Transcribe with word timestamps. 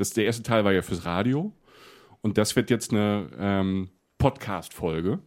Das, 0.00 0.14
der 0.14 0.24
erste 0.24 0.42
Teil 0.42 0.64
war 0.64 0.72
ja 0.72 0.80
fürs 0.80 1.04
Radio. 1.04 1.52
Und 2.22 2.38
das 2.38 2.56
wird 2.56 2.70
jetzt 2.70 2.90
eine 2.90 3.26
ähm, 3.38 3.90
Podcast-Folge. 4.16 5.18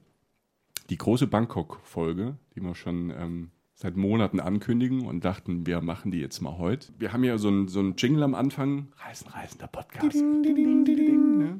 Die 0.89 0.97
große 0.97 1.27
Bangkok-Folge, 1.27 2.39
die 2.55 2.61
wir 2.61 2.73
schon 2.73 3.11
ähm, 3.11 3.51
seit 3.75 3.97
Monaten 3.97 4.39
ankündigen 4.39 5.05
und 5.05 5.23
dachten, 5.23 5.67
wir 5.67 5.81
machen 5.81 6.09
die 6.09 6.17
jetzt 6.17 6.41
mal 6.41 6.57
heute. 6.57 6.87
Wir 6.97 7.13
haben 7.13 7.23
ja 7.23 7.37
so 7.37 7.49
einen 7.49 7.67
so 7.67 7.81
Jingle 7.81 8.23
am 8.23 8.33
Anfang. 8.33 8.87
Reisen, 8.97 9.27
Reisen, 9.27 9.59
der 9.59 9.67
Podcast. 9.67 10.15
Ding, 10.15 10.41
ding, 10.41 10.55
ding, 10.55 10.85
ding, 10.85 10.95
ding, 10.95 11.37
ne? 11.37 11.59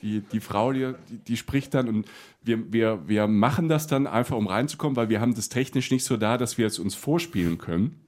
die, 0.00 0.20
die 0.20 0.40
Frau, 0.40 0.72
die, 0.72 0.94
die 1.10 1.36
spricht 1.36 1.74
dann 1.74 1.88
und 1.88 2.06
wir, 2.42 2.72
wir, 2.72 3.06
wir 3.06 3.26
machen 3.26 3.68
das 3.68 3.86
dann 3.86 4.06
einfach, 4.06 4.38
um 4.38 4.46
reinzukommen, 4.46 4.96
weil 4.96 5.10
wir 5.10 5.20
haben 5.20 5.34
das 5.34 5.50
technisch 5.50 5.90
nicht 5.90 6.04
so 6.04 6.16
da, 6.16 6.38
dass 6.38 6.56
wir 6.56 6.66
es 6.66 6.78
uns 6.78 6.94
vorspielen 6.94 7.58
können. 7.58 8.00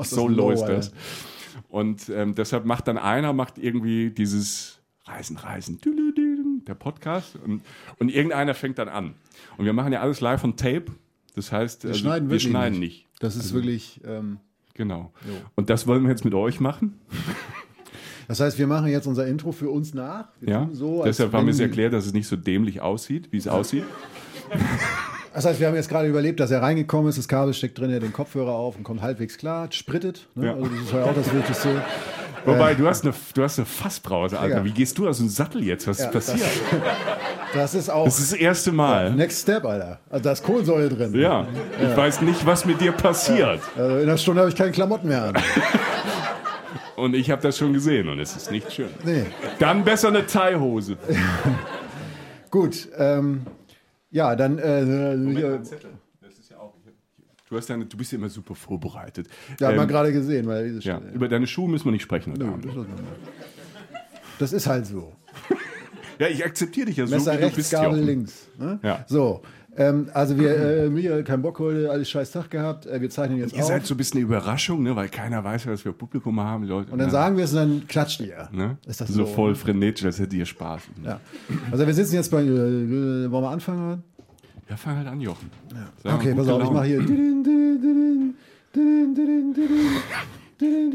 so 0.00 0.26
low 0.26 0.52
ist 0.52 0.64
das. 0.64 0.90
Und 1.74 2.08
ähm, 2.08 2.36
deshalb 2.36 2.66
macht 2.66 2.86
dann 2.86 2.98
einer, 2.98 3.32
macht 3.32 3.58
irgendwie 3.58 4.10
dieses 4.10 4.78
Reisen, 5.06 5.36
Reisen, 5.36 5.80
der 6.68 6.74
Podcast 6.76 7.34
und, 7.44 7.62
und 7.98 8.10
irgendeiner 8.10 8.54
fängt 8.54 8.78
dann 8.78 8.88
an. 8.88 9.14
Und 9.56 9.64
wir 9.64 9.72
machen 9.72 9.92
ja 9.92 10.00
alles 10.00 10.20
live 10.20 10.44
on 10.44 10.56
Tape. 10.56 10.84
Das 11.34 11.50
heißt, 11.50 11.82
wir 11.82 11.90
also, 11.90 12.00
schneiden, 12.00 12.30
wir 12.30 12.38
schneiden 12.38 12.78
nicht. 12.78 13.08
nicht. 13.08 13.20
Das 13.20 13.34
ist 13.34 13.46
also, 13.46 13.54
wirklich. 13.56 14.00
Ähm, 14.04 14.38
genau. 14.74 15.12
Jo. 15.26 15.34
Und 15.56 15.68
das 15.68 15.88
wollen 15.88 16.04
wir 16.04 16.10
jetzt 16.10 16.24
mit 16.24 16.34
euch 16.34 16.60
machen. 16.60 17.00
Das 18.26 18.40
heißt, 18.40 18.58
wir 18.58 18.66
machen 18.66 18.86
jetzt 18.86 19.06
unser 19.06 19.26
Intro 19.26 19.52
für 19.52 19.68
uns 19.68 19.92
nach. 19.92 20.28
Wir 20.40 20.50
ja, 20.50 20.68
so, 20.72 21.04
deshalb 21.04 21.34
haben 21.34 21.44
wir 21.44 21.52
es 21.52 21.60
erklärt, 21.60 21.92
dass 21.92 22.06
es 22.06 22.14
nicht 22.14 22.26
so 22.26 22.36
dämlich 22.36 22.80
aussieht, 22.80 23.30
wie 23.32 23.36
es 23.36 23.46
aussieht. 23.46 23.84
Das 25.34 25.44
heißt, 25.44 25.58
wir 25.58 25.66
haben 25.66 25.74
jetzt 25.74 25.88
gerade 25.88 26.08
überlebt, 26.08 26.38
dass 26.38 26.52
er 26.52 26.62
reingekommen 26.62 27.08
ist, 27.08 27.18
das 27.18 27.26
Kabel 27.26 27.52
steckt 27.54 27.76
drin, 27.78 27.90
er 27.90 27.98
den 27.98 28.12
Kopfhörer 28.12 28.52
auf 28.52 28.76
und 28.76 28.84
kommt 28.84 29.02
halbwegs 29.02 29.36
klar, 29.36 29.66
sprittet. 29.72 30.28
Ne? 30.36 30.46
Ja. 30.46 30.54
Also 30.54 30.68
das 30.68 30.80
ist 30.80 30.92
ja 30.92 31.04
auch 31.04 31.14
das 31.14 31.34
Wichtigste. 31.34 31.82
Wobei, 32.44 32.72
äh, 32.72 32.76
du 32.76 32.86
hast 32.86 33.04
eine, 33.04 33.12
du 33.34 33.42
hast 33.42 33.58
eine 33.58 33.66
Fassbrause, 33.66 34.38
Alter. 34.38 34.58
Ja. 34.58 34.64
Wie 34.64 34.70
gehst 34.70 34.96
du 34.96 35.08
aus 35.08 35.18
dem 35.18 35.28
Sattel 35.28 35.64
jetzt? 35.64 35.88
Was 35.88 35.98
ja, 35.98 36.06
ist 36.06 36.12
passiert? 36.12 36.40
Das, 36.70 36.80
das, 37.54 37.74
ist 37.74 37.90
auch. 37.90 38.04
Das 38.04 38.20
ist 38.20 38.32
das 38.32 38.38
erste 38.38 38.70
Mal. 38.70 39.12
Next 39.12 39.42
Step, 39.42 39.64
Alter. 39.64 39.98
Also 40.08 40.22
da 40.22 40.32
ist 40.32 40.44
Kohlensäure 40.44 40.88
drin. 40.88 41.12
Ja. 41.14 41.48
Ich 41.82 41.96
weiß 41.96 42.20
nicht, 42.20 42.46
was 42.46 42.64
mit 42.64 42.80
dir 42.80 42.92
passiert. 42.92 43.60
Also 43.76 43.96
in 43.96 44.02
einer 44.02 44.18
Stunde 44.18 44.40
habe 44.40 44.50
ich 44.50 44.56
keine 44.56 44.70
Klamotten 44.70 45.08
mehr 45.08 45.24
an. 45.24 45.34
Und 46.96 47.14
ich 47.14 47.28
habe 47.32 47.42
das 47.42 47.58
schon 47.58 47.72
gesehen 47.72 48.08
und 48.08 48.20
es 48.20 48.36
ist 48.36 48.52
nicht 48.52 48.72
schön. 48.72 48.88
Nee. 49.02 49.26
Dann 49.58 49.82
besser 49.82 50.08
eine 50.08 50.26
Teihose. 50.26 50.96
Gut, 52.52 52.88
ähm, 52.96 53.42
ja, 54.14 54.36
dann. 54.36 54.58
Äh, 54.58 55.16
Moment, 55.16 55.66
Zettel. 55.66 55.90
Das 56.22 56.38
ist 56.38 56.48
ja 56.48 56.58
auch. 56.58 56.72
Du, 57.48 57.56
hast 57.56 57.68
deine, 57.68 57.84
du 57.84 57.96
bist 57.96 58.12
ja 58.12 58.18
immer 58.18 58.28
super 58.28 58.54
vorbereitet. 58.54 59.28
Ja, 59.58 59.66
ähm, 59.66 59.72
hat 59.72 59.76
man 59.76 59.88
gerade 59.88 60.12
gesehen. 60.12 60.46
Weil 60.46 60.72
diese 60.72 60.88
ja, 60.88 61.00
Über 61.12 61.28
deine 61.28 61.48
Schuhe 61.48 61.68
müssen 61.68 61.84
wir 61.86 61.92
nicht 61.92 62.02
sprechen. 62.02 62.32
Nö, 62.34 62.52
das, 62.62 62.86
das 64.38 64.52
ist 64.52 64.66
halt 64.68 64.86
so. 64.86 65.12
ja, 66.20 66.28
ich 66.28 66.44
akzeptiere 66.44 66.86
dich 66.86 66.96
ja 66.96 67.06
so. 67.08 67.16
Messer 67.16 67.38
rechts, 67.38 67.70
Gabel 67.70 68.00
links. 68.00 68.48
Ne? 68.56 68.78
Ja. 68.84 69.04
So, 69.08 69.42
ähm, 69.76 70.08
also 70.14 70.38
wir, 70.38 70.56
äh, 70.56 70.88
Michael, 70.88 71.24
kein 71.24 71.42
Bock 71.42 71.58
heute, 71.58 71.90
alles 71.90 72.08
scheiß 72.08 72.30
Tag 72.30 72.50
gehabt. 72.50 72.86
Äh, 72.86 73.00
wir 73.00 73.10
zeichnen 73.10 73.38
jetzt 73.38 73.54
Ihr 73.54 73.62
auf. 73.62 73.68
seid 73.68 73.84
so 73.84 73.94
ein 73.94 73.96
bisschen 73.96 74.18
eine 74.18 74.26
Überraschung, 74.26 74.82
ne? 74.82 74.94
weil 74.94 75.08
keiner 75.08 75.42
weiß, 75.42 75.64
dass 75.64 75.84
wir 75.84 75.92
Publikum 75.92 76.38
haben. 76.40 76.64
Leute, 76.64 76.92
und 76.92 76.98
dann 76.98 77.08
ja. 77.08 77.12
sagen 77.12 77.36
wir 77.36 77.44
es 77.44 77.52
und 77.52 77.58
dann 77.58 77.88
klatscht 77.88 78.20
ihr. 78.20 78.48
Ne? 78.52 78.78
Ist 78.86 79.00
das 79.00 79.08
so, 79.08 79.24
so 79.24 79.26
voll 79.26 79.54
frenetisch, 79.54 80.04
als 80.04 80.18
hättet 80.18 80.34
ihr 80.34 80.46
Spaß. 80.46 80.82
Ja. 81.04 81.20
Also 81.72 81.86
wir 81.86 81.94
sitzen 81.94 82.14
jetzt 82.14 82.30
bei, 82.30 82.42
äh, 82.42 82.46
wollen 82.46 83.30
wir 83.30 83.50
anfangen? 83.50 84.04
Ja, 84.68 84.76
fang 84.76 84.96
halt 84.96 85.08
an, 85.08 85.20
Jochen. 85.20 85.50
Ja. 86.04 86.14
Okay, 86.14 86.34
pass 86.34 86.48
auf, 86.48 86.62
ich 86.62 86.70
mache 86.70 86.86
hier. 86.86 87.02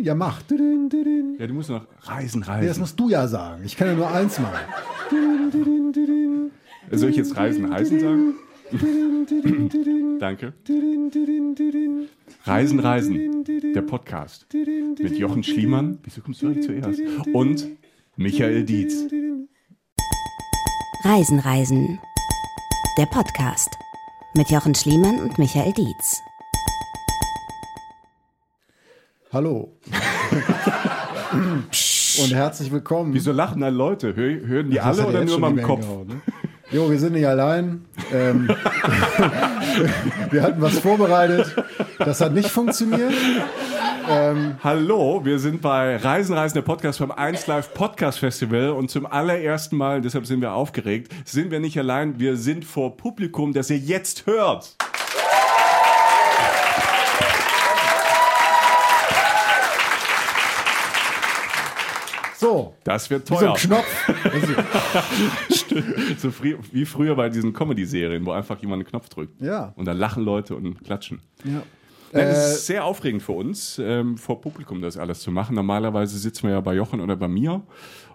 Ja, 0.02 0.16
mach. 0.16 0.42
Ja, 0.50 1.48
du 1.48 1.54
musst 1.54 1.70
noch 1.70 1.86
reisen, 2.04 2.44
reisen. 2.44 2.64
Ja, 2.64 2.70
das 2.70 2.80
musst 2.80 3.00
du 3.00 3.10
ja 3.10 3.28
sagen. 3.28 3.64
Ich 3.66 3.76
kann 3.76 3.88
ja 3.88 3.94
nur 3.94 4.10
eins 4.10 4.40
machen. 4.40 4.60
Soll 6.92 7.10
ich 7.10 7.18
jetzt 7.18 7.36
reisen, 7.36 7.72
reisen 7.72 8.00
sagen? 8.00 8.34
Danke. 10.20 10.54
Reisen, 12.44 12.80
Reisen, 12.80 13.44
der 13.74 13.82
Podcast 13.82 14.46
mit 14.54 15.18
Jochen 15.18 15.42
Schliemann. 15.44 15.98
Wieso 16.04 16.22
kommst 16.22 16.44
du 16.44 16.48
eigentlich 16.48 16.66
zuerst? 16.66 17.02
Und 17.34 17.68
Michael 18.16 18.64
Dietz. 18.66 19.06
Reisen, 21.04 21.40
Reisen, 21.40 22.00
der 23.00 23.08
Podcast 23.08 23.76
mit 24.36 24.52
Jochen 24.52 24.76
Schliemann 24.76 25.20
und 25.20 25.40
Michael 25.40 25.74
Dietz. 25.74 26.20
Hallo. 29.34 29.80
und 31.32 32.34
herzlich 32.34 32.72
willkommen. 32.72 33.16
Wieso 33.16 33.32
lachen 33.32 33.62
da 33.62 33.70
Leute? 33.70 34.16
Hören 34.16 34.70
die 34.70 34.80
alle 34.80 35.08
oder 35.08 35.26
nur 35.26 35.40
mal 35.40 35.58
im 35.58 35.64
Kopf? 35.64 35.82
Gehauen, 35.82 36.08
ne? 36.08 36.22
Jo, 36.72 36.90
wir 36.90 37.00
sind 37.00 37.14
nicht 37.14 37.26
allein. 37.26 37.84
Ähm, 38.14 38.48
wir 40.30 40.44
hatten 40.44 40.62
was 40.62 40.78
vorbereitet. 40.78 41.56
Das 41.98 42.22
hat 42.22 42.34
nicht 42.34 42.50
funktioniert. 42.50 43.14
Ähm, 44.08 44.56
Hallo, 44.64 45.26
wir 45.26 45.40
sind 45.40 45.64
bei 45.64 45.98
Reisen, 45.98 46.36
Reisen, 46.36 46.56
der 46.56 46.62
Podcast 46.62 47.00
beim 47.00 47.12
1 47.12 47.48
Live 47.48 47.74
Podcast 47.74 48.20
Festival 48.20 48.70
und 48.70 48.92
zum 48.92 49.08
allerersten 49.08 49.78
Mal, 49.78 50.02
deshalb 50.02 50.28
sind 50.28 50.42
wir 50.42 50.54
aufgeregt, 50.54 51.12
sind 51.26 51.50
wir 51.50 51.60
nicht 51.60 51.78
allein, 51.80 52.20
wir 52.20 52.38
sind 52.38 52.66
vor 52.66 52.98
Publikum, 52.98 53.52
das 53.52 53.72
ihr 53.72 53.78
jetzt 53.78 54.28
hört. 54.28 54.76
So. 62.40 62.74
Das 62.86 63.10
wird 63.10 63.28
teuer. 63.28 63.54
Wie 63.56 63.68
so 63.68 63.76
ein 63.76 63.84
Knopf. 63.84 64.10
so 66.20 66.32
früh, 66.32 66.56
wie 66.72 66.86
früher 66.86 67.16
bei 67.16 67.28
diesen 67.28 67.52
Comedy-Serien, 67.52 68.26
wo 68.26 68.32
einfach 68.32 68.58
jemand 68.62 68.82
einen 68.82 68.90
Knopf 68.90 69.10
drückt. 69.10 69.42
Ja. 69.42 69.74
Und 69.76 69.86
dann 69.86 69.98
lachen 69.98 70.24
Leute 70.24 70.56
und 70.56 70.82
klatschen. 70.82 71.22
Ja. 71.44 71.62
Nein, 72.14 72.28
es 72.28 72.38
ist 72.38 72.54
äh, 72.54 72.74
sehr 72.74 72.86
aufregend 72.86 73.22
für 73.22 73.34
uns, 73.34 73.78
ähm, 73.78 74.18
vor 74.18 74.40
Publikum 74.40 74.82
das 74.82 74.98
alles 74.98 75.20
zu 75.20 75.32
machen. 75.32 75.56
Normalerweise 75.56 76.18
sitzen 76.18 76.44
wir 76.44 76.52
ja 76.52 76.62
bei 76.62 76.74
Jochen 76.76 77.02
oder 77.02 77.18
bei 77.18 77.28
mir 77.28 77.62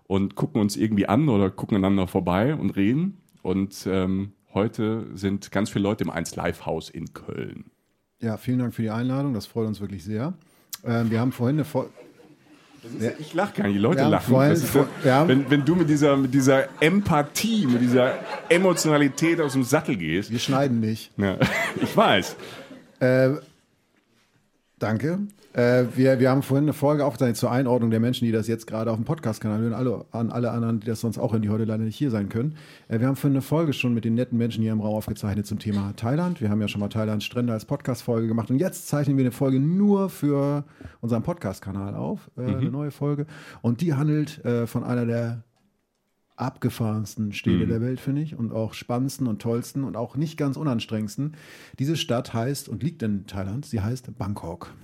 und 0.06 0.34
gucken 0.34 0.60
uns 0.60 0.76
irgendwie 0.76 1.06
an 1.06 1.28
oder 1.28 1.50
gucken 1.50 1.76
einander 1.76 2.06
vorbei 2.06 2.54
und 2.54 2.70
reden. 2.70 3.18
Und 3.42 3.86
ähm, 3.86 4.32
heute 4.54 5.06
sind 5.14 5.52
ganz 5.52 5.68
viele 5.68 5.82
Leute 5.82 6.04
im 6.04 6.10
1 6.10 6.34
Live 6.34 6.64
Haus 6.64 6.88
in 6.88 7.12
Köln. 7.12 7.66
Ja, 8.20 8.38
vielen 8.38 8.60
Dank 8.60 8.74
für 8.74 8.82
die 8.82 8.90
Einladung. 8.90 9.34
Das 9.34 9.44
freut 9.46 9.66
uns 9.66 9.82
wirklich 9.82 10.02
sehr. 10.02 10.32
Ähm, 10.82 11.10
wir 11.10 11.20
haben 11.20 11.32
vorhin 11.32 11.56
eine, 11.56 11.66
ja, 13.00 13.10
ich 13.18 13.34
lache 13.34 13.54
gar 13.54 13.64
nicht, 13.64 13.76
die 13.76 13.80
Leute 13.80 14.00
ja, 14.00 14.08
lachen. 14.08 14.30
Vorhin, 14.30 14.56
vor, 14.56 14.88
ja. 15.04 15.26
wenn, 15.26 15.50
wenn 15.50 15.64
du 15.64 15.74
mit 15.74 15.88
dieser, 15.88 16.16
mit 16.16 16.34
dieser 16.34 16.68
Empathie, 16.80 17.66
mit 17.66 17.80
dieser 17.80 18.18
Emotionalität 18.48 19.40
aus 19.40 19.52
dem 19.52 19.64
Sattel 19.64 19.96
gehst. 19.96 20.30
Wir 20.30 20.38
schneiden 20.38 20.80
nicht. 20.80 21.10
Ja, 21.16 21.38
ich 21.82 21.96
weiß. 21.96 22.36
Äh, 23.00 23.30
danke. 24.78 25.18
Äh, 25.54 25.84
wir, 25.94 26.18
wir 26.18 26.30
haben 26.30 26.42
vorhin 26.42 26.64
eine 26.64 26.72
Folge 26.72 27.04
aufgezeichnet 27.04 27.36
zur 27.36 27.52
Einordnung 27.52 27.90
der 27.92 28.00
Menschen, 28.00 28.24
die 28.24 28.32
das 28.32 28.48
jetzt 28.48 28.66
gerade 28.66 28.90
auf 28.90 28.96
dem 28.96 29.04
Podcast-Kanal 29.04 29.60
hören, 29.60 29.72
alle, 29.72 30.04
an 30.10 30.30
alle 30.30 30.50
anderen, 30.50 30.80
die 30.80 30.86
das 30.86 31.00
sonst 31.00 31.16
auch 31.16 31.32
hören, 31.32 31.42
die 31.42 31.48
heute 31.48 31.64
leider 31.64 31.84
nicht 31.84 31.96
hier 31.96 32.10
sein 32.10 32.28
können. 32.28 32.56
Äh, 32.88 32.98
wir 32.98 33.06
haben 33.06 33.14
vorhin 33.14 33.36
eine 33.36 33.42
Folge 33.42 33.72
schon 33.72 33.94
mit 33.94 34.04
den 34.04 34.14
netten 34.14 34.36
Menschen 34.36 34.62
hier 34.62 34.72
im 34.72 34.80
Raum 34.80 34.96
aufgezeichnet 34.96 35.46
zum 35.46 35.60
Thema 35.60 35.94
Thailand. 35.96 36.40
Wir 36.40 36.50
haben 36.50 36.60
ja 36.60 36.66
schon 36.66 36.80
mal 36.80 36.88
Thailand 36.88 37.22
Strände 37.22 37.52
als 37.52 37.66
Podcast-Folge 37.66 38.26
gemacht 38.26 38.50
und 38.50 38.58
jetzt 38.58 38.88
zeichnen 38.88 39.16
wir 39.16 39.22
eine 39.22 39.30
Folge 39.30 39.60
nur 39.60 40.10
für 40.10 40.64
unseren 41.00 41.22
Podcast-Kanal 41.22 41.94
auf, 41.94 42.32
äh, 42.36 42.40
mhm. 42.40 42.56
eine 42.56 42.70
neue 42.70 42.90
Folge. 42.90 43.26
Und 43.62 43.80
die 43.80 43.94
handelt 43.94 44.44
äh, 44.44 44.66
von 44.66 44.82
einer 44.82 45.06
der 45.06 45.44
abgefahrensten 46.34 47.32
Städte 47.32 47.66
mhm. 47.66 47.68
der 47.68 47.80
Welt, 47.80 48.00
finde 48.00 48.22
ich, 48.22 48.34
und 48.34 48.52
auch 48.52 48.74
spannendsten 48.74 49.28
und 49.28 49.40
tollsten 49.40 49.84
und 49.84 49.96
auch 49.96 50.16
nicht 50.16 50.36
ganz 50.36 50.56
unanstrengendsten. 50.56 51.36
Diese 51.78 51.96
Stadt 51.96 52.34
heißt 52.34 52.68
und 52.68 52.82
liegt 52.82 53.04
in 53.04 53.28
Thailand, 53.28 53.64
sie 53.66 53.80
heißt 53.80 54.18
Bangkok. 54.18 54.74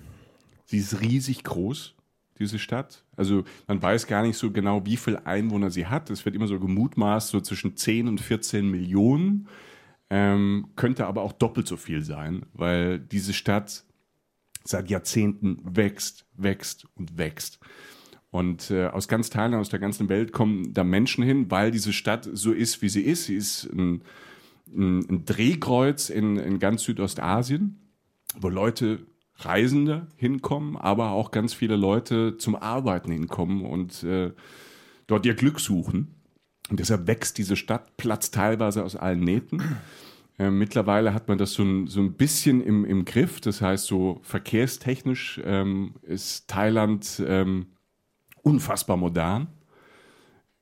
Sie 0.71 0.79
ist 0.79 1.01
riesig 1.01 1.43
groß, 1.43 1.97
diese 2.39 2.61
Stadt. 2.61 3.05
Also 3.17 3.43
man 3.67 3.83
weiß 3.83 4.07
gar 4.07 4.23
nicht 4.23 4.37
so 4.37 4.53
genau, 4.53 4.87
wie 4.87 4.97
viele 4.97 5.27
Einwohner 5.27 5.73
sie 5.73 5.87
hat. 5.87 6.11
Es 6.11 6.25
wird 6.25 6.37
immer 6.37 6.47
so 6.47 6.61
gemutmaßt, 6.61 7.31
so 7.31 7.41
zwischen 7.41 7.77
10 7.77 8.07
und 8.07 8.21
14 8.21 8.71
Millionen. 8.71 9.49
Ähm, 10.11 10.69
könnte 10.77 11.09
aber 11.09 11.23
auch 11.23 11.33
doppelt 11.33 11.67
so 11.67 11.77
viel 11.77 12.03
sein, 12.03 12.47
weil 12.53 13.01
diese 13.01 13.33
Stadt 13.33 13.83
seit 14.63 14.91
Jahrzehnten 14.91 15.59
wächst, 15.65 16.25
wächst 16.37 16.87
und 16.95 17.19
wächst. 17.19 17.59
Und 18.31 18.71
äh, 18.71 18.87
aus 18.87 19.09
ganz 19.09 19.29
Thailand, 19.29 19.61
aus 19.61 19.71
der 19.71 19.81
ganzen 19.81 20.09
Welt 20.09 20.33
kommen 20.33 20.73
da 20.73 20.85
Menschen 20.85 21.25
hin, 21.25 21.51
weil 21.51 21.73
diese 21.73 21.93
Stadt 21.93 22.31
so 22.33 22.53
ist, 22.53 22.81
wie 22.81 22.91
sie 22.91 23.03
ist. 23.03 23.25
Sie 23.25 23.35
ist 23.35 23.65
ein, 23.73 24.03
ein, 24.69 25.01
ein 25.01 25.25
Drehkreuz 25.25 26.11
in, 26.11 26.37
in 26.37 26.61
ganz 26.61 26.85
Südostasien, 26.85 27.81
wo 28.39 28.49
Leute 28.49 29.01
Reisende 29.45 30.07
hinkommen, 30.17 30.77
aber 30.77 31.11
auch 31.11 31.31
ganz 31.31 31.55
viele 31.55 31.77
Leute 31.77 32.37
zum 32.37 32.57
Arbeiten 32.57 33.11
hinkommen 33.11 33.65
und 33.65 34.03
äh, 34.03 34.33
dort 35.07 35.27
ihr 35.27 35.35
Glück 35.35 35.61
suchen. 35.61 36.15
Und 36.71 36.79
deshalb 36.79 37.07
wächst 37.07 37.39
diese 37.39 37.57
Stadt, 37.57 37.97
platzt 37.97 38.35
teilweise 38.35 38.85
aus 38.85 38.95
allen 38.97 39.21
Nähten. 39.21 39.63
Äh, 40.39 40.51
mittlerweile 40.51 41.13
hat 41.13 41.29
man 41.29 41.37
das 41.37 41.53
so 41.53 41.63
ein, 41.63 41.87
so 41.87 42.01
ein 42.01 42.15
bisschen 42.15 42.63
im, 42.63 42.85
im 42.85 43.05
Griff. 43.05 43.41
Das 43.41 43.61
heißt, 43.61 43.87
so 43.87 44.21
verkehrstechnisch 44.23 45.41
ähm, 45.45 45.95
ist 46.03 46.49
Thailand 46.49 47.23
ähm, 47.27 47.67
unfassbar 48.43 48.97
modern. 48.97 49.49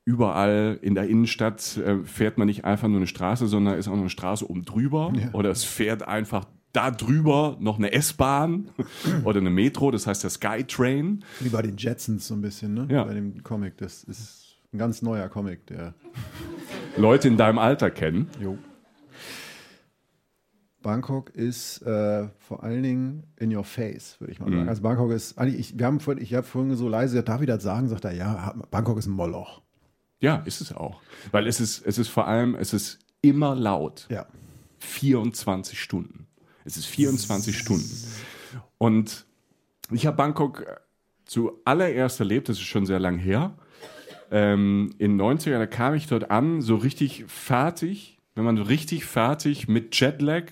überall 0.09 0.79
in 0.81 0.95
der 0.95 1.07
Innenstadt 1.07 1.77
äh, 1.77 2.03
fährt 2.03 2.39
man 2.39 2.47
nicht 2.47 2.65
einfach 2.65 2.87
nur 2.87 2.97
eine 2.97 3.07
Straße, 3.07 3.47
sondern 3.47 3.77
ist 3.77 3.87
auch 3.87 3.93
noch 3.93 3.99
eine 3.99 4.09
Straße 4.09 4.49
oben 4.49 4.65
drüber. 4.65 5.13
Ja. 5.15 5.31
Oder 5.33 5.51
es 5.51 5.63
fährt 5.63 6.07
einfach 6.07 6.45
da 6.73 6.91
drüber 6.91 7.57
noch 7.59 7.77
eine 7.77 7.91
S-Bahn 7.91 8.69
oder 9.23 9.39
eine 9.39 9.49
Metro, 9.49 9.91
das 9.91 10.07
heißt 10.07 10.23
der 10.23 10.29
Skytrain. 10.29 11.23
Wie 11.39 11.49
bei 11.49 11.61
den 11.61 11.77
Jetsons 11.77 12.27
so 12.27 12.35
ein 12.35 12.41
bisschen, 12.41 12.73
ne? 12.73 12.87
Ja. 12.89 13.03
Bei 13.03 13.13
dem 13.13 13.43
Comic. 13.43 13.77
Das 13.77 14.03
ist 14.03 14.57
ein 14.71 14.77
ganz 14.77 15.01
neuer 15.01 15.29
Comic, 15.29 15.67
der. 15.67 15.93
Leute 16.97 17.27
in 17.27 17.37
deinem 17.37 17.57
Alter 17.57 17.91
kennen. 17.91 18.27
Jo. 18.39 18.57
Bangkok 20.81 21.29
ist 21.31 21.81
äh, 21.81 22.29
vor 22.37 22.63
allen 22.63 22.83
Dingen 22.83 23.23
in 23.37 23.53
your 23.55 23.65
face, 23.65 24.19
würde 24.19 24.31
ich 24.31 24.39
mal 24.39 24.49
sagen. 24.49 24.69
Also 24.69 24.81
Bangkok 24.81 25.11
ist, 25.11 25.35
ich, 25.41 25.77
wir 25.77 25.85
haben 25.85 25.99
vorhin, 25.99 26.23
ich 26.23 26.33
habe 26.33 26.47
vorhin 26.47 26.73
so 26.75 26.87
leise 26.87 27.13
gesagt, 27.13 27.29
darf 27.29 27.41
ich 27.41 27.47
das 27.47 27.63
sagen? 27.63 27.89
Sagt 27.89 28.05
er, 28.05 28.13
ja, 28.13 28.55
Bangkok 28.71 28.97
ist 28.97 29.07
ein 29.07 29.11
Moloch. 29.11 29.61
Ja, 30.21 30.37
ist 30.45 30.61
es 30.61 30.73
auch. 30.73 31.01
Weil 31.31 31.47
es 31.47 31.59
ist, 31.59 31.85
es 31.85 31.97
ist 31.97 32.07
vor 32.07 32.27
allem, 32.27 32.55
es 32.55 32.73
ist 32.73 32.99
immer 33.21 33.55
laut. 33.55 34.07
Ja. 34.09 34.25
24 34.79 35.79
Stunden. 35.79 36.27
Es 36.69 36.77
ist 36.77 36.85
24 36.85 37.57
Stunden. 37.57 37.89
Und 38.77 39.25
ich 39.91 40.05
habe 40.05 40.17
Bangkok 40.17 40.65
zuallererst 41.25 42.19
erlebt, 42.19 42.47
das 42.47 42.57
ist 42.57 42.65
schon 42.65 42.85
sehr 42.85 42.99
lang 42.99 43.17
her. 43.17 43.57
Ähm, 44.29 44.93
in 44.99 45.17
den 45.17 45.21
90ern, 45.21 45.57
da 45.57 45.65
kam 45.65 45.95
ich 45.95 46.05
dort 46.05 46.29
an, 46.29 46.61
so 46.61 46.75
richtig 46.75 47.25
fertig, 47.25 48.19
wenn 48.35 48.43
man 48.43 48.55
so 48.55 48.61
richtig 48.61 49.05
fertig 49.05 49.67
mit 49.67 49.99
Jetlag 49.99 50.45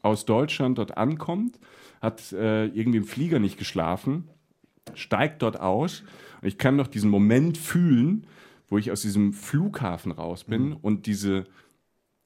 aus 0.00 0.24
Deutschland 0.24 0.78
dort 0.78 0.96
ankommt, 0.96 1.58
hat 2.00 2.32
äh, 2.32 2.64
irgendwie 2.68 2.98
im 2.98 3.04
Flieger 3.04 3.38
nicht 3.38 3.58
geschlafen, 3.58 4.30
steigt 4.94 5.42
dort 5.42 5.60
aus 5.60 6.04
und 6.40 6.48
ich 6.48 6.56
kann 6.56 6.76
noch 6.76 6.86
diesen 6.86 7.10
Moment 7.10 7.58
fühlen, 7.58 8.26
wo 8.68 8.78
ich 8.78 8.90
aus 8.90 9.02
diesem 9.02 9.34
Flughafen 9.34 10.10
raus 10.10 10.44
bin 10.44 10.72
und 10.72 11.04
diese 11.04 11.44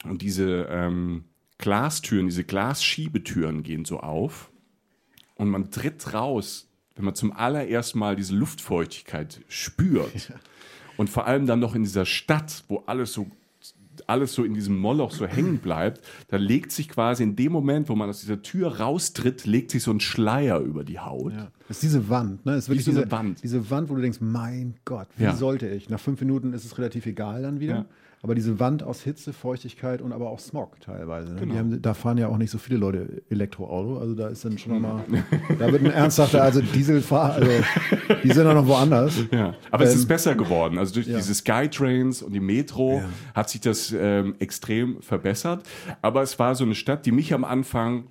und 0.05 0.23
diese 0.23 0.69
ähm, 0.71 1.25
Glastüren, 1.65 2.27
diese 2.27 2.45
Glasschiebetüren 2.45 3.63
gehen 3.63 3.87
so 3.87 4.01
auf 4.01 4.51
und 5.37 5.49
man 5.49 5.71
tritt 5.71 6.13
raus, 6.13 6.69
wenn 6.95 7.07
man 7.07 7.15
zum 7.15 7.33
allerersten 7.33 7.99
Mal 7.99 8.17
diese 8.17 8.35
Luftfeuchtigkeit 8.35 9.41
spürt. 9.49 10.31
Und 10.99 11.09
vor 11.09 11.27
allem 11.27 11.47
dann 11.47 11.61
noch 11.61 11.75
in 11.75 11.83
dieser 11.83 12.05
Stadt, 12.05 12.65
wo 12.69 12.85
alles 12.87 13.15
so 13.15 13.29
alles 14.07 14.35
so 14.35 14.45
in 14.45 14.53
diesem 14.55 14.77
Moloch 14.77 15.13
so 15.13 15.25
hängen 15.27 15.59
bleibt, 15.59 16.01
da 16.29 16.37
legt 16.37 16.73
sich 16.73 16.89
quasi 16.89 17.23
in 17.23 17.37
dem 17.37 17.53
Moment, 17.53 17.89
wo 17.89 17.95
man 17.95 18.11
aus 18.11 18.21
dieser 18.21 18.43
Tür 18.43 18.81
raustritt, 18.81 19.47
legt 19.47 19.71
sich 19.71 19.83
so 19.85 19.93
ein 19.93 20.01
Schleier 20.01 20.59
über 20.59 20.85
die 20.85 20.99
Haut. 20.99 21.33
Ja. 21.33 21.51
Das 21.69 21.79
ist 21.79 21.85
diese 21.85 22.09
Wand, 22.09 22.45
ne? 22.45 22.53
Das 22.57 22.65
ist 22.65 22.69
wirklich 22.71 22.89
eine 22.89 22.99
diese 22.99 23.11
Wand. 23.13 23.43
Diese 23.43 23.71
Wand, 23.71 23.89
wo 23.89 23.95
du 23.95 24.03
denkst, 24.03 24.19
mein 24.21 24.75
Gott, 24.85 25.07
wie 25.17 25.23
Ja. 25.25 25.35
sollte 25.37 25.69
ich? 25.69 25.89
Nach 25.89 26.01
fünf 26.01 26.21
Minuten 26.21 26.53
ist 26.53 26.65
es 26.65 26.77
relativ 26.77 27.07
egal 27.07 27.43
dann 27.43 27.61
wieder. 27.61 27.75
Ja. 27.75 27.85
Aber 28.25 28.35
diese 28.35 28.59
Wand 28.59 28.83
aus 28.83 29.03
Hitze, 29.03 29.35
Feuchtigkeit 29.35 30.01
und 30.01 30.13
aber 30.13 30.31
auch 30.31 30.39
Smog 30.41 30.81
teilweise. 30.81 31.35
Ne? 31.35 31.41
Genau. 31.41 31.55
Haben, 31.57 31.83
da 31.83 31.93
fahren 31.93 32.17
ja 32.17 32.29
auch 32.29 32.39
nicht 32.39 32.51
so 32.51 32.57
viele 32.57 32.79
Leute 32.79 33.23
Elektroauto. 33.29 33.99
Also 33.99 34.15
da 34.15 34.29
ist 34.29 34.43
dann 34.47 34.57
schon 34.57 34.73
nochmal, 34.73 35.05
da 35.59 35.71
wird 35.71 35.85
ein 35.85 35.91
ernsthafter, 35.91 36.43
also 36.43 36.63
Dieselfahrer, 36.63 37.35
also 37.35 37.51
die 38.23 38.33
sind 38.33 38.47
dann 38.47 38.57
noch 38.57 38.67
woanders. 38.67 39.19
Ja, 39.31 39.55
aber 39.71 39.85
es 39.85 39.93
Ähm, 39.93 39.99
ist 39.99 40.07
besser 40.09 40.35
geworden. 40.35 40.79
Also 40.79 40.95
durch 40.95 41.07
ja. 41.07 41.19
diese 41.19 41.35
Skytrains 41.35 42.23
und 42.23 42.33
die 42.33 42.41
Metro 42.41 43.01
Ja. 43.01 43.09
hat 43.35 43.51
sich 43.51 43.61
das 43.61 43.95
ähm, 43.97 44.37
extrem 44.39 45.03
verbessert. 45.03 45.63
Aber 46.01 46.23
es 46.23 46.39
war 46.39 46.55
so 46.55 46.65
eine 46.65 46.75
Stadt, 46.75 47.05
die 47.05 47.13
mich 47.13 47.35
am 47.35 47.45
Anfang 47.45 48.07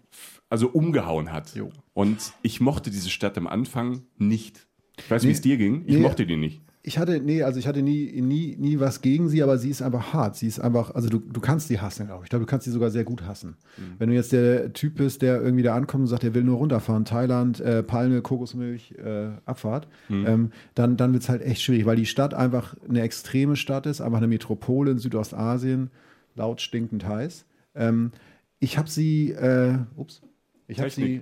also 0.48 0.68
umgehauen 0.68 1.31
hat. 1.31 1.56
Jo. 1.56 1.69
Und 1.94 2.33
ich 2.44 2.62
mochte 2.62 2.92
diese 2.92 3.10
Stadt 3.10 3.36
am 3.39 3.48
Anfang 3.48 4.04
nicht. 4.19 4.68
Ich 5.00 5.10
weiß, 5.10 5.24
wie 5.24 5.27
Nee. 5.27 5.33
es 5.33 5.42
dir 5.42 5.57
ging. 5.57 5.81
Ich 5.88 5.95
Nee. 5.95 6.01
mochte 6.01 6.27
die 6.27 6.38
nicht. 6.38 6.62
Ich 6.85 6.97
hatte, 6.97 7.21
nee, 7.21 7.44
also 7.44 7.59
ich 7.59 7.65
hatte 7.65 7.81
nie, 7.81 8.21
nie, 8.21 8.57
nie 8.59 8.77
was 8.77 9.00
gegen 9.00 9.30
sie, 9.30 9.41
aber 9.41 9.57
sie 9.57 9.69
ist 9.69 9.81
einfach 9.81 10.12
hart. 10.12 10.35
Sie 10.35 10.47
ist 10.47 10.59
einfach, 10.59 10.94
also 10.94 11.07
du, 11.07 11.19
du 11.19 11.39
kannst 11.39 11.69
die 11.69 11.80
hassen, 11.80 12.07
glaube 12.07 12.24
ich. 12.24 12.25
Ich 12.25 12.30
glaube, 12.30 12.44
du 12.44 12.50
kannst 12.50 12.65
sie 12.65 12.71
sogar 12.71 12.89
sehr 12.89 13.06
gut 13.06 13.25
hassen. 13.25 13.56
Wenn 14.00 14.09
du 14.09 14.15
jetzt 14.15 14.33
der 14.33 14.74
Typ 14.74 14.95
bist, 14.95 15.21
der 15.21 15.41
irgendwie 15.41 15.63
da 15.63 15.75
ankommt 15.75 16.01
und 16.01 16.07
sagt, 16.07 16.25
er 16.25 16.33
will 16.33 16.44
nur 16.44 16.57
runterfahren, 16.57 17.06
Thailand, 17.06 17.62
äh, 17.62 17.83
Palme, 17.83 18.21
Kokosmilch, 18.21 18.95
äh, 19.01 19.30
Abfahrt, 19.45 19.88
ähm, 20.27 20.51
dann, 20.75 20.97
dann 20.97 21.13
wird 21.13 21.24
es 21.24 21.30
halt 21.30 21.41
echt 21.41 21.62
schwierig, 21.62 21.85
weil 21.85 21.95
die 21.95 22.06
Stadt 22.06 22.33
einfach 22.33 22.75
eine 22.89 23.00
extreme 23.01 23.56
Stadt 23.56 23.86
ist, 23.86 24.01
einfach 24.01 24.18
eine 24.18 24.27
Metropole 24.27 24.91
in 24.91 24.97
Südostasien, 24.97 25.89
laut 26.36 26.59
stinkend 26.59 27.07
heiß. 27.07 27.45
Ähm, 27.75 28.12
ich 28.59 28.77
habe 28.77 28.89
sie, 28.89 29.31
äh, 29.31 29.77
ups, 29.95 30.21
ich 30.68 30.79
habe 30.81 30.89
sie, 30.89 31.21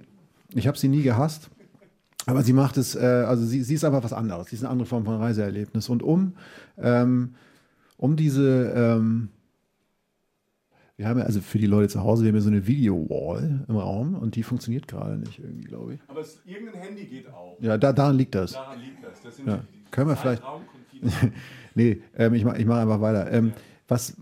ich 0.55 0.65
habe 0.67 0.77
sie 0.77 0.87
nie 0.87 1.03
gehasst. 1.03 1.50
Aber 2.27 2.43
sie 2.43 2.53
macht 2.53 2.77
es, 2.77 2.95
äh, 2.95 2.99
also 3.27 3.43
sie, 3.45 3.63
sie 3.63 3.73
ist 3.73 3.83
einfach 3.83 4.03
was 4.03 4.13
anderes. 4.13 4.47
Sie 4.47 4.55
ist 4.55 4.61
eine 4.63 4.69
andere 4.69 4.85
Form 4.87 5.05
von 5.05 5.15
Reiseerlebnis. 5.17 5.89
Und 5.89 6.03
um, 6.03 6.33
ähm, 6.77 7.33
um 7.97 8.15
diese, 8.15 8.71
ähm, 8.75 9.29
wir 10.97 11.07
haben 11.07 11.17
ja, 11.19 11.25
also 11.25 11.41
für 11.41 11.57
die 11.57 11.65
Leute 11.65 11.87
zu 11.89 12.03
Hause, 12.03 12.23
wir 12.23 12.29
haben 12.29 12.35
ja 12.35 12.41
so 12.41 12.49
eine 12.49 12.67
Video-Wall 12.67 13.65
im 13.67 13.75
Raum 13.75 14.13
und 14.15 14.35
die 14.35 14.43
funktioniert 14.43 14.87
gerade 14.87 15.17
nicht 15.17 15.39
irgendwie, 15.39 15.63
glaube 15.63 15.95
ich. 15.95 15.99
Aber 16.07 16.21
irgendein 16.45 16.81
Handy 16.81 17.05
geht 17.05 17.27
auch. 17.29 17.57
Ja, 17.59 17.77
da, 17.77 17.91
daran 17.91 18.17
liegt 18.17 18.35
das. 18.35 18.51
Daran 18.53 18.79
liegt 18.79 19.03
das. 19.03 19.21
Das 19.23 19.39
Ja. 19.45 19.63
Können 19.89 20.09
wir 20.09 20.15
vielleicht- 20.15 20.43
Nee, 21.73 22.01
ähm, 22.15 22.33
ich 22.35 22.45
mache 22.45 22.59
ich 22.59 22.65
mach 22.67 22.77
einfach 22.77 23.01
weiter. 23.01 23.31
Ähm, 23.31 23.53
was 23.87 24.15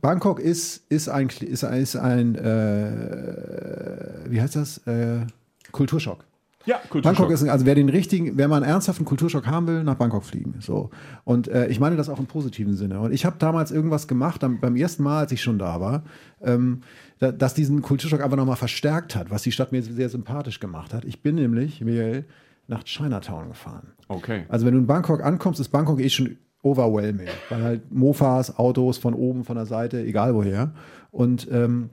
Bangkok 0.00 0.40
ist, 0.40 0.84
ist 0.90 1.08
ein, 1.08 1.28
ist, 1.28 1.62
ist 1.62 1.96
ein 1.96 2.34
äh, 2.34 4.24
wie 4.28 4.40
heißt 4.42 4.56
das? 4.56 4.78
Äh, 4.86 5.26
Kulturschock. 5.74 6.24
Ja, 6.66 6.76
Bangkok 6.76 6.90
Kulturschock. 6.92 7.30
ist, 7.30 7.42
ein- 7.42 7.50
also 7.50 7.66
wer 7.66 7.74
den 7.74 7.90
richtigen, 7.90 8.38
wer 8.38 8.48
mal 8.48 8.56
einen 8.56 8.64
ernsthaften 8.64 9.04
Kulturschock 9.04 9.46
haben 9.46 9.66
will, 9.66 9.84
nach 9.84 9.96
Bangkok 9.96 10.24
fliegen. 10.24 10.54
So. 10.60 10.88
Und 11.24 11.46
äh, 11.48 11.66
ich 11.66 11.78
meine 11.78 11.96
das 11.96 12.08
auch 12.08 12.18
im 12.18 12.24
positiven 12.24 12.74
Sinne. 12.74 13.00
Und 13.00 13.12
ich 13.12 13.26
habe 13.26 13.36
damals 13.38 13.70
irgendwas 13.70 14.08
gemacht, 14.08 14.42
am, 14.42 14.60
beim 14.60 14.74
ersten 14.74 15.02
Mal, 15.02 15.18
als 15.18 15.32
ich 15.32 15.42
schon 15.42 15.58
da 15.58 15.78
war, 15.82 16.04
ähm, 16.40 16.80
da, 17.18 17.32
dass 17.32 17.52
diesen 17.52 17.82
Kulturschock 17.82 18.22
einfach 18.22 18.38
nochmal 18.38 18.56
verstärkt 18.56 19.14
hat, 19.14 19.30
was 19.30 19.42
die 19.42 19.52
Stadt 19.52 19.72
mir 19.72 19.82
sehr 19.82 20.08
sympathisch 20.08 20.58
gemacht 20.58 20.94
hat. 20.94 21.04
Ich 21.04 21.20
bin 21.20 21.34
nämlich, 21.34 21.82
Michael, 21.82 22.24
nach 22.66 22.82
Chinatown 22.84 23.48
gefahren. 23.48 23.88
Okay. 24.08 24.44
Also 24.48 24.64
wenn 24.64 24.72
du 24.72 24.78
in 24.80 24.86
Bangkok 24.86 25.22
ankommst, 25.22 25.60
ist 25.60 25.68
Bangkok 25.68 26.00
eh 26.00 26.08
schon 26.08 26.38
overwhelming, 26.62 27.28
weil 27.50 27.62
halt 27.62 27.92
Mofas, 27.92 28.56
Autos 28.58 28.96
von 28.96 29.12
oben, 29.12 29.44
von 29.44 29.56
der 29.56 29.66
Seite, 29.66 30.00
egal 30.02 30.34
woher. 30.34 30.72
Und 31.10 31.46
ähm, 31.52 31.90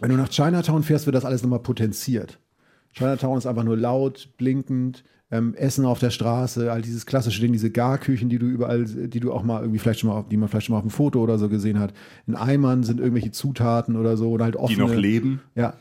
wenn 0.00 0.10
du 0.10 0.16
nach 0.16 0.28
Chinatown 0.28 0.82
fährst, 0.82 1.06
wird 1.06 1.16
das 1.16 1.24
alles 1.24 1.42
nochmal 1.42 1.60
potenziert. 1.60 2.38
Chinatown 2.94 3.38
ist 3.38 3.46
einfach 3.46 3.64
nur 3.64 3.76
laut, 3.76 4.28
blinkend, 4.38 5.04
ähm, 5.30 5.54
Essen 5.54 5.84
auf 5.84 5.98
der 5.98 6.10
Straße, 6.10 6.70
all 6.70 6.80
dieses 6.82 7.06
klassische 7.06 7.40
Ding, 7.40 7.52
diese 7.52 7.70
Garküchen, 7.70 8.28
die 8.28 8.38
du 8.38 8.46
überall, 8.46 8.84
die 8.84 9.18
du 9.20 9.32
auch 9.32 9.42
mal 9.42 9.60
irgendwie 9.62 9.78
vielleicht 9.80 10.00
schon 10.00 10.10
mal, 10.10 10.16
auf, 10.18 10.28
die 10.28 10.36
man 10.36 10.48
vielleicht 10.48 10.66
schon 10.66 10.74
mal 10.74 10.78
auf 10.78 10.84
dem 10.84 10.90
Foto 10.90 11.20
oder 11.20 11.38
so 11.38 11.48
gesehen 11.48 11.80
hat. 11.80 11.92
In 12.28 12.36
Eimern 12.36 12.84
sind 12.84 13.00
irgendwelche 13.00 13.32
Zutaten 13.32 13.96
oder 13.96 14.16
so 14.16 14.30
oder 14.30 14.44
halt 14.44 14.54
Die 14.54 14.58
offene, 14.58 14.78
noch 14.86 14.94
leben. 14.94 15.40
ja, 15.56 15.72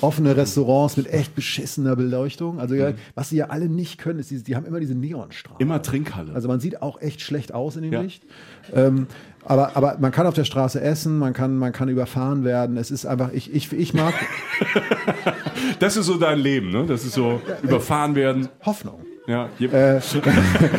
offene 0.00 0.36
Restaurants 0.36 0.96
mit 0.96 1.06
echt 1.12 1.36
beschissener 1.36 1.94
Beleuchtung. 1.94 2.58
Also 2.58 2.74
Mhm. 2.74 2.80
ja, 2.80 2.92
was 3.14 3.28
sie 3.28 3.36
ja 3.36 3.46
alle 3.50 3.68
nicht 3.68 3.98
können, 3.98 4.18
ist, 4.18 4.30
diese, 4.32 4.42
die 4.42 4.56
haben 4.56 4.66
immer 4.66 4.80
diese 4.80 4.94
Neonstrahlen. 4.96 5.60
Immer 5.60 5.82
Trinkhalle. 5.82 6.32
Also 6.34 6.48
man 6.48 6.58
sieht 6.58 6.82
auch 6.82 7.00
echt 7.00 7.20
schlecht 7.20 7.54
aus 7.54 7.76
in 7.76 7.82
dem 7.82 7.92
Ja. 7.92 8.00
Licht. 8.00 8.24
Ähm, 8.74 9.06
aber, 9.46 9.76
aber 9.76 9.96
man 9.98 10.12
kann 10.12 10.26
auf 10.26 10.34
der 10.34 10.44
Straße 10.44 10.80
essen, 10.80 11.18
man 11.18 11.32
kann, 11.32 11.56
man 11.56 11.72
kann 11.72 11.88
überfahren 11.88 12.44
werden. 12.44 12.76
Es 12.76 12.90
ist 12.90 13.06
einfach, 13.06 13.32
ich, 13.32 13.52
ich, 13.54 13.72
ich 13.72 13.94
mag 13.94 14.14
das 15.80 15.96
ist 15.96 16.06
so 16.06 16.16
dein 16.18 16.38
Leben, 16.38 16.70
ne? 16.70 16.84
Das 16.86 17.04
ist 17.04 17.14
so 17.14 17.40
überfahren 17.62 18.14
werden. 18.14 18.48
Hoffnung. 18.64 19.00
Ja, 19.28 19.48
je- 19.58 19.66
Äh, 19.68 20.00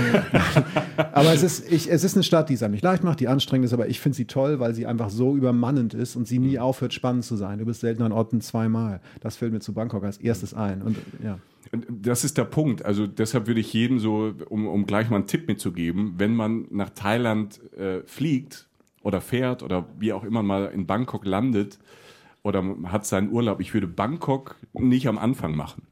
aber 1.14 1.34
es 1.34 1.44
ist, 1.44 1.70
ich, 1.72 1.92
es 1.92 2.04
ist 2.04 2.16
eine 2.16 2.24
Stadt, 2.24 2.50
die 2.50 2.54
es 2.54 2.64
einem 2.64 2.72
nicht 2.74 2.84
leicht 2.84 3.04
macht, 3.04 3.20
die 3.20 3.28
anstrengend 3.28 3.66
ist, 3.66 3.74
aber 3.74 3.88
ich 3.90 4.00
finde 4.00 4.16
sie 4.16 4.26
toll, 4.26 4.60
weil 4.60 4.74
sie 4.74 4.86
einfach 4.86 5.10
so 5.10 5.36
übermannend 5.36 5.94
ist 5.94 6.16
und 6.16 6.28
sie 6.28 6.40
nie 6.40 6.58
aufhört, 6.60 6.94
spannend 6.94 7.26
zu 7.26 7.36
sein. 7.36 7.60
Du 7.60 7.66
bist 7.66 7.82
selten 7.82 8.04
an 8.04 8.12
Orten 8.14 8.40
zweimal. 8.42 9.02
Das 9.22 9.36
fällt 9.36 9.52
mir 9.52 9.60
zu 9.60 9.74
Bangkok 9.74 10.04
als 10.06 10.18
erstes 10.18 10.54
ein. 10.54 10.82
Und 10.82 10.98
ja. 11.24 11.40
Und 11.72 11.86
Das 11.90 12.24
ist 12.24 12.38
der 12.38 12.46
Punkt. 12.46 12.86
Also 12.86 13.08
deshalb 13.08 13.48
würde 13.48 13.60
ich 13.60 13.74
jedem 13.74 14.00
so, 14.00 14.34
um, 14.50 14.68
um 14.68 14.86
gleich 14.86 15.10
mal 15.10 15.18
einen 15.18 15.28
Tipp 15.28 15.48
mitzugeben, 15.48 16.16
wenn 16.18 16.36
man 16.36 16.68
nach 16.70 16.90
Thailand 16.90 17.60
äh, 17.74 18.02
fliegt 18.06 18.68
oder 19.04 19.22
fährt 19.22 19.64
oder 19.64 19.88
wie 20.00 20.14
auch 20.14 20.24
immer 20.24 20.44
mal 20.44 20.66
in 20.66 20.86
Bangkok 20.86 21.26
landet 21.26 21.80
oder 22.44 22.64
hat 22.86 23.06
seinen 23.06 23.32
Urlaub, 23.32 23.60
ich 23.60 23.74
würde 23.74 23.88
Bangkok 23.88 24.56
nicht 24.74 25.08
am 25.08 25.18
Anfang 25.18 25.56
machen. 25.56 25.84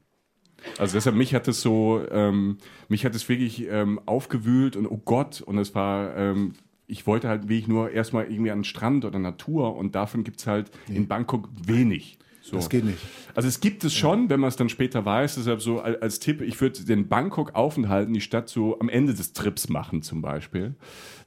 Also 0.78 0.94
deshalb 0.94 1.16
mich 1.16 1.34
hat 1.34 1.48
es 1.48 1.60
so, 1.60 2.02
ähm, 2.10 2.58
mich 2.88 3.04
hat 3.04 3.14
es 3.14 3.28
wirklich 3.28 3.66
ähm, 3.68 4.00
aufgewühlt 4.06 4.76
und 4.76 4.86
oh 4.86 5.00
Gott 5.04 5.40
und 5.40 5.58
es 5.58 5.74
war, 5.74 6.16
ähm, 6.16 6.54
ich 6.86 7.06
wollte 7.06 7.28
halt 7.28 7.48
wirklich 7.48 7.68
nur 7.68 7.90
erstmal 7.90 8.30
irgendwie 8.30 8.50
an 8.50 8.58
den 8.60 8.64
Strand 8.64 9.04
oder 9.04 9.18
Natur 9.18 9.76
und 9.76 9.94
davon 9.94 10.24
gibt 10.24 10.40
es 10.40 10.46
halt 10.46 10.70
in 10.88 11.08
Bangkok 11.08 11.48
wenig. 11.64 12.18
So. 12.46 12.56
Das 12.56 12.70
geht 12.70 12.84
nicht. 12.84 12.98
Also 13.34 13.48
es 13.48 13.60
gibt 13.60 13.82
es 13.82 13.92
schon, 13.92 14.30
wenn 14.30 14.38
man 14.38 14.48
es 14.48 14.56
dann 14.56 14.68
später 14.68 15.04
weiß. 15.04 15.34
Deshalb 15.34 15.60
so 15.60 15.80
als, 15.80 16.20
Tipp, 16.20 16.40
ich 16.40 16.60
würde 16.60 16.84
den 16.84 17.08
Bangkok-Aufenthalten 17.08 18.14
die 18.14 18.20
Stadt 18.20 18.48
so 18.48 18.78
am 18.78 18.88
Ende 18.88 19.14
des 19.14 19.32
Trips 19.32 19.68
machen 19.68 20.02
zum 20.02 20.22
Beispiel. 20.22 20.76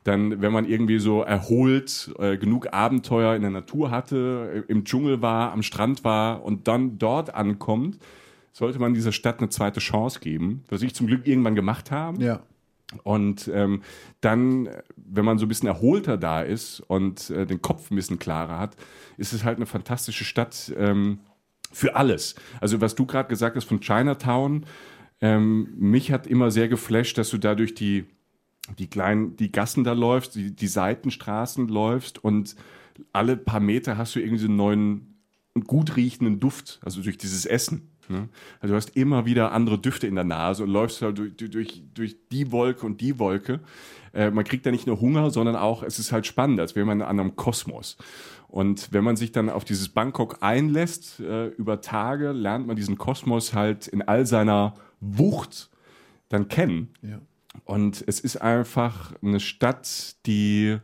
Dann, 0.06 0.42
wenn 0.42 0.54
man 0.54 0.64
irgendwie 0.66 1.00
so 1.00 1.22
erholt, 1.22 2.14
äh, 2.20 2.38
genug 2.38 2.72
Abenteuer 2.72 3.36
in 3.36 3.42
der 3.42 3.52
Natur 3.52 3.92
hatte, 3.92 4.64
äh, 4.68 4.72
im 4.72 4.86
Dschungel 4.86 5.22
war, 5.22 5.52
am 5.52 5.62
Strand 5.62 6.06
war 6.06 6.46
und 6.46 6.70
dann 6.70 6.98
dort 6.98 7.34
ankommt, 7.34 8.00
sollte 8.54 8.80
man 8.80 8.94
dieser 8.94 9.12
Stadt 9.12 9.40
eine 9.40 9.50
zweite 9.50 9.82
Chance 9.82 10.22
geben, 10.22 10.64
was 10.70 10.82
ich 10.82 10.96
zum 10.96 11.08
Glück 11.08 11.28
irgendwann 11.28 11.56
gemacht 11.56 11.92
habe. 11.92 12.24
Ja. 12.24 12.44
Und 13.04 13.50
ähm, 13.54 13.84
dann, 14.22 14.70
wenn 14.96 15.26
man 15.26 15.38
so 15.38 15.46
ein 15.46 15.48
bisschen 15.48 15.68
erholter 15.68 16.18
da 16.18 16.42
ist 16.42 16.80
und 16.82 17.30
äh, 17.30 17.46
den 17.46 17.62
Kopf 17.62 17.92
ein 17.92 17.96
bisschen 17.96 18.20
klarer 18.20 18.58
hat, 18.58 18.76
ist 19.18 19.34
es 19.34 19.44
halt 19.44 19.58
eine 19.58 19.68
fantastische 19.68 20.24
Stadt 20.24 20.74
ähm, 20.76 21.20
für 21.72 21.96
alles. 21.96 22.36
Also 22.62 22.82
was 22.82 22.96
du 22.96 23.06
gerade 23.06 23.30
gesagt 23.30 23.56
hast 23.56 23.66
von 23.66 23.80
Chinatown, 23.80 24.66
ähm, 25.22 25.70
mich 25.78 26.12
hat 26.12 26.26
immer 26.26 26.50
sehr 26.50 26.68
geflasht, 26.68 27.18
dass 27.18 27.30
du 27.30 27.38
da 27.38 27.54
durch 27.54 27.76
die, 27.76 28.06
die 28.80 28.88
kleinen, 28.88 29.36
die 29.36 29.52
Gassen 29.52 29.84
da 29.84 29.94
läufst, 29.94 30.36
die, 30.36 30.56
die 30.56 30.68
Seitenstraßen 30.68 31.68
läufst 31.68 32.24
und 32.24 32.56
alle 33.14 33.38
paar 33.38 33.60
Meter 33.60 33.98
hast 33.98 34.16
du 34.16 34.20
irgendwie 34.20 34.40
so 34.40 34.48
einen 34.48 34.56
neuen, 34.56 35.22
gut 35.68 35.96
riechenden 35.96 36.40
Duft, 36.40 36.80
also 36.84 37.02
durch 37.02 37.18
dieses 37.18 37.46
Essen. 37.46 37.92
Ne? 38.10 38.28
Also 38.60 38.74
du 38.74 38.78
hast 38.78 38.96
immer 38.96 39.26
wieder 39.26 39.52
andere 39.52 39.78
Düfte 39.78 40.08
in 40.08 40.16
der 40.16 40.24
Nase 40.24 40.64
und 40.64 40.70
läufst 40.70 41.02
halt 41.02 41.18
durch, 41.18 41.36
durch, 41.36 41.84
durch 41.94 42.16
die 42.32 42.52
Wolke 42.52 42.86
und 42.86 43.02
die 43.02 43.20
Wolke. 43.20 43.60
Äh, 44.14 44.32
man 44.32 44.44
kriegt 44.44 44.66
da 44.66 44.72
nicht 44.72 44.88
nur 44.88 45.00
Hunger, 45.00 45.30
sondern 45.30 45.56
auch, 45.56 45.84
es 45.84 46.00
ist 46.00 46.12
halt 46.12 46.26
spannend, 46.26 46.60
als 46.60 46.76
wäre 46.76 46.86
man 46.86 46.98
in 46.98 47.02
einem 47.04 47.10
anderen 47.12 47.36
Kosmos. 47.36 47.98
Und 48.48 48.92
wenn 48.92 49.04
man 49.04 49.16
sich 49.16 49.32
dann 49.32 49.50
auf 49.50 49.64
dieses 49.64 49.90
Bangkok 49.90 50.38
einlässt, 50.42 51.20
äh, 51.20 51.48
über 51.50 51.82
Tage, 51.82 52.32
lernt 52.32 52.66
man 52.66 52.76
diesen 52.76 52.98
Kosmos 52.98 53.54
halt 53.54 53.88
in 53.88 54.02
all 54.02 54.26
seiner 54.26 54.74
Wucht 55.00 55.70
dann 56.30 56.48
kennen. 56.48 56.90
Ja. 57.02 57.20
Und 57.66 58.04
es 58.08 58.20
ist 58.20 58.38
einfach 58.38 59.14
eine 59.22 59.40
Stadt, 59.40 60.16
die, 60.26 60.78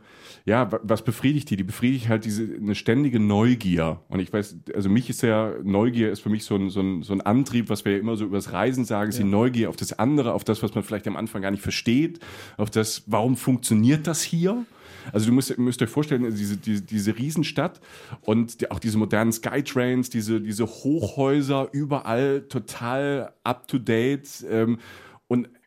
ja, 0.44 0.70
was 0.82 1.02
befriedigt 1.02 1.50
die? 1.50 1.56
Die 1.56 1.64
befriedigt 1.64 2.08
halt 2.08 2.24
diese, 2.24 2.44
eine 2.44 2.74
ständige 2.74 3.20
Neugier. 3.20 4.00
Und 4.08 4.20
ich 4.20 4.32
weiß, 4.32 4.56
also 4.74 4.88
mich 4.88 5.10
ist 5.10 5.22
ja, 5.22 5.52
Neugier 5.62 6.10
ist 6.10 6.20
für 6.20 6.28
mich 6.28 6.44
so 6.44 6.56
ein, 6.56 6.70
so 6.70 6.80
ein, 6.80 7.02
so 7.02 7.12
ein 7.12 7.20
Antrieb, 7.20 7.68
was 7.68 7.84
wir 7.84 7.92
ja 7.92 7.98
immer 7.98 8.16
so 8.16 8.24
übers 8.24 8.52
Reisen 8.52 8.84
sagen, 8.84 9.10
ist 9.10 9.18
ja. 9.18 9.24
die 9.24 9.30
Neugier 9.30 9.68
auf 9.68 9.76
das 9.76 9.98
andere, 9.98 10.32
auf 10.32 10.44
das, 10.44 10.62
was 10.62 10.74
man 10.74 10.84
vielleicht 10.84 11.06
am 11.06 11.16
Anfang 11.16 11.42
gar 11.42 11.50
nicht 11.50 11.62
versteht, 11.62 12.20
auf 12.56 12.70
das, 12.70 13.04
warum 13.06 13.36
funktioniert 13.36 14.06
das 14.06 14.22
hier? 14.22 14.64
Also 15.12 15.26
du 15.26 15.32
müsst, 15.32 15.56
müsst 15.58 15.80
euch 15.82 15.90
vorstellen, 15.90 16.34
diese, 16.34 16.56
diese, 16.56 16.82
diese 16.82 17.16
Riesenstadt 17.16 17.80
und 18.22 18.60
die, 18.60 18.70
auch 18.70 18.78
diese 18.78 18.98
modernen 18.98 19.32
Skytrains, 19.32 20.10
diese, 20.10 20.40
diese 20.40 20.66
Hochhäuser, 20.66 21.68
überall 21.72 22.42
total 22.42 23.32
up-to-date 23.44 24.44
ähm, 24.50 24.78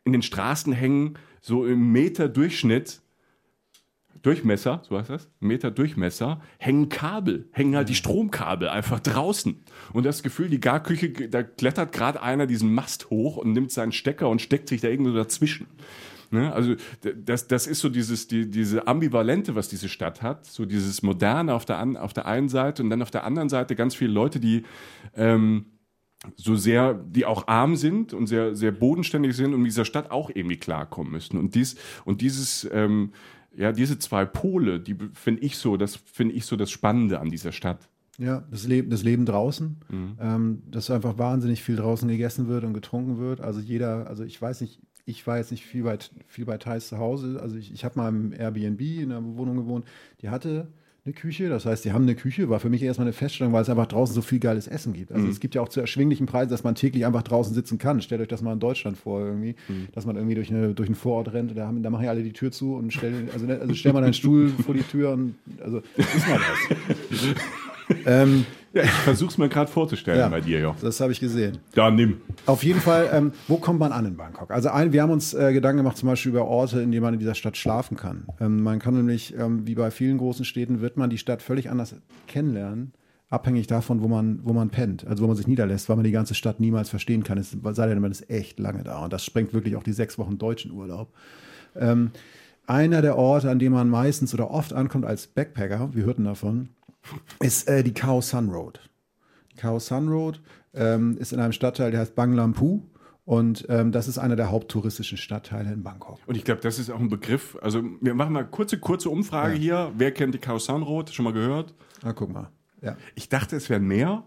in 0.04 0.12
den 0.12 0.22
Straßen 0.22 0.72
hängen 0.72 1.14
so 1.40 1.66
im 1.66 1.92
Meter 1.92 2.28
Durchschnitt 2.28 3.00
Durchmesser, 4.22 4.82
so 4.86 4.98
heißt 4.98 5.08
das, 5.08 5.30
Meter 5.40 5.70
Durchmesser, 5.70 6.42
hängen 6.58 6.90
Kabel, 6.90 7.48
hängen 7.52 7.74
halt 7.74 7.88
die 7.88 7.94
Stromkabel 7.94 8.68
einfach 8.68 9.00
draußen. 9.00 9.64
Und 9.94 10.04
das 10.04 10.22
Gefühl, 10.22 10.50
die 10.50 10.60
Garküche, 10.60 11.10
da 11.10 11.42
klettert 11.42 11.92
gerade 11.92 12.22
einer 12.22 12.46
diesen 12.46 12.74
Mast 12.74 13.08
hoch 13.08 13.38
und 13.38 13.52
nimmt 13.52 13.72
seinen 13.72 13.92
Stecker 13.92 14.28
und 14.28 14.42
steckt 14.42 14.68
sich 14.68 14.82
da 14.82 14.88
irgendwo 14.88 15.12
dazwischen. 15.12 15.68
Ne? 16.30 16.52
Also 16.52 16.76
das, 17.00 17.48
das 17.48 17.66
ist 17.66 17.80
so 17.80 17.88
dieses, 17.88 18.28
die, 18.28 18.50
diese 18.50 18.86
Ambivalente, 18.86 19.54
was 19.54 19.68
diese 19.68 19.88
Stadt 19.88 20.20
hat, 20.22 20.44
so 20.44 20.66
dieses 20.66 21.02
Moderne 21.02 21.54
auf 21.54 21.64
der, 21.64 21.78
an, 21.78 21.96
auf 21.96 22.12
der 22.12 22.26
einen 22.26 22.50
Seite 22.50 22.82
und 22.82 22.90
dann 22.90 23.02
auf 23.02 23.10
der 23.10 23.24
anderen 23.24 23.48
Seite 23.48 23.74
ganz 23.74 23.94
viele 23.94 24.12
Leute, 24.12 24.38
die 24.38 24.64
ähm, 25.16 25.64
so 26.36 26.54
sehr, 26.54 26.94
die 26.94 27.24
auch 27.24 27.48
arm 27.48 27.76
sind 27.76 28.12
und 28.12 28.26
sehr, 28.26 28.54
sehr 28.54 28.72
bodenständig 28.72 29.34
sind 29.34 29.54
und 29.54 29.62
mit 29.62 29.70
dieser 29.70 29.84
Stadt 29.84 30.10
auch 30.10 30.30
irgendwie 30.32 30.58
klarkommen 30.58 31.12
müssen. 31.12 31.38
Und 31.38 31.54
dies, 31.54 31.76
und 32.04 32.20
dieses, 32.20 32.68
ähm, 32.72 33.12
ja, 33.56 33.72
diese 33.72 33.98
zwei 33.98 34.24
Pole, 34.24 34.80
die 34.80 34.96
finde 35.14 35.42
ich 35.42 35.56
so, 35.56 35.76
das 35.76 35.96
finde 35.96 36.34
ich 36.34 36.44
so 36.44 36.56
das 36.56 36.70
Spannende 36.70 37.20
an 37.20 37.30
dieser 37.30 37.52
Stadt. 37.52 37.88
Ja, 38.18 38.44
das 38.50 38.66
Leben, 38.66 38.90
das 38.90 39.02
Leben 39.02 39.24
draußen, 39.24 39.78
mhm. 39.88 40.18
ähm, 40.20 40.62
dass 40.70 40.90
einfach 40.90 41.16
wahnsinnig 41.16 41.62
viel 41.62 41.76
draußen 41.76 42.06
gegessen 42.06 42.48
wird 42.48 42.64
und 42.64 42.74
getrunken 42.74 43.18
wird. 43.18 43.40
Also 43.40 43.60
jeder, 43.60 44.08
also 44.08 44.24
ich 44.24 44.40
weiß 44.40 44.60
nicht, 44.60 44.78
ich 45.06 45.26
war 45.26 45.38
jetzt 45.38 45.50
nicht 45.50 45.64
viel 45.64 45.84
bei, 45.84 45.98
viel 46.26 46.44
bei 46.44 46.58
Thais 46.58 46.88
zu 46.88 46.98
Hause. 46.98 47.40
Also 47.40 47.56
ich, 47.56 47.72
ich 47.72 47.82
habe 47.82 47.98
mal 47.98 48.08
im 48.08 48.32
Airbnb 48.32 48.80
in 48.80 49.10
einer 49.10 49.24
Wohnung 49.36 49.56
gewohnt, 49.56 49.86
die 50.20 50.28
hatte 50.28 50.68
eine 51.04 51.14
Küche. 51.14 51.48
Das 51.48 51.66
heißt, 51.66 51.84
die 51.84 51.92
haben 51.92 52.02
eine 52.02 52.14
Küche, 52.14 52.48
war 52.48 52.60
für 52.60 52.68
mich 52.68 52.82
erstmal 52.82 53.06
eine 53.06 53.12
Feststellung, 53.12 53.52
weil 53.52 53.62
es 53.62 53.68
einfach 53.68 53.86
draußen 53.86 54.14
so 54.14 54.22
viel 54.22 54.38
geiles 54.38 54.68
Essen 54.68 54.92
gibt. 54.92 55.12
Also 55.12 55.24
mhm. 55.24 55.30
es 55.30 55.40
gibt 55.40 55.54
ja 55.54 55.62
auch 55.62 55.68
zu 55.68 55.80
erschwinglichen 55.80 56.26
Preisen, 56.26 56.50
dass 56.50 56.64
man 56.64 56.74
täglich 56.74 57.06
einfach 57.06 57.22
draußen 57.22 57.54
sitzen 57.54 57.78
kann. 57.78 58.00
Stellt 58.02 58.20
euch 58.20 58.28
das 58.28 58.42
mal 58.42 58.52
in 58.52 58.60
Deutschland 58.60 58.98
vor, 58.98 59.20
irgendwie, 59.20 59.56
mhm. 59.68 59.88
dass 59.92 60.06
man 60.06 60.16
irgendwie 60.16 60.34
durch, 60.34 60.50
eine, 60.50 60.74
durch 60.74 60.88
einen 60.88 60.96
Vorort 60.96 61.32
rennt, 61.32 61.56
da, 61.56 61.66
haben, 61.66 61.82
da 61.82 61.90
machen 61.90 62.04
ja 62.04 62.10
alle 62.10 62.22
die 62.22 62.32
Tür 62.32 62.52
zu 62.52 62.74
und 62.74 62.92
stellen, 62.92 63.28
also, 63.32 63.46
also 63.46 63.74
stell 63.74 63.92
mal 63.92 64.02
deinen 64.02 64.14
Stuhl 64.14 64.48
vor 64.48 64.74
die 64.74 64.82
Tür 64.82 65.12
und 65.12 65.34
also 65.62 65.78
ist 65.96 66.28
mal 66.28 66.38
das. 66.38 67.96
ähm, 68.06 68.44
ja, 68.72 68.82
ich 68.84 68.90
versuche 68.90 69.30
es 69.30 69.38
mir 69.38 69.48
gerade 69.48 69.70
vorzustellen 69.70 70.18
ja, 70.18 70.28
bei 70.28 70.40
dir, 70.40 70.60
ja. 70.60 70.76
Das 70.80 71.00
habe 71.00 71.12
ich 71.12 71.18
gesehen. 71.20 71.58
Da 71.74 71.90
nimm. 71.90 72.20
Auf 72.46 72.62
jeden 72.62 72.80
Fall, 72.80 73.10
ähm, 73.12 73.32
wo 73.48 73.56
kommt 73.56 73.80
man 73.80 73.90
an 73.90 74.06
in 74.06 74.16
Bangkok? 74.16 74.50
Also 74.50 74.70
ein, 74.70 74.92
wir 74.92 75.02
haben 75.02 75.10
uns 75.10 75.34
äh, 75.34 75.52
Gedanken 75.52 75.78
gemacht 75.78 75.96
zum 75.96 76.08
Beispiel 76.08 76.30
über 76.30 76.46
Orte, 76.46 76.80
in 76.80 76.92
denen 76.92 77.02
man 77.02 77.14
in 77.14 77.20
dieser 77.20 77.34
Stadt 77.34 77.56
schlafen 77.56 77.96
kann. 77.96 78.26
Ähm, 78.40 78.62
man 78.62 78.78
kann 78.78 78.94
nämlich, 78.94 79.36
ähm, 79.36 79.66
wie 79.66 79.74
bei 79.74 79.90
vielen 79.90 80.18
großen 80.18 80.44
Städten, 80.44 80.80
wird 80.80 80.96
man 80.96 81.10
die 81.10 81.18
Stadt 81.18 81.42
völlig 81.42 81.68
anders 81.68 81.96
kennenlernen, 82.28 82.92
abhängig 83.28 83.66
davon, 83.66 84.02
wo 84.02 84.08
man, 84.08 84.40
wo 84.44 84.52
man 84.52 84.70
pennt, 84.70 85.04
also 85.06 85.24
wo 85.24 85.26
man 85.26 85.36
sich 85.36 85.48
niederlässt, 85.48 85.88
weil 85.88 85.96
man 85.96 86.04
die 86.04 86.12
ganze 86.12 86.34
Stadt 86.34 86.60
niemals 86.60 86.90
verstehen 86.90 87.24
kann. 87.24 87.38
Es 87.38 87.50
sei 87.50 87.86
denn, 87.88 88.00
man 88.00 88.12
ist 88.12 88.30
echt 88.30 88.60
lange 88.60 88.84
da. 88.84 89.02
Und 89.04 89.12
das 89.12 89.24
sprengt 89.24 89.52
wirklich 89.52 89.74
auch 89.74 89.82
die 89.82 89.92
sechs 89.92 90.16
Wochen 90.16 90.38
deutschen 90.38 90.70
Urlaub. 90.70 91.12
Ähm, 91.74 92.12
einer 92.66 93.02
der 93.02 93.16
Orte, 93.16 93.50
an 93.50 93.58
dem 93.58 93.72
man 93.72 93.88
meistens 93.88 94.32
oder 94.32 94.52
oft 94.52 94.72
ankommt 94.72 95.04
als 95.04 95.26
Backpacker, 95.26 95.90
wir 95.92 96.04
hörten 96.04 96.24
davon, 96.24 96.68
ist 97.40 97.68
äh, 97.68 97.82
die 97.82 97.92
Khao 97.92 98.20
Sun 98.20 98.50
Road. 98.50 98.80
Khao 99.56 99.78
Sun 99.78 100.08
Road 100.08 100.40
ähm, 100.74 101.16
ist 101.18 101.32
in 101.32 101.40
einem 101.40 101.52
Stadtteil, 101.52 101.90
der 101.90 102.00
heißt 102.00 102.14
Bang 102.14 102.32
Lampu. 102.32 102.82
Und 103.24 103.66
ähm, 103.68 103.92
das 103.92 104.08
ist 104.08 104.18
einer 104.18 104.34
der 104.34 104.50
haupttouristischen 104.50 105.16
Stadtteile 105.16 105.72
in 105.72 105.84
Bangkok. 105.84 106.18
Und 106.26 106.36
ich 106.36 106.44
glaube, 106.44 106.62
das 106.62 106.80
ist 106.80 106.90
auch 106.90 106.98
ein 106.98 107.10
Begriff. 107.10 107.56
Also 107.60 107.82
wir 108.00 108.14
machen 108.14 108.32
mal 108.32 108.44
kurze, 108.44 108.78
kurze 108.78 109.08
Umfrage 109.08 109.54
ja. 109.54 109.60
hier. 109.60 109.92
Wer 109.96 110.10
kennt 110.10 110.34
die 110.34 110.38
Khao 110.38 110.58
Sun 110.58 110.82
Road? 110.82 111.10
Schon 111.10 111.24
mal 111.24 111.32
gehört? 111.32 111.74
Ah, 112.02 112.12
guck 112.12 112.32
mal. 112.32 112.50
Ja. 112.82 112.96
Ich 113.14 113.28
dachte, 113.28 113.54
es 113.54 113.70
wären 113.70 113.86
mehr. 113.86 114.24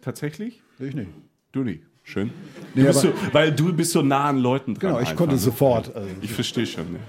Tatsächlich? 0.00 0.62
Ich 0.78 0.94
nicht. 0.94 1.10
Du 1.52 1.64
nicht. 1.64 1.82
Schön. 2.02 2.30
Du 2.74 2.82
nee, 2.82 2.92
so, 2.92 3.12
weil 3.32 3.52
du 3.52 3.72
bist 3.74 3.92
so 3.92 4.02
nah 4.02 4.24
an 4.24 4.38
Leuten 4.38 4.74
dran. 4.74 4.90
Genau, 4.90 5.00
ich 5.00 5.08
einfach. 5.08 5.16
konnte 5.16 5.34
ne? 5.34 5.40
sofort. 5.40 5.94
Also, 5.94 6.08
ich 6.20 6.32
verstehe 6.32 6.66
schon. 6.66 6.94
Ja. 6.94 7.00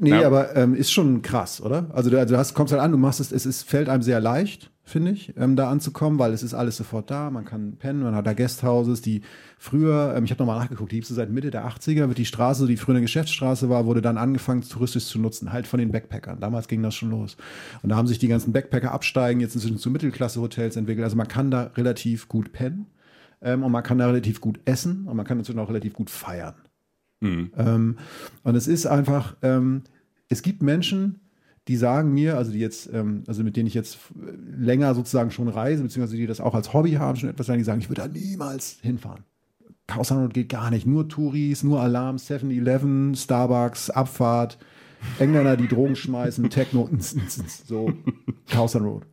Nee, 0.00 0.10
ja. 0.10 0.26
aber 0.26 0.56
ähm, 0.56 0.74
ist 0.74 0.92
schon 0.92 1.22
krass, 1.22 1.60
oder? 1.60 1.86
Also 1.92 2.10
du, 2.10 2.18
also 2.18 2.34
du 2.34 2.38
hast, 2.38 2.54
kommst 2.54 2.72
halt 2.72 2.82
an, 2.82 2.92
du 2.92 2.98
machst 2.98 3.20
es, 3.20 3.32
es 3.32 3.46
ist, 3.46 3.62
fällt 3.62 3.88
einem 3.88 4.02
sehr 4.02 4.20
leicht, 4.20 4.70
finde 4.84 5.10
ich, 5.10 5.34
ähm, 5.36 5.56
da 5.56 5.70
anzukommen, 5.70 6.18
weil 6.18 6.32
es 6.32 6.42
ist 6.42 6.54
alles 6.54 6.76
sofort 6.76 7.10
da, 7.10 7.30
man 7.30 7.44
kann 7.44 7.76
pennen, 7.76 8.02
man 8.02 8.14
hat 8.14 8.26
da 8.26 8.32
Guesthouses, 8.32 9.02
die 9.02 9.22
früher, 9.58 10.14
ähm, 10.16 10.24
ich 10.24 10.30
habe 10.30 10.42
nochmal 10.42 10.58
nachgeguckt, 10.58 10.92
die 10.92 10.96
gibt 10.96 11.10
es 11.10 11.14
seit 11.14 11.30
Mitte 11.30 11.50
der 11.50 11.66
80er, 11.66 12.08
wird 12.08 12.18
die 12.18 12.24
Straße, 12.24 12.66
die 12.66 12.76
früher 12.76 12.94
eine 12.94 13.02
Geschäftsstraße 13.02 13.68
war, 13.68 13.86
wurde 13.86 14.02
dann 14.02 14.18
angefangen, 14.18 14.62
touristisch 14.62 15.06
zu 15.06 15.18
nutzen, 15.18 15.52
halt 15.52 15.66
von 15.66 15.78
den 15.78 15.92
Backpackern. 15.92 16.40
Damals 16.40 16.68
ging 16.68 16.82
das 16.82 16.94
schon 16.94 17.10
los. 17.10 17.36
Und 17.82 17.90
da 17.90 17.96
haben 17.96 18.06
sich 18.06 18.18
die 18.18 18.28
ganzen 18.28 18.52
Backpacker 18.52 18.92
absteigen, 18.92 19.40
jetzt 19.40 19.54
inzwischen 19.54 19.78
zu 19.78 19.90
Mittelklasse-Hotels 19.90 20.76
entwickelt. 20.76 21.04
Also 21.04 21.16
man 21.16 21.28
kann 21.28 21.50
da 21.50 21.70
relativ 21.76 22.28
gut 22.28 22.52
pennen 22.52 22.86
ähm, 23.42 23.62
und 23.62 23.72
man 23.72 23.82
kann 23.82 23.98
da 23.98 24.06
relativ 24.06 24.40
gut 24.40 24.60
essen 24.64 25.06
und 25.06 25.16
man 25.16 25.26
kann 25.26 25.38
natürlich 25.38 25.60
auch 25.60 25.68
relativ 25.68 25.94
gut 25.94 26.10
feiern. 26.10 26.54
Mhm. 27.20 27.50
Ähm, 27.56 27.98
und 28.42 28.54
es 28.54 28.66
ist 28.68 28.86
einfach, 28.86 29.36
ähm, 29.42 29.82
es 30.28 30.42
gibt 30.42 30.62
Menschen, 30.62 31.20
die 31.68 31.76
sagen 31.76 32.12
mir, 32.12 32.36
also 32.36 32.50
die 32.50 32.60
jetzt, 32.60 32.92
ähm, 32.92 33.24
also 33.26 33.44
mit 33.44 33.56
denen 33.56 33.66
ich 33.66 33.74
jetzt 33.74 33.98
länger 34.56 34.94
sozusagen 34.94 35.30
schon 35.30 35.48
reise, 35.48 35.82
beziehungsweise 35.82 36.16
die 36.16 36.26
das 36.26 36.40
auch 36.40 36.54
als 36.54 36.72
Hobby 36.72 36.92
haben, 36.92 37.16
schon 37.16 37.28
etwas 37.28 37.46
sagen, 37.46 37.58
die 37.58 37.64
sagen, 37.64 37.80
ich 37.80 37.90
würde 37.90 38.02
da 38.02 38.08
niemals 38.08 38.78
hinfahren. 38.80 39.24
Chaos 39.86 40.12
geht 40.32 40.50
gar 40.50 40.70
nicht. 40.70 40.86
Nur 40.86 41.08
Touris, 41.08 41.62
nur 41.62 41.80
Alarm, 41.80 42.16
7-Eleven, 42.16 43.14
Starbucks, 43.14 43.90
Abfahrt, 43.90 44.58
Engländer, 45.18 45.56
die 45.56 45.68
Drogen 45.68 45.96
schmeißen, 45.96 46.50
Techno, 46.50 46.88
so 47.66 47.92
Chaos 48.48 48.76
Road. 48.76 49.06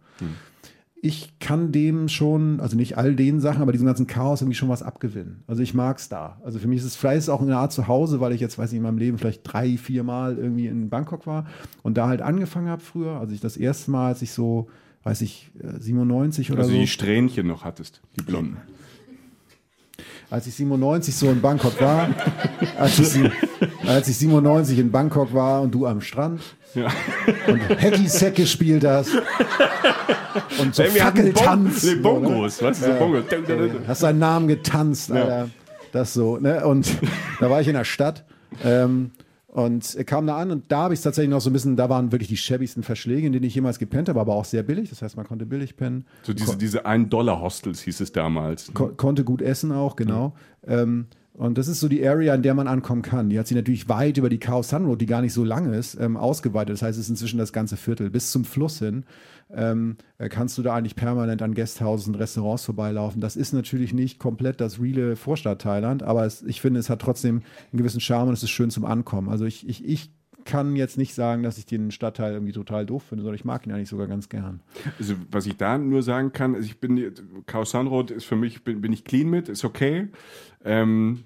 Ich 1.02 1.38
kann 1.40 1.72
dem 1.72 2.08
schon, 2.08 2.60
also 2.60 2.76
nicht 2.76 2.98
all 2.98 3.16
den 3.16 3.40
Sachen, 3.40 3.62
aber 3.62 3.72
diesem 3.72 3.86
ganzen 3.86 4.08
Chaos 4.08 4.42
irgendwie 4.42 4.56
schon 4.56 4.70
was 4.70 4.82
abgewinnen. 4.82 5.44
Also 5.46 5.62
ich 5.62 5.74
mag 5.74 5.98
es 6.00 6.10
da. 6.10 6.42
Also 6.44 6.58
für 6.58 6.68
mich 6.68 6.80
ist 6.80 6.86
es 6.86 6.96
vielleicht 6.96 7.30
auch 7.30 7.42
eine 7.42 7.58
Art 7.58 7.74
Zuhause, 7.74 8.20
weil 8.22 8.34
ich 8.34 8.42
jetzt, 8.42 8.58
weiß 8.58 8.72
ich, 8.72 8.78
in 8.78 8.84
meinem 8.84 8.98
Leben 8.98 9.18
vielleicht 9.18 9.42
drei, 9.44 9.78
vier 9.78 10.04
Mal 10.04 10.38
irgendwie 10.38 10.68
in 10.68 10.90
Bangkok 10.90 11.28
war 11.28 11.46
und 11.84 11.98
da 11.98 12.08
halt 12.08 12.22
angefangen 12.22 12.70
habe 12.70 12.82
früher. 12.82 13.20
Also 13.20 13.34
ich 13.34 13.42
das 13.42 13.58
erste 13.58 13.92
Mal, 13.92 14.08
als 14.08 14.22
ich 14.22 14.32
so, 14.32 14.68
weiß 15.04 15.22
ich, 15.22 15.52
97 15.80 16.52
oder 16.52 16.60
also 16.60 16.70
so. 16.70 16.74
Also 16.74 16.82
die 16.82 16.88
Strähnchen 16.88 17.46
noch 17.46 17.64
hattest, 17.64 18.02
die 18.18 18.24
blonden. 18.24 18.58
Als 20.30 20.48
ich 20.48 20.56
97 20.56 21.16
so 21.16 21.30
in 21.30 21.42
Bangkok 21.42 21.80
war, 21.80 22.10
als 22.78 23.00
ich, 23.00 23.32
als 23.88 24.08
ich 24.08 24.18
97 24.18 24.80
in 24.80 24.92
Bangkok 24.92 25.34
war 25.34 25.62
und 25.62 25.72
du 25.72 25.86
am 25.86 26.02
Strand 26.02 26.42
ja. 26.74 26.88
und 27.48 27.62
Hacky 27.70 28.08
Sack 28.08 28.36
gespielt 28.36 28.86
hast 28.86 29.12
und 30.60 30.76
so 30.76 30.84
hey, 30.84 30.92
Fackeltanz. 30.92 31.84
Nee, 31.84 31.96
Bongos, 31.96 32.62
weißt 32.62 32.82
du, 32.82 32.86
so 32.88 32.94
Bongos. 32.94 33.24
Hast 33.88 34.04
deinen 34.04 34.20
Namen 34.20 34.48
getanzt, 34.48 35.12
Alter. 35.12 35.38
Ja. 35.38 35.48
Das 35.92 36.14
so, 36.14 36.38
ne? 36.38 36.66
Und 36.66 36.90
da 37.40 37.50
war 37.50 37.62
ich 37.62 37.68
in 37.68 37.76
der 37.76 37.86
Stadt. 37.86 38.26
Ähm, 38.64 39.12
und 39.56 39.96
kam 40.06 40.28
da 40.28 40.36
an 40.36 40.52
und 40.52 40.70
da 40.70 40.80
habe 40.80 40.94
ich 40.94 40.98
es 40.98 41.04
tatsächlich 41.06 41.30
noch 41.30 41.40
so 41.40 41.50
ein 41.50 41.54
bisschen, 41.54 41.78
da 41.78 41.88
waren 41.88 42.12
wirklich 42.12 42.28
die 42.28 42.36
schäbigsten 42.36 42.84
Verschläge, 42.84 43.26
in 43.26 43.32
denen 43.32 43.46
ich 43.46 43.56
jemals 43.56 43.80
gepennt 43.80 44.10
habe, 44.10 44.20
aber 44.20 44.36
auch 44.36 44.44
sehr 44.44 44.64
billig. 44.64 44.90
Das 44.90 45.02
heißt, 45.02 45.16
man 45.16 45.26
konnte 45.26 45.46
billig 45.46 45.78
pennen. 45.78 46.04
So 46.24 46.34
diese, 46.34 46.52
Ko 46.52 46.56
diese 46.58 46.86
1-Dollar-Hostels 46.86 47.80
hieß 47.84 48.02
es 48.02 48.12
damals. 48.12 48.74
Ko 48.74 48.90
konnte 48.90 49.24
gut 49.24 49.42
essen 49.42 49.72
auch, 49.72 49.96
genau. 49.96 50.36
Mhm. 50.66 50.74
Ähm, 50.74 51.08
Und 51.38 51.58
das 51.58 51.68
ist 51.68 51.82
so 51.82 51.90
die 51.90 52.08
Area, 52.08 52.34
in 52.34 52.44
der 52.44 52.54
man 52.54 52.68
ankommen 52.68 53.02
kann. 53.02 53.30
Die 53.30 53.38
hat 53.38 53.48
sich 53.48 53.58
natürlich 53.58 53.90
weit 53.90 54.18
über 54.18 54.30
die 54.30 54.38
Khao 54.38 54.64
Sun 54.64 54.86
Road, 54.86 55.02
die 55.02 55.06
gar 55.06 55.22
nicht 55.22 55.34
so 55.34 55.44
lang 55.44 55.74
ist, 55.74 56.00
ähm, 56.00 56.16
ausgeweitet. 56.16 56.74
Das 56.74 56.82
heißt, 56.82 56.98
es 56.98 57.06
ist 57.06 57.10
inzwischen 57.10 57.40
das 57.40 57.52
ganze 57.52 57.76
Viertel. 57.76 58.10
Bis 58.10 58.32
zum 58.32 58.46
Fluss 58.46 58.80
hin 58.80 59.04
ähm, 59.54 59.98
äh, 60.18 60.30
kannst 60.30 60.58
du 60.58 60.62
da 60.62 60.74
eigentlich 60.74 60.96
permanent 60.96 61.42
an 61.42 61.54
Guesthouses 61.54 62.08
und 62.08 62.16
Restaurants 62.16 62.64
vorbeilaufen. 62.64 63.20
Das 63.20 63.36
ist 63.36 63.52
natürlich 63.52 63.94
nicht 63.94 64.18
komplett 64.18 64.62
das 64.62 64.80
reale 64.80 65.18
Vorstadt 65.18 65.62
Thailand, 65.62 66.04
aber 66.04 66.26
es, 66.26 66.42
ich 66.42 66.62
finde, 66.62 66.80
es 66.80 66.90
hat 66.90 67.02
trotzdem 67.02 67.42
einen 67.72 67.80
gewissen 67.80 68.00
Charme 68.00 68.30
und 68.30 68.34
es 68.34 68.44
ist 68.44 68.52
schön 68.52 68.72
zum 68.72 68.86
Ankommen. 68.86 69.28
Also 69.28 69.44
ich, 69.44 69.68
ich, 69.68 69.84
ich 69.84 70.12
kann 70.46 70.76
jetzt 70.76 70.98
nicht 70.98 71.14
sagen, 71.14 71.44
dass 71.44 71.58
ich 71.58 71.66
den 71.66 71.92
Stadtteil 71.92 72.34
irgendwie 72.34 72.54
total 72.54 72.86
doof 72.86 73.04
finde, 73.04 73.24
sondern 73.24 73.36
ich 73.36 73.46
mag 73.46 73.66
ihn 73.66 73.74
eigentlich 73.74 73.90
sogar 73.90 74.08
ganz 74.08 74.30
gern. 74.30 74.62
Also, 75.00 75.16
was 75.32 75.46
ich 75.48 75.58
da 75.58 75.78
nur 75.78 76.04
sagen 76.04 76.32
kann, 76.32 76.56
also 76.56 76.66
ich 76.66 76.80
bin, 76.80 77.14
Chaos 77.48 77.72
Sunroad 77.72 78.12
ist 78.12 78.26
für 78.26 78.36
mich, 78.36 78.64
bin, 78.64 78.80
bin 78.80 78.94
ich 78.94 79.04
clean 79.04 79.30
mit, 79.30 79.50
ist 79.50 79.66
okay. 79.66 80.08
Ähm, 80.64 81.26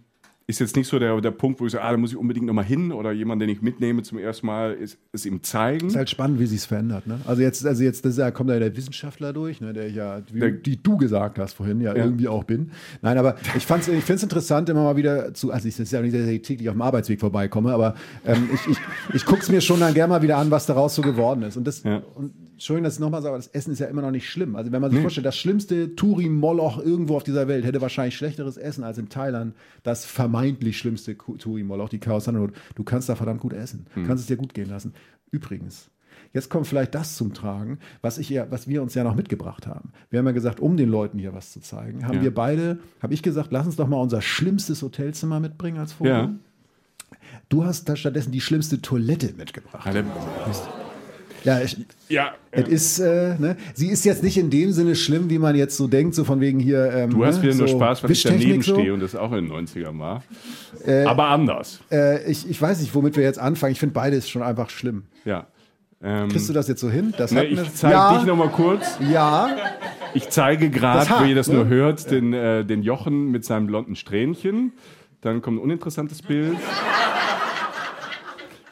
ist 0.49 0.57
jetzt 0.57 0.75
nicht 0.75 0.87
so 0.87 0.97
der, 0.97 1.21
der 1.21 1.29
Punkt, 1.29 1.61
wo 1.61 1.67
ich 1.67 1.73
sage, 1.73 1.83
ah, 1.83 1.91
da 1.91 1.97
muss 1.97 2.09
ich 2.09 2.17
unbedingt 2.17 2.47
nochmal 2.47 2.65
hin 2.65 2.91
oder 2.91 3.11
jemand, 3.11 3.39
den 3.39 3.49
ich 3.49 3.61
mitnehme 3.61 4.01
zum 4.01 4.17
ersten 4.17 4.47
Mal, 4.47 4.73
ist, 4.73 4.97
ist 5.11 5.27
ihm 5.27 5.43
zeigen. 5.43 5.85
Ist 5.85 5.95
halt 5.95 6.09
spannend, 6.09 6.39
wie 6.39 6.47
sich 6.47 6.61
es 6.61 6.65
verändert. 6.65 7.05
Ne? 7.05 7.19
Also 7.27 7.43
jetzt, 7.43 7.63
also 7.67 7.83
jetzt 7.83 8.03
das, 8.03 8.15
da 8.15 8.31
kommt 8.31 8.49
da 8.49 8.57
der 8.57 8.75
Wissenschaftler 8.75 9.31
durch, 9.31 9.61
ne, 9.61 9.73
der 9.73 9.85
ich 9.85 9.95
ja, 9.95 10.23
wie, 10.33 10.39
der, 10.39 10.49
die 10.49 10.81
du 10.81 10.97
gesagt 10.97 11.37
hast 11.37 11.53
vorhin, 11.53 11.81
ja, 11.81 11.95
ja, 11.95 12.03
irgendwie 12.03 12.27
auch 12.27 12.45
bin. 12.45 12.71
Nein, 13.03 13.19
aber 13.19 13.35
ich, 13.55 13.57
ich 13.57 13.65
finde 13.65 13.93
es 13.93 14.23
interessant, 14.23 14.69
immer 14.69 14.85
mal 14.85 14.95
wieder 14.95 15.35
zu, 15.35 15.51
also 15.51 15.67
ich 15.67 15.79
ist 15.79 15.91
ja 15.91 16.01
nicht, 16.01 16.15
dass 16.15 16.25
ich 16.25 16.41
täglich 16.41 16.67
auf 16.67 16.73
dem 16.73 16.81
Arbeitsweg 16.81 17.19
vorbeikomme, 17.19 17.71
aber 17.71 17.93
ähm, 18.25 18.49
ich, 18.51 18.71
ich, 18.71 18.77
ich 19.13 19.25
gucke 19.25 19.41
es 19.41 19.49
mir 19.49 19.61
schon 19.61 19.79
dann 19.79 19.93
gerne 19.93 20.09
mal 20.13 20.23
wieder 20.23 20.37
an, 20.37 20.49
was 20.49 20.65
daraus 20.65 20.95
so 20.95 21.03
geworden 21.03 21.43
ist. 21.43 21.57
Und 21.57 21.67
das, 21.67 21.83
ja. 21.83 22.01
und 22.15 22.33
Entschuldigung, 22.59 22.83
dass 22.83 22.95
ich 22.95 22.99
nochmal 22.99 23.21
sage, 23.21 23.29
aber 23.29 23.37
das 23.37 23.47
Essen 23.47 23.71
ist 23.71 23.79
ja 23.79 23.87
immer 23.87 24.01
noch 24.01 24.11
nicht 24.11 24.29
schlimm. 24.29 24.57
Also 24.57 24.73
wenn 24.73 24.81
man 24.81 24.91
sich 24.91 24.97
nee. 24.97 25.01
vorstellt, 25.01 25.25
das 25.25 25.37
schlimmste 25.37 25.95
Turi-Moloch 25.95 26.83
irgendwo 26.83 27.15
auf 27.15 27.23
dieser 27.23 27.47
Welt 27.47 27.63
hätte 27.63 27.79
wahrscheinlich 27.79 28.17
schlechteres 28.17 28.57
Essen 28.57 28.83
als 28.83 28.97
in 28.97 29.07
Thailand. 29.07 29.55
Das 29.83 30.03
vermeintlich 30.03 30.77
schlimmste 30.77 31.17
Turi-Moloch, 31.17 31.87
die 31.87 31.99
Chaos 31.99 32.27
Road. 32.27 32.51
Du 32.75 32.83
kannst 32.83 33.07
da 33.07 33.15
verdammt 33.15 33.39
gut 33.39 33.53
essen. 33.53 33.87
Mhm. 33.95 34.07
Kannst 34.07 34.23
es 34.23 34.27
dir 34.27 34.35
gut 34.35 34.53
gehen 34.53 34.67
lassen. 34.69 34.93
Übrigens, 35.31 35.89
Jetzt 36.31 36.49
kommt 36.49 36.67
vielleicht 36.67 36.93
das 36.93 37.15
zum 37.15 37.33
Tragen, 37.33 37.79
was, 38.01 38.19
ich 38.19 38.29
ja, 38.29 38.51
was 38.51 38.67
wir 38.67 38.83
uns 38.83 38.93
ja 38.93 39.03
noch 39.03 39.15
mitgebracht 39.15 39.65
haben. 39.65 39.93
Wir 40.11 40.19
haben 40.19 40.27
ja 40.27 40.31
gesagt, 40.31 40.59
um 40.59 40.77
den 40.77 40.89
Leuten 40.89 41.17
hier 41.17 41.33
was 41.33 41.51
zu 41.51 41.59
zeigen, 41.59 42.05
haben 42.05 42.17
ja. 42.17 42.21
wir 42.21 42.33
beide, 42.33 42.77
habe 43.01 43.15
ich 43.15 43.23
gesagt, 43.23 43.51
lass 43.51 43.65
uns 43.65 43.77
doch 43.77 43.87
mal 43.87 43.97
unser 43.97 44.21
schlimmstes 44.21 44.83
Hotelzimmer 44.83 45.39
mitbringen 45.39 45.79
als 45.79 45.93
Foto. 45.93 46.09
Ja. 46.09 46.31
Du 47.47 47.63
hast 47.63 47.89
da 47.89 47.95
stattdessen 47.95 48.31
die 48.31 48.41
schlimmste 48.41 48.79
Toilette 48.79 49.33
mitgebracht. 49.35 49.91
Ja, 49.91 50.03
ja, 51.43 51.61
ich, 51.61 51.77
ja, 52.07 52.33
es 52.51 52.67
ist, 52.67 52.99
äh, 52.99 53.35
ne? 53.37 53.57
sie 53.73 53.87
ist 53.89 54.05
jetzt 54.05 54.23
nicht 54.23 54.37
in 54.37 54.49
dem 54.49 54.71
Sinne 54.71 54.95
schlimm, 54.95 55.29
wie 55.29 55.39
man 55.39 55.55
jetzt 55.55 55.77
so 55.77 55.87
denkt, 55.87 56.15
so 56.15 56.23
von 56.23 56.41
wegen 56.41 56.59
hier. 56.59 56.91
Ähm, 56.91 57.11
du 57.11 57.25
hast 57.25 57.37
ne? 57.37 57.43
wieder 57.43 57.53
so 57.53 57.59
nur 57.59 57.67
Spaß, 57.69 58.03
weil 58.03 58.11
ich 58.11 58.23
daneben 58.23 58.61
so. 58.61 58.73
stehe 58.73 58.93
und 58.93 58.99
das 58.99 59.15
auch 59.15 59.31
in 59.31 59.47
den 59.47 59.67
90ern 59.67 59.99
war. 59.99 60.23
Äh, 60.85 61.03
Aber 61.03 61.27
anders. 61.27 61.79
Äh, 61.91 62.29
ich, 62.29 62.49
ich 62.49 62.61
weiß 62.61 62.81
nicht, 62.81 62.93
womit 62.95 63.15
wir 63.15 63.23
jetzt 63.23 63.39
anfangen. 63.39 63.73
Ich 63.73 63.79
finde 63.79 63.93
beides 63.93 64.29
schon 64.29 64.41
einfach 64.41 64.69
schlimm. 64.69 65.03
Ja. 65.25 65.47
Ähm, 66.01 66.29
Kriegst 66.29 66.47
du 66.47 66.53
das 66.53 66.67
jetzt 66.67 66.79
so 66.79 66.89
hin? 66.89 67.13
Das 67.17 67.31
ne, 67.31 67.45
ich 67.45 67.73
zeige 67.73 67.93
ja. 67.93 68.17
dich 68.17 68.25
nochmal 68.25 68.49
kurz. 68.49 68.97
Ja. 69.11 69.49
Ich 70.13 70.29
zeige 70.29 70.69
gerade, 70.69 71.09
wo 71.19 71.25
ihr 71.25 71.35
das 71.35 71.49
ne? 71.49 71.55
nur 71.55 71.67
hört, 71.67 72.03
ja. 72.05 72.09
den, 72.09 72.33
äh, 72.33 72.65
den 72.65 72.83
Jochen 72.83 73.31
mit 73.31 73.43
seinem 73.43 73.67
blonden 73.67 73.95
Strähnchen. 73.95 74.71
Dann 75.21 75.41
kommt 75.41 75.57
ein 75.57 75.61
uninteressantes 75.61 76.21
Bild. 76.21 76.57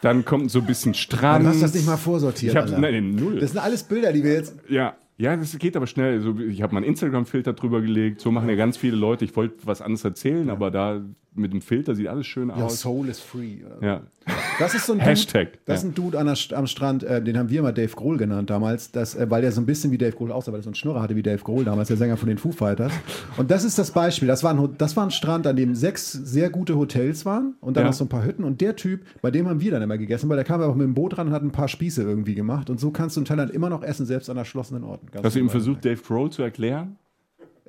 Dann 0.07 0.23
kommt 0.23 0.49
so 0.51 0.59
ein 0.59 0.65
bisschen 0.65 0.93
Strand. 0.93 1.43
du 1.43 1.49
hast 1.49 1.61
das 1.61 1.73
nicht 1.73 1.85
mal 1.85 1.97
vorsortiert. 1.97 2.53
Ich 2.53 2.57
hab, 2.57 2.79
nein, 2.79 3.13
null. 3.13 3.41
Das 3.41 3.51
sind 3.51 3.59
alles 3.59 3.83
Bilder, 3.83 4.13
die 4.13 4.23
wir 4.23 4.35
jetzt. 4.35 4.55
Ja, 4.69 4.95
ja, 5.17 5.35
das 5.35 5.57
geht 5.57 5.75
aber 5.75 5.85
schnell. 5.85 6.13
Also 6.13 6.39
ich 6.39 6.61
habe 6.61 6.73
meinen 6.73 6.85
Instagram-Filter 6.85 7.51
drüber 7.51 7.81
gelegt. 7.81 8.21
So 8.21 8.31
machen 8.31 8.47
ja 8.47 8.55
ganz 8.55 8.77
viele 8.77 8.95
Leute. 8.95 9.25
Ich 9.25 9.35
wollte 9.35 9.55
was 9.65 9.81
anderes 9.81 10.05
erzählen, 10.05 10.47
ja. 10.47 10.53
aber 10.53 10.71
da 10.71 11.01
mit 11.37 11.53
dem 11.53 11.61
Filter 11.61 11.95
sieht 11.95 12.07
alles 12.07 12.27
schön 12.27 12.49
Your 12.49 12.65
aus. 12.65 12.81
Soul 12.81 13.07
is 13.09 13.19
free. 13.19 13.57
Ja. 13.81 14.01
Das 14.59 14.75
ist 14.75 14.85
so 14.85 14.93
ein 14.93 14.99
Hashtag. 15.01 15.53
Dude, 15.53 15.59
das 15.65 15.79
ist 15.79 15.85
ein 15.85 15.93
Dude 15.93 16.17
der, 16.23 16.57
am 16.57 16.67
Strand, 16.67 17.03
äh, 17.03 17.21
den 17.21 17.37
haben 17.37 17.49
wir 17.49 17.61
mal 17.61 17.71
Dave 17.71 17.95
Grohl 17.95 18.17
genannt 18.17 18.49
damals, 18.49 18.91
das, 18.91 19.15
äh, 19.15 19.29
weil 19.29 19.41
der 19.41 19.51
so 19.51 19.61
ein 19.61 19.65
bisschen 19.65 19.91
wie 19.91 19.97
Dave 19.97 20.15
Grohl 20.15 20.31
aussah, 20.31 20.51
weil 20.51 20.59
er 20.59 20.63
so 20.63 20.69
einen 20.69 20.75
Schnurrer 20.75 21.01
hatte 21.01 21.15
wie 21.15 21.23
Dave 21.23 21.43
Grohl 21.43 21.63
damals, 21.63 21.87
der 21.87 21.97
Sänger 21.97 22.17
von 22.17 22.27
den 22.27 22.37
Foo 22.37 22.51
Fighters. 22.51 22.91
Und 23.37 23.51
das 23.51 23.63
ist 23.63 23.77
das 23.77 23.91
Beispiel. 23.91 24.27
Das 24.27 24.43
war 24.43 24.53
ein, 24.53 24.75
das 24.77 24.95
war 24.97 25.05
ein 25.05 25.11
Strand, 25.11 25.47
an 25.47 25.55
dem 25.55 25.75
sechs 25.75 26.11
sehr 26.11 26.49
gute 26.49 26.77
Hotels 26.77 27.25
waren 27.25 27.55
und 27.61 27.77
dann 27.77 27.83
ja. 27.83 27.89
noch 27.89 27.95
so 27.95 28.05
ein 28.05 28.09
paar 28.09 28.25
Hütten. 28.25 28.43
Und 28.43 28.61
der 28.61 28.75
Typ, 28.75 29.01
bei 29.21 29.31
dem 29.31 29.47
haben 29.47 29.61
wir 29.61 29.71
dann 29.71 29.81
immer 29.81 29.97
gegessen, 29.97 30.29
weil 30.29 30.37
der 30.37 30.45
kam 30.45 30.61
einfach 30.61 30.75
mit 30.75 30.85
dem 30.85 30.93
Boot 30.93 31.17
ran 31.17 31.27
und 31.27 31.33
hat 31.33 31.43
ein 31.43 31.51
paar 31.51 31.67
Spieße 31.67 32.01
irgendwie 32.01 32.35
gemacht. 32.35 32.69
Und 32.69 32.79
so 32.79 32.91
kannst 32.91 33.15
du 33.15 33.21
in 33.21 33.25
Thailand 33.25 33.51
immer 33.51 33.69
noch 33.69 33.83
essen, 33.83 34.05
selbst 34.05 34.29
an 34.29 34.37
erschlossenen 34.37 34.83
Orten. 34.83 35.07
Ganz 35.11 35.25
Hast 35.25 35.35
du 35.35 35.39
ihm 35.39 35.49
versucht, 35.49 35.85
Dave 35.85 36.01
Grohl 36.01 36.31
zu 36.31 36.41
erklären? 36.41 36.97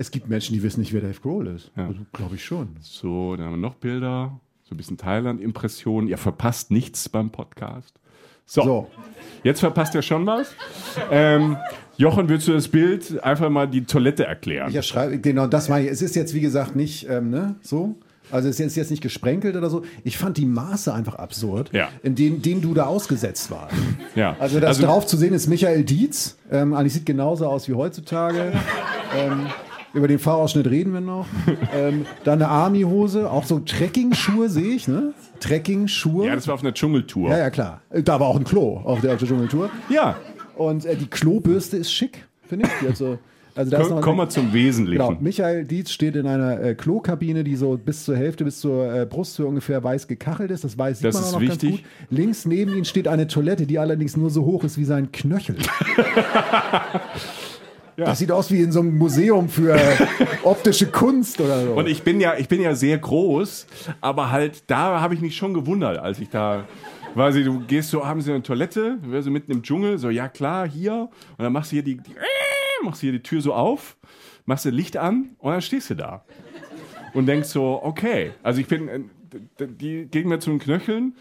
Es 0.01 0.13
gibt 0.13 0.29
Menschen, 0.29 0.55
die 0.55 0.63
wissen 0.63 0.79
nicht, 0.79 0.93
wer 0.93 1.01
Dave 1.01 1.21
Grohl 1.21 1.49
ist. 1.49 1.73
Ja. 1.77 1.89
Also, 1.89 2.01
Glaube 2.13 2.37
ich 2.37 2.45
schon. 2.45 2.69
So, 2.81 3.35
dann 3.35 3.47
haben 3.47 3.55
wir 3.55 3.59
noch 3.59 3.75
Bilder. 3.75 4.39
So 4.63 4.75
ein 4.75 4.77
bisschen 4.77 4.97
Thailand-Impressionen. 4.97 6.09
Ihr 6.09 6.19
verpasst 6.19 6.71
nichts 6.71 7.09
beim 7.09 7.31
Podcast. 7.31 7.99
So. 8.47 8.63
so. 8.63 8.91
Jetzt 9.43 9.59
verpasst 9.59 9.97
ihr 9.97 10.03
schon 10.03 10.25
was. 10.25 10.55
Ähm, 11.11 11.57
Jochen, 11.97 12.29
willst 12.29 12.47
du 12.47 12.53
das 12.53 12.69
Bild 12.69 13.23
einfach 13.25 13.51
mal 13.51 13.67
die 13.67 13.87
Toilette 13.87 14.25
erklären? 14.25 14.73
Ich 14.73 14.87
schreibe, 14.87 15.19
genau, 15.19 15.49
das 15.49 15.69
meine 15.69 15.87
ich. 15.87 15.91
Es 15.91 16.01
ist 16.01 16.15
jetzt, 16.15 16.33
wie 16.33 16.41
gesagt, 16.41 16.77
nicht 16.77 17.09
ähm, 17.09 17.31
ne, 17.31 17.57
so. 17.61 17.97
Also 18.31 18.49
es 18.49 18.61
ist 18.61 18.77
jetzt 18.77 18.91
nicht 18.91 19.03
gesprenkelt 19.03 19.57
oder 19.57 19.69
so. 19.69 19.83
Ich 20.05 20.17
fand 20.17 20.37
die 20.37 20.45
Maße 20.45 20.95
einfach 20.95 21.17
absurd, 21.17 21.71
ja. 21.73 21.89
in 22.05 22.15
denen, 22.15 22.41
denen 22.41 22.61
du 22.61 22.73
da 22.73 22.85
ausgesetzt 22.87 23.51
warst. 23.51 23.75
Ja. 24.15 24.37
Also 24.39 24.61
das 24.61 24.77
also, 24.77 24.85
drauf 24.85 25.07
zu 25.07 25.17
sehen 25.17 25.35
ist 25.35 25.49
Michael 25.49 25.83
Dietz. 25.83 26.37
Ähm, 26.53 26.75
eigentlich 26.75 26.93
sieht 26.93 27.07
genauso 27.07 27.47
aus 27.47 27.69
wie 27.69 27.75
heutzutage. 27.75 28.53
ähm, 29.17 29.47
über 29.95 30.09
den 30.09 30.19
Fahrausschnitt 30.19 30.67
reden 30.67 30.93
wir 30.93 31.01
noch. 31.01 31.27
ähm, 31.75 32.07
dann 32.25 32.43
eine 32.43 32.49
Army-Hose, 32.49 33.31
auch 33.31 33.45
so 33.45 33.61
Trekking-Schuhe 33.61 34.49
sehe 34.49 34.75
ich, 34.75 34.89
ne? 34.89 35.15
Trekking-Schuhe. 35.41 36.27
Ja, 36.27 36.35
das 36.35 36.47
war 36.47 36.55
auf 36.55 36.63
einer 36.63 36.75
Dschungeltour. 36.75 37.31
Ja, 37.31 37.39
ja, 37.39 37.51
klar. 37.51 37.81
Da 37.91 38.21
war 38.21 38.29
auch 38.29 38.37
ein 38.37 38.45
Klo 38.45 38.81
auf 38.85 39.01
der, 39.01 39.13
auf 39.13 39.19
der 39.19 39.29
Dschungeltour. 39.29 39.71
Ja. 39.89 40.17
Und 40.57 40.85
äh, 40.85 40.97
die 40.97 41.07
Klobürste 41.07 41.77
ist 41.77 41.93
schick, 41.93 42.27
finde 42.47 42.67
ich. 42.67 42.89
Also, 42.89 43.19
also 43.55 43.71
da 43.73 43.83
Komm, 43.83 44.01
kommen 44.01 44.19
wir 44.19 44.29
zum 44.29 44.53
Wesentlichen. 44.53 45.05
Genau, 45.05 45.21
Michael 45.21 45.65
Dietz 45.65 45.91
steht 45.91 46.15
in 46.15 46.27
einer 46.27 46.61
äh, 46.61 46.75
Klokabine, 46.75 47.43
die 47.43 47.57
so 47.57 47.77
bis 47.77 48.05
zur 48.05 48.17
Hälfte, 48.17 48.45
bis 48.45 48.61
zur 48.61 48.93
äh, 48.95 49.05
Brusthöhe 49.05 49.47
ungefähr 49.47 49.83
weiß 49.83 50.07
gekachelt 50.07 50.51
ist. 50.51 50.63
Das 50.63 50.79
weiß 50.79 51.01
das 51.01 51.15
man 51.15 51.25
auch 51.25 51.33
noch 51.33 51.41
wichtig. 51.41 51.71
ganz 51.71 51.83
gut. 51.83 51.91
Links 52.11 52.45
neben 52.45 52.77
ihm 52.77 52.85
steht 52.85 53.09
eine 53.09 53.27
Toilette, 53.27 53.67
die 53.67 53.79
allerdings 53.79 54.17
nur 54.17 54.31
so 54.31 54.45
hoch 54.45 54.63
ist 54.63 54.79
wie 54.79 54.85
sein 54.85 55.11
Knöchel. 55.11 55.57
Ja. 57.99 58.05
Das 58.05 58.21
sieht 58.21 58.31
aus 58.31 58.53
wie 58.53 58.63
in 58.63 58.71
so 58.71 58.79
einem 58.79 58.97
Museum 58.97 59.49
für 59.49 59.77
optische 60.45 60.87
Kunst 60.87 61.41
oder 61.41 61.65
so. 61.65 61.73
Und 61.73 61.89
ich 61.89 62.05
bin 62.05 62.21
ja, 62.21 62.37
ich 62.37 62.47
bin 62.47 62.63
ja 62.63 62.77
sehr 62.77 62.97
groß, 62.97 63.67
aber 64.01 64.31
halt 64.31 64.63
da 64.69 65.01
habe 65.01 65.15
ich 65.15 65.21
mich 65.21 65.37
schon 65.37 65.53
gewundert, 65.53 65.99
als 65.99 66.21
ich 66.21 66.29
da 66.29 66.65
quasi, 67.15 67.43
du 67.43 67.59
gehst 67.59 67.91
so, 67.91 68.07
haben 68.07 68.21
sie 68.21 68.31
eine 68.31 68.45
Toilette, 68.45 68.99
du 69.03 69.21
so 69.21 69.33
mitten 69.33 69.51
im 69.51 69.63
Dschungel, 69.65 69.99
so, 69.99 70.11
ja 70.11 70.29
klar, 70.29 70.69
hier. 70.69 71.09
Und 71.37 71.43
dann 71.43 71.53
machst 71.53 71.73
du 71.73 71.75
hier 71.75 71.83
die, 71.83 71.97
die 71.97 72.15
machst 72.85 73.03
du 73.03 73.07
hier 73.07 73.13
die 73.13 73.23
Tür 73.23 73.41
so 73.41 73.53
auf, 73.53 73.97
machst 74.47 74.65
du 74.65 74.71
Licht 74.71 74.97
an 74.97 75.31
und 75.39 75.51
dann 75.51 75.61
stehst 75.61 75.91
du 75.91 75.97
da. 75.97 76.25
Und 77.15 77.27
denkst 77.27 77.49
so, 77.49 77.81
okay. 77.83 78.31
Also 78.45 78.61
ich 78.61 78.69
bin, 78.69 78.89
äh, 78.89 79.01
die 79.67 80.07
gehen 80.07 80.29
mir 80.29 80.39
zu 80.39 80.51
den 80.51 80.61
Knöcheln. 80.61 81.17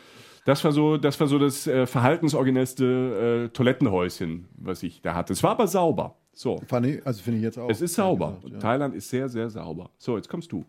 Das 0.45 0.63
war 0.63 0.71
so, 0.71 0.97
das 0.97 1.19
war 1.19 1.25
so 1.25 1.39
das 1.39 1.65
äh, 1.65 1.87
verhaltensoriginellste 1.87 3.47
äh, 3.47 3.49
Toilettenhäuschen, 3.49 4.47
was 4.57 4.83
ich 4.83 5.01
da 5.01 5.15
hatte. 5.15 5.33
Es 5.33 5.41
war 5.41 5.51
aber 5.51 5.65
sauber. 5.65 6.15
So. 6.37 6.61
Ich, 6.83 7.05
also 7.07 7.23
finde 7.23 7.39
ich 7.39 7.43
jetzt 7.43 7.57
auch. 7.57 7.67
Es 7.67 7.81
ist 7.81 7.95
sauber. 7.95 8.35
Gesagt, 8.35 8.53
ja. 8.53 8.59
Thailand 8.59 8.93
ist 8.93 9.09
sehr, 9.09 9.27
sehr 9.27 9.49
sauber. 9.49 9.89
So, 9.97 10.17
jetzt 10.17 10.29
kommst 10.29 10.51
du. 10.51 10.63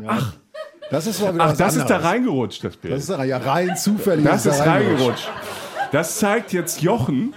Ja. 0.00 0.06
Ach. 0.06 0.36
Das 0.90 1.06
ist 1.08 1.20
mal 1.20 1.34
wieder 1.34 1.44
Ach, 1.46 1.56
das 1.56 1.74
ist 1.74 1.86
da 1.86 1.98
reingerutscht, 1.98 2.62
das 2.62 2.76
Bild. 2.76 2.94
Das 2.94 3.00
ist 3.00 3.10
da, 3.10 3.24
ja 3.24 3.38
rein 3.38 3.76
zufällig. 3.76 4.24
Das 4.24 4.46
ist, 4.46 4.58
da 4.58 4.64
reingerutscht. 4.64 5.28
Das 5.90 6.18
zeigt 6.18 6.52
jetzt 6.52 6.80
Jochen 6.80 7.34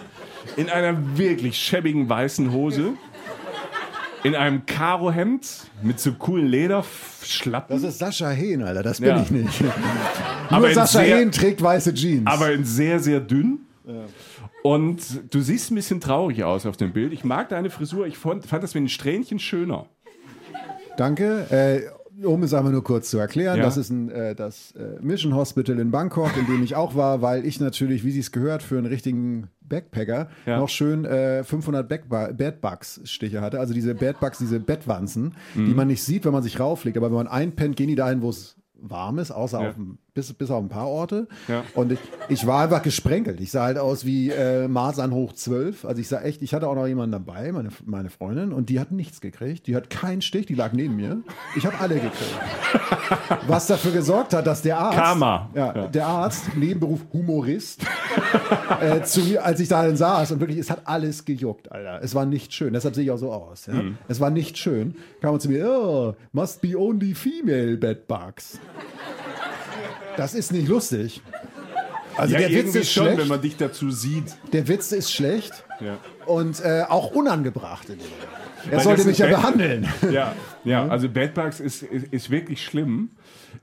in 0.55 0.69
einer 0.69 1.17
wirklich 1.17 1.57
schäbigen 1.57 2.07
weißen 2.07 2.51
Hose. 2.51 2.93
In 4.23 4.35
einem 4.35 4.67
Karohemd 4.67 5.47
mit 5.81 5.99
so 5.99 6.13
coolen 6.13 6.45
Lederschlappen. 6.45 7.75
Das 7.75 7.83
ist 7.83 7.97
Sascha 7.97 8.29
Hehn, 8.29 8.61
Alter. 8.61 8.83
Das 8.83 8.99
bin 8.99 9.09
ja. 9.09 9.21
ich 9.21 9.31
nicht. 9.31 9.61
Nur 9.61 9.73
aber 10.51 10.71
Sascha 10.73 10.99
Hehn 10.99 11.31
trägt 11.31 11.59
weiße 11.61 11.91
Jeans. 11.95 12.27
Aber 12.27 12.51
in 12.51 12.63
sehr, 12.63 12.99
sehr 12.99 13.19
dünn. 13.19 13.61
Ja. 13.83 14.05
Und 14.63 15.33
du 15.33 15.41
siehst 15.41 15.71
ein 15.71 15.75
bisschen 15.75 16.01
traurig 16.01 16.43
aus 16.43 16.65
auf 16.65 16.77
dem 16.77 16.93
Bild. 16.93 17.13
Ich 17.13 17.23
mag 17.23 17.49
deine 17.49 17.69
Frisur. 17.69 18.05
Ich 18.05 18.17
fand, 18.17 18.45
fand 18.45 18.63
das 18.63 18.73
mit 18.73 18.83
den 18.83 18.89
Strähnchen 18.89 19.39
schöner. 19.39 19.87
Danke. 20.97 21.47
Äh, 21.49 22.25
um 22.25 22.43
es 22.43 22.53
einmal 22.53 22.71
nur 22.71 22.83
kurz 22.83 23.09
zu 23.09 23.17
erklären, 23.17 23.57
ja. 23.57 23.63
das 23.63 23.77
ist 23.77 23.89
ein, 23.89 24.09
äh, 24.09 24.35
das 24.35 24.73
äh, 24.73 25.01
Mission 25.01 25.33
Hospital 25.35 25.79
in 25.79 25.89
Bangkok, 25.89 26.31
in 26.37 26.45
dem 26.45 26.63
ich 26.63 26.75
auch 26.75 26.95
war, 26.95 27.21
weil 27.21 27.45
ich 27.45 27.59
natürlich, 27.59 28.03
wie 28.03 28.11
sie 28.11 28.19
es 28.19 28.31
gehört, 28.31 28.61
für 28.61 28.77
einen 28.77 28.85
richtigen 28.85 29.47
Backpacker 29.61 30.29
ja. 30.45 30.59
noch 30.59 30.69
schön 30.69 31.05
äh, 31.05 31.43
500 31.43 31.87
Bedbugs-Stiche 32.37 33.41
hatte. 33.41 33.59
Also 33.59 33.73
diese 33.73 33.95
Bedbugs, 33.95 34.37
diese 34.37 34.59
Bettwanzen, 34.59 35.35
mhm. 35.55 35.65
die 35.65 35.73
man 35.73 35.87
nicht 35.87 36.03
sieht, 36.03 36.25
wenn 36.25 36.33
man 36.33 36.43
sich 36.43 36.59
rauflegt. 36.59 36.97
Aber 36.97 37.07
wenn 37.07 37.15
man 37.15 37.27
einpennt, 37.27 37.75
gehen 37.77 37.87
die 37.87 37.95
dahin, 37.95 38.21
wo 38.21 38.29
es 38.29 38.57
warm 38.75 39.19
ist, 39.19 39.31
außer 39.31 39.61
ja. 39.61 39.69
auf 39.69 39.75
dem 39.75 39.97
bis, 40.13 40.33
bis 40.33 40.51
auf 40.51 40.61
ein 40.61 40.69
paar 40.69 40.87
Orte. 40.87 41.27
Ja. 41.47 41.63
Und 41.73 41.91
ich, 41.93 41.99
ich 42.29 42.45
war 42.45 42.63
einfach 42.63 42.81
gesprenkelt. 42.83 43.39
Ich 43.39 43.51
sah 43.51 43.63
halt 43.63 43.77
aus 43.77 44.05
wie 44.05 44.29
äh, 44.29 44.67
Masern 44.67 45.11
hoch 45.11 45.33
12. 45.33 45.85
Also 45.85 46.01
ich 46.01 46.07
sah 46.07 46.21
echt, 46.21 46.41
ich 46.41 46.53
hatte 46.53 46.67
auch 46.67 46.75
noch 46.75 46.87
jemanden 46.87 47.13
dabei, 47.13 47.51
meine, 47.51 47.69
meine 47.85 48.09
Freundin, 48.09 48.51
und 48.51 48.69
die 48.69 48.79
hat 48.79 48.91
nichts 48.91 49.21
gekriegt. 49.21 49.67
Die 49.67 49.75
hat 49.75 49.89
keinen 49.89 50.21
Stich, 50.21 50.45
die 50.47 50.55
lag 50.55 50.73
neben 50.73 50.95
mir. 50.95 51.21
Ich 51.55 51.65
habe 51.65 51.79
alle 51.79 51.95
gekriegt. 51.95 52.39
Was 53.47 53.67
dafür 53.67 53.91
gesorgt 53.91 54.33
hat, 54.33 54.45
dass 54.47 54.61
der 54.61 54.79
Arzt, 54.79 54.97
Karma. 54.97 55.49
Ja, 55.55 55.75
Ja. 55.75 55.87
der 55.87 56.07
Arzt, 56.07 56.55
Nebenberuf 56.55 56.99
Humorist, 57.13 57.81
äh, 58.81 59.01
zu 59.03 59.21
mir, 59.21 59.45
als 59.45 59.59
ich 59.59 59.67
da 59.69 59.83
dann 59.85 59.95
saß 59.97 60.31
und 60.33 60.39
wirklich, 60.39 60.57
es 60.57 60.69
hat 60.69 60.81
alles 60.85 61.25
gejuckt, 61.25 61.71
Alter. 61.71 61.99
Es 62.03 62.15
war 62.15 62.25
nicht 62.25 62.53
schön. 62.53 62.73
Deshalb 62.73 62.95
sehe 62.95 63.03
ich 63.05 63.11
auch 63.11 63.17
so 63.17 63.31
aus. 63.31 63.65
Ja? 63.67 63.73
Mhm. 63.73 63.97
Es 64.07 64.19
war 64.19 64.29
nicht 64.29 64.57
schön. 64.57 64.95
Kam 65.21 65.35
er 65.35 65.39
zu 65.39 65.49
mir, 65.49 65.69
oh, 65.69 66.15
must 66.33 66.61
be 66.61 66.77
only 66.77 67.13
female 67.13 67.77
bedbugs. 67.77 68.59
Das 70.21 70.35
ist 70.35 70.51
nicht 70.53 70.67
lustig. 70.67 71.19
Also 72.15 72.33
Ja, 72.35 72.41
der 72.41 72.51
Witz 72.51 72.75
ist 72.75 72.91
schon, 72.91 73.05
schlecht. 73.05 73.21
wenn 73.21 73.27
man 73.27 73.41
dich 73.41 73.57
dazu 73.57 73.89
sieht. 73.89 74.35
der 74.53 74.67
Witz 74.67 74.91
ist 74.91 75.11
schlecht 75.11 75.63
Ja. 75.79 75.97
und 76.27 76.63
äh, 76.63 76.83
auch 76.87 77.09
unangebracht. 77.11 77.89
in 77.89 77.97
dem 77.97 78.05
Moment. 78.07 78.27
Er 78.69 78.71
Weil 78.77 78.83
sollte 78.83 79.05
mich 79.05 79.17
ja 79.17 79.25
Bad- 79.27 79.35
behandeln. 79.41 79.87
Ja, 80.11 80.35
ja, 80.63 80.87
also 80.87 81.09
Bedbugs 81.09 81.59
ist, 81.59 81.81
ist, 81.81 82.13
ist 82.13 82.29
wirklich 82.29 82.63
schlimm. 82.63 83.09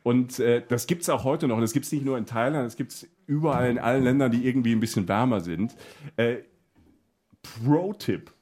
Und 0.02 0.40
äh, 0.40 0.60
das 0.66 0.88
gibt 0.88 1.02
es 1.02 1.08
auch 1.10 1.22
heute 1.22 1.46
noch. 1.46 1.54
Und 1.54 1.60
das 1.62 1.72
gibt 1.72 1.86
es 1.86 1.92
nicht 1.92 2.04
nur 2.04 2.18
in 2.18 2.26
Thailand, 2.26 2.66
das 2.66 2.74
gibt 2.74 2.90
es 2.90 3.06
überall 3.28 3.70
in 3.70 3.78
allen 3.78 4.02
Ländern, 4.02 4.32
die 4.32 4.44
irgendwie 4.44 4.72
ein 4.72 4.80
bisschen 4.80 5.06
wärmer 5.06 5.40
sind. 5.40 5.76
Äh, 6.16 6.38
Pro-Tipp. 7.42 8.32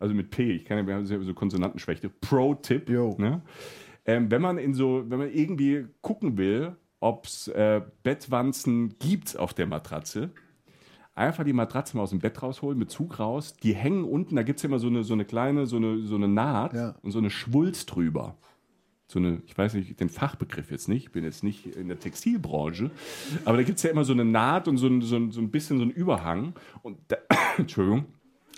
Also 0.00 0.14
mit 0.14 0.30
P, 0.30 0.50
ich 0.52 0.64
kann 0.64 0.78
ja 0.78 0.86
wir 0.86 0.94
haben 0.94 1.06
so 1.06 1.34
Konsonantenschwäche. 1.34 2.08
Pro-Tipp. 2.08 2.88
Ne? 2.88 3.42
Ähm, 4.06 4.30
wenn 4.32 4.42
man 4.42 4.58
in 4.58 4.74
so, 4.74 5.04
wenn 5.08 5.18
man 5.18 5.30
irgendwie 5.32 5.86
gucken 6.00 6.36
will, 6.38 6.74
ob 7.00 7.26
es 7.26 7.48
äh, 7.48 7.80
Bettwanzen 8.02 8.98
gibt 8.98 9.36
auf 9.38 9.54
der 9.54 9.66
Matratze, 9.66 10.30
einfach 11.14 11.44
die 11.44 11.52
Matratze 11.52 11.96
mal 11.96 12.02
aus 12.04 12.10
dem 12.10 12.18
Bett 12.20 12.42
rausholen, 12.42 12.78
mit 12.78 12.90
Zug 12.90 13.18
raus. 13.18 13.54
Die 13.62 13.74
hängen 13.74 14.04
unten, 14.04 14.36
da 14.36 14.42
gibt 14.42 14.58
es 14.60 14.64
immer 14.64 14.78
so 14.78 14.86
eine, 14.88 15.04
so 15.04 15.14
eine 15.14 15.24
kleine, 15.24 15.66
so 15.66 15.76
eine, 15.76 16.00
so 16.06 16.14
eine 16.16 16.28
Naht 16.28 16.74
Ja. 16.74 16.94
und 17.02 17.10
so 17.10 17.18
eine 17.18 17.30
Schwulst 17.30 17.94
drüber. 17.94 18.36
So 19.10 19.18
eine, 19.18 19.40
ich 19.46 19.56
weiß 19.56 19.74
nicht, 19.74 19.98
den 20.00 20.10
Fachbegriff 20.10 20.70
jetzt 20.70 20.88
nicht, 20.88 21.04
ich 21.06 21.12
bin 21.12 21.24
jetzt 21.24 21.42
nicht 21.42 21.64
in 21.64 21.88
der 21.88 21.98
Textilbranche, 21.98 22.90
aber 23.46 23.56
da 23.56 23.62
gibt 23.62 23.78
es 23.78 23.82
ja 23.82 23.90
immer 23.90 24.04
so 24.04 24.12
eine 24.12 24.24
Naht 24.26 24.68
und 24.68 24.76
so 24.76 24.86
ein, 24.86 25.00
so 25.00 25.16
ein, 25.16 25.30
so 25.32 25.40
ein 25.40 25.50
bisschen 25.50 25.78
so 25.78 25.84
ein 25.84 25.90
Überhang. 25.90 26.52
Und 26.82 26.98
da, 27.08 27.16
Entschuldigung, 27.56 28.04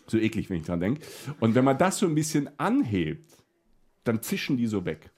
so 0.08 0.18
eklig, 0.18 0.50
wenn 0.50 0.56
ich 0.58 0.66
dran 0.66 0.80
denke. 0.80 1.02
Und 1.38 1.54
wenn 1.54 1.64
man 1.64 1.78
das 1.78 1.98
so 1.98 2.06
ein 2.06 2.16
bisschen 2.16 2.50
anhebt, 2.58 3.30
dann 4.02 4.22
zischen 4.22 4.56
die 4.56 4.66
so 4.66 4.84
weg. 4.84 5.10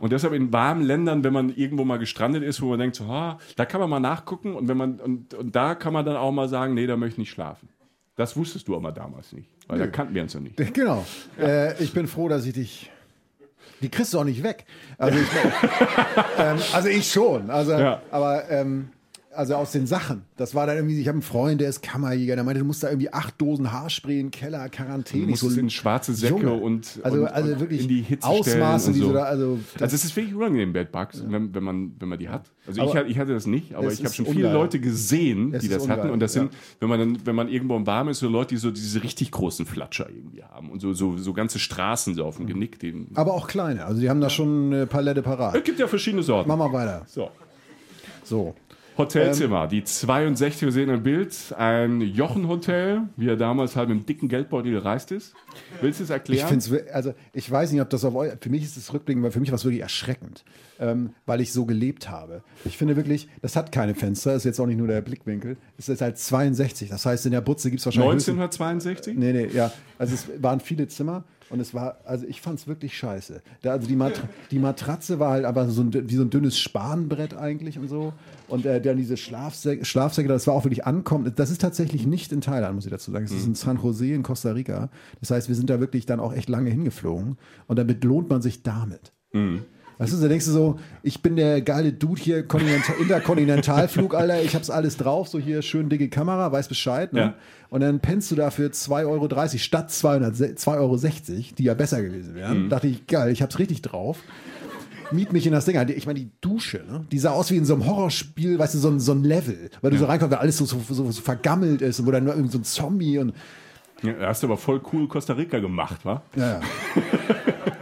Und 0.00 0.12
deshalb 0.12 0.32
in 0.34 0.52
warmen 0.52 0.82
Ländern, 0.82 1.24
wenn 1.24 1.32
man 1.32 1.54
irgendwo 1.54 1.84
mal 1.84 1.98
gestrandet 1.98 2.42
ist, 2.42 2.60
wo 2.62 2.66
man 2.66 2.78
denkt, 2.78 2.96
so, 2.96 3.04
ah, 3.04 3.38
da 3.56 3.64
kann 3.64 3.80
man 3.80 3.88
mal 3.90 4.00
nachgucken 4.00 4.54
und, 4.54 4.68
wenn 4.68 4.76
man, 4.76 5.00
und, 5.00 5.34
und 5.34 5.54
da 5.56 5.74
kann 5.74 5.92
man 5.92 6.04
dann 6.04 6.16
auch 6.16 6.32
mal 6.32 6.48
sagen, 6.48 6.74
nee, 6.74 6.86
da 6.86 6.96
möchte 6.96 7.14
ich 7.14 7.18
nicht 7.18 7.30
schlafen. 7.30 7.68
Das 8.16 8.36
wusstest 8.36 8.68
du 8.68 8.76
aber 8.76 8.92
damals 8.92 9.32
nicht, 9.32 9.48
weil 9.68 9.78
da 9.78 9.86
kannten 9.86 10.14
wir 10.14 10.22
uns 10.22 10.32
ja 10.32 10.40
nicht. 10.40 10.56
Genau. 10.74 11.04
Äh, 11.38 11.82
ich 11.82 11.92
bin 11.92 12.06
froh, 12.06 12.28
dass 12.28 12.46
ich 12.46 12.54
dich. 12.54 12.90
Die 13.82 13.90
kriegst 13.90 14.14
du 14.14 14.18
auch 14.20 14.24
nicht 14.24 14.42
weg. 14.42 14.64
Also 14.96 15.18
ich, 15.18 15.26
ähm, 16.38 16.56
also 16.72 16.88
ich 16.88 17.10
schon. 17.10 17.50
Also, 17.50 17.72
Ja. 17.72 18.00
aber 18.10 18.48
ähm, 18.50 18.88
also 19.36 19.54
aus 19.54 19.72
den 19.72 19.86
Sachen. 19.86 20.22
Das 20.36 20.54
war 20.54 20.66
dann 20.66 20.76
irgendwie, 20.76 21.00
ich 21.00 21.06
habe 21.08 21.16
einen 21.16 21.22
Freund, 21.22 21.60
der 21.60 21.68
ist 21.68 21.82
Kammerjäger, 21.82 22.34
der 22.34 22.44
meinte, 22.44 22.60
du 22.60 22.66
musst 22.66 22.82
da 22.82 22.88
irgendwie 22.88 23.12
acht 23.12 23.40
Dosen 23.40 23.70
Haarspray 23.72 24.18
in 24.20 24.30
Keller, 24.30 24.68
Quarantäne. 24.68 25.24
Du 25.24 25.30
musst 25.30 25.42
es 25.42 25.56
in 25.56 25.70
schwarze 25.70 26.14
Säcke 26.14 26.34
Junge. 26.34 26.52
und, 26.54 27.00
also, 27.02 27.20
und, 27.22 27.26
also 27.28 27.60
wirklich 27.60 27.82
in 27.82 27.88
die 27.88 28.02
Hitze 28.02 28.26
Ausmaße, 28.26 28.50
stellen 28.50 28.94
die 28.94 29.00
und 29.00 29.06
so 29.06 29.06
so. 29.08 29.12
da, 29.14 29.22
also 29.24 29.58
Also 29.80 29.94
es 29.94 30.04
ist 30.04 30.16
wirklich 30.16 30.34
unangenehm, 30.34 30.72
Bad 30.72 30.92
Bugs, 30.92 31.22
wenn, 31.28 31.54
wenn, 31.54 31.62
man, 31.64 31.92
wenn 31.98 32.08
man 32.08 32.18
die 32.18 32.28
hat. 32.28 32.50
Also 32.66 32.82
ich, 32.82 32.88
Aber 32.90 33.06
ich 33.06 33.18
hatte 33.18 33.32
das 33.32 33.46
nicht, 33.46 33.74
aber 33.74 33.92
ich 33.92 34.04
habe 34.04 34.12
schon 34.14 34.26
viele 34.26 34.46
ungeil. 34.48 34.52
Leute 34.54 34.80
gesehen, 34.80 35.54
Es 35.54 35.62
die 35.62 35.68
das 35.68 35.88
hatten. 35.88 36.00
ungeil, 36.00 36.10
Und 36.12 36.20
das 36.20 36.32
sind, 36.32 36.52
ja. 36.52 36.58
wenn 36.80 36.88
man 36.88 36.98
dann, 36.98 37.18
wenn 37.26 37.34
man 37.36 37.48
irgendwo 37.48 37.76
im 37.76 37.86
Warm 37.86 38.08
ist, 38.08 38.18
so 38.18 38.28
Leute, 38.28 38.54
die 38.54 38.56
so 38.56 38.70
diese 38.70 39.02
richtig 39.02 39.30
großen 39.30 39.66
Flatscher 39.66 40.08
irgendwie 40.10 40.42
haben 40.42 40.70
und 40.70 40.80
so, 40.80 40.92
so, 40.94 41.16
so 41.16 41.32
ganze 41.32 41.58
Straßen 41.58 42.14
so 42.14 42.24
auf 42.24 42.36
dem 42.38 42.46
Genick. 42.46 42.78
Den, 42.78 43.08
aber 43.14 43.34
auch 43.34 43.46
kleine. 43.46 43.84
Also 43.84 44.00
die 44.00 44.08
haben 44.10 44.20
da 44.20 44.30
schon 44.30 44.72
eine 44.72 44.86
Palette 44.86 45.22
parat. 45.22 45.54
es 45.54 45.64
gibt 45.64 45.78
ja 45.78 45.86
verschiedene 45.86 46.22
Sorten. 46.22 46.48
Mach 46.48 46.56
mal 46.56 46.72
weiter. 46.72 47.04
So. 47.06 47.30
So. 48.24 48.54
Hotelzimmer, 48.98 49.66
die 49.66 49.84
62, 49.84 50.62
wir 50.62 50.72
sehen 50.72 50.90
ein 50.90 51.02
Bild, 51.02 51.34
ein 51.58 52.00
Jochen-Hotel, 52.00 53.02
wie 53.16 53.28
er 53.28 53.36
damals 53.36 53.76
halt 53.76 53.88
mit 53.88 53.96
einem 53.96 54.06
dicken 54.06 54.28
Geldbeutel 54.28 54.72
gereist 54.72 55.12
ist. 55.12 55.34
Willst 55.80 56.00
du 56.00 56.04
es 56.04 56.10
Ich 56.10 56.14
erklären? 56.14 56.56
es, 56.58 56.72
also 56.92 57.12
ich 57.32 57.50
weiß 57.50 57.72
nicht, 57.72 57.80
ob 57.82 57.90
das 57.90 58.04
auf 58.04 58.14
euch, 58.14 58.32
für 58.40 58.48
mich 58.50 58.62
ist 58.62 58.76
es 58.76 58.92
rückblickend, 58.92 59.22
weil 59.24 59.30
für 59.30 59.40
mich 59.40 59.50
war 59.50 59.56
es 59.56 59.64
wirklich 59.64 59.82
erschreckend, 59.82 60.44
ähm, 60.80 61.10
weil 61.26 61.40
ich 61.40 61.52
so 61.52 61.66
gelebt 61.66 62.08
habe. 62.08 62.42
Ich 62.64 62.76
finde 62.78 62.96
wirklich, 62.96 63.28
das 63.42 63.54
hat 63.56 63.70
keine 63.72 63.94
Fenster, 63.94 64.34
ist 64.34 64.44
jetzt 64.44 64.58
auch 64.60 64.66
nicht 64.66 64.78
nur 64.78 64.86
der 64.88 65.02
Blickwinkel, 65.02 65.56
es 65.76 65.88
ist 65.88 66.00
halt 66.00 66.18
62, 66.18 66.88
das 66.88 67.04
heißt 67.04 67.26
in 67.26 67.32
der 67.32 67.42
Butze 67.42 67.70
gibt 67.70 67.80
es 67.80 67.86
wahrscheinlich 67.86 68.14
höchstens- 68.14 68.34
1962? 68.38 69.16
Nee, 69.16 69.32
nee, 69.32 69.48
ja. 69.52 69.72
Also 69.98 70.14
es 70.14 70.26
waren 70.42 70.60
viele 70.60 70.88
Zimmer 70.88 71.24
und 71.48 71.60
es 71.60 71.74
war, 71.74 71.98
also 72.04 72.26
ich 72.26 72.40
fand 72.40 72.58
es 72.58 72.66
wirklich 72.66 72.96
scheiße. 72.96 73.42
Da, 73.62 73.72
also 73.72 73.86
die, 73.86 73.96
Mat 73.96 74.20
die 74.50 74.58
Matratze 74.58 75.18
war 75.18 75.30
halt 75.30 75.44
aber 75.44 75.68
so 75.68 75.82
ein, 75.82 76.10
wie 76.10 76.14
so 76.14 76.22
ein 76.22 76.30
dünnes 76.30 76.58
Spanbrett 76.58 77.34
eigentlich 77.34 77.78
und 77.78 77.88
so. 77.88 78.12
Und 78.48 78.66
äh, 78.66 78.80
dann 78.80 78.96
diese 78.96 79.16
Schlafsäcke, 79.16 79.84
Schlafsäcke, 79.84 80.28
das 80.28 80.46
war 80.46 80.54
auch 80.54 80.64
wirklich 80.64 80.86
ankommen. 80.86 81.32
Das 81.36 81.50
ist 81.50 81.60
tatsächlich 81.60 82.06
nicht 82.06 82.32
in 82.32 82.40
Thailand, 82.40 82.74
muss 82.74 82.84
ich 82.84 82.90
dazu 82.90 83.10
sagen. 83.10 83.24
Es 83.24 83.32
ist 83.32 83.46
in 83.46 83.54
San 83.54 83.78
Jose 83.82 84.12
in 84.12 84.22
Costa 84.22 84.52
Rica. 84.52 84.88
Das 85.20 85.30
heißt, 85.30 85.48
wir 85.48 85.54
sind 85.54 85.70
da 85.70 85.80
wirklich 85.80 86.06
dann 86.06 86.20
auch 86.20 86.32
echt 86.32 86.48
lange 86.48 86.70
hingeflogen. 86.70 87.38
Und 87.66 87.78
damit 87.78 88.02
lohnt 88.04 88.28
man 88.28 88.42
sich 88.42 88.62
damit. 88.62 89.12
Weißt 89.98 90.12
du, 90.12 90.20
da 90.20 90.28
denkst 90.28 90.44
du 90.44 90.52
so, 90.52 90.78
ich 91.02 91.22
bin 91.22 91.36
der 91.36 91.62
geile 91.62 91.92
Dude 91.92 92.20
hier, 92.20 92.46
Kontinental, 92.46 92.96
Interkontinentalflug, 93.00 94.14
Alter, 94.14 94.42
ich 94.42 94.54
hab's 94.54 94.68
alles 94.68 94.96
drauf, 94.98 95.28
so 95.28 95.38
hier 95.38 95.62
schön 95.62 95.88
dicke 95.88 96.08
Kamera, 96.08 96.52
weiß 96.52 96.68
Bescheid. 96.68 97.12
Ne? 97.12 97.20
Ja. 97.20 97.34
Und 97.70 97.80
dann 97.80 98.00
pennst 98.00 98.30
du 98.30 98.34
dafür 98.34 98.70
2,30 98.70 99.06
Euro 99.06 99.58
statt 99.58 99.90
200, 99.90 100.34
2,60 100.34 100.76
Euro, 100.76 100.96
die 101.58 101.64
ja 101.64 101.74
besser 101.74 102.02
gewesen 102.02 102.34
wären. 102.34 102.68
Dachte 102.68 102.88
ich, 102.88 103.06
geil, 103.06 103.32
ich 103.32 103.42
hab's 103.42 103.58
richtig 103.58 103.82
drauf. 103.82 104.18
Miet 105.12 105.32
mich 105.32 105.46
in 105.46 105.52
das 105.52 105.64
Ding. 105.64 105.76
Ich 105.88 106.06
meine, 106.06 106.18
die 106.18 106.30
Dusche, 106.40 106.78
ne? 106.78 107.06
die 107.10 107.18
sah 107.18 107.30
aus 107.30 107.50
wie 107.50 107.56
in 107.56 107.64
so 107.64 107.74
einem 107.74 107.86
Horrorspiel, 107.86 108.58
weißt 108.58 108.74
du, 108.74 108.78
so 108.78 108.88
ein, 108.88 109.00
so 109.00 109.12
ein 109.12 109.24
Level. 109.24 109.70
Weil 109.80 109.92
du 109.92 109.98
so 109.98 110.04
reinkommst, 110.06 110.32
weil 110.32 110.40
alles 110.40 110.56
so, 110.56 110.64
so, 110.64 110.80
so, 110.88 111.10
so 111.10 111.22
vergammelt 111.22 111.82
ist 111.82 112.00
und 112.00 112.06
wo 112.06 112.10
dann 112.10 112.24
nur 112.24 112.34
irgend 112.34 112.52
so 112.52 112.58
ein 112.58 112.64
Zombie 112.64 113.18
und. 113.18 113.32
Ja, 114.02 114.14
hast 114.20 114.42
du 114.42 114.48
aber 114.48 114.56
voll 114.56 114.80
cool 114.92 115.08
Costa 115.08 115.32
Rica 115.32 115.58
gemacht, 115.58 116.04
wa? 116.04 116.22
Ja, 116.34 116.54
ja. 116.54 116.60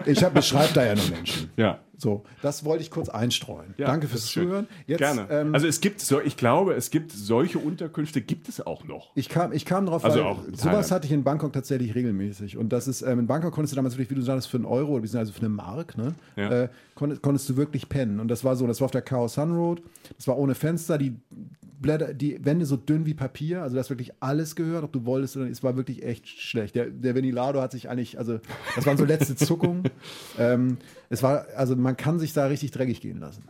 Ich 0.06 0.22
hab, 0.22 0.34
beschreib 0.34 0.72
da 0.74 0.84
ja 0.84 0.94
nur 0.94 1.08
Menschen. 1.08 1.50
Ja. 1.56 1.78
So, 1.96 2.24
das 2.42 2.64
wollte 2.64 2.82
ich 2.82 2.90
kurz 2.90 3.08
einstreuen. 3.08 3.74
Ja, 3.76 3.86
Danke 3.86 4.08
fürs. 4.08 4.26
Zuhören. 4.26 4.66
Jetzt, 4.86 4.98
Gerne. 4.98 5.26
Ähm, 5.30 5.54
also 5.54 5.66
es 5.66 5.80
gibt, 5.80 6.00
so, 6.00 6.20
ich 6.20 6.36
glaube, 6.36 6.74
es 6.74 6.90
gibt 6.90 7.12
solche 7.12 7.58
Unterkünfte, 7.58 8.20
gibt 8.20 8.48
es 8.48 8.60
auch 8.60 8.84
noch. 8.84 9.12
ich 9.14 9.28
kam, 9.28 9.52
ich 9.52 9.64
kam 9.64 9.86
drauf, 9.86 10.04
Also 10.04 10.24
auch 10.24 10.40
sowas 10.52 10.90
hatte 10.90 11.06
ich 11.06 11.12
in 11.12 11.24
Bangkok 11.24 11.52
tatsächlich 11.52 11.94
regelmäßig. 11.94 12.56
Und 12.56 12.72
das 12.72 12.88
ist, 12.88 13.02
ähm, 13.02 13.20
in 13.20 13.26
Bangkok 13.26 13.52
konntest 13.52 13.72
du 13.72 13.76
damals 13.76 13.94
wirklich, 13.94 14.10
wie 14.10 14.16
du 14.16 14.22
sagst, 14.22 14.48
für 14.48 14.56
einen 14.56 14.66
Euro 14.66 14.92
oder 14.92 15.18
also 15.18 15.32
für 15.32 15.40
eine 15.40 15.48
Mark, 15.48 15.96
ne? 15.96 16.14
Ja. 16.36 16.64
Äh, 16.64 16.68
konntest, 16.94 17.22
konntest 17.22 17.48
du 17.48 17.56
wirklich 17.56 17.88
pennen. 17.88 18.20
Und 18.20 18.28
das 18.28 18.44
war 18.44 18.56
so, 18.56 18.66
das 18.66 18.80
war 18.80 18.86
auf 18.86 18.90
der 18.90 19.02
Khao 19.02 19.28
Sun 19.28 19.54
Road, 19.56 19.82
das 20.16 20.26
war 20.26 20.36
ohne 20.36 20.54
Fenster, 20.54 20.98
die 20.98 21.16
Blätter, 21.80 22.14
die 22.14 22.44
Wände 22.44 22.66
so 22.66 22.76
dünn 22.76 23.04
wie 23.06 23.14
Papier, 23.14 23.62
also 23.62 23.76
das 23.76 23.90
wirklich 23.90 24.12
alles 24.20 24.56
gehört, 24.56 24.84
ob 24.84 24.92
du 24.92 25.04
wolltest 25.04 25.36
oder 25.36 25.44
nicht, 25.46 25.54
es 25.56 25.62
war 25.62 25.76
wirklich 25.76 26.02
echt 26.04 26.26
schlecht. 26.28 26.74
Der, 26.74 26.86
der 26.86 27.14
Venilado 27.14 27.60
hat 27.60 27.72
sich 27.72 27.88
eigentlich, 27.88 28.18
also 28.18 28.40
das 28.76 28.86
waren 28.86 28.96
so 28.96 29.04
letzte 29.04 29.34
Zuckungen. 29.36 29.82
ähm, 30.38 30.78
es 31.10 31.22
war, 31.22 31.46
also 31.56 31.76
man 31.76 31.96
kann 31.96 32.18
sich 32.18 32.32
da 32.32 32.46
richtig 32.46 32.70
dreckig 32.70 33.00
gehen 33.00 33.18
lassen. 33.20 33.42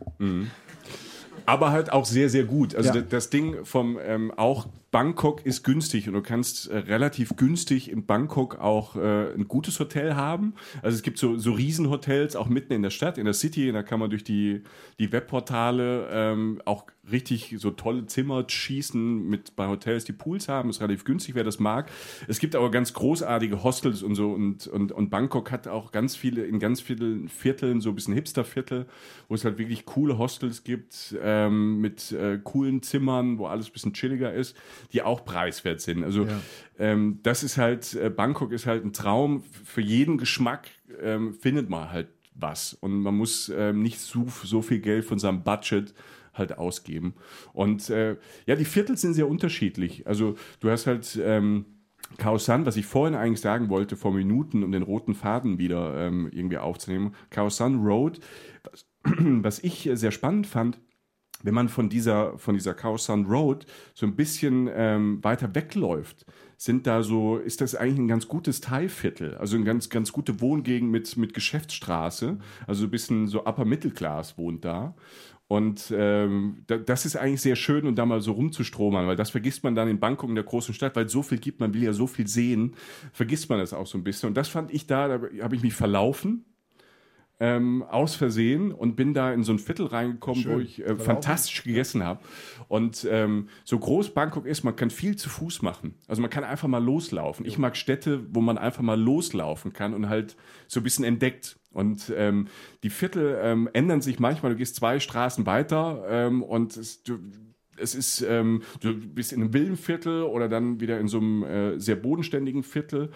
Aber 1.46 1.70
halt 1.72 1.92
auch 1.92 2.04
sehr, 2.06 2.30
sehr 2.30 2.44
gut. 2.44 2.74
Also 2.74 2.88
Ja. 2.90 3.00
das, 3.00 3.08
das 3.10 3.30
Ding 3.30 3.64
vom 3.64 3.98
ähm, 4.02 4.30
auch 4.36 4.66
Bangkok 4.94 5.44
ist 5.44 5.64
günstig 5.64 6.06
und 6.06 6.14
du 6.14 6.22
kannst 6.22 6.70
äh, 6.70 6.76
relativ 6.76 7.34
günstig 7.34 7.90
in 7.90 8.06
Bangkok 8.06 8.60
auch 8.60 8.94
äh, 8.94 9.34
ein 9.34 9.48
gutes 9.48 9.80
Hotel 9.80 10.14
haben. 10.14 10.54
Also 10.82 10.94
es 10.94 11.02
gibt 11.02 11.18
so, 11.18 11.36
so 11.36 11.50
Riesenhotels 11.50 12.36
auch 12.36 12.46
mitten 12.46 12.72
in 12.72 12.82
der 12.82 12.90
Stadt, 12.90 13.18
in 13.18 13.24
der 13.24 13.34
City. 13.34 13.72
Da 13.72 13.82
kann 13.82 13.98
man 13.98 14.08
durch 14.08 14.22
die, 14.22 14.62
die 15.00 15.10
Webportale 15.10 16.08
ähm, 16.12 16.62
auch 16.64 16.86
richtig 17.10 17.54
so 17.58 17.70
tolle 17.70 18.06
Zimmer 18.06 18.44
schießen 18.48 19.28
mit 19.28 19.56
bei 19.56 19.66
Hotels, 19.66 20.04
die 20.04 20.12
Pools 20.12 20.48
haben. 20.48 20.70
Ist 20.70 20.80
relativ 20.80 21.04
günstig, 21.04 21.34
wer 21.34 21.44
das 21.44 21.58
mag. 21.58 21.90
Es 22.28 22.38
gibt 22.38 22.54
aber 22.54 22.70
ganz 22.70 22.92
großartige 22.92 23.62
Hostels 23.62 24.02
und 24.02 24.14
so 24.14 24.32
und, 24.32 24.66
und, 24.66 24.92
und 24.92 25.10
Bangkok 25.10 25.50
hat 25.50 25.68
auch 25.68 25.92
ganz 25.92 26.16
viele, 26.16 26.44
in 26.44 26.58
ganz 26.58 26.80
vielen 26.80 27.28
Vierteln, 27.28 27.80
so 27.80 27.90
ein 27.90 27.94
bisschen 27.94 28.14
Hipster-Viertel, 28.14 28.86
wo 29.28 29.34
es 29.34 29.44
halt 29.44 29.58
wirklich 29.58 29.84
coole 29.86 30.18
Hostels 30.18 30.64
gibt, 30.64 31.16
ähm, 31.20 31.80
mit 31.80 32.12
äh, 32.12 32.38
coolen 32.42 32.82
Zimmern, 32.82 33.38
wo 33.38 33.46
alles 33.46 33.68
ein 33.68 33.72
bisschen 33.72 33.92
chilliger 33.92 34.32
ist, 34.32 34.56
die 34.92 35.02
auch 35.02 35.24
preiswert 35.24 35.80
sind. 35.80 36.04
Also 36.04 36.26
ähm, 36.78 37.20
das 37.22 37.42
ist 37.42 37.58
halt, 37.58 37.94
äh, 37.94 38.10
Bangkok 38.10 38.52
ist 38.52 38.66
halt 38.66 38.84
ein 38.84 38.92
Traum. 38.92 39.42
Für 39.42 39.80
jeden 39.80 40.18
Geschmack 40.18 40.68
ähm, 41.00 41.34
findet 41.34 41.70
man 41.70 41.90
halt 41.90 42.08
was. 42.34 42.74
Und 42.74 43.00
man 43.00 43.16
muss 43.16 43.52
ähm, 43.54 43.82
nicht 43.82 44.00
so, 44.00 44.26
so 44.42 44.62
viel 44.62 44.80
Geld 44.80 45.04
von 45.04 45.18
seinem 45.18 45.42
Budget 45.42 45.94
halt 46.32 46.58
ausgeben. 46.58 47.14
Und 47.52 47.90
äh, 47.90 48.16
ja, 48.46 48.56
die 48.56 48.64
Viertel 48.64 48.96
sind 48.96 49.14
sehr 49.14 49.28
unterschiedlich. 49.28 50.06
Also 50.06 50.36
du 50.60 50.70
hast 50.70 50.86
halt 50.86 51.18
ähm, 51.22 51.66
Khao 52.18 52.38
San, 52.38 52.66
was 52.66 52.76
ich 52.76 52.86
vorhin 52.86 53.14
eigentlich 53.14 53.40
sagen 53.40 53.68
wollte, 53.68 53.96
vor 53.96 54.12
Minuten, 54.12 54.62
um 54.62 54.72
den 54.72 54.82
roten 54.82 55.14
Faden 55.14 55.58
wieder 55.58 56.06
ähm, 56.06 56.28
irgendwie 56.32 56.58
aufzunehmen. 56.58 57.14
Khao 57.30 57.50
San 57.50 57.84
Road, 57.84 58.20
was, 58.64 58.86
was 59.04 59.58
ich 59.60 59.86
äh, 59.86 59.96
sehr 59.96 60.10
spannend 60.10 60.46
fand, 60.46 60.78
wenn 61.44 61.54
man 61.54 61.68
von 61.68 61.88
dieser, 61.88 62.36
von 62.38 62.54
dieser 62.54 62.74
Khao 62.74 62.96
San 62.96 63.26
Road 63.26 63.66
so 63.92 64.06
ein 64.06 64.16
bisschen 64.16 64.68
ähm, 64.74 65.22
weiter 65.22 65.54
wegläuft, 65.54 66.24
sind 66.56 66.86
da 66.86 67.02
so, 67.02 67.36
ist 67.36 67.60
das 67.60 67.74
eigentlich 67.74 67.98
ein 67.98 68.08
ganz 68.08 68.26
gutes 68.26 68.60
Thai-Viertel, 68.60 69.36
also 69.36 69.56
eine 69.56 69.64
ganz, 69.64 69.90
ganz 69.90 70.12
gute 70.12 70.40
Wohngegend 70.40 70.90
mit, 70.90 71.16
mit 71.16 71.34
Geschäftsstraße, 71.34 72.38
also 72.66 72.84
ein 72.84 72.90
bisschen 72.90 73.26
so 73.28 73.44
Upper 73.44 73.66
Middle 73.66 73.90
Class 73.90 74.38
wohnt 74.38 74.64
da. 74.64 74.94
Und 75.46 75.92
ähm, 75.94 76.64
da, 76.66 76.78
das 76.78 77.04
ist 77.04 77.16
eigentlich 77.16 77.42
sehr 77.42 77.56
schön, 77.56 77.86
und 77.86 77.96
da 77.96 78.06
mal 78.06 78.22
so 78.22 78.32
rumzustromern, 78.32 79.06
weil 79.06 79.16
das 79.16 79.28
vergisst 79.28 79.62
man 79.62 79.74
dann 79.74 79.88
in 79.88 80.00
Bangkok, 80.00 80.30
in 80.30 80.34
der 80.34 80.44
großen 80.44 80.72
Stadt, 80.72 80.96
weil 80.96 81.10
so 81.10 81.22
viel 81.22 81.38
gibt, 81.38 81.60
man 81.60 81.74
will 81.74 81.82
ja 81.82 81.92
so 81.92 82.06
viel 82.06 82.26
sehen, 82.26 82.74
vergisst 83.12 83.50
man 83.50 83.58
das 83.58 83.74
auch 83.74 83.86
so 83.86 83.98
ein 83.98 84.04
bisschen. 84.04 84.28
Und 84.28 84.36
das 84.38 84.48
fand 84.48 84.72
ich 84.72 84.86
da, 84.86 85.08
da 85.08 85.20
habe 85.42 85.54
ich 85.54 85.62
mich 85.62 85.74
verlaufen 85.74 86.46
ähm, 87.40 87.82
aus 87.82 88.14
Versehen 88.14 88.72
und 88.72 88.94
bin 88.94 89.12
da 89.12 89.32
in 89.32 89.42
so 89.42 89.52
ein 89.52 89.58
Viertel 89.58 89.86
reingekommen, 89.86 90.42
Schön. 90.42 90.54
wo 90.54 90.60
ich 90.60 90.84
äh, 90.84 90.96
fantastisch 90.96 91.64
gegessen 91.64 92.04
habe. 92.04 92.20
Und 92.68 93.06
ähm, 93.10 93.48
so 93.64 93.78
groß 93.78 94.14
Bangkok 94.14 94.46
ist, 94.46 94.62
man 94.62 94.76
kann 94.76 94.90
viel 94.90 95.16
zu 95.16 95.28
Fuß 95.28 95.62
machen. 95.62 95.94
Also 96.06 96.22
man 96.22 96.30
kann 96.30 96.44
einfach 96.44 96.68
mal 96.68 96.82
loslaufen. 96.82 97.44
Ich 97.44 97.58
mag 97.58 97.76
Städte, 97.76 98.24
wo 98.30 98.40
man 98.40 98.56
einfach 98.56 98.82
mal 98.82 99.00
loslaufen 99.00 99.72
kann 99.72 99.94
und 99.94 100.08
halt 100.08 100.36
so 100.68 100.80
ein 100.80 100.84
bisschen 100.84 101.04
entdeckt. 101.04 101.58
Und 101.72 102.12
ähm, 102.16 102.46
die 102.84 102.90
Viertel 102.90 103.36
ähm, 103.42 103.68
ändern 103.72 104.00
sich 104.00 104.20
manchmal. 104.20 104.52
Du 104.52 104.58
gehst 104.58 104.76
zwei 104.76 105.00
Straßen 105.00 105.44
weiter 105.44 106.04
ähm, 106.08 106.42
und 106.42 106.76
es, 106.76 107.02
du, 107.02 107.18
es 107.78 107.94
ist, 107.94 108.22
ähm, 108.22 108.62
du 108.80 108.94
bist 108.94 109.32
in 109.32 109.40
einem 109.40 109.52
Villenviertel 109.52 110.22
oder 110.22 110.48
dann 110.48 110.80
wieder 110.80 110.98
in 110.98 111.08
so 111.08 111.18
einem 111.18 111.42
äh, 111.42 111.78
sehr 111.78 111.96
bodenständigen 111.96 112.62
Viertel. 112.62 113.10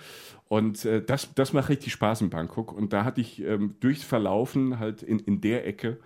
Und 0.49 0.85
äh, 0.85 1.03
das, 1.03 1.35
das 1.35 1.53
macht 1.53 1.69
richtig 1.69 1.93
Spaß 1.93 2.23
in 2.23 2.31
Bangkok. 2.31 2.73
Und 2.73 2.93
da 2.93 3.05
hatte 3.05 3.21
ich 3.21 3.43
ähm, 3.43 3.75
durchs 3.81 4.03
Verlaufen 4.03 4.79
halt 4.79 5.03
in, 5.03 5.19
in 5.19 5.41
der 5.41 5.67
Ecke 5.67 5.99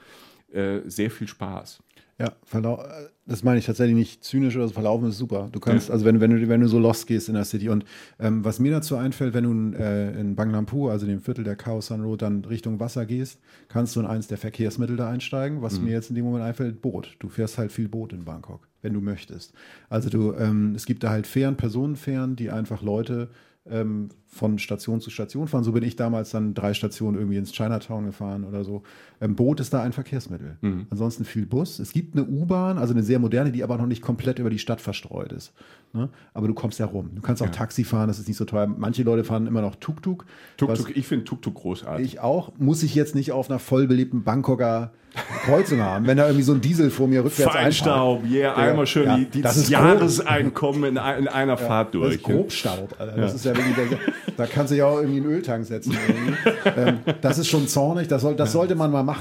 äh, 0.52 0.80
sehr 0.84 1.10
viel 1.10 1.28
Spaß. 1.28 1.82
Ja, 2.18 2.32
verlau 2.44 2.84
das 3.32 3.42
meine 3.42 3.58
ich 3.58 3.66
tatsächlich 3.66 3.96
nicht 3.96 4.22
zynisch 4.22 4.56
oder 4.56 4.68
so. 4.68 4.74
Verlaufen 4.74 5.08
ist 5.08 5.16
super. 5.16 5.48
Du 5.50 5.58
kannst, 5.58 5.90
also 5.90 6.04
wenn, 6.04 6.20
wenn, 6.20 6.30
du, 6.30 6.48
wenn 6.48 6.60
du 6.60 6.68
so 6.68 6.78
lost 6.78 7.06
gehst 7.06 7.28
in 7.28 7.34
der 7.34 7.44
City. 7.44 7.70
Und 7.70 7.84
ähm, 8.20 8.44
was 8.44 8.58
mir 8.58 8.70
dazu 8.70 8.96
einfällt, 8.96 9.32
wenn 9.32 9.44
du 9.44 9.76
äh, 9.78 10.20
in 10.20 10.36
Banglampur, 10.36 10.90
also 10.90 11.06
dem 11.06 11.20
Viertel 11.20 11.42
der 11.42 11.56
Khao 11.56 11.80
San 11.80 12.02
Road, 12.02 12.22
dann 12.22 12.44
Richtung 12.44 12.78
Wasser 12.78 13.06
gehst, 13.06 13.40
kannst 13.68 13.96
du 13.96 14.00
in 14.00 14.06
eins 14.06 14.26
der 14.28 14.38
Verkehrsmittel 14.38 14.96
da 14.96 15.08
einsteigen. 15.08 15.62
Was 15.62 15.80
mir 15.80 15.92
jetzt 15.92 16.10
in 16.10 16.16
dem 16.16 16.26
Moment 16.26 16.44
einfällt, 16.44 16.82
Boot. 16.82 17.16
Du 17.18 17.28
fährst 17.28 17.56
halt 17.56 17.72
viel 17.72 17.88
Boot 17.88 18.12
in 18.12 18.24
Bangkok, 18.24 18.68
wenn 18.82 18.92
du 18.92 19.00
möchtest. 19.00 19.54
Also 19.88 20.10
du, 20.10 20.34
ähm, 20.34 20.74
es 20.76 20.84
gibt 20.84 21.02
da 21.02 21.10
halt 21.10 21.26
Fähren, 21.26 21.56
Personenfähren, 21.56 22.36
die 22.36 22.50
einfach 22.50 22.82
Leute 22.82 23.30
ähm, 23.68 24.08
von 24.26 24.58
Station 24.58 25.00
zu 25.00 25.10
Station 25.10 25.46
fahren. 25.46 25.64
So 25.64 25.72
bin 25.72 25.84
ich 25.84 25.96
damals 25.96 26.30
dann 26.30 26.54
drei 26.54 26.74
Stationen 26.74 27.16
irgendwie 27.16 27.36
ins 27.36 27.52
Chinatown 27.52 28.06
gefahren 28.06 28.44
oder 28.44 28.64
so. 28.64 28.82
Ähm, 29.22 29.36
Boot 29.36 29.60
ist 29.60 29.72
da 29.72 29.82
ein 29.82 29.92
Verkehrsmittel. 29.92 30.56
Ansonsten 30.90 31.24
viel 31.24 31.46
Bus. 31.46 31.78
Es 31.78 31.92
gibt 31.92 32.16
eine 32.16 32.26
U-Bahn, 32.26 32.76
also 32.76 32.92
eine 32.92 33.04
sehr 33.04 33.20
moderne, 33.20 33.52
die 33.52 33.62
aber 33.62 33.78
noch 33.78 33.86
nicht 33.86 34.02
komplett 34.02 34.40
über 34.40 34.50
die 34.50 34.58
Stadt 34.58 34.80
verstreut 34.80 35.32
ist. 35.32 35.52
Ne? 35.92 36.08
Aber 36.34 36.48
du 36.48 36.54
kommst 36.54 36.78
ja 36.80 36.86
rum. 36.86 37.10
Du 37.14 37.22
kannst 37.22 37.40
auch 37.42 37.50
Taxi 37.50 37.84
fahren, 37.84 38.08
das 38.08 38.18
ist 38.18 38.26
nicht 38.26 38.36
so 38.36 38.44
teuer. 38.44 38.66
Manche 38.66 39.04
Leute 39.04 39.22
fahren 39.24 39.46
immer 39.46 39.60
noch 39.62 39.76
Tuk-Tuk. 39.76 40.24
Tuk-Tuk, 40.56 40.96
ich 40.96 41.06
finde 41.06 41.24
Tuk-Tuk 41.24 41.54
großartig. 41.54 42.04
Ich 42.06 42.20
auch. 42.20 42.52
Muss 42.58 42.82
ich 42.82 42.94
jetzt 42.94 43.14
nicht 43.14 43.30
auf 43.30 43.48
einer 43.48 43.58
vollbelebten 43.60 44.24
Bangkoker 44.24 44.90
Kreuzung 45.44 45.80
haben, 45.80 46.06
wenn 46.06 46.16
da 46.16 46.24
irgendwie 46.26 46.42
so 46.42 46.54
ein 46.54 46.62
Diesel 46.62 46.90
vor 46.90 47.06
mir 47.06 47.22
rückwärts 47.22 47.52
Feinstaub, 47.52 48.24
yeah, 48.24 48.54
Der- 48.54 48.56
einmal 48.56 48.86
schön 48.86 49.04
ja, 49.04 49.16
die, 49.18 49.26
die 49.26 49.42
das 49.42 49.56
das. 49.56 49.68
Jahreseinkommen 49.68 50.84
in, 50.84 50.96
in 50.96 51.28
einer 51.28 51.56
Fahrt 51.58 51.88
Das 51.88 52.00
durch. 52.00 52.14
ist 52.14 52.22
Grobstaub, 52.22 52.94
Alter. 52.98 53.16
Das 53.16 53.34
ist 53.34 53.44
ja 53.44 53.54
wirklich, 53.54 53.76
da, 53.76 54.32
da 54.38 54.46
kannst 54.46 54.72
du 54.72 54.76
ja 54.76 54.86
auch 54.86 54.98
irgendwie 55.00 55.18
einen 55.18 55.26
Öltank 55.30 55.66
setzen. 55.66 55.94
ähm, 56.76 57.00
das 57.20 57.38
ist 57.38 57.48
schon 57.48 57.68
zornig. 57.68 58.08
Das, 58.08 58.22
soll, 58.22 58.36
das 58.36 58.52
sollte 58.52 58.74
man 58.74 58.90
mal 58.90 59.02
machen. 59.02 59.11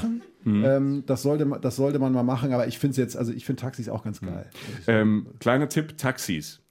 Mhm. 0.43 0.65
Ähm, 0.65 1.03
das, 1.05 1.21
sollte, 1.21 1.45
das 1.61 1.75
sollte 1.75 1.99
man 1.99 2.13
mal 2.13 2.23
machen. 2.23 2.53
Aber 2.53 2.67
ich 2.67 2.79
finde 2.79 2.97
jetzt, 2.97 3.15
also 3.15 3.31
ich 3.31 3.45
finde 3.45 3.61
Taxis 3.61 3.89
auch 3.89 4.03
ganz 4.03 4.21
geil. 4.21 4.49
Ähm, 4.87 5.27
kleiner 5.39 5.69
Tipp: 5.69 5.97
Taxis. 5.97 6.61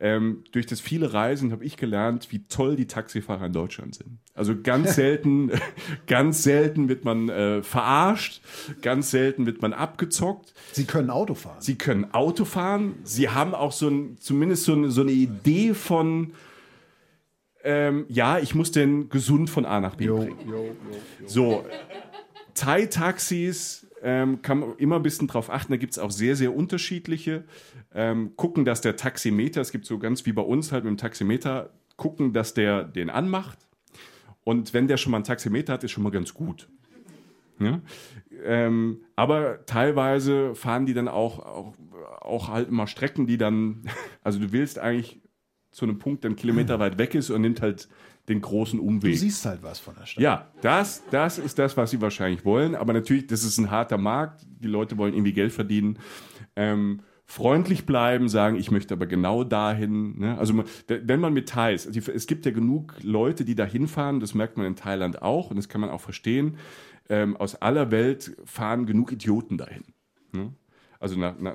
Ähm, 0.00 0.44
durch 0.52 0.66
das 0.66 0.80
viele 0.80 1.12
Reisen 1.12 1.50
habe 1.50 1.64
ich 1.64 1.76
gelernt, 1.76 2.28
wie 2.30 2.44
toll 2.46 2.76
die 2.76 2.86
Taxifahrer 2.86 3.46
in 3.46 3.52
Deutschland 3.52 3.96
sind. 3.96 4.18
Also 4.32 4.54
ganz 4.60 4.94
selten, 4.94 5.50
ganz 6.06 6.44
selten 6.44 6.88
wird 6.88 7.04
man 7.04 7.28
äh, 7.28 7.62
verarscht, 7.62 8.40
ganz 8.80 9.10
selten 9.10 9.44
wird 9.44 9.60
man 9.60 9.72
abgezockt. 9.72 10.54
Sie 10.72 10.84
können 10.84 11.10
Auto 11.10 11.34
fahren. 11.34 11.56
Sie 11.58 11.74
können 11.74 12.14
Auto 12.14 12.44
fahren. 12.44 12.94
Sie 13.02 13.28
haben 13.28 13.54
auch 13.54 13.72
so 13.72 13.88
ein, 13.88 14.16
zumindest 14.18 14.64
so 14.64 14.74
eine, 14.74 14.90
so 14.90 15.00
eine 15.00 15.10
Idee 15.10 15.74
von, 15.74 16.32
ähm, 17.64 18.06
ja, 18.08 18.38
ich 18.38 18.54
muss 18.54 18.70
denn 18.70 19.08
gesund 19.08 19.50
von 19.50 19.66
A 19.66 19.80
nach 19.80 19.96
B 19.96 20.06
bringen. 20.06 20.36
So, 21.26 21.64
Thai-Taxis 22.58 23.86
ähm, 24.02 24.42
kann 24.42 24.58
man 24.58 24.76
immer 24.78 24.96
ein 24.96 25.02
bisschen 25.02 25.28
drauf 25.28 25.50
achten. 25.50 25.72
Da 25.72 25.76
gibt 25.76 25.92
es 25.92 25.98
auch 25.98 26.10
sehr, 26.10 26.36
sehr 26.36 26.54
unterschiedliche. 26.54 27.44
Ähm, 27.94 28.32
gucken, 28.36 28.64
dass 28.64 28.80
der 28.80 28.96
Taximeter, 28.96 29.60
es 29.60 29.72
gibt 29.72 29.86
so 29.86 29.98
ganz 29.98 30.26
wie 30.26 30.32
bei 30.32 30.42
uns 30.42 30.72
halt 30.72 30.84
mit 30.84 30.90
dem 30.90 30.96
Taximeter, 30.98 31.70
gucken, 31.96 32.32
dass 32.32 32.54
der 32.54 32.84
den 32.84 33.10
anmacht. 33.10 33.58
Und 34.44 34.74
wenn 34.74 34.88
der 34.88 34.96
schon 34.96 35.10
mal 35.10 35.18
einen 35.18 35.24
Taximeter 35.24 35.74
hat, 35.74 35.84
ist 35.84 35.92
schon 35.92 36.02
mal 36.02 36.10
ganz 36.10 36.34
gut. 36.34 36.68
Ja? 37.60 37.80
Ähm, 38.44 39.02
aber 39.16 39.64
teilweise 39.66 40.54
fahren 40.54 40.86
die 40.86 40.94
dann 40.94 41.08
auch, 41.08 41.38
auch, 41.40 41.74
auch 42.20 42.48
halt 42.48 42.70
mal 42.70 42.86
Strecken, 42.86 43.26
die 43.26 43.38
dann, 43.38 43.82
also 44.22 44.38
du 44.38 44.52
willst 44.52 44.78
eigentlich 44.78 45.20
zu 45.70 45.84
einem 45.84 45.98
Punkt, 45.98 46.24
der 46.24 46.30
einen 46.30 46.36
Kilometer 46.36 46.78
weit 46.78 46.98
weg 46.98 47.14
ist 47.14 47.30
und 47.30 47.42
nimmt 47.42 47.62
halt 47.62 47.88
den 48.28 48.40
großen 48.40 48.78
Du 48.78 48.84
Umweg. 48.84 49.16
siehst 49.16 49.44
halt 49.46 49.62
was 49.62 49.78
von 49.78 49.94
der 49.98 50.06
Stadt. 50.06 50.22
Ja, 50.22 50.48
das, 50.60 51.02
das 51.10 51.38
ist 51.38 51.58
das, 51.58 51.76
was 51.76 51.90
sie 51.90 52.00
wahrscheinlich 52.00 52.44
wollen. 52.44 52.74
Aber 52.74 52.92
natürlich, 52.92 53.26
das 53.26 53.44
ist 53.44 53.58
ein 53.58 53.70
harter 53.70 53.98
Markt. 53.98 54.46
Die 54.60 54.68
Leute 54.68 54.98
wollen 54.98 55.14
irgendwie 55.14 55.32
Geld 55.32 55.52
verdienen. 55.52 55.98
Ähm, 56.56 57.00
freundlich 57.24 57.84
bleiben, 57.84 58.28
sagen, 58.28 58.56
ich 58.56 58.70
möchte 58.70 58.94
aber 58.94 59.06
genau 59.06 59.44
dahin. 59.44 60.18
Ne? 60.18 60.38
Also 60.38 60.64
wenn 60.88 61.20
man 61.20 61.32
mit 61.34 61.48
Thais, 61.50 61.86
also 61.86 62.00
es 62.10 62.26
gibt 62.26 62.46
ja 62.46 62.52
genug 62.52 62.94
Leute, 63.02 63.44
die 63.44 63.54
da 63.54 63.64
hinfahren, 63.64 64.18
das 64.20 64.34
merkt 64.34 64.56
man 64.56 64.66
in 64.66 64.76
Thailand 64.76 65.20
auch 65.20 65.50
und 65.50 65.56
das 65.56 65.68
kann 65.68 65.80
man 65.80 65.90
auch 65.90 66.00
verstehen. 66.00 66.56
Ähm, 67.10 67.36
aus 67.36 67.54
aller 67.54 67.90
Welt 67.90 68.36
fahren 68.44 68.86
genug 68.86 69.12
Idioten 69.12 69.58
dahin. 69.58 69.84
Ne? 70.32 70.52
Also 71.00 71.16
na, 71.18 71.34
na, 71.38 71.54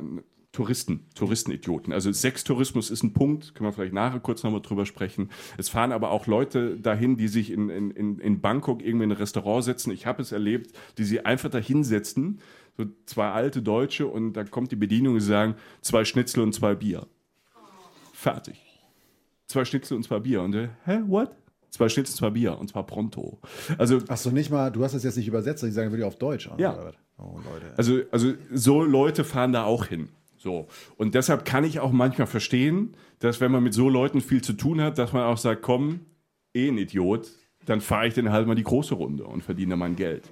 Touristen, 0.54 1.08
Touristenidioten. 1.16 1.92
Also 1.92 2.12
Sextourismus 2.12 2.92
ist 2.92 3.02
ein 3.02 3.12
Punkt, 3.12 3.56
können 3.56 3.68
wir 3.68 3.74
vielleicht 3.74 3.94
nachher 3.94 4.20
kurz 4.20 4.44
nochmal 4.44 4.62
drüber 4.62 4.86
sprechen. 4.86 5.32
Es 5.58 5.68
fahren 5.68 5.92
aber 5.92 6.12
auch 6.12 6.28
Leute 6.28 6.80
dahin, 6.80 7.18
die 7.18 7.28
sich 7.28 7.52
in, 7.52 7.70
in, 7.70 7.90
in, 7.90 8.20
in 8.20 8.40
Bangkok 8.40 8.84
irgendwie 8.84 9.06
in 9.06 9.12
ein 9.12 9.18
Restaurant 9.18 9.64
setzen. 9.64 9.92
Ich 9.92 10.06
habe 10.06 10.22
es 10.22 10.32
erlebt, 10.32 10.72
die 11.00 11.06
sich 11.06 11.26
einfach 11.26 11.50
da 11.50 11.58
hinsetzen, 11.58 12.40
so 12.78 12.86
zwei 13.08 13.32
alte 13.32 13.64
Deutsche 13.64 14.06
und 14.06 14.34
da 14.34 14.44
kommt 14.44 14.72
die 14.72 14.76
Bedienung 14.76 15.16
und 15.16 15.22
sie 15.22 15.28
sagen, 15.28 15.56
zwei 15.82 16.06
Schnitzel 16.06 16.42
und 16.44 16.54
zwei 16.54 16.76
Bier. 16.76 17.08
Fertig. 18.14 18.62
Zwei 19.48 19.66
Schnitzel 19.66 19.98
und 19.98 20.04
zwei 20.04 20.20
Bier. 20.20 20.44
Und 20.44 20.52
der, 20.52 20.70
hä, 20.86 21.02
what? 21.08 21.32
Zwei 21.72 21.90
Schnitzel, 21.90 22.16
zwei 22.16 22.30
Bier 22.30 22.60
und 22.60 22.70
zwar 22.70 22.86
pronto. 22.86 23.40
Also 23.80 24.02
Achso, 24.08 24.30
nicht 24.30 24.52
mal, 24.52 24.70
du 24.72 24.84
hast 24.84 24.94
das 24.94 25.04
jetzt 25.04 25.18
nicht 25.18 25.28
übersetzt, 25.28 25.64
die 25.64 25.72
sagen 25.72 25.90
wirklich 25.90 26.06
auf 26.06 26.18
Deutsch. 26.20 26.48
An, 26.48 26.60
Ja. 26.60 26.92
Oh, 27.18 27.40
Leute. 27.52 27.74
Also, 27.76 28.02
also 28.12 28.34
so 28.52 28.84
Leute 28.84 29.24
fahren 29.24 29.52
da 29.54 29.64
auch 29.64 29.88
hin. 29.88 30.10
So. 30.44 30.68
Und 30.98 31.16
deshalb 31.16 31.46
kann 31.46 31.64
ich 31.64 31.80
auch 31.80 31.94
manchmal 31.94 32.28
verstehen, 32.28 32.98
dass 33.20 33.40
wenn 33.40 33.50
man 33.50 33.64
mit 33.64 33.74
so 33.74 33.88
Leuten 33.88 34.20
viel 34.20 34.42
zu 34.42 34.52
tun 34.52 34.82
hat, 34.82 34.98
dass 34.98 35.14
man 35.14 35.24
auch 35.24 35.38
sagt, 35.38 35.62
komm, 35.62 36.02
eh 36.54 36.68
ein 36.68 36.78
Idiot, 36.78 37.32
dann 37.66 37.80
fahre 37.80 38.08
ich 38.08 38.14
dann 38.14 38.30
halt 38.30 38.46
mal 38.46 38.56
die 38.56 38.64
große 38.64 38.94
Runde 38.94 39.24
und 39.24 39.42
verdiene 39.42 39.78
mein 39.78 39.96
Geld. 39.96 40.30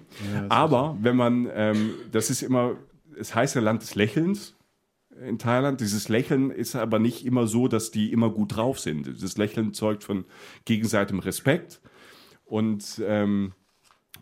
Aber 0.49 0.97
wenn 0.99 1.15
man, 1.15 1.49
ähm, 1.53 1.91
das 2.11 2.29
ist 2.29 2.41
immer, 2.41 2.75
es 3.17 3.33
heißt 3.33 3.55
ja 3.55 3.61
Land 3.61 3.83
des 3.83 3.95
Lächelns 3.95 4.53
in 5.25 5.39
Thailand. 5.39 5.79
Dieses 5.79 6.09
Lächeln 6.09 6.51
ist 6.51 6.75
aber 6.75 6.99
nicht 6.99 7.25
immer 7.25 7.47
so, 7.47 7.69
dass 7.69 7.91
die 7.91 8.11
immer 8.11 8.29
gut 8.31 8.57
drauf 8.57 8.81
sind. 8.81 9.07
Dieses 9.07 9.37
Lächeln 9.37 9.73
zeugt 9.73 10.03
von 10.03 10.25
gegenseitigem 10.65 11.19
Respekt. 11.19 11.79
Und, 12.43 13.01
ähm, 13.05 13.53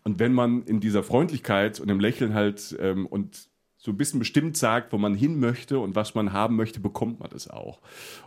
und 0.04 0.20
wenn 0.20 0.34
man 0.34 0.62
in 0.62 0.78
dieser 0.78 1.02
Freundlichkeit 1.02 1.80
und 1.80 1.88
im 1.88 1.98
Lächeln 1.98 2.32
halt 2.32 2.76
ähm, 2.80 3.06
und 3.06 3.49
so 3.82 3.90
ein 3.90 3.96
bisschen 3.96 4.18
bestimmt 4.18 4.58
sagt, 4.58 4.92
wo 4.92 4.98
man 4.98 5.14
hin 5.14 5.40
möchte 5.40 5.78
und 5.78 5.94
was 5.94 6.14
man 6.14 6.34
haben 6.34 6.54
möchte, 6.54 6.80
bekommt 6.80 7.18
man 7.18 7.30
das 7.30 7.48
auch. 7.48 7.80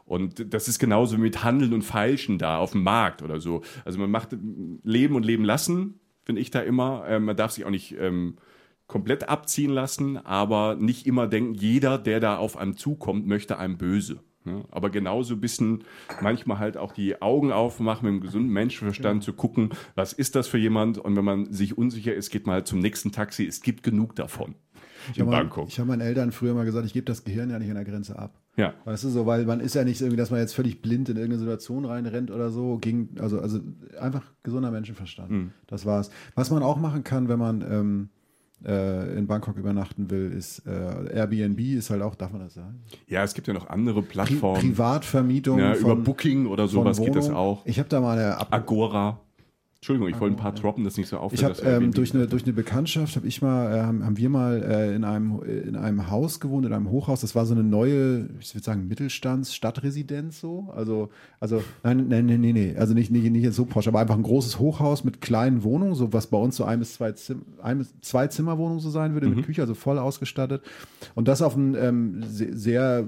Und 0.04 0.52
das 0.52 0.68
ist 0.68 0.80
genauso 0.80 1.18
wie 1.18 1.22
mit 1.22 1.44
Handeln 1.44 1.74
und 1.74 1.84
Feilschen 1.84 2.40
da 2.40 2.58
auf 2.58 2.72
dem 2.72 2.82
Markt 2.82 3.22
oder 3.22 3.40
so. 3.40 3.62
Also 3.86 4.00
man 4.00 4.10
macht 4.10 4.36
Leben 4.84 5.16
und 5.16 5.24
Leben 5.24 5.46
lassen, 5.46 6.00
finde 6.24 6.42
ich 6.42 6.50
da 6.50 6.60
immer. 6.62 7.06
Ähm, 7.08 7.26
man 7.26 7.38
darf 7.38 7.52
sich 7.52 7.66
auch 7.66 7.70
nicht 7.70 7.96
ähm, 8.00 8.38
komplett 8.88 9.30
abziehen 9.30 9.70
lassen, 9.70 10.18
aber 10.18 10.76
nicht 10.76 11.06
immer 11.06 11.28
denken, 11.28 11.54
jeder, 11.54 12.00
der 12.00 12.20
da 12.20 12.38
auf 12.38 12.58
einem 12.58 12.76
zukommt, 12.76 13.28
möchte 13.28 13.60
einem 13.60 13.78
böse. 13.78 14.22
Ne? 14.46 14.66
Aber 14.72 14.90
genauso 14.90 15.36
ein 15.36 15.42
bisschen 15.42 15.84
manchmal 16.20 16.58
halt 16.58 16.78
auch 16.78 16.94
die 16.94 17.22
Augen 17.22 17.52
aufmachen 17.52 18.06
mit 18.06 18.12
einem 18.14 18.22
gesunden 18.22 18.52
Menschenverstand 18.52 19.24
zu 19.24 19.34
gucken, 19.34 19.70
was 19.94 20.14
ist 20.14 20.34
das 20.36 20.48
für 20.48 20.58
jemand? 20.58 20.98
Und 20.98 21.16
wenn 21.16 21.24
man 21.24 21.54
sich 21.54 21.78
unsicher 21.78 22.16
ist, 22.16 22.32
geht 22.32 22.48
man 22.48 22.56
halt 22.56 22.68
zum 22.68 22.80
nächsten 22.80 23.12
Taxi. 23.12 23.46
Es 23.46 23.62
gibt 23.62 23.84
genug 23.84 24.16
davon 24.16 24.56
Ich 25.12 25.18
in 25.18 25.24
habe 25.26 25.32
mein, 25.32 25.40
Bangkok. 25.44 25.68
ich 25.68 25.80
hab 25.80 25.88
meinen 25.88 26.02
Eltern 26.02 26.32
früher 26.32 26.54
mal 26.54 26.66
gesagt, 26.66 26.86
ich 26.86 26.94
gebe 26.94 27.06
das 27.06 27.24
Gehirn 27.24 27.50
ja 27.50 27.60
nicht 27.60 27.70
an 27.70 27.76
der 27.76 27.86
Grenze 27.86 28.18
ab. 28.18 28.40
Ja. 28.56 28.74
Weißt 28.86 29.04
du, 29.04 29.10
so, 29.10 29.26
weil 29.26 29.46
man 29.46 29.60
ist 29.60 29.74
ja 29.76 29.84
nicht 29.84 30.00
irgendwie, 30.02 30.18
dass 30.18 30.30
man 30.32 30.40
jetzt 30.40 30.54
völlig 30.54 30.82
blind 30.82 31.10
in 31.10 31.18
irgendeine 31.18 31.40
Situation 31.40 31.86
reinrennt 31.86 32.30
oder 32.32 32.52
so. 32.52 32.78
Gegen, 32.78 33.10
also, 33.20 33.40
also 33.40 33.60
einfach 34.00 34.24
gesunder 34.44 34.70
Menschenverstand. 34.72 35.32
Mhm. 35.32 35.52
Das 35.68 35.86
war's. 35.86 36.10
Was 36.36 36.52
man 36.52 36.62
auch 36.64 36.78
machen 36.78 37.04
kann, 37.04 37.28
wenn 37.30 37.40
man, 37.40 37.62
ähm, 37.62 38.10
äh, 38.66 39.18
in 39.18 39.28
Bangkok 39.28 39.58
übernachten 39.58 40.10
will, 40.10 40.32
ist 40.32 40.60
äh, 40.66 41.14
Airbnb, 41.14 41.60
ist 41.60 41.90
halt 41.90 42.02
auch, 42.02 42.16
darf 42.16 42.32
man 42.32 42.42
das 42.42 42.54
sagen? 42.54 42.82
Ja, 43.08 43.24
es 43.24 43.34
gibt 43.34 43.48
ja 43.48 43.54
noch 43.54 43.68
andere 43.70 44.02
Pri 44.02 44.12
Plattformen. 44.14 44.62
Privatvermietung. 44.62 45.60
ja, 45.60 45.76
über 45.76 45.90
von- 45.96 46.04
Booking 46.04 46.46
oder 46.46 46.68
sowas 46.68 47.02
geht 47.02 47.16
das 47.16 47.30
auch. 47.30 47.66
Ich 47.66 47.80
habe 47.80 47.90
da 47.90 48.00
mal 48.00 48.18
eine 48.18 48.38
Ab 48.38 48.48
Agora. 48.52 49.20
Entschuldigung, 49.84 50.08
ich 50.08 50.20
wollte 50.22 50.38
ein 50.38 50.40
paar 50.40 50.54
droppen, 50.54 50.86
das 50.86 50.96
nicht 50.96 51.10
so 51.10 51.18
auffällt. 51.18 51.42
Ich 51.60 51.66
habe 51.66 51.84
ähm, 51.84 51.92
durch, 51.92 52.16
eine, 52.16 52.26
durch 52.26 52.44
eine 52.44 52.54
Bekanntschaft 52.54 53.18
habe 53.18 53.28
ich 53.28 53.42
mal 53.42 53.76
äh, 53.76 53.82
haben, 53.82 54.16
wir 54.16 54.30
mal 54.30 54.64
äh, 54.64 54.96
in 54.96 55.04
einem 55.04 55.44
in 55.44 55.76
einem 55.76 56.10
Haus 56.10 56.40
gewohnt 56.40 56.66
in 56.66 56.72
einem 56.72 56.90
Hochhaus. 56.90 57.20
Das 57.20 57.36
war 57.36 57.46
so 57.46 57.54
eine 57.54 57.66
neue, 57.66 58.30
ich 58.40 58.56
würde 58.56 58.64
sagen 58.64 58.88
Mittelstands 58.88 59.54
Stadtresidenz 59.54 60.40
so. 60.40 60.72
Also 60.74 61.10
also 61.42 61.62
nein 61.84 62.08
nein 62.08 62.28
nein 62.28 62.40
nee, 62.40 62.54
nee. 62.54 62.76
also 62.78 62.94
nicht 62.94 63.12
nicht 63.12 63.30
nicht 63.30 63.52
so 63.52 63.66
posch, 63.66 63.90
aber 63.90 64.00
einfach 64.00 64.16
ein 64.16 64.24
großes 64.24 64.58
Hochhaus 64.58 65.04
mit 65.04 65.20
kleinen 65.20 65.64
Wohnungen, 65.64 65.96
so 65.96 66.14
was 66.14 66.28
bei 66.28 66.38
uns 66.38 66.56
so 66.56 66.64
ein 66.64 66.80
bis 66.80 66.94
zwei 66.94 67.12
Zim 67.12 67.42
ein 67.62 67.80
bis 67.80 67.94
zwei 68.00 68.28
Zimmerwohnungen 68.28 68.80
so 68.80 68.90
sein 68.90 69.16
würde 69.16 69.28
mit 69.28 69.46
Küche, 69.46 69.64
also 69.64 69.74
voll 69.74 70.00
ausgestattet. 70.00 70.62
Und 71.14 71.28
das 71.28 71.42
auf 71.42 71.58
einem 71.58 71.76
ähm, 71.76 72.24
sehr, 72.24 72.56
sehr 72.56 73.08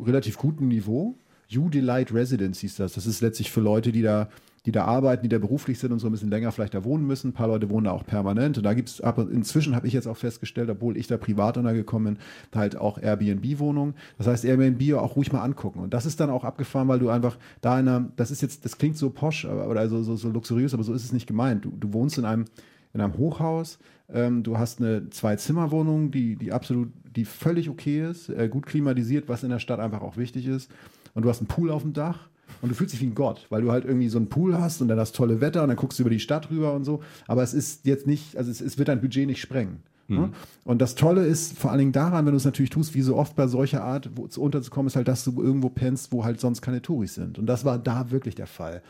relativ 0.00 0.38
guten 0.38 0.68
Niveau. 0.68 1.18
You 1.48 1.70
Delight 1.70 2.14
Residence 2.14 2.60
hieß 2.60 2.76
das. 2.76 2.92
Das 2.92 3.06
ist 3.06 3.20
letztlich 3.20 3.50
für 3.50 3.62
Leute, 3.62 3.90
die 3.90 4.02
da, 4.02 4.28
die 4.68 4.72
da 4.72 4.84
arbeiten, 4.84 5.22
die 5.22 5.30
da 5.30 5.38
beruflich 5.38 5.78
sind 5.78 5.92
und 5.92 5.98
so 5.98 6.08
ein 6.08 6.12
bisschen 6.12 6.28
länger 6.28 6.52
vielleicht 6.52 6.74
da 6.74 6.84
wohnen 6.84 7.06
müssen. 7.06 7.30
Ein 7.30 7.32
paar 7.32 7.48
Leute 7.48 7.70
wohnen 7.70 7.84
da 7.84 7.92
auch 7.92 8.04
permanent. 8.04 8.58
Und 8.58 8.64
da 8.64 8.74
gibt 8.74 8.90
es, 8.90 9.00
aber 9.00 9.22
inzwischen 9.30 9.74
habe 9.74 9.86
ich 9.86 9.94
jetzt 9.94 10.06
auch 10.06 10.18
festgestellt, 10.18 10.68
obwohl 10.68 10.98
ich 10.98 11.06
da 11.06 11.16
privat 11.16 11.56
untergekommen 11.56 12.16
bin, 12.16 12.22
halt 12.54 12.76
auch 12.76 12.98
Airbnb-Wohnungen. 12.98 13.94
Das 14.18 14.26
heißt, 14.26 14.44
Airbnb 14.44 14.92
auch 14.92 15.16
ruhig 15.16 15.32
mal 15.32 15.40
angucken. 15.40 15.78
Und 15.78 15.94
das 15.94 16.04
ist 16.04 16.20
dann 16.20 16.28
auch 16.28 16.44
abgefahren, 16.44 16.86
weil 16.86 16.98
du 16.98 17.08
einfach 17.08 17.38
da 17.62 17.80
in 17.80 17.88
einer, 17.88 18.12
das 18.16 18.30
ist 18.30 18.42
jetzt, 18.42 18.66
das 18.66 18.76
klingt 18.76 18.98
so 18.98 19.08
posch 19.08 19.46
oder 19.46 19.88
so, 19.88 20.02
so, 20.02 20.16
so 20.16 20.28
luxuriös, 20.28 20.74
aber 20.74 20.82
so 20.82 20.92
ist 20.92 21.02
es 21.02 21.14
nicht 21.14 21.26
gemeint. 21.26 21.64
Du, 21.64 21.70
du 21.70 21.94
wohnst 21.94 22.18
in 22.18 22.26
einem, 22.26 22.44
in 22.92 23.00
einem 23.00 23.16
Hochhaus, 23.16 23.78
ähm, 24.12 24.42
du 24.42 24.58
hast 24.58 24.82
eine 24.82 25.08
Zwei-Zimmer-Wohnung, 25.08 26.10
die, 26.10 26.36
die 26.36 26.52
absolut, 26.52 26.92
die 27.16 27.24
völlig 27.24 27.70
okay 27.70 28.06
ist, 28.06 28.28
äh, 28.28 28.50
gut 28.50 28.66
klimatisiert, 28.66 29.30
was 29.30 29.44
in 29.44 29.48
der 29.48 29.60
Stadt 29.60 29.80
einfach 29.80 30.02
auch 30.02 30.18
wichtig 30.18 30.46
ist. 30.46 30.70
Und 31.14 31.22
du 31.22 31.30
hast 31.30 31.38
einen 31.38 31.48
Pool 31.48 31.70
auf 31.70 31.80
dem 31.80 31.94
Dach 31.94 32.28
und 32.62 32.70
du 32.70 32.74
fühlst 32.74 32.94
dich 32.94 33.00
wie 33.00 33.06
ein 33.06 33.14
Gott, 33.14 33.46
weil 33.50 33.62
du 33.62 33.70
halt 33.70 33.84
irgendwie 33.84 34.08
so 34.08 34.18
einen 34.18 34.28
Pool 34.28 34.58
hast 34.58 34.80
und 34.80 34.88
dann 34.88 34.96
das 34.96 35.12
tolle 35.12 35.40
Wetter 35.40 35.62
und 35.62 35.68
dann 35.68 35.76
guckst 35.76 35.98
du 35.98 36.02
über 36.02 36.10
die 36.10 36.20
Stadt 36.20 36.50
rüber 36.50 36.74
und 36.74 36.84
so. 36.84 37.02
Aber 37.26 37.42
es 37.42 37.54
ist 37.54 37.86
jetzt 37.86 38.06
nicht, 38.06 38.36
also 38.36 38.50
es, 38.50 38.60
es 38.60 38.78
wird 38.78 38.88
dein 38.88 39.00
Budget 39.00 39.26
nicht 39.26 39.40
sprengen. 39.40 39.82
Ne? 40.08 40.30
Und 40.64 40.80
das 40.80 40.94
Tolle 40.94 41.26
ist 41.26 41.58
vor 41.58 41.70
allen 41.70 41.80
Dingen 41.80 41.92
daran, 41.92 42.24
wenn 42.24 42.32
du 42.32 42.38
es 42.38 42.44
natürlich 42.46 42.70
tust, 42.70 42.94
wie 42.94 43.02
so 43.02 43.16
oft 43.16 43.36
bei 43.36 43.46
solcher 43.46 43.84
Art 43.84 44.10
wo, 44.14 44.26
zu 44.26 44.40
unterzukommen, 44.40 44.86
ist 44.86 44.96
halt, 44.96 45.06
dass 45.06 45.24
du 45.24 45.42
irgendwo 45.42 45.68
pennst, 45.68 46.12
wo 46.12 46.24
halt 46.24 46.40
sonst 46.40 46.62
keine 46.62 46.80
Touris 46.80 47.14
sind. 47.14 47.38
Und 47.38 47.46
das 47.46 47.64
war 47.64 47.78
da 47.78 48.10
wirklich 48.10 48.34
der 48.34 48.46
Fall. 48.46 48.82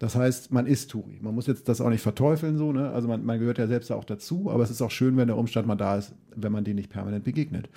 Das 0.00 0.16
heißt, 0.16 0.52
man 0.52 0.66
ist 0.66 0.90
Touri. 0.90 1.20
Man 1.22 1.34
muss 1.34 1.46
jetzt 1.46 1.68
das 1.68 1.80
auch 1.80 1.90
nicht 1.90 2.02
verteufeln, 2.02 2.58
so, 2.58 2.72
ne? 2.72 2.90
Also 2.90 3.06
man, 3.06 3.24
man 3.24 3.38
gehört 3.38 3.58
ja 3.58 3.68
selbst 3.68 3.92
auch 3.92 4.04
dazu, 4.04 4.50
aber 4.50 4.64
es 4.64 4.70
ist 4.70 4.82
auch 4.82 4.90
schön, 4.90 5.16
wenn 5.16 5.28
der 5.28 5.38
Umstand 5.38 5.68
mal 5.68 5.76
da 5.76 5.96
ist, 5.96 6.12
wenn 6.34 6.50
man 6.50 6.64
den 6.64 6.74
nicht 6.74 6.90
permanent 6.90 7.24
begegnet. 7.24 7.68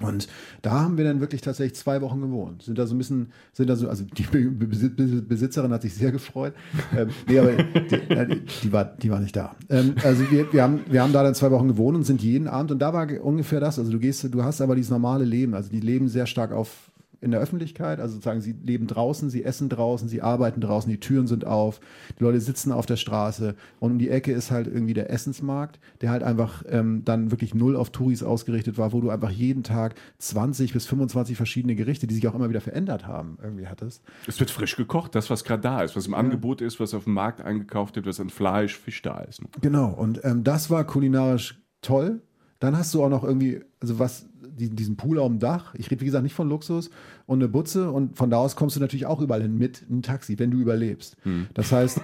Und 0.00 0.28
da 0.62 0.72
haben 0.82 0.98
wir 0.98 1.04
dann 1.04 1.20
wirklich 1.20 1.40
tatsächlich 1.40 1.74
zwei 1.78 2.02
Wochen 2.02 2.20
gewohnt. 2.20 2.62
Sind 2.62 2.78
da 2.78 2.86
so 2.86 2.94
ein 2.94 2.98
bisschen, 2.98 3.32
sind 3.52 3.70
da 3.70 3.76
so, 3.76 3.88
also 3.88 4.04
die 4.04 4.24
Be- 4.24 4.50
Be- 4.50 4.66
Be- 4.66 5.22
Besitzerin 5.22 5.72
hat 5.72 5.82
sich 5.82 5.94
sehr 5.94 6.12
gefreut. 6.12 6.52
Ähm, 6.96 7.08
nee, 7.26 7.38
aber 7.38 7.52
die, 7.52 8.42
die, 8.62 8.72
war, 8.72 8.84
die 8.84 9.10
war 9.10 9.20
nicht 9.20 9.34
da. 9.36 9.56
Ähm, 9.70 9.94
also 10.04 10.30
wir, 10.30 10.52
wir, 10.52 10.62
haben, 10.62 10.80
wir 10.90 11.02
haben 11.02 11.12
da 11.12 11.22
dann 11.22 11.34
zwei 11.34 11.50
Wochen 11.50 11.68
gewohnt 11.68 11.96
und 11.96 12.04
sind 12.04 12.22
jeden 12.22 12.46
Abend, 12.46 12.72
und 12.72 12.78
da 12.78 12.92
war 12.92 13.06
ge- 13.06 13.20
ungefähr 13.20 13.60
das, 13.60 13.78
also 13.78 13.90
du 13.90 13.98
gehst, 13.98 14.26
du 14.34 14.44
hast 14.44 14.60
aber 14.60 14.74
dieses 14.74 14.90
normale 14.90 15.24
Leben, 15.24 15.54
also 15.54 15.70
die 15.70 15.80
leben 15.80 16.08
sehr 16.08 16.26
stark 16.26 16.52
auf 16.52 16.90
in 17.20 17.30
der 17.30 17.40
Öffentlichkeit, 17.40 18.00
also 18.00 18.14
sozusagen 18.14 18.40
sie 18.40 18.52
leben 18.52 18.86
draußen, 18.86 19.30
sie 19.30 19.44
essen 19.44 19.68
draußen, 19.68 20.08
sie 20.08 20.22
arbeiten 20.22 20.60
draußen, 20.60 20.90
die 20.90 21.00
Türen 21.00 21.26
sind 21.26 21.46
auf, 21.46 21.80
die 22.18 22.24
Leute 22.24 22.40
sitzen 22.40 22.72
auf 22.72 22.86
der 22.86 22.96
Straße 22.96 23.54
und 23.80 23.92
um 23.92 23.98
die 23.98 24.10
Ecke 24.10 24.32
ist 24.32 24.50
halt 24.50 24.66
irgendwie 24.66 24.94
der 24.94 25.10
Essensmarkt, 25.10 25.80
der 26.00 26.10
halt 26.10 26.22
einfach 26.22 26.62
ähm, 26.68 27.02
dann 27.04 27.30
wirklich 27.30 27.54
null 27.54 27.76
auf 27.76 27.90
Touris 27.90 28.22
ausgerichtet 28.22 28.78
war, 28.78 28.92
wo 28.92 29.00
du 29.00 29.10
einfach 29.10 29.30
jeden 29.30 29.62
Tag 29.62 29.94
20 30.18 30.72
bis 30.72 30.86
25 30.86 31.36
verschiedene 31.36 31.74
Gerichte, 31.74 32.06
die 32.06 32.14
sich 32.14 32.26
auch 32.28 32.34
immer 32.34 32.48
wieder 32.48 32.60
verändert 32.60 33.06
haben, 33.06 33.38
irgendwie 33.42 33.66
hattest. 33.66 34.02
Es 34.26 34.38
wird 34.40 34.50
frisch 34.50 34.76
gekocht, 34.76 35.14
das, 35.14 35.30
was 35.30 35.44
gerade 35.44 35.62
da 35.62 35.82
ist, 35.82 35.96
was 35.96 36.06
im 36.06 36.14
Angebot 36.14 36.60
ist, 36.60 36.80
was 36.80 36.94
auf 36.94 37.04
dem 37.04 37.14
Markt 37.14 37.40
eingekauft 37.40 37.96
wird, 37.96 38.06
was 38.06 38.20
an 38.20 38.30
Fleisch, 38.30 38.76
Fisch 38.78 39.02
da 39.02 39.18
ist. 39.20 39.42
ne? 39.42 39.48
Genau, 39.60 39.88
und 39.88 40.20
ähm, 40.24 40.44
das 40.44 40.70
war 40.70 40.84
kulinarisch 40.84 41.60
toll. 41.80 42.20
Dann 42.58 42.76
hast 42.76 42.94
du 42.94 43.02
auch 43.02 43.08
noch 43.08 43.24
irgendwie, 43.24 43.60
also 43.80 43.98
was, 43.98 44.26
die, 44.58 44.70
diesen 44.70 44.96
Pool 44.96 45.18
auf 45.18 45.28
dem 45.28 45.38
Dach. 45.38 45.74
Ich 45.74 45.90
rede, 45.90 46.00
wie 46.00 46.06
gesagt, 46.06 46.22
nicht 46.24 46.34
von 46.34 46.48
Luxus 46.48 46.90
und 47.26 47.38
eine 47.40 47.48
Butze. 47.48 47.90
Und 47.90 48.16
von 48.16 48.30
da 48.30 48.38
aus 48.38 48.56
kommst 48.56 48.76
du 48.76 48.80
natürlich 48.80 49.06
auch 49.06 49.20
überall 49.20 49.42
hin 49.42 49.58
mit 49.58 49.84
einem 49.88 50.02
Taxi, 50.02 50.38
wenn 50.38 50.50
du 50.50 50.58
überlebst. 50.58 51.16
Das 51.54 51.72
heißt, 51.72 52.00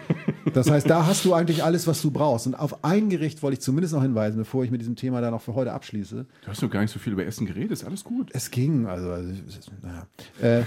das 0.53 0.71
heißt, 0.71 0.89
da 0.89 1.07
hast 1.07 1.25
du 1.25 1.33
eigentlich 1.33 1.65
alles, 1.65 1.87
was 1.87 2.03
du 2.03 2.11
brauchst. 2.11 2.47
Und 2.47 2.55
auf 2.55 2.85
ein 2.85 3.09
Gericht 3.09 3.43
wollte 3.43 3.55
ich 3.55 3.61
zumindest 3.61 3.95
noch 3.95 4.03
hinweisen, 4.03 4.37
bevor 4.37 4.65
ich 4.65 4.71
mit 4.71 4.81
diesem 4.81 4.97
Thema 4.97 5.21
dann 5.21 5.33
auch 5.33 5.41
für 5.41 5.55
heute 5.55 5.73
abschließe. 5.73 6.27
Du 6.43 6.49
hast 6.49 6.63
noch 6.63 6.71
gar 6.71 6.83
nicht 6.83 6.93
so 6.93 6.99
viel 6.99 7.15
über 7.15 7.25
Essen 7.25 7.47
geredet, 7.47 7.73
ist 7.73 7.85
alles 7.85 8.05
gut. 8.05 8.31
Es 8.35 8.51
ging, 8.51 8.87
also, 8.87 9.11
also 9.11 9.33
naja. 9.81 10.07
Äh, 10.41 10.65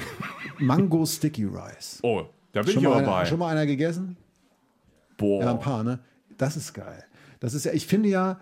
Mango 0.60 1.06
Sticky 1.06 1.46
Rice. 1.46 2.00
Oh, 2.02 2.24
da 2.52 2.62
bin 2.64 2.74
Schon 2.74 2.82
ich 2.82 2.88
aber 2.88 3.02
bei. 3.02 3.16
einer, 3.16 3.26
schon 3.26 3.40
mal 3.40 3.50
einer 3.50 3.66
gegessen? 3.66 4.18
Boah. 5.18 5.44
Ja, 5.44 5.52
ein 5.52 5.60
paar, 5.60 5.84
ne? 5.84 6.00
Das 6.38 6.58
ist 6.58 6.74
geil. 6.74 7.04
Das 7.40 7.54
ist 7.54 7.66
ja, 7.66 7.74
ich 7.74 7.86
finde 7.86 8.10
ja, 8.10 8.40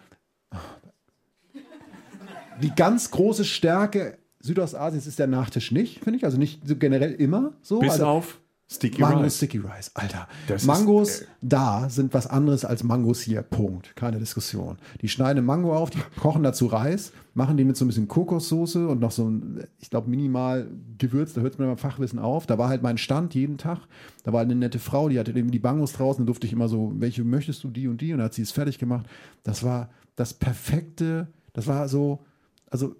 die 2.61 2.71
ganz 2.75 3.11
große 3.11 3.45
Stärke 3.45 4.17
Südostasiens 4.39 5.07
ist 5.07 5.19
der 5.19 5.27
Nachtisch 5.27 5.71
nicht, 5.71 6.03
finde 6.03 6.17
ich. 6.17 6.25
Also 6.25 6.37
nicht 6.37 6.67
so 6.67 6.75
generell 6.75 7.13
immer 7.13 7.53
so. 7.61 7.79
Bis 7.79 7.93
also, 7.93 8.05
auf 8.05 8.41
Sticky 8.69 9.01
Mango 9.01 9.21
Rice. 9.21 9.37
Sticky 9.37 9.59
Rice, 9.59 9.91
Alter. 9.93 10.27
Das 10.47 10.63
ist, 10.63 10.67
Mangos 10.67 11.21
äh, 11.21 11.25
da 11.41 11.89
sind 11.89 12.13
was 12.13 12.27
anderes 12.27 12.65
als 12.65 12.83
Mangos 12.83 13.21
hier. 13.21 13.41
Punkt. 13.41 13.95
Keine 13.95 14.19
Diskussion. 14.19 14.77
Die 15.01 15.07
schneiden 15.07 15.37
eine 15.37 15.41
Mango 15.43 15.75
auf, 15.75 15.91
die 15.91 15.99
kochen 16.19 16.43
dazu 16.43 16.65
Reis, 16.65 17.13
machen 17.33 17.55
die 17.55 17.63
mit 17.63 17.77
so 17.77 17.85
ein 17.85 17.87
bisschen 17.87 18.07
Kokossoße 18.07 18.87
und 18.87 18.99
noch 18.99 19.11
so 19.11 19.29
ein, 19.29 19.63
ich 19.79 19.89
glaube, 19.89 20.09
minimal 20.09 20.67
Gewürz. 20.97 21.33
Da 21.33 21.41
hört 21.41 21.53
es 21.53 21.59
mir 21.59 21.67
beim 21.67 21.77
Fachwissen 21.77 22.19
auf. 22.19 22.45
Da 22.45 22.57
war 22.57 22.67
halt 22.67 22.81
mein 22.81 22.97
Stand 22.97 23.35
jeden 23.35 23.57
Tag. 23.57 23.79
Da 24.23 24.33
war 24.33 24.41
eine 24.41 24.55
nette 24.55 24.79
Frau, 24.79 25.07
die 25.07 25.19
hatte 25.19 25.31
irgendwie 25.31 25.57
die 25.57 25.63
Mangos 25.63 25.93
draußen. 25.93 26.21
Dann 26.21 26.27
durfte 26.27 26.47
ich 26.47 26.53
immer 26.53 26.67
so, 26.67 26.91
welche 26.95 27.23
möchtest 27.23 27.63
du, 27.63 27.69
die 27.69 27.87
und 27.87 28.01
die? 28.01 28.11
Und 28.11 28.19
dann 28.19 28.25
hat 28.25 28.33
sie 28.33 28.41
es 28.41 28.51
fertig 28.51 28.77
gemacht. 28.77 29.05
Das 29.43 29.63
war 29.63 29.89
das 30.15 30.33
perfekte, 30.33 31.27
das 31.53 31.67
war 31.67 31.87
so, 31.87 32.25
also 32.73 32.95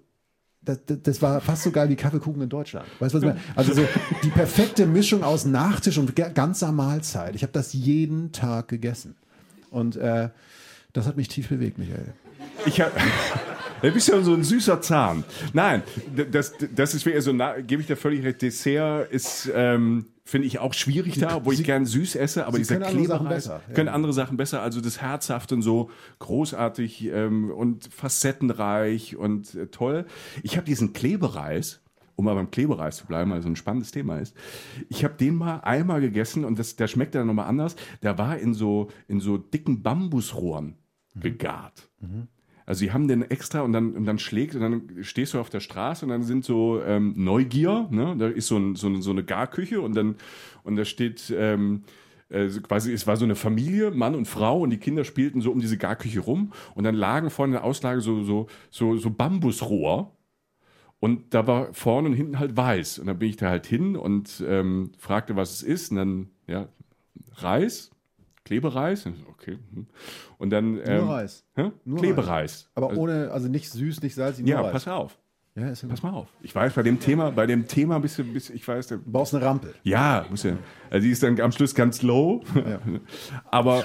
das, 0.62 0.78
das, 0.86 1.20
war 1.20 1.40
fast 1.42 1.64
so 1.64 1.70
geil 1.72 1.90
wie 1.90 1.96
Kaffeekuchen 1.96 2.40
in 2.40 2.48
Deutschland. 2.48 2.86
Weißt 2.98 3.12
du, 3.14 3.18
was 3.18 3.22
ich 3.24 3.28
meine? 3.28 3.40
Also 3.54 3.74
so 3.74 3.82
die 4.22 4.30
perfekte 4.30 4.86
Mischung 4.86 5.22
aus 5.22 5.44
Nachtisch 5.44 5.98
und 5.98 6.16
ga- 6.16 6.28
ganzer 6.30 6.72
Mahlzeit. 6.72 7.34
Ich 7.34 7.42
habe 7.42 7.52
das 7.52 7.74
jeden 7.74 8.32
Tag 8.32 8.68
gegessen. 8.68 9.14
Und 9.70 9.96
äh, 9.96 10.30
das 10.94 11.06
hat 11.06 11.16
mich 11.16 11.28
tief 11.28 11.48
bewegt, 11.50 11.76
Michael. 11.76 12.14
Ich 12.64 12.80
hab, 12.80 12.92
du 13.82 13.90
bist 13.92 14.08
ja 14.08 14.22
so 14.22 14.32
ein 14.32 14.42
süßer 14.44 14.80
Zahn. 14.80 15.24
Nein, 15.52 15.82
das, 16.30 16.54
das 16.74 16.94
ist 16.94 17.04
wirklich 17.04 17.24
so, 17.24 17.32
na- 17.34 17.60
gebe 17.60 17.82
ich 17.82 17.88
dir 17.88 17.96
völlig 17.96 18.24
recht. 18.24 18.40
Dessert 18.40 19.10
ist, 19.12 19.50
ähm, 19.54 20.06
finde 20.24 20.46
ich 20.46 20.58
auch 20.58 20.72
schwierig 20.72 21.18
da, 21.18 21.36
obwohl 21.36 21.54
ich 21.54 21.64
gern 21.64 21.84
süß 21.84 22.16
esse, 22.16 22.46
aber 22.46 22.56
Sie 22.56 22.62
dieser 22.62 22.76
können 22.76 22.84
andere 22.86 23.06
Sachen 23.06 23.28
besser, 23.28 23.60
können 23.74 23.88
andere 23.88 24.12
Sachen 24.12 24.36
besser. 24.36 24.62
Also 24.62 24.80
das 24.80 25.00
herzhaft 25.00 25.52
und 25.52 25.62
so 25.62 25.90
großartig 26.18 27.06
ähm, 27.06 27.50
und 27.50 27.92
facettenreich 27.92 29.16
und 29.16 29.54
äh, 29.54 29.66
toll. 29.66 30.06
Ich 30.42 30.56
habe 30.56 30.64
diesen 30.64 30.94
Klebereis, 30.94 31.82
um 32.16 32.24
mal 32.24 32.34
beim 32.34 32.50
Klebereis 32.50 32.96
zu 32.96 33.06
bleiben, 33.06 33.32
weil 33.32 33.42
so 33.42 33.48
ein 33.48 33.56
spannendes 33.56 33.90
Thema 33.90 34.18
ist. 34.18 34.34
Ich 34.88 35.04
habe 35.04 35.14
den 35.14 35.34
mal 35.34 35.58
einmal 35.58 36.00
gegessen 36.00 36.44
und 36.46 36.58
das, 36.58 36.76
der 36.76 36.88
schmeckt 36.88 37.14
dann 37.14 37.26
nochmal 37.26 37.48
anders. 37.48 37.76
Der 38.02 38.16
war 38.16 38.38
in 38.38 38.54
so, 38.54 38.88
in 39.08 39.20
so 39.20 39.36
dicken 39.36 39.82
Bambusrohren 39.82 40.78
gegart. 41.16 41.90
Also 42.66 42.80
sie 42.80 42.92
haben 42.92 43.08
den 43.08 43.22
extra 43.22 43.60
und 43.60 43.72
dann, 43.72 43.92
und 43.92 44.06
dann 44.06 44.18
schlägt 44.18 44.54
und 44.54 44.60
dann 44.62 44.82
stehst 45.02 45.34
du 45.34 45.40
auf 45.40 45.50
der 45.50 45.60
Straße 45.60 46.04
und 46.04 46.10
dann 46.10 46.22
sind 46.22 46.44
so 46.44 46.80
ähm, 46.82 47.12
Neugier, 47.16 47.88
ne? 47.90 48.14
da 48.18 48.28
ist 48.28 48.48
so, 48.48 48.56
ein, 48.56 48.74
so, 48.74 48.86
eine, 48.86 49.02
so 49.02 49.10
eine 49.10 49.24
Garküche 49.24 49.80
und 49.80 49.94
dann 49.94 50.16
und 50.62 50.76
da 50.76 50.84
steht 50.84 51.32
ähm, 51.36 51.82
äh, 52.30 52.48
quasi, 52.48 52.92
es 52.92 53.06
war 53.06 53.16
so 53.16 53.24
eine 53.24 53.34
Familie, 53.34 53.90
Mann 53.90 54.14
und 54.14 54.26
Frau 54.26 54.60
und 54.60 54.70
die 54.70 54.78
Kinder 54.78 55.04
spielten 55.04 55.40
so 55.40 55.52
um 55.52 55.60
diese 55.60 55.76
Garküche 55.76 56.20
rum 56.20 56.52
und 56.74 56.84
dann 56.84 56.94
lagen 56.94 57.30
vorne 57.30 57.50
in 57.50 57.60
der 57.60 57.64
Auslage 57.64 58.00
so, 58.00 58.22
so, 58.22 58.46
so, 58.70 58.96
so 58.96 59.10
Bambusrohr 59.10 60.10
und 61.04 61.34
da 61.34 61.46
war 61.46 61.74
vorne 61.74 62.08
und 62.08 62.14
hinten 62.14 62.38
halt 62.38 62.56
weiß. 62.56 62.98
Und 62.98 63.08
dann 63.08 63.18
bin 63.18 63.28
ich 63.28 63.36
da 63.36 63.50
halt 63.50 63.66
hin 63.66 63.94
und 63.94 64.42
ähm, 64.46 64.92
fragte, 64.96 65.36
was 65.36 65.52
es 65.52 65.62
ist. 65.62 65.90
Und 65.90 65.98
dann, 65.98 66.30
ja, 66.46 66.68
Reis, 67.32 67.90
Klebereis. 68.44 69.06
Okay. 69.30 69.58
hm. 69.72 69.86
Und 70.38 70.50
dann. 70.50 70.78
Ähm, 70.84 71.08
Reis. 71.08 71.44
Hä? 71.56 71.70
Nur 71.84 71.98
Klebereis. 71.98 72.70
Aber 72.74 72.90
Also- 72.90 73.00
ohne, 73.00 73.30
also 73.30 73.48
nicht 73.48 73.70
süß, 73.70 74.02
nicht 74.02 74.14
salzig, 74.14 74.44
nur 74.44 74.50
Ja, 74.54 74.60
Reis. 74.60 74.72
pass 74.72 74.88
auf. 74.88 75.18
Ja, 75.56 75.68
ist 75.68 75.88
Pass 75.88 76.02
mal 76.02 76.10
auf. 76.10 76.26
Ich 76.42 76.52
weiß, 76.52 76.74
bei 76.74 76.82
dem 76.82 76.98
Thema, 76.98 77.30
bei 77.30 77.46
dem 77.46 77.68
Thema 77.68 78.00
bist 78.00 78.18
du, 78.18 78.24
bist, 78.24 78.50
ich 78.50 78.66
weiß, 78.66 78.88
Du 78.88 78.98
brauchst 78.98 79.36
eine 79.36 79.44
Rampel. 79.44 79.72
ja, 79.84 80.26
muss 80.28 80.42
ja. 80.42 80.56
Also 80.90 81.04
die 81.04 81.12
ist 81.12 81.22
dann 81.22 81.40
am 81.40 81.52
Schluss 81.52 81.76
ganz 81.76 82.02
low. 82.02 82.42
Ja. 82.56 82.80
Aber, 83.52 83.84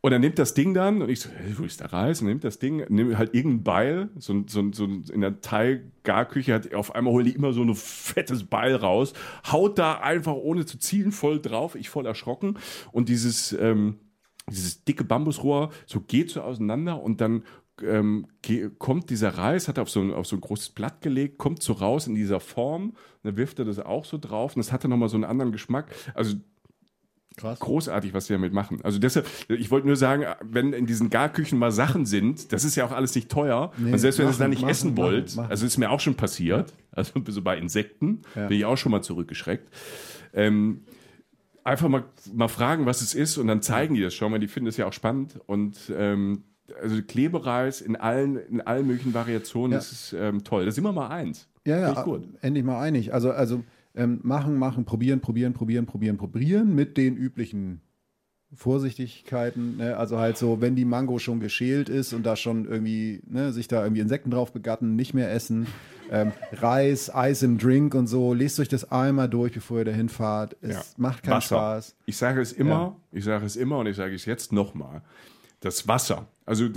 und 0.00 0.10
er 0.10 0.18
nimmt 0.18 0.40
das 0.40 0.54
Ding 0.54 0.74
dann, 0.74 1.02
und 1.02 1.08
ich 1.08 1.20
so, 1.20 1.28
hey, 1.30 1.54
wo 1.56 1.62
ist 1.62 1.78
der 1.78 1.92
Reis? 1.92 2.20
Und 2.20 2.26
nimmt 2.26 2.42
das 2.42 2.58
Ding, 2.58 2.84
nimmt 2.88 3.16
halt 3.16 3.32
irgendein 3.32 3.62
Beil, 3.62 4.08
so, 4.18 4.32
ein- 4.32 4.48
so, 4.48 4.72
so 4.72 4.86
in 4.86 5.20
der 5.20 5.40
Thai-Garküche 5.40 6.52
hat 6.52 6.74
auf 6.74 6.96
einmal 6.96 7.12
holt 7.12 7.26
die 7.26 7.32
immer 7.36 7.52
so 7.52 7.62
ein 7.62 7.72
fettes 7.76 8.42
Beil 8.42 8.74
raus, 8.74 9.12
haut 9.52 9.78
da 9.78 10.00
einfach 10.00 10.34
ohne 10.34 10.66
zu 10.66 10.78
zielen 10.80 11.12
voll 11.12 11.40
drauf, 11.40 11.76
ich 11.76 11.90
voll 11.90 12.06
erschrocken. 12.06 12.58
Und 12.90 13.08
dieses, 13.08 13.52
ähm, 13.52 14.00
dieses 14.50 14.82
dicke 14.84 15.04
Bambusrohr 15.04 15.70
so 15.86 16.00
geht 16.00 16.30
so 16.30 16.42
auseinander 16.42 17.00
und 17.00 17.20
dann 17.20 17.44
ähm, 17.82 18.26
kommt 18.78 19.10
dieser 19.10 19.30
Reis, 19.30 19.68
hat 19.68 19.78
er 19.78 19.82
auf 19.82 19.90
so, 19.90 20.00
ein, 20.00 20.12
auf 20.12 20.26
so 20.26 20.36
ein 20.36 20.40
großes 20.40 20.70
Blatt 20.70 21.00
gelegt, 21.00 21.38
kommt 21.38 21.62
so 21.62 21.72
raus 21.72 22.06
in 22.06 22.14
dieser 22.14 22.40
Form, 22.40 22.94
dann 23.22 23.36
wirft 23.36 23.58
er 23.58 23.64
das 23.64 23.78
auch 23.78 24.04
so 24.04 24.18
drauf 24.18 24.54
und 24.54 24.64
das 24.64 24.72
hatte 24.72 24.88
nochmal 24.88 25.08
so 25.08 25.16
einen 25.16 25.24
anderen 25.24 25.52
Geschmack. 25.52 25.94
Also 26.14 26.36
Krass. 27.36 27.58
Großartig, 27.58 28.14
was 28.14 28.26
sie 28.26 28.32
damit 28.32 28.52
machen. 28.52 28.78
Also 28.84 29.00
deshalb, 29.00 29.26
ich 29.48 29.72
wollte 29.72 29.88
nur 29.88 29.96
sagen, 29.96 30.24
wenn 30.40 30.72
in 30.72 30.86
diesen 30.86 31.10
Garküchen 31.10 31.58
mal 31.58 31.72
Sachen 31.72 32.06
sind, 32.06 32.52
das 32.52 32.62
ist 32.62 32.76
ja 32.76 32.86
auch 32.86 32.92
alles 32.92 33.12
nicht 33.16 33.28
teuer. 33.28 33.72
Nee, 33.76 33.90
und 33.90 33.98
selbst 33.98 34.18
wenn 34.18 34.26
ihr 34.26 34.30
es 34.30 34.38
da 34.38 34.46
nicht 34.46 34.62
machen, 34.62 34.70
essen 34.70 34.96
wollt, 34.96 35.34
machen, 35.34 35.50
also 35.50 35.66
ist 35.66 35.76
mir 35.76 35.90
auch 35.90 35.98
schon 35.98 36.14
passiert, 36.14 36.72
also 36.92 37.12
so 37.26 37.42
bei 37.42 37.58
Insekten, 37.58 38.22
ja. 38.36 38.46
bin 38.46 38.58
ich 38.58 38.64
auch 38.64 38.76
schon 38.76 38.92
mal 38.92 39.02
zurückgeschreckt. 39.02 39.68
Ähm, 40.32 40.84
einfach 41.64 41.88
mal, 41.88 42.04
mal 42.32 42.46
fragen, 42.46 42.86
was 42.86 43.00
es 43.00 43.14
ist 43.14 43.36
und 43.36 43.48
dann 43.48 43.62
zeigen 43.62 43.96
die 43.96 44.02
das 44.02 44.14
schon, 44.14 44.30
weil 44.30 44.38
die 44.38 44.46
finden 44.46 44.66
das 44.66 44.76
ja 44.76 44.86
auch 44.86 44.92
spannend. 44.92 45.40
Und 45.46 45.92
ähm, 45.96 46.44
also 46.80 47.02
Klebereis 47.02 47.80
in 47.80 47.96
allen, 47.96 48.36
in 48.36 48.60
allen 48.60 48.86
möglichen 48.86 49.14
Variationen, 49.14 49.72
ja. 49.72 49.78
das 49.78 49.92
ist 49.92 50.12
ähm, 50.18 50.44
toll. 50.44 50.64
Da 50.64 50.70
sind 50.70 50.84
wir 50.84 50.92
mal 50.92 51.08
eins. 51.08 51.48
Ja, 51.66 51.78
ja, 51.78 52.02
gut. 52.02 52.28
endlich 52.42 52.64
mal 52.64 52.80
einig. 52.80 53.14
Also, 53.14 53.30
also 53.30 53.64
ähm, 53.94 54.20
machen, 54.22 54.58
machen, 54.58 54.84
probieren, 54.84 55.20
probieren, 55.20 55.52
probieren, 55.52 55.86
probieren, 55.86 56.16
probieren 56.16 56.74
mit 56.74 56.96
den 56.96 57.16
üblichen 57.16 57.80
Vorsichtigkeiten. 58.56 59.78
Ne? 59.78 59.96
Also 59.96 60.18
halt 60.18 60.36
so, 60.36 60.60
wenn 60.60 60.76
die 60.76 60.84
Mango 60.84 61.18
schon 61.18 61.40
geschält 61.40 61.88
ist 61.88 62.12
und 62.12 62.24
da 62.24 62.36
schon 62.36 62.66
irgendwie, 62.66 63.22
ne, 63.26 63.52
sich 63.52 63.68
da 63.68 63.82
irgendwie 63.82 64.00
Insekten 64.00 64.30
drauf 64.30 64.52
begatten, 64.52 64.96
nicht 64.96 65.14
mehr 65.14 65.32
essen. 65.32 65.66
Ähm, 66.10 66.32
Reis, 66.52 67.12
Eis 67.12 67.42
im 67.42 67.58
Drink 67.58 67.94
und 67.94 68.06
so. 68.06 68.34
Lest 68.34 68.60
euch 68.60 68.68
das 68.68 68.90
einmal 68.92 69.28
durch, 69.28 69.52
bevor 69.52 69.78
ihr 69.78 69.84
dahin 69.84 70.08
fahrt. 70.08 70.56
Es 70.60 70.74
ja. 70.74 70.82
macht 70.96 71.22
keinen 71.22 71.36
Wasser. 71.36 71.56
Spaß. 71.56 71.96
Ich 72.06 72.16
sage 72.16 72.40
es 72.40 72.52
immer, 72.52 72.70
ja. 72.70 72.96
ich 73.12 73.24
sage 73.24 73.46
es 73.46 73.56
immer 73.56 73.78
und 73.78 73.86
ich 73.86 73.96
sage 73.96 74.14
es 74.14 74.24
jetzt 74.24 74.52
nochmal. 74.52 75.02
Das 75.64 75.88
Wasser. 75.88 76.28
Also 76.44 76.68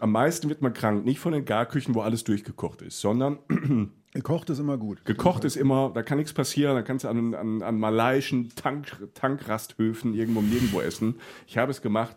am 0.00 0.12
meisten 0.12 0.48
wird 0.48 0.62
man 0.62 0.72
krank, 0.72 1.04
nicht 1.04 1.20
von 1.20 1.34
den 1.34 1.44
Garküchen, 1.44 1.94
wo 1.94 2.00
alles 2.00 2.24
durchgekocht 2.24 2.80
ist, 2.80 2.98
sondern 2.98 3.38
Gekocht 4.14 4.48
ist 4.48 4.58
immer 4.58 4.78
gut. 4.78 5.04
Gekocht 5.04 5.44
ist 5.44 5.56
immer, 5.56 5.90
da 5.94 6.02
kann 6.02 6.16
nichts 6.16 6.32
passieren, 6.32 6.74
da 6.74 6.80
kannst 6.80 7.04
du 7.04 7.08
an, 7.08 7.34
an, 7.34 7.62
an 7.62 7.78
malaiischen 7.78 8.48
Tank, 8.56 8.96
Tankrasthöfen 9.12 10.14
irgendwo 10.14 10.40
nirgendwo 10.40 10.80
essen. 10.80 11.16
Ich 11.46 11.58
habe 11.58 11.70
es 11.70 11.82
gemacht. 11.82 12.16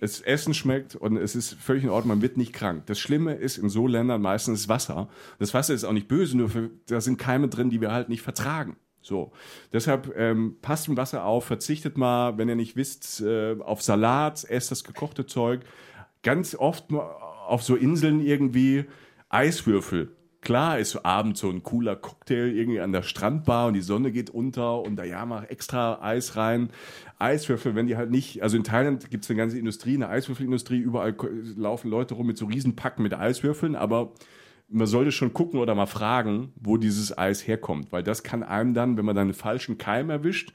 Das 0.00 0.20
Essen 0.20 0.54
schmeckt 0.54 0.96
und 0.96 1.16
es 1.16 1.36
ist 1.36 1.54
völlig 1.54 1.84
in 1.84 1.90
Ordnung, 1.90 2.16
man 2.16 2.22
wird 2.22 2.36
nicht 2.36 2.52
krank. 2.52 2.86
Das 2.86 2.98
Schlimme 2.98 3.34
ist 3.34 3.56
in 3.56 3.68
so 3.68 3.86
Ländern 3.86 4.22
meistens 4.22 4.68
Wasser. 4.68 5.08
Das 5.38 5.54
Wasser 5.54 5.72
ist 5.72 5.84
auch 5.84 5.92
nicht 5.92 6.08
böse, 6.08 6.36
nur 6.36 6.48
für, 6.48 6.70
da 6.86 7.00
sind 7.00 7.16
Keime 7.16 7.48
drin, 7.48 7.70
die 7.70 7.80
wir 7.80 7.92
halt 7.92 8.08
nicht 8.08 8.22
vertragen. 8.22 8.76
So, 9.02 9.32
deshalb 9.72 10.14
ähm, 10.16 10.56
passt 10.60 10.88
im 10.88 10.96
Wasser 10.96 11.24
auf, 11.24 11.44
verzichtet 11.44 11.96
mal, 11.96 12.36
wenn 12.38 12.48
ihr 12.48 12.56
nicht 12.56 12.76
wisst, 12.76 13.20
äh, 13.22 13.56
auf 13.60 13.82
Salat, 13.82 14.44
esst 14.48 14.70
das 14.70 14.84
gekochte 14.84 15.26
Zeug. 15.26 15.62
Ganz 16.22 16.54
oft 16.54 16.92
auf 16.92 17.62
so 17.62 17.76
Inseln 17.76 18.20
irgendwie 18.20 18.84
Eiswürfel 19.30 20.14
Klar 20.42 20.78
ist 20.78 20.96
abends 21.04 21.40
so 21.40 21.50
ein 21.50 21.62
cooler 21.62 21.96
Cocktail 21.96 22.48
irgendwie 22.48 22.80
an 22.80 22.92
der 22.92 23.02
Strandbar 23.02 23.66
und 23.66 23.74
die 23.74 23.82
Sonne 23.82 24.10
geht 24.10 24.30
unter 24.30 24.80
und 24.80 24.96
da 24.96 25.04
ja 25.04 25.26
mach 25.26 25.44
extra 25.50 26.00
Eis 26.02 26.36
rein. 26.36 26.70
Eiswürfel, 27.18 27.74
wenn 27.74 27.86
die 27.86 27.98
halt 27.98 28.10
nicht, 28.10 28.42
also 28.42 28.56
in 28.56 28.64
Thailand 28.64 29.10
gibt 29.10 29.24
es 29.24 29.30
eine 29.30 29.36
ganze 29.36 29.58
Industrie, 29.58 29.96
eine 29.96 30.08
Eiswürfelindustrie, 30.08 30.78
überall 30.78 31.14
laufen 31.56 31.90
Leute 31.90 32.14
rum 32.14 32.26
mit 32.26 32.38
so 32.38 32.46
Riesenpacken 32.46 33.02
mit 33.02 33.12
Eiswürfeln, 33.12 33.76
aber 33.76 34.12
man 34.70 34.86
sollte 34.86 35.12
schon 35.12 35.32
gucken 35.32 35.60
oder 35.60 35.74
mal 35.74 35.86
fragen, 35.86 36.52
wo 36.56 36.76
dieses 36.76 37.16
Eis 37.16 37.46
herkommt, 37.46 37.92
weil 37.92 38.02
das 38.02 38.22
kann 38.22 38.42
einem 38.42 38.74
dann, 38.74 38.96
wenn 38.96 39.04
man 39.04 39.16
dann 39.16 39.28
einen 39.28 39.34
falschen 39.34 39.78
Keim 39.78 40.10
erwischt, 40.10 40.52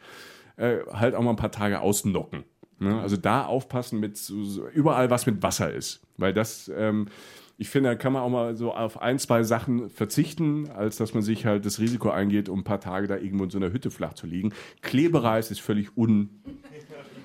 äh, 0.57 0.77
halt 0.91 1.15
auch 1.15 1.21
mal 1.21 1.31
ein 1.31 1.35
paar 1.35 1.51
Tage 1.51 1.81
ausnocken. 1.81 2.43
Ne? 2.79 2.99
Also 2.99 3.17
da 3.17 3.45
aufpassen 3.45 3.99
mit 3.99 4.17
so, 4.17 4.67
überall, 4.69 5.09
was 5.09 5.25
mit 5.25 5.43
Wasser 5.43 5.73
ist, 5.73 6.01
weil 6.17 6.33
das 6.33 6.71
ähm, 6.75 7.07
ich 7.57 7.69
finde, 7.69 7.89
da 7.89 7.95
kann 7.95 8.13
man 8.13 8.21
auch 8.21 8.29
mal 8.29 8.55
so 8.55 8.73
auf 8.73 9.01
ein, 9.01 9.17
zwei 9.17 9.43
Sachen 9.43 9.89
verzichten, 9.89 10.69
als 10.71 10.97
dass 10.97 11.13
man 11.13 11.23
sich 11.23 11.45
halt 11.45 11.65
das 11.65 11.79
Risiko 11.79 12.09
eingeht, 12.09 12.49
um 12.49 12.59
ein 12.59 12.63
paar 12.63 12.81
Tage 12.81 13.07
da 13.07 13.15
irgendwo 13.15 13.45
in 13.45 13.49
so 13.49 13.57
einer 13.57 13.71
Hütte 13.71 13.91
flach 13.91 14.13
zu 14.13 14.27
liegen. 14.27 14.53
Klebereis 14.81 15.51
ist 15.51 15.61
völlig 15.61 15.95
un, 15.95 16.29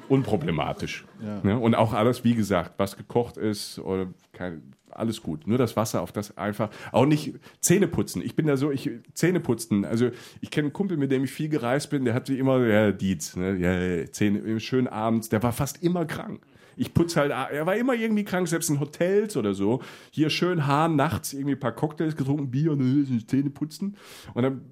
unproblematisch. 0.09 1.05
Ja. 1.21 1.41
Ne? 1.43 1.59
Und 1.59 1.75
auch 1.75 1.93
alles, 1.93 2.23
wie 2.23 2.35
gesagt, 2.35 2.75
was 2.77 2.97
gekocht 2.97 3.39
ist 3.39 3.81
oder 3.81 4.07
kein, 4.33 4.73
alles 4.93 5.23
gut. 5.23 5.47
Nur 5.47 5.59
das 5.59 5.77
Wasser 5.77 6.03
auf 6.03 6.13
das 6.13 6.37
einfach, 6.37 6.71
auch 6.93 7.07
nicht 7.07 7.35
Zähne 7.61 7.89
putzen. 7.89 8.23
Ich 8.23 8.37
bin 8.37 8.47
da 8.47 8.57
so, 8.57 8.71
ich 8.71 8.91
Zähne 9.15 9.41
putzen. 9.41 9.85
Also 9.85 10.11
ich 10.41 10.51
kenne 10.51 10.67
einen 10.67 10.73
Kumpel, 10.73 10.97
mit 10.97 11.11
dem 11.11 11.25
ich 11.25 11.31
viel 11.31 11.49
gereist 11.49 11.91
bin, 11.91 12.05
der 12.05 12.15
hatte 12.15 12.35
immer, 12.35 12.67
ja, 12.67 12.93
Dietz, 12.93 13.37
ne, 13.37 13.57
ja, 13.57 14.11
Zähne, 14.11 14.61
schön 14.61 14.87
abends, 14.87 15.29
der 15.29 15.43
war 15.43 15.53
fast 15.53 15.83
immer 15.83 16.05
krank. 16.05 16.41
Ich 16.77 16.95
putze 16.95 17.21
halt, 17.21 17.31
er 17.31 17.67
war 17.67 17.77
immer 17.77 17.95
irgendwie 17.95 18.25
krank, 18.25 18.49
selbst 18.49 18.71
in 18.71 18.81
Hotels 18.81 19.37
oder 19.37 19.53
so. 19.53 19.83
Hier 20.11 20.31
schön 20.31 20.67
Hahn, 20.67 20.97
nachts 20.97 21.35
irgendwie 21.35 21.55
ein 21.55 21.61
paar 21.61 21.75
Cocktails 21.75 22.17
getrunken, 22.17 22.51
Bier, 22.51 22.75
ne, 22.75 23.05
Zähne 23.27 23.51
putzen. 23.51 23.97
Und 24.33 24.43
dann 24.45 24.63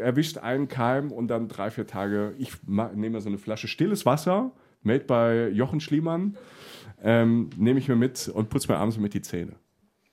erwischt 0.00 0.38
einen 0.38 0.68
Keim 0.68 1.12
und 1.12 1.28
dann 1.28 1.48
drei, 1.48 1.70
vier 1.70 1.86
Tage, 1.86 2.34
ich 2.38 2.52
nehme 2.66 3.20
so 3.20 3.28
eine 3.28 3.38
Flasche 3.38 3.68
stilles 3.68 4.06
Wasser, 4.06 4.52
made 4.82 5.04
bei 5.04 5.48
Jochen 5.48 5.80
Schliemann, 5.80 6.36
ähm, 7.02 7.50
nehme 7.56 7.78
ich 7.78 7.88
mir 7.88 7.96
mit 7.96 8.28
und 8.28 8.48
putze 8.48 8.72
mir 8.72 8.78
abends 8.78 8.98
mit 8.98 9.14
die 9.14 9.22
Zähne. 9.22 9.56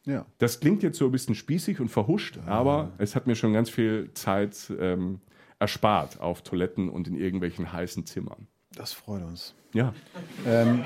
Ja. 0.06 0.26
Das 0.38 0.60
klingt 0.60 0.84
jetzt 0.84 0.98
so 0.98 1.06
ein 1.06 1.12
bisschen 1.12 1.36
spießig 1.36 1.80
und 1.80 1.90
verhuscht, 1.90 2.38
ja. 2.38 2.46
aber 2.46 2.92
es 2.98 3.16
hat 3.16 3.28
mir 3.28 3.36
schon 3.36 3.54
ganz 3.54 3.70
viel 3.70 4.12
Zeit 4.14 4.72
ähm, 4.80 5.20
erspart 5.60 6.20
auf 6.20 6.44
Toiletten 6.44 6.90
und 6.90 7.08
in 7.08 7.16
irgendwelchen 7.16 7.72
heißen 7.74 8.06
Zimmern. 8.06 8.48
Das 8.76 8.94
freut 8.94 9.24
uns. 9.24 9.56
Ja. 9.74 9.94
Ähm, 10.46 10.86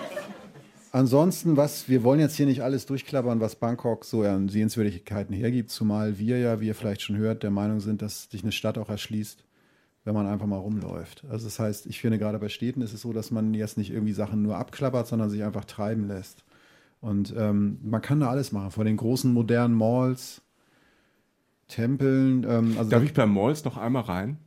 Ansonsten, 0.91 1.55
was, 1.55 1.87
wir 1.87 2.03
wollen 2.03 2.19
jetzt 2.19 2.35
hier 2.35 2.47
nicht 2.47 2.63
alles 2.63 2.87
durchklappern, 2.87 3.39
was 3.39 3.55
Bangkok 3.55 4.05
so 4.05 4.23
an 4.23 4.49
Sehenswürdigkeiten 4.49 5.35
hergibt, 5.35 5.69
zumal 5.69 6.17
wir 6.17 6.39
ja, 6.39 6.61
wie 6.61 6.67
ihr 6.67 6.75
vielleicht 6.75 7.01
schon 7.01 7.17
hört, 7.17 7.43
der 7.43 7.51
Meinung 7.51 7.79
sind, 7.79 8.01
dass 8.01 8.23
sich 8.23 8.41
eine 8.41 8.51
Stadt 8.51 8.79
auch 8.79 8.89
erschließt, 8.89 9.43
wenn 10.03 10.15
man 10.15 10.25
einfach 10.25 10.47
mal 10.47 10.57
rumläuft. 10.57 11.25
Also 11.29 11.45
das 11.45 11.59
heißt, 11.59 11.85
ich 11.85 12.01
finde 12.01 12.17
gerade 12.17 12.39
bei 12.39 12.49
Städten 12.49 12.81
ist 12.81 12.93
es 12.93 13.01
so, 13.01 13.13
dass 13.13 13.29
man 13.29 13.53
jetzt 13.53 13.77
nicht 13.77 13.91
irgendwie 13.91 14.13
Sachen 14.13 14.41
nur 14.41 14.57
abklappert, 14.57 15.05
sondern 15.05 15.29
sich 15.29 15.43
einfach 15.43 15.65
treiben 15.65 16.07
lässt. 16.07 16.43
Und 17.01 17.33
ähm, 17.37 17.79
man 17.83 18.01
kann 18.01 18.19
da 18.19 18.29
alles 18.29 18.51
machen, 18.51 18.71
von 18.71 18.85
den 18.85 18.97
großen 18.97 19.31
modernen 19.31 19.73
Malls, 19.73 20.41
Tempeln. 21.67 22.45
Ähm, 22.47 22.75
also 22.77 22.89
Darf 22.89 23.03
ich 23.03 23.13
bei 23.13 23.25
Malls 23.25 23.63
noch 23.63 23.77
einmal 23.77 24.03
rein? 24.03 24.37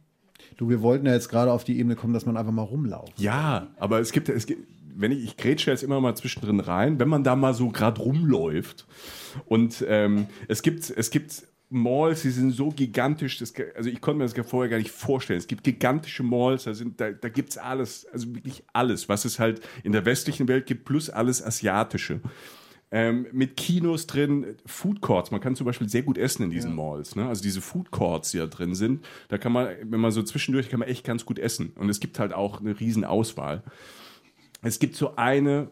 Du, 0.56 0.68
wir 0.68 0.82
wollten 0.82 1.06
ja 1.06 1.12
jetzt 1.12 1.28
gerade 1.28 1.50
auf 1.52 1.64
die 1.64 1.78
Ebene 1.78 1.96
kommen, 1.96 2.12
dass 2.12 2.26
man 2.26 2.36
einfach 2.36 2.52
mal 2.52 2.62
rumlauft. 2.62 3.18
Ja, 3.18 3.68
aber 3.78 4.00
es 4.00 4.12
gibt, 4.12 4.28
es 4.28 4.46
gibt 4.46 4.66
wenn 4.94 5.12
ich, 5.12 5.24
ich 5.24 5.36
grätsche 5.36 5.70
jetzt 5.70 5.82
immer 5.82 6.00
mal 6.00 6.14
zwischendrin 6.14 6.60
rein, 6.60 6.98
wenn 6.98 7.08
man 7.08 7.24
da 7.24 7.36
mal 7.36 7.54
so 7.54 7.70
gerade 7.70 8.00
rumläuft 8.00 8.86
und 9.46 9.84
ähm, 9.88 10.26
es 10.48 10.62
gibt, 10.62 10.90
es 10.90 11.10
gibt 11.10 11.44
Malls, 11.72 12.22
die 12.22 12.30
sind 12.30 12.52
so 12.52 12.70
gigantisch, 12.70 13.38
das, 13.38 13.52
also 13.76 13.88
ich 13.88 14.00
konnte 14.00 14.18
mir 14.18 14.28
das 14.28 14.46
vorher 14.46 14.70
gar 14.70 14.78
nicht 14.78 14.90
vorstellen. 14.90 15.38
Es 15.38 15.46
gibt 15.46 15.64
gigantische 15.64 16.22
Malls, 16.22 16.64
da, 16.64 16.74
sind, 16.74 17.00
da, 17.00 17.10
da 17.10 17.28
gibt 17.28 17.50
es 17.50 17.58
alles, 17.58 18.06
also 18.12 18.34
wirklich 18.34 18.62
alles, 18.72 19.08
was 19.08 19.24
es 19.24 19.38
halt 19.38 19.60
in 19.82 19.92
der 19.92 20.04
westlichen 20.04 20.48
Welt 20.48 20.66
gibt, 20.66 20.84
plus 20.84 21.10
alles 21.10 21.44
Asiatische. 21.44 22.20
Ähm, 22.94 23.26
mit 23.32 23.56
Kinos 23.56 24.06
drin, 24.06 24.56
Food 24.66 25.00
Courts. 25.00 25.30
Man 25.30 25.40
kann 25.40 25.56
zum 25.56 25.64
Beispiel 25.64 25.88
sehr 25.88 26.02
gut 26.02 26.18
essen 26.18 26.42
in 26.42 26.50
diesen 26.50 26.72
ja. 26.72 26.76
Malls. 26.76 27.16
Ne? 27.16 27.26
Also 27.26 27.42
diese 27.42 27.62
Food 27.62 27.90
Courts, 27.90 28.32
die 28.32 28.38
da 28.38 28.46
drin 28.46 28.74
sind, 28.74 29.02
da 29.28 29.38
kann 29.38 29.52
man, 29.52 29.68
wenn 29.84 30.00
man 30.00 30.10
so 30.10 30.22
zwischendurch, 30.22 30.68
kann 30.68 30.80
man 30.80 30.88
echt 30.88 31.04
ganz 31.04 31.24
gut 31.24 31.38
essen. 31.38 31.72
Und 31.76 31.88
es 31.88 32.00
gibt 32.00 32.18
halt 32.18 32.34
auch 32.34 32.60
eine 32.60 32.78
riesen 32.78 33.06
Auswahl 33.06 33.62
es 34.62 34.78
gibt 34.78 34.96
so 34.96 35.16
eine, 35.16 35.70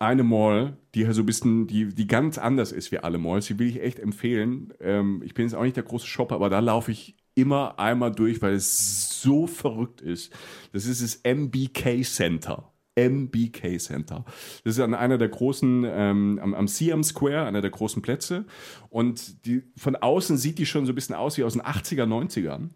eine 0.00 0.24
Mall, 0.24 0.78
die 0.94 1.04
halt 1.04 1.14
so 1.14 1.22
ein 1.22 1.26
bisschen, 1.26 1.66
die, 1.66 1.94
die 1.94 2.06
ganz 2.06 2.38
anders 2.38 2.72
ist 2.72 2.90
wie 2.90 2.98
alle 2.98 3.18
Malls. 3.18 3.46
Die 3.46 3.58
will 3.58 3.68
ich 3.68 3.82
echt 3.82 3.98
empfehlen. 3.98 4.72
Ähm, 4.80 5.22
ich 5.24 5.34
bin 5.34 5.44
jetzt 5.44 5.54
auch 5.54 5.62
nicht 5.62 5.76
der 5.76 5.84
große 5.84 6.06
Shopper, 6.06 6.34
aber 6.34 6.48
da 6.48 6.58
laufe 6.58 6.90
ich 6.90 7.16
immer 7.34 7.78
einmal 7.78 8.10
durch, 8.10 8.40
weil 8.40 8.54
es 8.54 9.20
so 9.20 9.46
verrückt 9.46 10.00
ist. 10.00 10.32
Das 10.72 10.86
ist 10.86 11.02
das 11.02 11.20
MBK 11.22 12.02
Center. 12.02 12.72
MBK 12.96 13.78
Center. 13.78 14.24
Das 14.64 14.74
ist 14.74 14.80
an 14.80 14.94
einer 14.94 15.18
der 15.18 15.28
großen, 15.28 15.84
ähm, 15.86 16.40
am, 16.42 16.54
am 16.54 16.66
Siam 16.66 17.04
Square, 17.04 17.44
einer 17.44 17.60
der 17.60 17.70
großen 17.70 18.00
Plätze. 18.00 18.46
Und 18.88 19.44
die, 19.44 19.62
von 19.76 19.96
außen 19.96 20.38
sieht 20.38 20.58
die 20.58 20.66
schon 20.66 20.86
so 20.86 20.92
ein 20.92 20.94
bisschen 20.94 21.14
aus 21.14 21.36
wie 21.36 21.44
aus 21.44 21.52
den 21.52 21.62
80er, 21.62 22.04
90ern. 22.04 22.70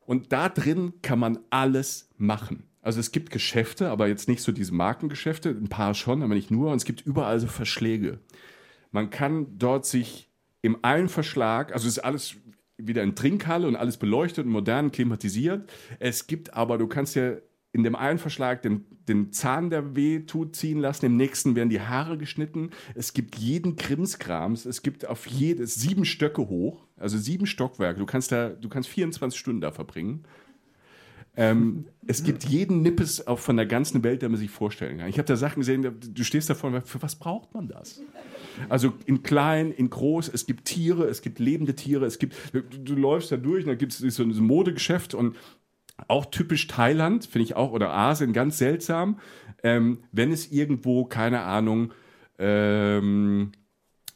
Und 0.00 0.32
da 0.32 0.50
drin 0.50 0.92
kann 1.00 1.18
man 1.18 1.38
alles 1.48 2.10
machen. 2.18 2.64
Also 2.84 3.00
es 3.00 3.12
gibt 3.12 3.30
Geschäfte, 3.30 3.88
aber 3.88 4.08
jetzt 4.08 4.28
nicht 4.28 4.42
so 4.42 4.52
diese 4.52 4.74
Markengeschäfte, 4.74 5.48
ein 5.48 5.70
paar 5.70 5.94
schon, 5.94 6.22
aber 6.22 6.34
nicht 6.34 6.50
nur. 6.50 6.70
Und 6.70 6.76
es 6.76 6.84
gibt 6.84 7.00
überall 7.00 7.40
so 7.40 7.46
Verschläge. 7.46 8.18
Man 8.92 9.08
kann 9.08 9.56
dort 9.56 9.86
sich 9.86 10.28
im 10.60 10.84
einen 10.84 11.08
Verschlag, 11.08 11.72
also 11.72 11.88
ist 11.88 12.00
alles 12.00 12.36
wieder 12.76 13.02
in 13.02 13.14
Trinkhalle 13.14 13.66
und 13.66 13.76
alles 13.76 13.96
beleuchtet 13.96 14.44
und 14.44 14.52
modern 14.52 14.92
klimatisiert. 14.92 15.72
Es 15.98 16.26
gibt 16.26 16.52
aber, 16.52 16.76
du 16.76 16.86
kannst 16.86 17.16
ja 17.16 17.36
in 17.72 17.84
dem 17.84 17.96
einen 17.96 18.18
Verschlag 18.18 18.60
den, 18.60 18.84
den 19.08 19.32
Zahn, 19.32 19.70
der 19.70 19.96
weh 19.96 20.20
tut, 20.20 20.54
ziehen 20.54 20.78
lassen. 20.78 21.06
Im 21.06 21.16
nächsten 21.16 21.56
werden 21.56 21.70
die 21.70 21.80
Haare 21.80 22.18
geschnitten. 22.18 22.70
Es 22.94 23.14
gibt 23.14 23.36
jeden 23.36 23.76
Krimskrams. 23.76 24.66
Es 24.66 24.82
gibt 24.82 25.08
auf 25.08 25.26
jedes 25.26 25.76
sieben 25.76 26.04
Stöcke 26.04 26.50
hoch, 26.50 26.84
also 26.98 27.16
sieben 27.16 27.46
Stockwerke. 27.46 27.98
Du 27.98 28.06
kannst 28.06 28.30
da, 28.30 28.50
du 28.50 28.68
kannst 28.68 28.90
24 28.90 29.40
Stunden 29.40 29.62
da 29.62 29.72
verbringen. 29.72 30.24
Ähm, 31.36 31.86
es 32.06 32.22
gibt 32.22 32.44
jeden 32.44 32.82
Nippes 32.82 33.26
auch 33.26 33.38
von 33.38 33.56
der 33.56 33.66
ganzen 33.66 34.04
Welt, 34.04 34.22
der 34.22 34.28
man 34.28 34.38
sich 34.38 34.50
vorstellen 34.50 34.98
kann. 34.98 35.08
Ich 35.08 35.18
habe 35.18 35.26
da 35.26 35.36
Sachen 35.36 35.60
gesehen, 35.60 35.82
du 36.00 36.24
stehst 36.24 36.48
davor, 36.48 36.82
für 36.82 37.02
was 37.02 37.16
braucht 37.16 37.54
man 37.54 37.68
das? 37.68 38.02
Also 38.68 38.92
in 39.06 39.22
klein, 39.22 39.72
in 39.72 39.90
groß, 39.90 40.28
es 40.28 40.46
gibt 40.46 40.66
Tiere, 40.66 41.06
es 41.06 41.22
gibt 41.22 41.38
lebende 41.40 41.74
Tiere, 41.74 42.06
es 42.06 42.18
gibt, 42.18 42.36
du, 42.52 42.62
du 42.62 42.94
läufst 42.94 43.32
da 43.32 43.36
durch 43.36 43.64
und 43.64 43.68
da 43.68 43.74
gibt 43.74 43.92
es 43.92 43.98
so 43.98 44.22
ein 44.22 44.30
Modegeschäft 44.30 45.14
und 45.14 45.36
auch 46.08 46.26
typisch 46.26 46.66
Thailand, 46.66 47.24
finde 47.26 47.44
ich 47.44 47.56
auch, 47.56 47.72
oder 47.72 47.92
Asien, 47.92 48.32
ganz 48.32 48.58
seltsam, 48.58 49.18
ähm, 49.62 50.04
wenn 50.12 50.30
es 50.30 50.52
irgendwo, 50.52 51.04
keine 51.04 51.42
Ahnung, 51.42 51.92
ähm, 52.38 53.52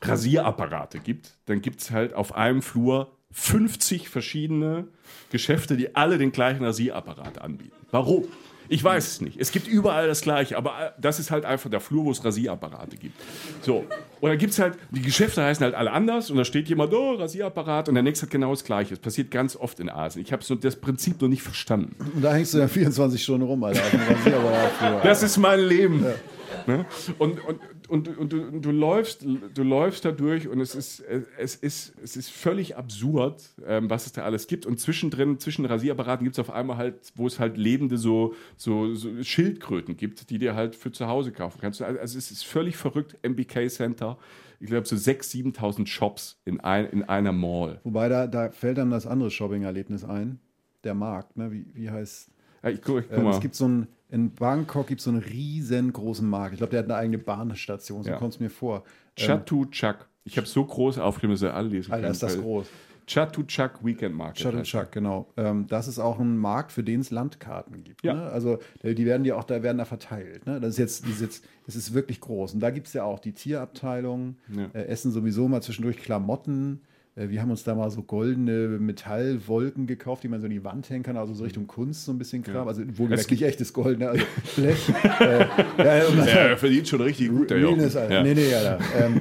Rasierapparate 0.03 1.01
gibt, 1.01 1.39
dann 1.47 1.61
gibt 1.61 1.81
es 1.81 1.91
halt 1.91 2.15
auf 2.15 2.35
einem 2.35 2.63
Flur 2.63 3.18
50 3.33 4.09
verschiedene 4.09 4.89
Geschäfte, 5.31 5.77
die 5.77 5.95
alle 5.95 6.19
den 6.19 6.33
gleichen 6.33 6.65
Rasierapparat 6.65 7.41
anbieten. 7.41 7.77
Warum? 7.91 8.25
Ich 8.71 8.85
weiß 8.85 9.07
es 9.07 9.21
nicht. 9.21 9.41
Es 9.41 9.51
gibt 9.51 9.67
überall 9.67 10.09
das 10.09 10.21
Gleiche, 10.21 10.57
aber 10.57 10.71
äh, 10.79 10.91
das 11.01 11.19
ist 11.19 11.31
halt 11.31 11.45
einfach 11.45 11.71
der 11.71 11.81
Flur, 11.81 12.05
wo 12.05 12.11
es 12.11 12.23
Rasierapparate 12.23 12.97
gibt. 12.97 13.19
So. 13.63 13.87
Und 14.21 14.29
dann 14.29 14.39
gibt 14.39 14.53
es 14.53 14.59
halt, 14.59 14.77
die 14.91 15.01
Geschäfte 15.01 15.43
heißen 15.43 15.65
halt 15.65 15.75
alle 15.75 15.91
anders 15.91 16.31
und 16.31 16.37
da 16.37 16.45
steht 16.45 16.69
jemand, 16.69 16.93
oh, 16.93 17.15
Rasierapparat 17.15 17.89
und 17.89 17.95
der 17.95 18.03
nächste 18.03 18.27
hat 18.27 18.31
genau 18.31 18.51
das 18.51 18.65
Gleiche. 18.65 18.91
Das 18.91 18.99
passiert 18.99 19.31
ganz 19.31 19.57
oft 19.57 19.81
in 19.81 19.89
Asien. 19.89 20.23
Ich 20.25 20.33
habe 20.33 20.45
so 20.45 20.55
das 20.55 20.77
Prinzip 20.77 21.21
noch 21.23 21.29
nicht 21.29 21.43
verstanden. 21.43 21.97
Und 22.15 22.23
da 22.23 22.35
hängst 22.35 22.53
du 22.53 22.59
ja 22.59 22.69
24 22.69 23.23
Stunden 23.23 23.47
rum, 23.47 23.65
Alter. 23.65 23.81
Das 25.03 25.23
ist 25.23 25.39
mein 25.39 25.61
Leben. 25.61 26.05
Ja. 26.05 26.75
Ne? 26.75 26.87
Und, 27.19 27.43
und, 27.45 27.61
und, 27.89 28.19
und, 28.19 28.33
du, 28.33 28.43
und 28.43 28.65
du, 28.65 28.71
läufst, 28.71 29.25
du 29.25 29.63
läufst 29.63 30.05
da 30.05 30.13
durch 30.13 30.47
und 30.47 30.61
es 30.61 30.75
ist, 30.75 31.01
es 31.39 31.57
ist, 31.57 31.95
es 32.03 32.17
ist 32.17 32.31
völlig 32.31 32.77
absurd, 32.77 33.43
ähm, 33.67 33.89
was 33.89 34.07
es 34.07 34.13
da 34.13 34.23
alles 34.23 34.47
gibt. 34.47 34.67
Und 34.67 34.79
zwischendrin, 34.79 35.39
zwischen 35.39 35.65
Rasierapparaten 35.65 36.25
gibt 36.25 36.37
es 36.37 36.39
auf 36.39 36.51
einmal 36.51 36.77
halt, 36.77 37.13
wo 37.15 37.27
es 37.27 37.41
halt 37.41 37.57
lebende 37.57 37.97
so, 37.97 38.35
so, 38.57 38.95
so, 38.95 39.23
Schildkröten 39.23 39.97
gibt, 39.97 40.29
die 40.29 40.39
dir 40.39 40.55
halt 40.55 40.77
für 40.77 40.93
zu 40.93 41.07
Hause 41.07 41.33
kaufen 41.33 41.59
kannst. 41.61 41.81
Also 41.81 42.19
es 42.19 42.31
ist 42.31 42.45
völlig 42.45 42.77
verrückt, 42.77 43.17
MBK 43.23 43.71
Center. 43.71 44.19
Ich 44.61 44.67
glaube, 44.67 44.87
so 44.87 44.97
6.000, 44.97 45.55
7.000 45.57 45.87
Shops 45.87 46.41
in, 46.45 46.61
ein, 46.61 46.87
in 46.91 47.05
einer 47.05 47.33
Mall. 47.33 47.81
Wobei 47.85 48.09
da, 48.09 48.27
da 48.27 48.51
fällt 48.51 48.79
dann 48.79 48.91
das 48.91 49.07
andere 49.07 49.31
Shopping-Erlebnis 49.31 50.05
ein. 50.05 50.41
Der 50.85 50.95
Markt, 50.95 51.37
ne? 51.37 51.51
wie, 51.53 51.67
wie 51.75 51.91
heißt. 51.91 52.31
Ja, 52.63 52.71
ich 52.71 52.83
guck, 52.83 53.01
ich 53.01 53.09
guck 53.09 53.19
ähm, 53.19 53.27
es 53.29 53.41
gibt 53.41 53.55
so 53.55 53.67
ein 53.67 53.89
in 54.11 54.35
Bangkok 54.35 54.87
gibt 54.87 55.01
es 55.01 55.05
so 55.05 55.11
einen 55.11 55.21
riesengroßen 55.21 56.29
Markt. 56.29 56.55
Ich 56.55 56.59
glaube, 56.59 56.71
der 56.71 56.81
hat 56.81 56.87
eine 56.87 56.97
eigene 56.97 57.19
Bahnstation, 57.19 58.03
so 58.03 58.11
ja. 58.11 58.17
kommt 58.17 58.35
es 58.35 58.41
mir 58.41 58.51
vor. 58.51 58.85
Chatuchak. 59.17 60.09
Ich 60.25 60.37
habe 60.37 60.47
so 60.47 60.65
große 60.65 61.03
aufgeschrieben, 61.03 61.35
dass 61.35 61.43
ihr 61.43 61.55
alle 61.55 61.69
lesen 61.69 61.93
Alter, 61.93 62.11
ist 62.11 62.23
das 62.23 62.39
groß. 62.39 62.67
Chatuchak 63.07 63.85
Weekend 63.85 64.15
Market. 64.15 64.43
Chatuchak, 64.43 64.93
genau. 64.93 65.33
Ähm, 65.37 65.67
das 65.67 65.89
ist 65.89 65.99
auch 65.99 66.19
ein 66.19 66.37
Markt, 66.37 66.73
für 66.73 66.83
den 66.83 67.01
es 67.01 67.11
Landkarten 67.11 67.83
gibt. 67.83 68.05
Ja. 68.05 68.15
Ne? 68.15 68.23
Also 68.25 68.59
die 68.83 69.07
werden 69.07 69.25
ja 69.25 69.37
auch, 69.37 69.45
da 69.45 69.63
werden 69.63 69.79
da 69.79 69.87
verteilt. 69.87 70.47
Ne? 70.47 70.61
Das 70.61 70.71
ist 70.71 70.79
jetzt, 70.79 71.05
das 71.05 71.13
ist 71.13 71.21
jetzt, 71.23 71.45
es 71.67 71.77
ist 71.77 71.95
wirklich 71.95 72.21
groß. 72.21 72.55
Und 72.55 72.61
da 72.61 72.71
gibt 72.71 72.87
es 72.87 72.93
ja 72.93 73.05
auch 73.05 73.19
die 73.19 73.33
Tierabteilung, 73.33 74.37
ja. 74.55 74.67
äh, 74.75 74.87
essen 74.87 75.11
sowieso 75.11 75.49
mal 75.49 75.63
zwischendurch 75.63 75.97
Klamotten. 75.99 76.83
Äh, 77.19 77.31
wir 77.31 77.43
haben 77.43 77.51
uns 77.51 77.65
da 77.65 77.75
mal 77.75 77.91
so 77.91 78.03
goldene 78.03 78.79
Metallwolken 78.79 79.87
gekauft, 79.87 80.23
die 80.23 80.29
man 80.29 80.41
so 80.41 80.47
in 80.47 80.53
die 80.53 80.65
Wand 80.65 80.89
hängen 80.89 81.03
kann, 81.03 81.17
also 81.17 81.35
so 81.35 81.45
Richtung 81.45 81.67
Kunst 81.67 82.05
so 82.05 82.13
ein 82.13 82.19
bisschen 82.19 82.43
Kram. 82.43 82.55
Ja. 82.55 82.67
Also 82.67 82.83
wohl 82.97 83.11
wirklich 83.11 83.43
echtes 83.43 83.73
Gold, 83.73 83.99
ne? 83.99 84.11
also 84.11 84.25
Blech. 84.57 84.89
äh, 85.21 85.47
ja, 85.79 85.85
ja, 85.85 86.25
er 86.25 86.57
verdient 86.57 86.89
schon 86.89 87.01
richtig 87.01 87.29
gut, 87.31 87.51
der 87.51 87.59
Realness, 87.59 87.95
ja. 87.95 88.23
Nee, 88.23 88.35
nee, 88.35 88.55
Alter. 88.55 88.79
Ähm, 88.97 89.21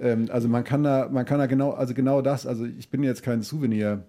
ähm, 0.00 0.28
also 0.30 0.48
man 0.48 0.64
kann 0.64 0.82
da, 0.82 1.08
man 1.10 1.24
kann 1.24 1.38
da 1.38 1.46
genau, 1.46 1.70
also 1.70 1.94
genau 1.94 2.22
das, 2.22 2.46
also 2.46 2.64
ich 2.64 2.90
bin 2.90 3.02
jetzt 3.02 3.22
kein 3.22 3.42
Souvenir. 3.42 4.04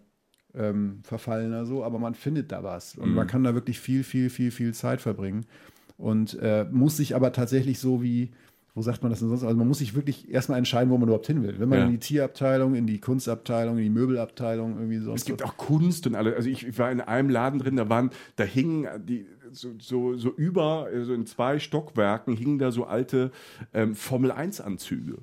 Ähm, 0.55 0.99
Verfallener 1.01 1.65
so, 1.65 1.83
aber 1.83 1.97
man 1.97 2.13
findet 2.13 2.51
da 2.51 2.61
was 2.61 2.95
und 2.95 3.09
mhm. 3.09 3.15
man 3.15 3.25
kann 3.25 3.43
da 3.43 3.55
wirklich 3.55 3.79
viel, 3.79 4.03
viel, 4.03 4.29
viel, 4.29 4.51
viel 4.51 4.71
Zeit 4.75 5.01
verbringen 5.01 5.47
und 5.97 6.37
äh, 6.39 6.67
muss 6.71 6.97
sich 6.97 7.15
aber 7.15 7.31
tatsächlich 7.31 7.79
so 7.79 8.03
wie 8.03 8.29
wo 8.75 8.81
sagt 8.81 9.03
man 9.03 9.11
das 9.11 9.19
denn 9.19 9.29
sonst? 9.29 9.43
Also 9.43 9.55
man 9.55 9.67
muss 9.67 9.77
sich 9.79 9.93
wirklich 9.93 10.31
erstmal 10.31 10.57
entscheiden, 10.57 10.89
wo 10.89 10.97
man 10.97 11.07
überhaupt 11.07 11.27
hin 11.27 11.43
will. 11.43 11.59
Wenn 11.59 11.69
man 11.69 11.79
ja. 11.79 11.85
in 11.85 11.91
die 11.91 11.99
Tierabteilung, 11.99 12.73
in 12.73 12.87
die 12.87 12.99
Kunstabteilung, 12.99 13.77
in 13.77 13.83
die 13.83 13.89
Möbelabteilung 13.89 14.77
irgendwie 14.77 14.97
sonst. 14.97 15.21
Es 15.21 15.25
gibt 15.25 15.43
auch 15.43 15.57
Kunst 15.57 16.07
und 16.07 16.15
alles. 16.15 16.35
Also 16.35 16.49
ich, 16.49 16.65
ich, 16.65 16.79
war 16.79 16.91
in 16.91 16.99
einem 16.99 17.29
Laden 17.29 17.59
drin, 17.59 17.75
da 17.75 17.87
waren, 17.89 18.09
da 18.35 18.43
hingen 18.43 18.87
die 19.05 19.27
so, 19.51 19.69
so, 19.77 20.17
so 20.17 20.29
über, 20.31 20.87
so 20.91 20.97
also 20.97 21.13
in 21.13 21.27
zwei 21.27 21.59
Stockwerken 21.59 22.35
hingen 22.35 22.57
da 22.57 22.71
so 22.71 22.85
alte 22.85 23.31
ähm, 23.73 23.93
Formel-1-Anzüge. 23.95 25.17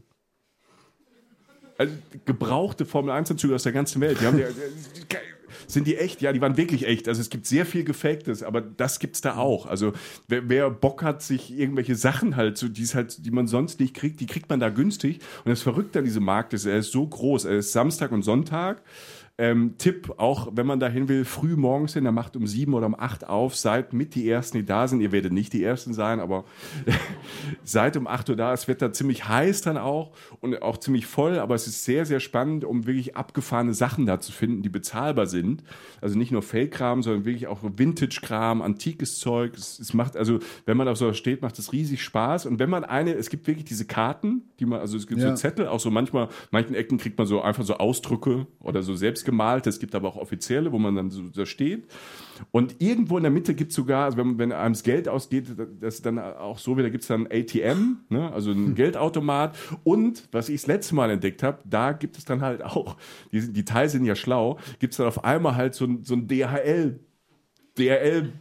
Also 1.76 1.94
gebrauchte 2.24 2.84
Formel-1-Anzüge 2.84 3.54
aus 3.56 3.64
der 3.64 3.72
ganzen 3.72 4.00
Welt. 4.00 4.20
Die 4.20 4.26
haben 4.26 4.36
die, 4.36 4.44
sind 5.66 5.86
die 5.86 5.96
echt? 5.96 6.20
Ja, 6.20 6.32
die 6.32 6.40
waren 6.40 6.56
wirklich 6.56 6.86
echt. 6.86 7.08
Also 7.08 7.20
es 7.20 7.30
gibt 7.30 7.46
sehr 7.46 7.66
viel 7.66 7.84
Gefaktes, 7.84 8.42
aber 8.42 8.60
das 8.60 8.98
gibt 8.98 9.16
es 9.16 9.20
da 9.20 9.36
auch. 9.36 9.66
Also 9.66 9.92
wer, 10.28 10.48
wer, 10.48 10.70
Bock 10.70 11.02
hat, 11.02 11.22
sich 11.22 11.56
irgendwelche 11.56 11.94
Sachen 11.94 12.36
halt, 12.36 12.58
so, 12.58 12.68
die, 12.68 12.84
halt, 12.86 13.24
die 13.24 13.30
man 13.30 13.46
sonst 13.46 13.80
nicht 13.80 13.94
kriegt, 13.94 14.20
die 14.20 14.26
kriegt 14.26 14.48
man 14.48 14.60
da 14.60 14.68
günstig. 14.68 15.20
Und 15.44 15.50
das 15.50 15.62
Verrückte 15.62 16.00
an 16.00 16.04
diesem 16.04 16.24
Markt 16.24 16.52
ist, 16.52 16.66
er 16.66 16.78
ist 16.78 16.92
so 16.92 17.06
groß. 17.06 17.44
Er 17.44 17.58
ist 17.58 17.72
Samstag 17.72 18.12
und 18.12 18.22
Sonntag. 18.22 18.82
Ähm, 19.40 19.76
Tipp, 19.78 20.12
auch 20.18 20.48
wenn 20.52 20.66
man 20.66 20.80
dahin 20.80 21.08
will, 21.08 21.24
früh 21.24 21.56
morgens 21.56 21.94
hin, 21.94 22.04
er 22.04 22.12
macht 22.12 22.36
um 22.36 22.46
sieben 22.46 22.74
oder 22.74 22.84
um 22.84 22.94
acht 22.94 23.26
auf, 23.26 23.56
seid 23.56 23.94
mit 23.94 24.14
die 24.14 24.28
Ersten, 24.28 24.58
die 24.58 24.66
da 24.66 24.86
sind. 24.86 25.00
Ihr 25.00 25.12
werdet 25.12 25.32
nicht 25.32 25.54
die 25.54 25.64
Ersten 25.64 25.94
sein, 25.94 26.20
aber 26.20 26.44
seid 27.64 27.96
um 27.96 28.06
acht 28.06 28.28
Uhr 28.28 28.36
da. 28.36 28.52
Es 28.52 28.68
wird 28.68 28.82
da 28.82 28.92
ziemlich 28.92 29.26
heiß 29.26 29.62
dann 29.62 29.78
auch 29.78 30.12
und 30.40 30.60
auch 30.60 30.76
ziemlich 30.76 31.06
voll, 31.06 31.38
aber 31.38 31.54
es 31.54 31.66
ist 31.66 31.86
sehr, 31.86 32.04
sehr 32.04 32.20
spannend, 32.20 32.66
um 32.66 32.86
wirklich 32.86 33.16
abgefahrene 33.16 33.72
Sachen 33.72 34.04
da 34.04 34.20
zu 34.20 34.30
finden, 34.30 34.60
die 34.60 34.68
bezahlbar 34.68 35.24
sind. 35.24 35.64
Also 36.02 36.18
nicht 36.18 36.32
nur 36.32 36.42
Fake-Kram, 36.42 37.02
sondern 37.02 37.24
wirklich 37.24 37.46
auch 37.46 37.60
Vintage-Kram, 37.62 38.60
antikes 38.60 39.20
Zeug. 39.20 39.54
Es, 39.56 39.78
es, 39.78 39.94
macht, 39.94 40.18
also 40.18 40.40
wenn 40.66 40.76
man 40.76 40.86
auf 40.86 40.98
so 40.98 41.14
steht, 41.14 41.40
macht 41.40 41.58
es 41.58 41.72
riesig 41.72 42.02
Spaß. 42.02 42.44
Und 42.44 42.58
wenn 42.58 42.68
man 42.68 42.84
eine, 42.84 43.14
es 43.14 43.30
gibt 43.30 43.46
wirklich 43.46 43.64
diese 43.64 43.86
Karten, 43.86 44.42
die 44.58 44.66
man, 44.66 44.80
also 44.80 44.98
es 44.98 45.06
gibt 45.06 45.22
ja. 45.22 45.30
so 45.30 45.34
Zettel, 45.34 45.66
auch 45.66 45.80
so 45.80 45.90
manchmal, 45.90 46.28
manchen 46.50 46.74
Ecken 46.74 46.98
kriegt 46.98 47.16
man 47.16 47.26
so 47.26 47.40
einfach 47.40 47.64
so 47.64 47.78
Ausdrücke 47.78 48.46
oder 48.60 48.82
so 48.82 48.94
selbst 48.94 49.29
gemalte. 49.30 49.70
Es 49.70 49.78
gibt 49.78 49.94
aber 49.94 50.08
auch 50.08 50.16
offizielle, 50.16 50.72
wo 50.72 50.78
man 50.78 50.94
dann 50.94 51.10
so 51.10 51.22
da 51.22 51.46
steht. 51.46 51.86
Und 52.50 52.76
irgendwo 52.78 53.16
in 53.16 53.22
der 53.22 53.30
Mitte 53.30 53.54
gibt 53.54 53.70
es 53.70 53.76
sogar, 53.76 54.06
also 54.06 54.16
wenn, 54.16 54.38
wenn 54.38 54.52
einem 54.52 54.72
das 54.72 54.82
Geld 54.82 55.08
ausgeht, 55.08 55.46
das 55.80 55.96
ist 55.96 56.06
dann 56.06 56.18
auch 56.18 56.58
so, 56.58 56.76
wie 56.76 56.82
da 56.82 56.88
gibt 56.88 57.02
es 57.02 57.08
dann 57.08 57.26
ATM, 57.26 57.98
ne? 58.08 58.32
also 58.32 58.50
ein 58.50 58.68
hm. 58.68 58.74
Geldautomat. 58.74 59.56
Und 59.84 60.28
was 60.32 60.48
ich 60.48 60.60
das 60.62 60.66
letzte 60.66 60.94
Mal 60.94 61.10
entdeckt 61.10 61.42
habe, 61.42 61.58
da 61.64 61.92
gibt 61.92 62.16
es 62.18 62.24
dann 62.24 62.40
halt 62.40 62.62
auch, 62.62 62.96
die, 63.32 63.52
die 63.52 63.64
Teile 63.64 63.88
sind 63.88 64.04
ja 64.04 64.14
schlau, 64.14 64.58
gibt 64.78 64.94
es 64.94 64.98
dann 64.98 65.06
auf 65.06 65.24
einmal 65.24 65.56
halt 65.56 65.74
so 65.74 65.84
ein, 65.84 66.04
so 66.04 66.14
ein 66.14 66.26
DHL, 66.28 67.00
DHL 67.78 68.32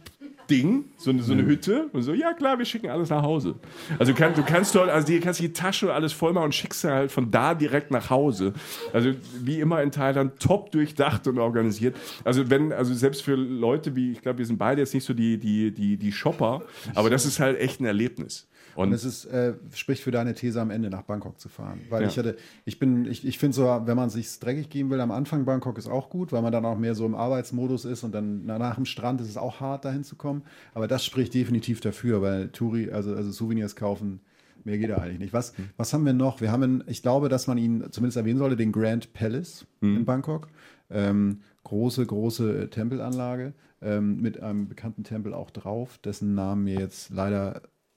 Ding, 0.50 0.84
so 0.96 1.10
eine, 1.10 1.22
so 1.22 1.32
eine 1.32 1.46
Hütte 1.46 1.88
und 1.92 2.02
so, 2.02 2.12
ja 2.12 2.32
klar, 2.32 2.58
wir 2.58 2.64
schicken 2.64 2.90
alles 2.90 3.08
nach 3.10 3.22
Hause. 3.22 3.54
Also 3.98 4.12
du, 4.12 4.18
kann, 4.18 4.34
du 4.34 4.42
kannst 4.42 4.74
dort, 4.74 4.90
also 4.90 5.06
die 5.06 5.20
kannst 5.20 5.40
die 5.40 5.52
Tasche 5.52 5.92
alles 5.94 6.12
voll 6.12 6.32
machen 6.32 6.46
und 6.46 6.54
schickst 6.54 6.84
dann 6.84 6.92
halt 6.92 7.12
von 7.12 7.30
da 7.30 7.54
direkt 7.54 7.90
nach 7.90 8.10
Hause. 8.10 8.52
Also 8.92 9.12
wie 9.40 9.60
immer 9.60 9.82
in 9.82 9.92
Thailand 9.92 10.40
top 10.40 10.72
durchdacht 10.72 11.26
und 11.28 11.38
organisiert. 11.38 11.96
Also 12.24 12.50
wenn, 12.50 12.72
also 12.72 12.92
selbst 12.92 13.22
für 13.22 13.34
Leute 13.34 13.94
wie, 13.94 14.12
ich 14.12 14.20
glaube, 14.20 14.38
wir 14.38 14.46
sind 14.46 14.58
beide 14.58 14.80
jetzt 14.80 14.92
nicht 14.92 15.04
so 15.04 15.14
die, 15.14 15.38
die, 15.38 15.70
die, 15.72 15.96
die 15.96 16.12
Shopper, 16.12 16.62
aber 16.94 17.10
das 17.10 17.24
ist 17.24 17.40
halt 17.40 17.58
echt 17.60 17.80
ein 17.80 17.84
Erlebnis. 17.84 18.49
Und, 18.74 18.92
es 18.92 19.04
ist, 19.04 19.24
äh, 19.26 19.54
spricht 19.72 20.02
für 20.02 20.10
deine 20.10 20.34
These 20.34 20.60
am 20.60 20.70
Ende 20.70 20.90
nach 20.90 21.02
Bangkok 21.02 21.40
zu 21.40 21.48
fahren. 21.48 21.80
Weil 21.88 22.02
ja. 22.02 22.08
ich 22.08 22.18
hatte, 22.18 22.36
ich 22.64 22.78
bin, 22.78 23.06
ich, 23.06 23.26
ich 23.26 23.38
finde 23.38 23.54
so, 23.54 23.64
wenn 23.84 23.96
man 23.96 24.10
sich 24.10 24.38
dreckig 24.38 24.70
geben 24.70 24.90
will, 24.90 25.00
am 25.00 25.10
Anfang 25.10 25.44
Bangkok 25.44 25.78
ist 25.78 25.88
auch 25.88 26.10
gut, 26.10 26.32
weil 26.32 26.42
man 26.42 26.52
dann 26.52 26.64
auch 26.64 26.78
mehr 26.78 26.94
so 26.94 27.06
im 27.06 27.14
Arbeitsmodus 27.14 27.84
ist 27.84 28.04
und 28.04 28.12
dann 28.12 28.46
nach 28.46 28.76
dem 28.76 28.84
Strand 28.84 29.20
ist 29.20 29.28
es 29.28 29.36
auch 29.36 29.60
hart, 29.60 29.84
dahin 29.84 30.04
zu 30.04 30.16
kommen. 30.16 30.42
Aber 30.74 30.88
das 30.88 31.04
spricht 31.04 31.34
definitiv 31.34 31.80
dafür, 31.80 32.22
weil 32.22 32.48
Touri, 32.48 32.90
also, 32.90 33.14
also 33.14 33.30
Souvenirs 33.30 33.76
kaufen, 33.76 34.20
mehr 34.64 34.78
geht 34.78 34.90
da 34.90 34.98
eigentlich 34.98 35.18
nicht. 35.18 35.32
Was, 35.32 35.56
hm. 35.56 35.70
was 35.76 35.92
haben 35.92 36.04
wir 36.04 36.12
noch? 36.12 36.40
Wir 36.40 36.52
haben, 36.52 36.84
ich 36.86 37.02
glaube, 37.02 37.28
dass 37.28 37.46
man 37.46 37.58
ihn 37.58 37.84
zumindest 37.90 38.16
erwähnen 38.16 38.38
sollte, 38.38 38.56
den 38.56 38.72
Grand 38.72 39.12
Palace 39.12 39.66
hm. 39.80 39.96
in 39.98 40.04
Bangkok. 40.04 40.48
Ähm, 40.90 41.40
große, 41.64 42.04
große 42.04 42.68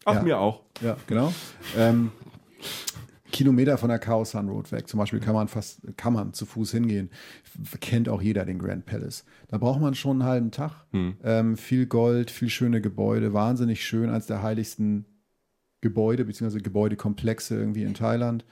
Ach, 0.06 0.16
ja. 0.16 0.22
mir 0.24 0.40
auch. 0.40 0.62
Ja, 0.82 0.98
genau. 1.08 1.34
Ähm, 1.78 2.12
Kilometer 3.32 3.78
von 3.78 3.90
der 3.90 4.00
Chaos 4.00 4.32
Sun 4.32 4.48
Road 4.48 4.72
weg. 4.72 4.88
Zum 4.88 5.00
Beispiel 5.00 5.20
kann 5.20 5.34
man 5.34 5.48
fast, 5.48 5.82
kann 5.98 6.14
man 6.14 6.34
zu 6.34 6.46
Fuß 6.46 6.72
hingehen. 6.72 7.10
Kennt 7.82 8.08
auch 8.08 8.22
jeder 8.22 8.46
den 8.46 8.60
Grand 8.60 8.86
Palace. 8.86 9.26
Da 9.48 9.58
braucht 9.58 9.82
man 9.82 9.96
schon 9.96 10.22
einen 10.22 10.30
halben 10.30 10.52
Tag. 10.52 10.86
Hm. 10.92 11.16
Ähm, 11.24 11.58
viel 11.58 11.88
Gold, 11.88 12.32
viel 12.32 12.50
schöne 12.50 12.80
Gebäude, 12.80 13.34
wahnsinnig 13.34 13.86
schön, 13.86 14.10
eines 14.10 14.28
der 14.28 14.44
heiligsten 14.44 15.06
Gebäude, 15.82 16.26
beziehungsweise 16.26 16.62
Gebäudekomplexe 16.62 17.56
irgendwie 17.56 17.84
in 17.84 17.96
Thailand. 17.96 18.46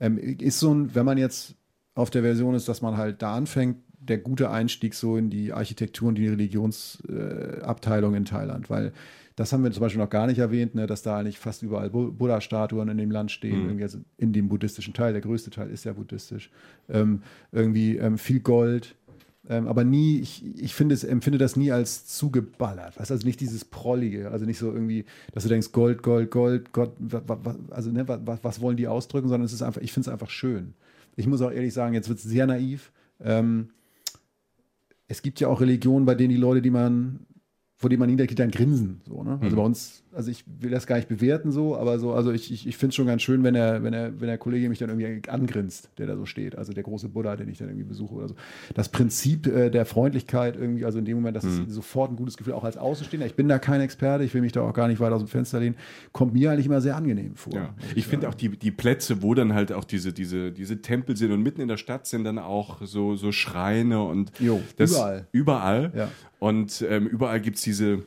Ähm, 0.00 0.18
ist 0.18 0.60
so 0.60 0.72
ein, 0.72 0.94
wenn 0.94 1.06
man 1.06 1.18
jetzt 1.18 1.54
auf 1.94 2.10
der 2.10 2.22
Version 2.22 2.54
ist, 2.54 2.68
dass 2.68 2.82
man 2.82 2.96
halt 2.98 3.22
da 3.22 3.34
anfängt, 3.34 3.78
der 3.98 4.18
gute 4.18 4.50
Einstieg 4.50 4.94
so 4.94 5.16
in 5.16 5.30
die 5.30 5.52
Architektur 5.52 6.08
und 6.08 6.16
die 6.16 6.28
Religionsabteilung 6.28 8.14
äh, 8.14 8.16
in 8.18 8.24
Thailand, 8.24 8.70
weil 8.70 8.92
das 9.36 9.52
haben 9.52 9.62
wir 9.62 9.70
zum 9.70 9.82
Beispiel 9.82 10.00
noch 10.02 10.10
gar 10.10 10.26
nicht 10.26 10.38
erwähnt, 10.38 10.74
ne, 10.74 10.86
dass 10.86 11.02
da 11.02 11.18
eigentlich 11.18 11.38
fast 11.38 11.62
überall 11.62 11.90
Buddha-Statuen 11.90 12.88
in 12.88 12.98
dem 12.98 13.10
Land 13.10 13.30
stehen, 13.30 13.76
mhm. 13.76 13.82
also 13.82 13.98
in 14.16 14.32
dem 14.32 14.48
buddhistischen 14.48 14.94
Teil. 14.94 15.12
Der 15.12 15.20
größte 15.22 15.50
Teil 15.50 15.70
ist 15.70 15.84
ja 15.84 15.92
buddhistisch. 15.92 16.50
Ähm, 16.88 17.22
irgendwie 17.52 17.98
ähm, 17.98 18.16
viel 18.16 18.40
Gold, 18.40 18.96
Ähm, 19.48 19.68
aber 19.68 19.84
nie, 19.84 20.18
ich, 20.18 20.44
ich 20.60 20.74
finde 20.74 20.94
es, 20.94 21.04
empfinde 21.04 21.38
das 21.38 21.56
nie 21.56 21.70
als 21.70 22.06
zugeballert. 22.06 22.98
Weißt? 22.98 23.10
Also 23.10 23.26
nicht 23.26 23.40
dieses 23.40 23.64
Prollige, 23.64 24.30
also 24.30 24.44
nicht 24.44 24.58
so 24.58 24.72
irgendwie, 24.72 25.04
dass 25.32 25.44
du 25.44 25.48
denkst, 25.48 25.72
Gold, 25.72 26.02
Gold, 26.02 26.30
Gold, 26.30 26.72
Gott, 26.72 26.92
also 27.70 27.90
ne, 27.92 28.08
was, 28.08 28.42
was 28.42 28.60
wollen 28.60 28.76
die 28.76 28.88
ausdrücken, 28.88 29.28
sondern 29.28 29.46
es 29.46 29.52
ist 29.52 29.62
einfach, 29.62 29.80
ich 29.80 29.92
finde 29.92 30.08
es 30.08 30.12
einfach 30.12 30.30
schön. 30.30 30.74
Ich 31.14 31.26
muss 31.26 31.42
auch 31.42 31.52
ehrlich 31.52 31.72
sagen, 31.72 31.94
jetzt 31.94 32.08
wird 32.08 32.18
es 32.18 32.24
sehr 32.24 32.46
naiv. 32.46 32.90
Ähm, 33.20 33.68
es 35.08 35.22
gibt 35.22 35.38
ja 35.38 35.48
auch 35.48 35.60
Religionen, 35.60 36.06
bei 36.06 36.16
denen 36.16 36.30
die 36.30 36.36
Leute, 36.36 36.60
die 36.60 36.70
man, 36.70 37.20
vor 37.76 37.90
denen 37.90 38.00
man 38.00 38.08
niedergeht, 38.10 38.38
dann 38.38 38.50
grinsen. 38.50 39.00
So, 39.06 39.22
ne? 39.22 39.38
Also 39.40 39.54
Mhm. 39.54 39.60
bei 39.60 39.64
uns, 39.66 40.02
also 40.16 40.30
ich 40.30 40.44
will 40.60 40.70
das 40.70 40.86
gar 40.86 40.96
nicht 40.96 41.08
bewerten 41.08 41.52
so, 41.52 41.76
aber 41.76 41.98
so, 41.98 42.12
also 42.12 42.32
ich, 42.32 42.50
ich, 42.50 42.66
ich 42.66 42.76
finde 42.76 42.90
es 42.90 42.94
schon 42.96 43.06
ganz 43.06 43.22
schön, 43.22 43.44
wenn 43.44 43.54
er, 43.54 43.82
wenn 43.82 43.92
er, 43.92 44.18
wenn 44.20 44.28
der 44.28 44.38
Kollege 44.38 44.68
mich 44.68 44.78
dann 44.78 44.88
irgendwie 44.88 45.28
angrinst, 45.28 45.90
der 45.98 46.06
da 46.06 46.16
so 46.16 46.24
steht. 46.26 46.56
Also 46.56 46.72
der 46.72 46.82
große 46.82 47.08
Buddha, 47.08 47.36
den 47.36 47.48
ich 47.48 47.58
dann 47.58 47.68
irgendwie 47.68 47.84
besuche 47.86 48.14
oder 48.14 48.28
so. 48.28 48.34
Das 48.74 48.88
Prinzip 48.88 49.46
äh, 49.46 49.70
der 49.70 49.84
Freundlichkeit 49.86 50.56
irgendwie, 50.56 50.84
also 50.84 50.98
in 50.98 51.04
dem 51.04 51.16
Moment, 51.18 51.36
das 51.36 51.44
Mhm. 51.44 51.66
ist 51.66 51.74
sofort 51.74 52.10
ein 52.10 52.16
gutes 52.16 52.36
Gefühl, 52.36 52.54
auch 52.54 52.64
als 52.64 52.76
Außenstehender. 52.76 53.26
Ich 53.26 53.34
bin 53.34 53.46
da 53.48 53.58
kein 53.58 53.80
Experte, 53.80 54.24
ich 54.24 54.32
will 54.34 54.40
mich 54.40 54.52
da 54.52 54.62
auch 54.62 54.72
gar 54.72 54.88
nicht 54.88 55.00
weit 55.00 55.12
aus 55.12 55.20
dem 55.22 55.28
Fenster 55.28 55.60
lehnen, 55.60 55.76
kommt 56.12 56.32
mir 56.32 56.50
eigentlich 56.50 56.66
immer 56.66 56.80
sehr 56.80 56.96
angenehm 56.96 57.36
vor. 57.36 57.52
Ja. 57.54 57.74
muss 57.76 57.84
Ich 57.94 58.06
finde 58.06 58.28
auch 58.28 58.34
die, 58.34 58.48
die 58.56 58.70
Plätze, 58.70 59.22
wo 59.22 59.34
dann 59.34 59.52
halt 59.54 59.72
auch 59.72 59.84
diese, 59.84 60.12
diese, 60.12 60.50
diese 60.50 60.80
Tempel 60.80 61.16
sind 61.16 61.30
und 61.32 61.42
mitten 61.42 61.60
in 61.60 61.68
der 61.68 61.76
Stadt 61.76 62.06
sind 62.06 62.24
dann 62.24 62.38
auch 62.38 62.80
so, 62.82 63.16
so 63.16 63.32
Schreine 63.32 64.02
und 64.02 64.32
Jo, 64.38 64.60
das, 64.76 64.92
überall. 64.92 65.26
Überall. 65.32 65.92
Ja. 65.94 66.08
Und 66.38 66.84
ähm, 66.88 67.06
überall 67.06 67.40
gibt 67.40 67.56
es 67.56 67.62
diese, 67.62 68.02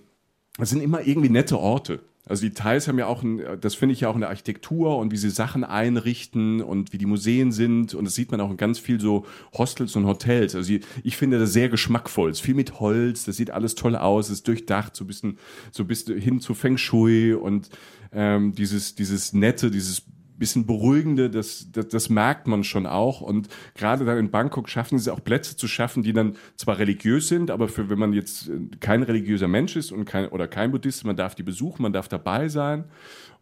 das 0.60 0.70
sind 0.70 0.82
immer 0.82 1.06
irgendwie 1.06 1.30
nette 1.30 1.58
Orte. 1.58 2.02
Also 2.30 2.44
die 2.44 2.54
Thais 2.54 2.88
haben 2.88 3.00
ja 3.00 3.08
auch, 3.08 3.24
ein, 3.24 3.42
das 3.60 3.74
finde 3.74 3.94
ich 3.94 4.02
ja 4.02 4.10
auch 4.10 4.14
in 4.14 4.22
der 4.22 4.30
Architektur 4.30 4.98
und 5.00 5.12
wie 5.12 5.18
sie 5.18 5.32
Sachen 5.32 5.64
einrichten 5.64 6.62
und 6.62 6.94
wie 6.94 7.00
die 7.00 7.08
Museen 7.08 7.52
sind. 7.52 7.96
Und 7.96 8.06
das 8.06 8.14
sieht 8.14 8.30
man 8.30 8.40
auch 8.40 8.52
in 8.52 8.58
ganz 8.58 8.78
viel 8.78 9.00
so 9.00 9.26
Hostels 9.58 9.96
und 9.96 10.06
Hotels. 10.06 10.54
Also 10.54 10.72
ich, 10.72 10.86
ich 11.04 11.18
finde 11.18 11.40
das 11.40 11.54
sehr 11.54 11.70
geschmackvoll. 11.70 12.30
Es 12.30 12.38
ist 12.38 12.46
viel 12.46 12.54
mit 12.54 12.80
Holz, 12.80 13.26
das 13.26 13.38
sieht 13.38 13.50
alles 13.50 13.74
toll 13.74 13.96
aus, 13.96 14.28
es 14.28 14.34
ist 14.34 14.48
durchdacht, 14.48 14.96
so 14.96 15.06
ein 15.06 15.08
bisschen, 15.08 15.40
so 15.72 15.84
ein 15.84 15.88
bisschen 15.88 16.20
hin 16.20 16.40
zu 16.40 16.54
Feng 16.54 16.78
Shui 16.78 17.34
und 17.34 17.70
ähm, 18.12 18.54
dieses, 18.54 18.94
dieses 18.94 19.34
nette, 19.34 19.72
dieses 19.72 20.04
bisschen 20.40 20.66
beruhigende, 20.66 21.30
das, 21.30 21.68
das, 21.72 21.90
das 21.90 22.10
merkt 22.10 22.48
man 22.48 22.64
schon 22.64 22.88
auch. 22.88 23.22
Und 23.22 23.50
gerade 23.76 24.06
dann 24.06 24.18
in 24.18 24.32
Bangkok 24.32 24.70
schaffen 24.70 24.98
sie 24.98 25.14
auch 25.14 25.24
Plätze 25.24 25.56
zu 25.56 25.68
schaffen, 25.68 26.02
die 26.04 26.14
dann 26.14 26.36
zwar 26.56 26.80
religiös 26.80 27.28
sind, 27.28 27.52
aber 27.52 27.68
für 27.68 27.90
wenn 27.90 28.00
man 28.00 28.14
jetzt 28.14 28.50
äh, 28.50 28.60
kein 28.80 29.04
religiöser 29.04 29.48
Mensch 29.48 29.76
ist 29.76 29.92
und 29.92 30.06
kein, 30.06 30.28
oder 30.30 30.48
kein 30.48 30.72
Buddhist, 30.72 31.06
man 31.06 31.16
darf 31.16 31.36
die 31.36 31.44
besuchen, 31.44 31.84
man 31.84 31.94
darf 31.94 32.08
dabei 32.08 32.48
sein. 32.48 32.86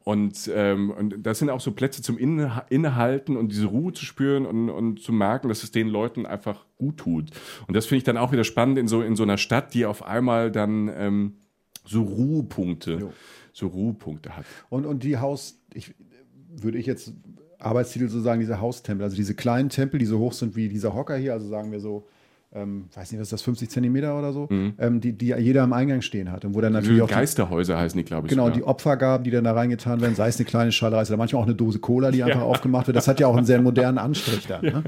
Und, 0.08 0.50
ähm, 0.56 0.92
und 0.92 1.26
das 1.26 1.40
sind 1.40 1.50
auch 1.50 1.60
so 1.60 1.74
Plätze 1.74 2.02
zum 2.02 2.18
Inne 2.18 2.64
Innehalten 2.70 3.36
und 3.36 3.52
diese 3.52 3.66
Ruhe 3.66 3.92
zu 3.92 4.06
spüren 4.06 4.46
und, 4.46 4.70
und 4.70 5.02
zu 5.02 5.12
merken, 5.12 5.50
dass 5.50 5.64
es 5.64 5.72
den 5.72 5.90
Leuten 5.90 6.26
einfach 6.26 6.66
gut 6.78 6.96
tut. 6.96 7.32
Und 7.68 7.76
das 7.76 7.88
finde 7.88 7.98
ich 7.98 8.04
dann 8.06 8.16
auch 8.16 8.32
wieder 8.32 8.46
spannend 8.46 8.78
in 8.78 8.88
so, 8.88 9.02
in 9.02 9.18
so 9.18 9.24
einer 9.24 9.38
Stadt, 9.38 9.74
die 9.74 9.86
auf 9.86 10.06
einmal 10.06 10.50
dann 10.50 10.90
ähm, 10.96 11.34
so 11.84 12.04
Ruhepunkte, 12.04 13.00
Jo. 13.02 13.14
so 13.52 13.68
Ruhepunkte 13.68 14.38
hat. 14.38 14.46
Und, 14.70 14.86
und 14.86 15.04
die 15.04 15.18
Haus, 15.18 15.60
ich, 15.74 15.94
würde 16.64 16.78
ich 16.78 16.86
jetzt 16.86 17.14
Arbeitstitel 17.60 18.08
so 18.10 18.22
sagen, 18.22 18.40
diese 18.40 18.62
Haustempel, 18.62 19.04
also 19.04 19.16
diese 19.16 19.34
kleinen 19.36 19.70
Tempel, 19.70 20.00
die 20.00 20.06
so 20.06 20.20
hoch 20.20 20.34
sind 20.34 20.56
wie 20.56 20.70
dieser 20.70 20.94
Hocker 20.94 21.16
hier, 21.18 21.34
also 21.34 21.48
sagen 21.48 21.72
wir 21.72 21.80
so, 21.80 22.08
ähm, 22.54 22.86
weiß 22.96 23.12
nicht, 23.12 23.20
was 23.20 23.28
ist 23.28 23.34
das, 23.34 23.42
50 23.42 23.70
Zentimeter 23.70 24.18
oder 24.18 24.32
so, 24.32 24.48
ähm, 24.50 25.02
die, 25.02 25.12
die 25.12 25.34
jeder 25.38 25.64
am 25.64 25.74
Eingang 25.74 26.02
stehen 26.02 26.32
hat 26.32 26.46
und 26.46 26.56
wo 26.56 26.62
dann 26.62 26.72
natürlich 26.72 27.02
auch 27.02 27.08
die, 27.08 27.14
Geisterhäuser 27.14 27.78
heißen 27.78 27.98
die, 27.98 28.06
glaube 28.06 28.28
ich. 28.28 28.30
genau, 28.30 28.46
sogar. 28.46 28.58
die 28.58 28.64
Opfergaben, 28.64 29.26
die 29.26 29.32
dann 29.32 29.44
da 29.44 29.52
reingetan 29.52 30.00
werden, 30.00 30.16
sei 30.16 30.30
es 30.30 30.38
eine 30.38 30.46
kleine 30.46 30.72
Schallreise 30.72 31.12
oder 31.12 31.18
manchmal 31.18 31.42
auch 31.42 31.46
eine 31.46 31.56
Dose 31.56 31.80
Cola, 31.80 32.10
die 32.10 32.24
einfach 32.24 32.42
aufgemacht 32.42 32.88
wird, 32.88 32.96
das 32.96 33.08
hat 33.10 33.20
ja 33.20 33.28
auch 33.28 33.36
einen 33.36 33.46
sehr 33.46 33.62
modernen 33.62 33.98
Anstrich 33.98 34.48
dann. 34.48 34.62
Ne? 34.64 34.84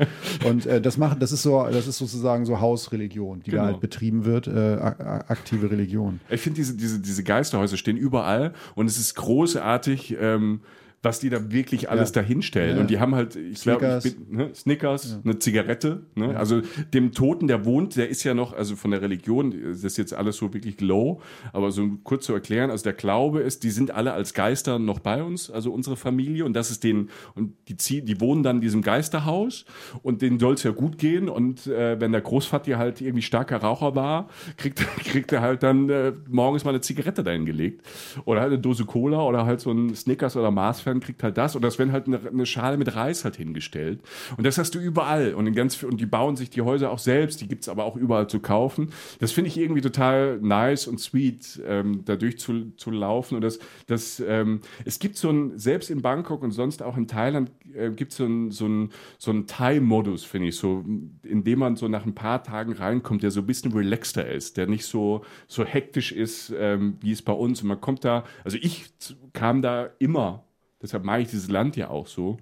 Und 0.47 0.67
äh, 0.67 0.79
das 0.79 0.97
macht, 0.97 1.21
das 1.21 1.33
ist 1.33 1.41
so, 1.41 1.67
das 1.69 1.85
ist 1.85 1.97
sozusagen 1.97 2.45
so 2.45 2.61
Hausreligion, 2.61 3.41
die 3.43 3.51
Genau. 3.51 3.63
da 3.63 3.67
halt 3.69 3.81
betrieben 3.81 4.23
wird, 4.23 4.47
äh, 4.47 4.77
aktive 4.79 5.69
Religion. 5.69 6.21
Ich 6.29 6.39
finde, 6.39 6.55
diese, 6.57 6.77
diese, 6.77 6.99
diese 6.99 7.23
Geisterhäuser 7.23 7.75
stehen 7.75 7.97
überall 7.97 8.53
und 8.75 8.85
es 8.85 8.97
ist 8.97 9.15
großartig, 9.15 10.15
ähm, 10.19 10.61
was 11.01 11.19
die 11.19 11.29
da 11.29 11.51
wirklich 11.51 11.89
alles 11.89 12.09
Ja. 12.09 12.21
dahinstellen. 12.21 12.75
Ja. 12.75 12.81
Und 12.81 12.89
die 12.89 12.99
haben 12.99 13.15
halt, 13.15 13.35
ich 13.35 13.61
glaube, 13.61 14.01
ne, 14.29 14.49
Snickers, 14.53 15.19
eine 15.23 15.39
Zigarette. 15.39 16.03
Ne? 16.15 16.37
Also 16.37 16.61
dem 16.93 17.13
Toten, 17.13 17.47
der 17.47 17.63
wohnt, 17.65 17.95
der 17.95 18.09
ist 18.09 18.23
ja 18.23 18.33
noch, 18.33 18.53
also 18.53 18.75
von 18.75 18.91
der 18.91 19.01
Religion, 19.01 19.53
das 19.71 19.83
ist 19.83 19.97
jetzt 19.97 20.13
alles 20.13 20.37
so 20.37 20.53
wirklich 20.53 20.81
low, 20.81 21.21
aber 21.53 21.71
so 21.71 21.87
kurz 22.03 22.25
zu 22.25 22.33
erklären, 22.33 22.69
also 22.69 22.83
der 22.83 22.93
Glaube 22.93 23.39
ist, 23.41 23.63
die 23.63 23.69
sind 23.69 23.91
alle 23.91 24.11
als 24.13 24.33
Geister 24.33 24.77
noch 24.79 24.99
bei 24.99 25.23
uns, 25.23 25.49
also 25.49 25.71
unsere 25.71 25.95
Familie 25.95 26.43
und 26.45 26.53
das 26.53 26.69
ist 26.71 26.83
denen, 26.83 27.09
und 27.35 27.53
die, 27.69 27.77
ziehen, 27.77 28.05
die 28.05 28.19
wohnen 28.19 28.43
dann 28.43 28.57
in 28.57 28.61
diesem 28.61 28.81
Geisterhaus 28.81 29.65
und 30.03 30.21
denen 30.21 30.39
soll 30.39 30.55
es 30.55 30.63
ja 30.63 30.71
gut 30.71 30.97
gehen 30.97 31.29
und 31.29 31.65
äh, 31.67 31.99
wenn 32.01 32.11
der 32.11 32.21
Großvater 32.21 32.77
halt 32.77 32.99
irgendwie 32.99 33.21
starker 33.21 33.57
Raucher 33.57 33.95
war, 33.95 34.27
kriegt, 34.57 34.79
kriegt 35.05 35.31
er 35.31 35.41
halt 35.41 35.63
dann 35.63 35.89
äh, 35.89 36.11
morgens 36.29 36.65
mal 36.65 36.71
eine 36.71 36.81
Zigarette 36.81 37.23
dahin 37.23 37.45
gelegt 37.45 37.85
oder 38.25 38.41
halt 38.41 38.51
eine 38.51 38.61
Dose 38.61 38.83
Cola 38.85 39.21
oder 39.23 39.45
halt 39.45 39.61
so 39.61 39.71
ein 39.71 39.95
Snickers 39.95 40.35
oder 40.35 40.51
Mars-Fan 40.89 40.99
kriegt 40.99 41.23
halt 41.23 41.37
das. 41.37 41.55
Oder 41.55 41.67
es 41.67 41.79
werden 41.79 41.91
halt 41.91 42.07
eine, 42.07 42.19
eine 42.27 42.45
Schale 42.45 42.77
mit 42.77 42.95
Reis 42.95 43.23
halt 43.23 43.35
hingestellt. 43.35 44.01
Und 44.37 44.45
das 44.45 44.57
hast 44.57 44.75
du 44.75 44.79
überall. 44.79 45.33
Und 45.33 45.47
in 45.47 45.53
ganz 45.53 45.81
und 45.83 46.01
die 46.01 46.05
bauen 46.05 46.35
sich 46.35 46.49
die 46.49 46.61
Häuser 46.61 46.91
auch 46.91 46.99
selbst, 46.99 47.41
die 47.41 47.47
gibt's 47.47 47.69
aber 47.69 47.85
auch 47.85 47.95
überall 47.95 48.27
zu 48.27 48.39
kaufen. 48.39 48.91
Das 49.19 49.31
finde 49.31 49.49
ich 49.49 49.57
irgendwie 49.57 49.81
total 49.81 50.39
nice 50.41 50.87
und 50.87 50.99
sweet, 50.99 51.61
ähm, 51.65 52.03
da 52.05 52.15
durch 52.15 52.39
zu, 52.39 52.71
zu 52.75 52.91
laufen 52.91 53.35
und 53.35 53.41
das, 53.41 53.59
das 53.87 54.21
ähm, 54.25 54.61
es 54.85 54.99
gibt 54.99 55.17
so 55.17 55.29
ein, 55.29 55.57
selbst 55.57 55.89
in 55.89 56.01
Bangkok 56.01 56.43
und 56.43 56.51
sonst 56.51 56.81
auch 56.81 56.97
in 56.97 57.07
Thailand 57.07 57.51
äh, 57.73 57.91
gibt 57.91 58.11
so 58.11 58.25
ein, 58.25 58.51
so 58.51 58.67
ein, 58.67 58.89
so 59.17 59.33
Thai-Modus, 59.33 60.23
finde 60.23 60.49
ich, 60.49 60.55
so, 60.55 60.83
in 61.23 61.43
dem 61.43 61.59
man 61.59 61.75
so 61.75 61.87
nach 61.87 62.05
ein 62.05 62.15
paar 62.15 62.43
Tagen 62.43 62.73
reinkommt, 62.73 63.23
der 63.23 63.31
so 63.31 63.41
ein 63.41 63.45
bisschen 63.45 63.71
relaxter 63.71 64.27
ist, 64.27 64.57
der 64.57 64.67
nicht 64.67 64.85
so, 64.85 65.23
so 65.47 65.63
hektisch 65.63 66.11
ist, 66.11 66.53
ähm, 66.57 66.97
wie 67.01 67.11
es 67.11 67.21
bei 67.21 67.33
uns. 67.33 67.61
Und 67.61 67.67
man 67.67 67.81
kommt 67.81 68.03
da, 68.03 68.23
also 68.43 68.57
ich 68.59 68.85
kam 69.33 69.61
da 69.61 69.89
immer, 69.99 70.43
deshalb 70.81 71.03
mag 71.03 71.21
ich 71.21 71.29
dieses 71.29 71.49
Land 71.49 71.75
ja 71.75 71.89
auch 71.89 72.07
so, 72.07 72.37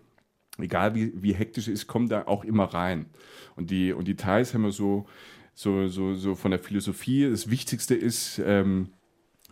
egal 0.57 0.95
wie, 0.95 1.11
wie 1.15 1.33
hektisch 1.33 1.67
es 1.67 1.73
ist, 1.73 1.87
kommt 1.87 2.11
da 2.11 2.25
auch 2.27 2.43
immer 2.43 2.65
rein. 2.65 3.07
Und 3.55 3.69
die, 3.71 3.93
und 3.93 4.07
die 4.07 4.15
Thais 4.15 4.53
haben 4.53 4.63
wir 4.63 4.71
so, 4.71 5.05
so, 5.53 5.87
so, 5.87 6.13
so 6.13 6.35
von 6.35 6.51
der 6.51 6.59
Philosophie, 6.59 7.29
das 7.29 7.49
Wichtigste 7.49 7.95
ist, 7.95 8.39
ähm, 8.45 8.89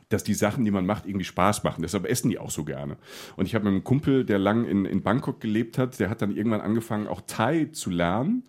dass 0.10 0.24
die 0.24 0.34
Sachen, 0.36 0.66
die 0.66 0.72
man 0.72 0.86
macht, 0.86 1.08
irgendwie 1.08 1.26
Spaß 1.26 1.64
machen. 1.64 1.82
Deshalb 1.82 2.06
essen 2.06 2.30
die 2.30 2.38
auch 2.38 2.52
so 2.52 2.64
gerne. 2.64 2.98
Und 3.36 3.48
ich 3.48 3.56
habe 3.56 3.66
mit 3.66 3.72
einem 3.72 3.84
Kumpel, 3.84 4.24
der 4.24 4.38
lang 4.38 4.66
in, 4.66 4.86
in 4.86 5.02
Bangkok 5.02 5.42
gelebt 5.42 5.78
hat, 5.78 6.00
der 6.00 6.10
hat 6.10 6.22
dann 6.22 6.36
irgendwann 6.36 6.62
angefangen, 6.62 7.08
auch 7.08 7.22
Thai 7.26 7.66
zu 7.66 7.90
lernen 7.90 8.44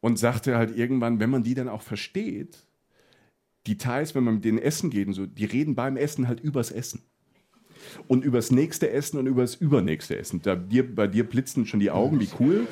und 0.00 0.18
sagte 0.18 0.56
halt 0.56 0.76
irgendwann, 0.76 1.20
wenn 1.20 1.30
man 1.30 1.42
die 1.42 1.54
dann 1.54 1.68
auch 1.68 1.82
versteht, 1.82 2.66
die 3.66 3.76
Thais, 3.76 4.14
wenn 4.14 4.24
man 4.24 4.34
mit 4.36 4.44
denen 4.44 4.58
essen 4.58 4.88
geht 4.88 5.06
und 5.06 5.12
so, 5.12 5.26
die 5.26 5.44
reden 5.44 5.74
beim 5.74 5.98
Essen 5.98 6.26
halt 6.26 6.40
übers 6.40 6.70
Essen. 6.70 7.02
Und 8.08 8.24
übers 8.24 8.50
nächste 8.50 8.90
Essen 8.90 9.18
und 9.18 9.26
übers 9.26 9.54
übernächste 9.54 10.18
Essen. 10.18 10.40
Da 10.42 10.56
dir, 10.56 10.94
bei 10.94 11.06
dir 11.06 11.24
blitzen 11.24 11.66
schon 11.66 11.80
die 11.80 11.90
Augen, 11.90 12.20
wie 12.20 12.28
cool. 12.38 12.66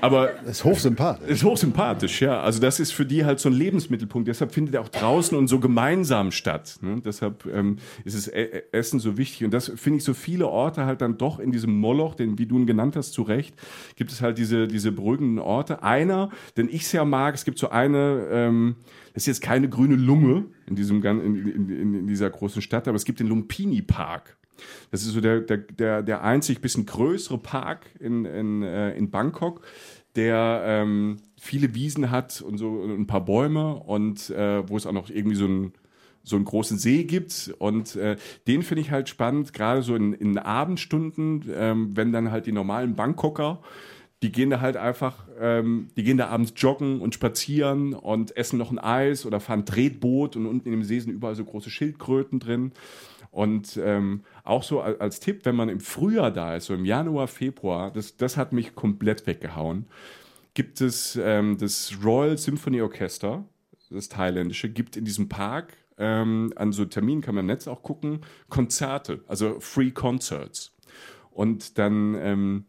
Aber 0.00 0.30
Das 0.44 0.58
ist 0.58 0.64
hochsympathisch. 0.64 1.28
ist 1.28 1.44
hochsympathisch, 1.44 2.22
ja. 2.22 2.40
Also 2.40 2.60
das 2.60 2.80
ist 2.80 2.92
für 2.92 3.06
die 3.06 3.24
halt 3.24 3.40
so 3.40 3.48
ein 3.48 3.54
Lebensmittelpunkt. 3.54 4.28
Deshalb 4.28 4.52
findet 4.52 4.74
er 4.74 4.82
auch 4.82 4.88
draußen 4.88 5.36
und 5.36 5.48
so 5.48 5.60
gemeinsam 5.60 6.30
statt. 6.30 6.78
Ne? 6.80 7.00
Deshalb 7.04 7.46
ähm, 7.46 7.76
ist 8.04 8.14
es 8.14 8.28
e 8.28 8.62
Essen 8.72 9.00
so 9.00 9.16
wichtig. 9.16 9.44
Und 9.44 9.52
das 9.52 9.72
finde 9.76 9.98
ich 9.98 10.04
so 10.04 10.14
viele 10.14 10.48
Orte 10.48 10.86
halt 10.86 11.00
dann 11.00 11.18
doch 11.18 11.38
in 11.38 11.52
diesem 11.52 11.78
Moloch, 11.78 12.14
den 12.14 12.38
wie 12.38 12.46
du 12.46 12.58
ihn 12.58 12.66
genannt 12.66 12.96
hast, 12.96 13.12
zu 13.12 13.22
Recht, 13.22 13.54
gibt 13.96 14.10
es 14.10 14.20
halt 14.20 14.38
diese, 14.38 14.66
diese 14.66 14.92
beruhigenden 14.92 15.38
Orte. 15.38 15.82
Einer, 15.82 16.30
den 16.56 16.68
ich 16.68 16.86
sehr 16.86 17.04
mag, 17.04 17.34
es 17.34 17.44
gibt 17.44 17.58
so 17.58 17.70
eine, 17.70 18.26
ähm, 18.30 18.76
das 19.14 19.24
ist 19.24 19.26
jetzt 19.26 19.42
keine 19.42 19.68
grüne 19.68 19.96
Lunge 19.96 20.44
in, 20.66 20.76
diesem, 20.76 21.04
in, 21.04 21.68
in, 21.68 21.94
in 21.94 22.06
dieser 22.06 22.30
großen 22.30 22.62
Stadt, 22.62 22.88
aber 22.88 22.96
es 22.96 23.04
gibt 23.04 23.20
den 23.20 23.26
Lumpini 23.26 23.82
Park. 23.82 24.36
Das 24.90 25.02
ist 25.02 25.12
so 25.12 25.20
der, 25.20 25.40
der, 25.40 25.58
der, 25.58 26.02
der 26.02 26.22
einzig 26.22 26.60
bisschen 26.60 26.86
größere 26.86 27.38
Park 27.38 27.86
in, 27.98 28.24
in, 28.24 28.62
äh, 28.62 28.92
in 28.94 29.10
Bangkok, 29.10 29.62
der 30.16 30.62
ähm, 30.64 31.18
viele 31.38 31.74
Wiesen 31.74 32.10
hat 32.10 32.42
und 32.42 32.58
so 32.58 32.82
ein 32.84 33.06
paar 33.06 33.24
Bäume 33.24 33.76
und 33.76 34.30
äh, 34.30 34.68
wo 34.68 34.76
es 34.76 34.86
auch 34.86 34.92
noch 34.92 35.10
irgendwie 35.10 35.36
so 35.36 35.46
ein 35.46 35.72
so 36.22 36.36
einen 36.36 36.44
großen 36.44 36.78
See 36.78 37.04
gibt 37.04 37.54
und 37.58 37.96
äh, 37.96 38.16
den 38.46 38.62
finde 38.62 38.82
ich 38.82 38.90
halt 38.90 39.08
spannend, 39.08 39.54
gerade 39.54 39.82
so 39.82 39.94
in, 39.96 40.12
in 40.12 40.36
Abendstunden, 40.36 41.46
ähm, 41.54 41.96
wenn 41.96 42.12
dann 42.12 42.30
halt 42.30 42.44
die 42.46 42.52
normalen 42.52 42.94
Bangkoker, 42.94 43.60
die 44.22 44.30
gehen 44.30 44.50
da 44.50 44.60
halt 44.60 44.76
einfach, 44.76 45.26
ähm, 45.40 45.88
die 45.96 46.02
gehen 46.02 46.18
da 46.18 46.28
abends 46.28 46.52
joggen 46.56 47.00
und 47.00 47.14
spazieren 47.14 47.94
und 47.94 48.36
essen 48.36 48.58
noch 48.58 48.70
ein 48.70 48.78
Eis 48.78 49.24
oder 49.24 49.40
fahren 49.40 49.64
Tretboot 49.64 50.36
und 50.36 50.46
unten 50.46 50.66
in 50.66 50.72
dem 50.72 50.84
See 50.84 51.00
sind 51.00 51.12
überall 51.12 51.34
so 51.34 51.44
große 51.44 51.70
Schildkröten 51.70 52.38
drin. 52.38 52.72
Und 53.30 53.78
ähm, 53.82 54.24
auch 54.42 54.64
so 54.64 54.80
als, 54.80 55.20
Tipp, 55.20 55.44
wenn 55.44 55.54
man 55.54 55.68
im 55.68 55.80
Frühjahr 55.80 56.32
da 56.32 56.56
ist, 56.56 56.66
so 56.66 56.74
im 56.74 56.84
Januar, 56.84 57.28
Februar, 57.28 57.92
das, 57.92 58.16
das 58.16 58.36
hat 58.36 58.52
mich 58.52 58.74
komplett 58.74 59.26
weggehauen, 59.26 59.86
gibt 60.54 60.80
es 60.80 61.16
ähm, 61.22 61.56
das 61.56 61.92
Royal 62.02 62.36
Symphony 62.36 62.82
Orchester, 62.82 63.44
das 63.90 64.08
thailändische, 64.08 64.68
gibt 64.68 64.96
in 64.96 65.04
diesem 65.04 65.28
Park, 65.28 65.76
ähm, 65.96 66.52
an 66.56 66.72
so 66.72 66.84
Terminen 66.86 67.20
kann 67.20 67.34
man 67.34 67.44
im 67.44 67.46
Netz 67.46 67.68
auch 67.68 67.82
gucken, 67.82 68.20
Konzerte, 68.48 69.22
also 69.28 69.60
Free 69.60 69.92
Concerts. 69.92 70.74
Und 71.30 71.78
dann, 71.78 72.16
ähm, 72.16 72.64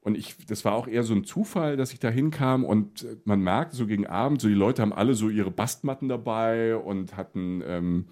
und 0.00 0.16
ich, 0.16 0.46
das 0.46 0.64
war 0.64 0.74
auch 0.74 0.86
eher 0.86 1.02
so 1.02 1.14
ein 1.14 1.24
Zufall, 1.24 1.76
dass 1.76 1.92
ich 1.92 1.98
da 1.98 2.10
hinkam 2.10 2.64
und 2.64 3.02
äh, 3.02 3.16
man 3.24 3.40
merkt 3.40 3.72
so 3.72 3.86
gegen 3.86 4.06
Abend, 4.06 4.40
so 4.40 4.46
die 4.46 4.54
Leute 4.54 4.82
haben 4.82 4.92
alle 4.92 5.14
so 5.14 5.30
ihre 5.30 5.50
Bastmatten 5.50 6.08
dabei 6.08 6.76
und 6.76 7.16
hatten 7.16 7.62
ähm, 7.66 8.06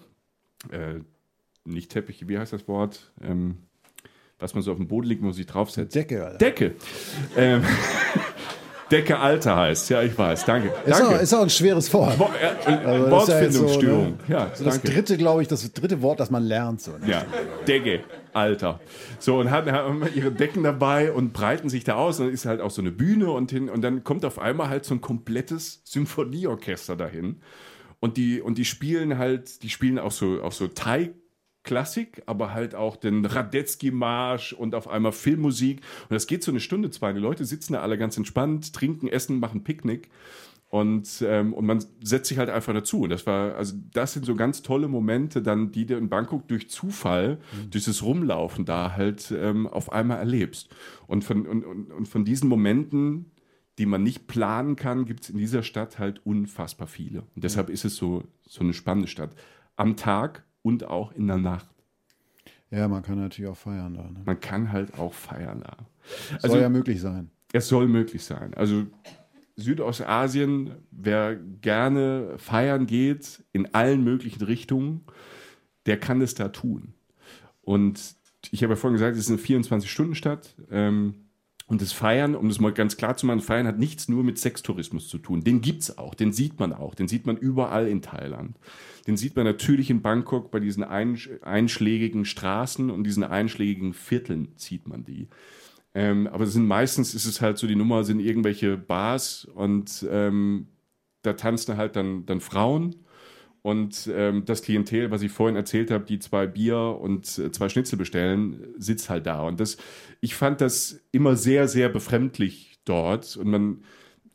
äh, 0.71 0.99
nicht 1.65 1.91
Teppiche, 1.91 2.27
wie 2.29 2.37
heißt 2.37 2.53
das 2.53 2.67
Wort? 2.67 3.11
Ähm, 3.21 3.57
was 4.39 4.53
man 4.53 4.63
so 4.63 4.71
auf 4.71 4.77
dem 4.77 4.87
Boden 4.87 5.07
liegt, 5.07 5.21
wo 5.21 5.25
man 5.25 5.33
sich 5.33 5.45
draufsetzt. 5.45 5.95
Decke, 5.95 6.23
Alter. 6.25 6.37
Decke. 6.37 6.75
ähm, 7.37 7.63
Decke 8.91 9.17
Alter 9.17 9.55
heißt. 9.57 9.89
Ja, 9.89 10.03
ich 10.03 10.15
weiß. 10.15 10.45
Danke. 10.45 10.67
Ist 10.85 10.99
danke. 10.99 11.15
auch, 11.15 11.21
ist 11.21 11.33
auch 11.33 11.41
ein 11.41 11.49
schweres 11.49 11.91
Wort. 11.91 12.19
Wo- 12.19 12.29
äh, 12.39 12.71
äh, 12.71 12.85
Also 12.85 13.05
ist 13.05 13.07
ja 13.07 13.11
Wortfindungsstörung. 13.11 14.19
So, 14.27 14.33
ne? 14.33 14.39
ja, 14.39 14.51
so 14.53 14.63
das 14.63 14.81
dritte, 14.81 15.17
glaube 15.17 15.41
ich, 15.41 15.47
das 15.47 15.71
dritte 15.73 16.01
Wort, 16.03 16.19
das 16.19 16.29
man 16.29 16.43
lernt. 16.43 16.81
So, 16.81 16.91
ne? 16.91 17.09
Ja, 17.09 17.25
Decke, 17.67 18.03
Alter. 18.33 18.79
So, 19.17 19.39
und 19.39 19.49
hatten 19.49 19.71
haben 19.71 19.95
immer 20.03 20.09
ihre 20.11 20.31
Decken 20.31 20.61
dabei 20.63 21.11
und 21.11 21.33
breiten 21.33 21.69
sich 21.69 21.83
da 21.83 21.95
aus. 21.95 22.19
Und 22.19 22.27
dann 22.27 22.33
ist 22.33 22.45
halt 22.45 22.61
auch 22.61 22.69
so 22.69 22.81
eine 22.81 22.91
Bühne 22.91 23.31
und, 23.31 23.49
hin, 23.49 23.69
und 23.69 23.81
dann 23.81 24.03
kommt 24.03 24.23
auf 24.23 24.37
einmal 24.37 24.69
halt 24.69 24.85
so 24.85 24.93
ein 24.93 25.01
komplettes 25.01 25.81
Symphonieorchester 25.85 26.95
dahin. 26.95 27.37
Und 28.01 28.17
die, 28.17 28.39
und 28.39 28.59
die 28.59 28.65
spielen 28.65 29.17
halt, 29.17 29.63
die 29.63 29.69
spielen 29.69 29.97
auch 29.97 30.11
so, 30.11 30.43
auch 30.43 30.51
so 30.51 30.67
Thai. 30.67 31.11
Klassik, 31.65 32.23
aber 32.25 32.53
halt 32.53 32.75
auch 32.75 32.95
den 32.95 33.25
Radetzky-Marsch 33.25 34.53
und 34.53 34.73
auf 34.73 34.87
einmal 34.87 35.11
Filmmusik. 35.11 35.81
Und 36.03 36.13
das 36.13 36.27
geht 36.27 36.43
so 36.43 36.51
eine 36.51 36.61
Stunde, 36.61 36.89
zwei. 36.91 37.11
Die 37.11 37.19
Leute 37.19 37.43
sitzen 37.43 37.73
da 37.73 37.81
alle 37.81 37.97
ganz 37.97 38.15
entspannt, 38.15 38.73
trinken, 38.73 39.07
essen, 39.07 39.39
machen 39.39 39.63
Picknick. 39.63 40.09
Und, 40.69 41.23
ähm, 41.25 41.53
und 41.53 41.65
man 41.65 41.83
setzt 42.03 42.27
sich 42.27 42.37
halt 42.37 42.49
einfach 42.49 42.73
dazu. 42.73 43.01
Und 43.01 43.09
das 43.09 43.25
war, 43.25 43.55
also 43.55 43.75
das 43.93 44.13
sind 44.13 44.25
so 44.25 44.35
ganz 44.35 44.61
tolle 44.61 44.87
Momente, 44.87 45.41
dann, 45.41 45.71
die 45.71 45.85
du 45.85 45.95
in 45.95 46.09
Bangkok 46.09 46.47
durch 46.47 46.69
Zufall, 46.69 47.39
durch 47.69 47.85
das 47.85 48.03
Rumlaufen 48.03 48.65
da 48.65 48.93
halt 48.95 49.31
ähm, 49.31 49.67
auf 49.67 49.91
einmal 49.91 50.17
erlebst. 50.17 50.69
Und 51.07 51.23
von, 51.23 51.45
und, 51.45 51.63
und, 51.63 51.91
und 51.91 52.07
von 52.07 52.25
diesen 52.25 52.49
Momenten, 52.49 53.31
die 53.77 53.85
man 53.85 54.03
nicht 54.03 54.27
planen 54.27 54.75
kann, 54.75 55.05
gibt 55.05 55.23
es 55.23 55.29
in 55.29 55.37
dieser 55.37 55.63
Stadt 55.63 55.99
halt 55.99 56.25
unfassbar 56.25 56.87
viele. 56.87 57.21
Und 57.35 57.43
deshalb 57.43 57.69
ist 57.69 57.85
es 57.85 57.95
so, 57.95 58.23
so 58.43 58.61
eine 58.61 58.73
spannende 58.73 59.07
Stadt. 59.07 59.35
Am 59.75 59.95
Tag 59.95 60.43
und 60.65 60.83
auch 60.85 61.11
in 61.11 61.27
der 61.27 61.37
Nacht. 61.37 61.67
ja, 62.71 62.87
man 62.87 63.03
kann 63.03 63.19
natürlich 63.19 63.49
auch 63.51 63.55
feiern 63.57 63.93
da. 63.93 64.01
Ne? 64.03 64.21
Man 64.25 64.39
kann 64.39 64.71
halt 64.71 64.97
auch 64.97 65.13
feiern 65.13 65.61
da. 65.61 65.77
Soll 66.29 66.39
Also 66.41 66.57
ja 66.57 66.69
möglich 66.69 66.99
sein. 66.99 67.29
es 67.53 67.67
soll 67.67 67.87
möglich 67.87 68.23
sein. 68.23 68.53
Also 68.55 68.87
Südostasien, 69.55 70.71
wer 70.91 71.35
gerne 71.35 72.33
feiern 72.37 72.87
geht, 72.87 73.43
in 73.53 73.73
allen 73.75 74.03
möglichen 74.03 74.43
Richtungen, 74.43 75.01
der 75.85 75.99
kann 75.99 76.19
es 76.21 76.33
da 76.33 76.49
tun. 76.49 76.93
Und 77.61 78.15
ich 78.51 78.63
habe 78.63 78.73
ja 78.73 78.77
vorhin 78.77 78.95
gesagt, 78.97 79.15
es 79.17 79.29
ist 79.29 79.29
eine 79.29 79.37
24-Stunden-Stadt. 79.61 80.55
Ähm, 80.71 81.24
und 81.67 81.81
das 81.81 81.91
Feiern, 81.91 82.35
um 82.35 82.47
das 82.47 82.59
mal 82.59 82.71
ganz 82.71 82.95
klar 82.95 83.17
zu 83.17 83.25
machen, 83.25 83.41
Feiern 83.41 83.65
hat 83.65 83.79
nichts 83.79 84.07
nur 84.07 84.23
mit 84.23 84.37
Sextourismus 84.37 85.07
zu 85.07 85.17
tun. 85.17 85.43
Den 85.43 85.61
gibt 85.61 85.81
es 85.81 85.97
auch, 85.97 86.13
den 86.13 86.31
sieht 86.31 86.59
man 86.59 86.73
auch, 86.73 86.93
den 86.93 87.07
sieht 87.07 87.25
man 87.25 87.37
überall 87.37 87.87
in 87.87 88.03
Thailand. 88.03 88.57
Den 89.07 89.17
sieht 89.17 89.35
man 89.35 89.45
natürlich 89.45 89.89
in 89.89 90.01
Bangkok 90.01 90.51
bei 90.51 90.59
diesen 90.59 90.83
einsch 90.83 91.29
einschlägigen 91.41 92.25
Straßen 92.25 92.91
und 92.91 93.03
diesen 93.03 93.23
einschlägigen 93.23 93.93
Vierteln 93.93 94.49
sieht 94.55 94.87
man 94.87 95.05
die. 95.05 95.27
Ähm, 95.95 96.27
aber 96.27 96.45
sind 96.45 96.67
meistens 96.67 97.15
ist 97.15 97.25
es 97.25 97.41
halt 97.41 97.57
so, 97.57 97.65
die 97.65 97.75
Nummer 97.75 98.03
sind 98.03 98.19
irgendwelche 98.19 98.77
Bars 98.77 99.45
und 99.45 100.05
ähm, 100.09 100.67
da 101.23 101.33
tanzen 101.33 101.77
halt 101.77 101.95
dann, 101.95 102.25
dann 102.25 102.41
Frauen. 102.41 102.95
Und 103.65 104.11
ähm, 104.13 104.45
das 104.45 104.61
Klientel, 104.61 105.09
was 105.09 105.23
ich 105.23 105.31
vorhin 105.31 105.55
erzählt 105.55 105.89
habe, 105.89 106.05
die 106.05 106.19
zwei 106.19 106.45
Bier 106.45 106.77
und 106.77 107.39
äh, 107.39 107.51
zwei 107.51 107.67
Schnitzel 107.67 107.97
bestellen, 107.97 108.59
sitzt 108.77 109.09
halt 109.09 109.25
da. 109.25 109.41
Und 109.41 109.59
das, 109.59 109.77
ich 110.21 110.35
fand 110.35 110.61
das 110.61 111.01
immer 111.11 111.35
sehr, 111.35 111.67
sehr 111.67 111.89
befremdlich 111.89 112.77
dort. 112.85 113.35
Und 113.35 113.49
man, 113.49 113.83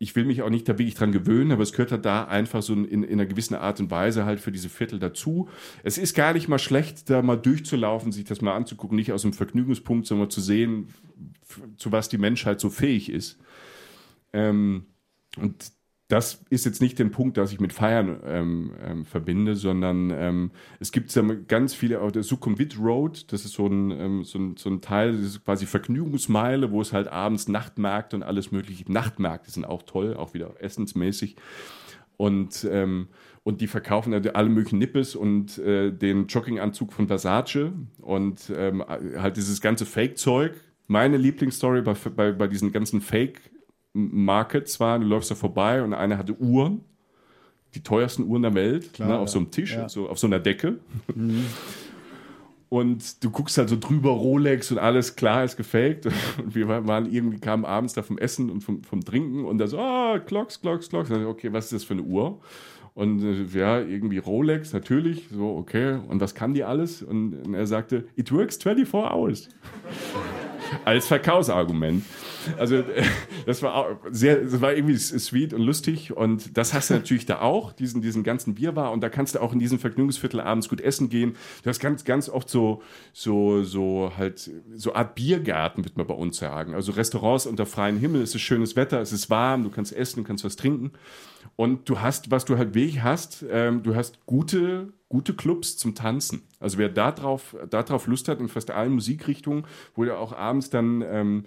ich 0.01 0.17
will 0.17 0.25
mich 0.25 0.43
auch 0.43 0.51
nicht 0.51 0.69
da 0.69 0.79
wirklich 0.81 0.97
dran 0.97 1.13
gewöhnen, 1.13 1.53
aber 1.53 1.63
es 1.63 1.71
gehört 1.71 1.93
halt 1.93 2.05
da 2.07 2.25
einfach 2.25 2.61
so 2.61 2.73
in, 2.73 3.05
in 3.05 3.05
einer 3.05 3.27
gewissen 3.27 3.55
Art 3.55 3.79
und 3.79 3.93
Weise 3.93 4.25
halt 4.25 4.41
für 4.41 4.51
diese 4.51 4.69
Viertel 4.69 4.99
dazu. 4.99 5.49
Es 5.85 5.97
ist 5.97 6.15
gar 6.17 6.33
nicht 6.33 6.49
mal 6.49 6.59
schlecht, 6.59 7.09
da 7.09 7.23
mal 7.23 7.37
durchzulaufen, 7.37 8.11
sich 8.11 8.25
das 8.25 8.41
mal 8.41 8.57
anzugucken, 8.57 8.97
nicht 8.97 9.13
aus 9.13 9.23
einem 9.23 9.35
Vergnügungspunkt, 9.35 10.09
sondern 10.09 10.31
zu 10.31 10.41
sehen, 10.41 10.89
zu 11.77 11.93
was 11.93 12.09
die 12.09 12.19
Menschheit 12.19 12.59
so 12.59 12.69
fähig 12.69 13.09
ist. 13.09 13.39
Ähm, 14.33 14.87
und 15.37 15.71
das 16.11 16.45
ist 16.51 16.67
jetzt 16.67 16.83
nicht 16.83 16.99
den 16.99 17.13
Punkt, 17.13 17.37
dass 17.37 17.53
ich 17.53 17.61
mit 17.61 17.73
Feiern 17.73 18.21
ähm, 18.27 18.73
ähm, 18.85 19.05
verbinde, 19.05 19.55
sondern 19.55 20.11
ähm, 20.11 20.51
es 20.81 20.91
gibt 20.91 21.17
ganz 21.47 21.73
viele, 21.73 22.01
auf 22.01 22.11
der 22.11 22.25
Sukhumvit 22.25 22.79
Road, 22.81 23.33
das 23.33 23.45
ist 23.45 23.53
so 23.53 23.69
ein, 23.69 23.93
ähm, 23.93 24.25
so 24.25 24.39
ein, 24.39 24.57
so 24.57 24.71
ein 24.71 24.81
Teil, 24.81 25.13
das 25.13 25.27
ist 25.27 25.45
quasi 25.45 25.67
Vergnügungsmeile, 25.67 26.73
wo 26.73 26.81
es 26.81 26.93
halt 26.93 27.07
abends 27.07 27.47
Nachtmärkte 27.47 28.17
und 28.17 28.25
alles 28.25 28.51
mögliche. 28.51 28.91
Nachtmärkte 28.91 29.53
sind 29.53 29.65
auch 29.65 29.83
toll, 29.83 30.15
auch 30.15 30.35
wieder 30.35 30.55
essensmäßig. 30.59 31.37
Und, 32.17 32.69
ähm, 32.69 33.07
und 33.45 33.61
die 33.61 33.69
verkaufen 33.69 34.13
alle 34.35 34.49
möglichen 34.49 34.79
Nippes 34.79 35.15
und 35.15 35.59
äh, 35.59 35.93
den 35.93 36.27
Jogginganzug 36.27 36.93
von 36.93 37.07
Versace 37.07 37.73
und 37.99 38.53
ähm, 38.55 38.85
halt 38.89 39.37
dieses 39.37 39.61
ganze 39.61 39.87
Fake-Zeug. 39.87 40.55
Meine 40.89 41.17
Lieblingsstory 41.19 41.83
bei, 41.83 41.95
bei, 41.95 42.33
bei 42.33 42.49
diesen 42.49 42.73
ganzen 42.73 43.01
Fake-Markets 43.95 44.81
war, 44.81 44.99
du 44.99 45.07
läufst 45.07 45.31
da 45.31 45.35
vorbei 45.35 45.83
und 45.83 45.95
einer 45.95 46.19
hatte 46.19 46.35
Uhren, 46.39 46.83
die 47.75 47.83
teuersten 47.83 48.25
Uhren 48.25 48.43
der 48.43 48.55
Welt, 48.55 48.93
Klar, 48.93 49.09
ne, 49.09 49.19
auf 49.19 49.29
ja. 49.29 49.33
so 49.33 49.39
einem 49.39 49.51
Tisch, 49.51 49.75
Ja. 49.75 49.89
so, 49.89 50.09
auf 50.09 50.19
so 50.19 50.27
einer 50.27 50.41
Decke. 50.41 50.79
Und 52.69 53.25
du 53.25 53.31
guckst 53.31 53.59
halt 53.59 53.69
so 53.69 53.77
drüber 53.79 54.11
Rolex 54.11 54.71
und 54.71 54.79
alles 54.79 55.17
klar 55.17 55.45
ist 55.45 55.57
gefaked. 55.57 56.07
Und 56.39 56.55
wir 56.55 56.69
waren 56.69 57.13
irgendwie, 57.13 57.39
kamen 57.39 57.65
abends 57.65 57.95
da 57.95 58.03
vom 58.03 58.17
Essen 58.17 58.49
und 58.49 58.61
vom, 58.63 58.85
vom 58.85 59.05
Trinken 59.05 59.45
und 59.45 59.59
da 59.59 59.67
so, 59.67 59.79
ah, 59.79 60.21
Clocks. 60.21 60.59
Und 60.63 61.11
dann, 61.11 61.27
okay, 61.27 61.53
was 61.53 61.65
ist 61.67 61.73
das 61.73 61.85
für 61.85 61.95
eine 61.95 62.03
Uhr? 62.03 62.41
Und 62.95 63.23
äh, 63.25 63.59
ja, 63.59 63.81
irgendwie 63.81 64.19
Rolex, 64.19 64.73
natürlich. 64.73 65.27
So, 65.33 65.57
okay. 65.57 65.99
Und 66.09 66.21
was 66.21 66.35
kann 66.35 66.55
die 66.55 66.63
alles? 66.63 67.03
Und, 67.03 67.35
und 67.45 67.55
er 67.55 67.67
sagte, 67.67 68.05
it 68.15 68.31
works 68.31 68.57
24 68.57 68.95
hours. 69.11 69.49
Als 70.85 71.09
Verkaufsargument. 71.09 72.05
Also, 72.59 72.77
äh, 72.77 73.03
das 73.47 73.63
war 73.63 73.75
auch 73.75 73.97
sehr, 74.11 74.43
das 74.43 74.61
war 74.61 74.75
irgendwie 74.75 74.97
sweet 74.97 75.53
und 75.53 75.63
lustig. 75.63 76.17
Und 76.17 76.57
das 76.57 76.75
hast 76.75 76.91
du 76.91 76.95
natürlich 76.95 77.27
da 77.27 77.41
auch, 77.41 77.73
diesen, 77.73 78.03
diesen 78.03 78.23
ganzen 78.23 78.55
Bierbar. 78.55 78.93
Und 78.93 79.01
da 79.03 79.09
kannst 79.09 79.35
du 79.35 79.41
auch 79.41 79.53
in 79.53 79.59
diesem 79.59 79.79
Vergnügungsviertel 79.79 80.41
abends 80.41 80.69
gut 80.69 80.81
essen 80.81 81.09
gehen. 81.09 81.37
Du 81.63 81.69
hast 81.69 81.81
ganz, 81.81 82.05
ganz 82.05 82.29
oft 82.29 82.49
so, 82.49 82.83
so, 83.13 83.63
so 83.63 84.13
halt, 84.17 84.51
so 84.75 84.95
Art 84.95 85.15
Biergärten, 85.15 85.85
wird 85.85 85.97
man 85.97 86.07
bei 86.07 86.15
uns 86.15 86.39
sagen. 86.39 86.75
Also 86.75 86.93
Restaurants 86.93 87.47
unter 87.47 87.67
freiem 87.67 87.99
Himmel. 87.99 88.23
Es 88.23 88.35
ist 88.35 88.43
schönes 88.43 88.77
Wetter, 88.77 89.01
es 89.01 89.13
ist 89.13 89.31
warm, 89.31 89.65
du 89.65 89.71
kannst 89.71 89.93
essen, 89.93 90.23
du 90.23 90.25
kannst 90.27 90.45
was 90.45 90.57
trinken. 90.57 90.93
Und 91.57 91.89
du 91.89 92.01
hast, 92.01 92.31
was 92.31 92.45
du 92.45 92.57
halt 92.57 92.75
wirklich 92.75 93.03
hast, 93.03 93.45
ähm, 93.51 93.83
du 93.83 93.95
hast 93.95 94.25
gute, 94.27 94.93
gute 95.09 95.35
Clubs 95.35 95.77
zum 95.77 95.95
Tanzen. 95.95 96.43
Also 96.59 96.79
wer 96.79 96.89
da 96.89 97.13
drauf, 97.13 97.57
da 97.69 97.83
drauf 97.83 98.07
Lust 98.07 98.29
hat 98.29 98.41
in 98.41 98.49
fast 98.49 98.71
allen 98.71 98.93
Musikrichtungen, 98.93 99.67
wo 99.95 100.05
du 100.05 100.17
auch 100.17 100.33
abends 100.33 100.71
dann 100.71 101.03
ähm, 101.03 101.45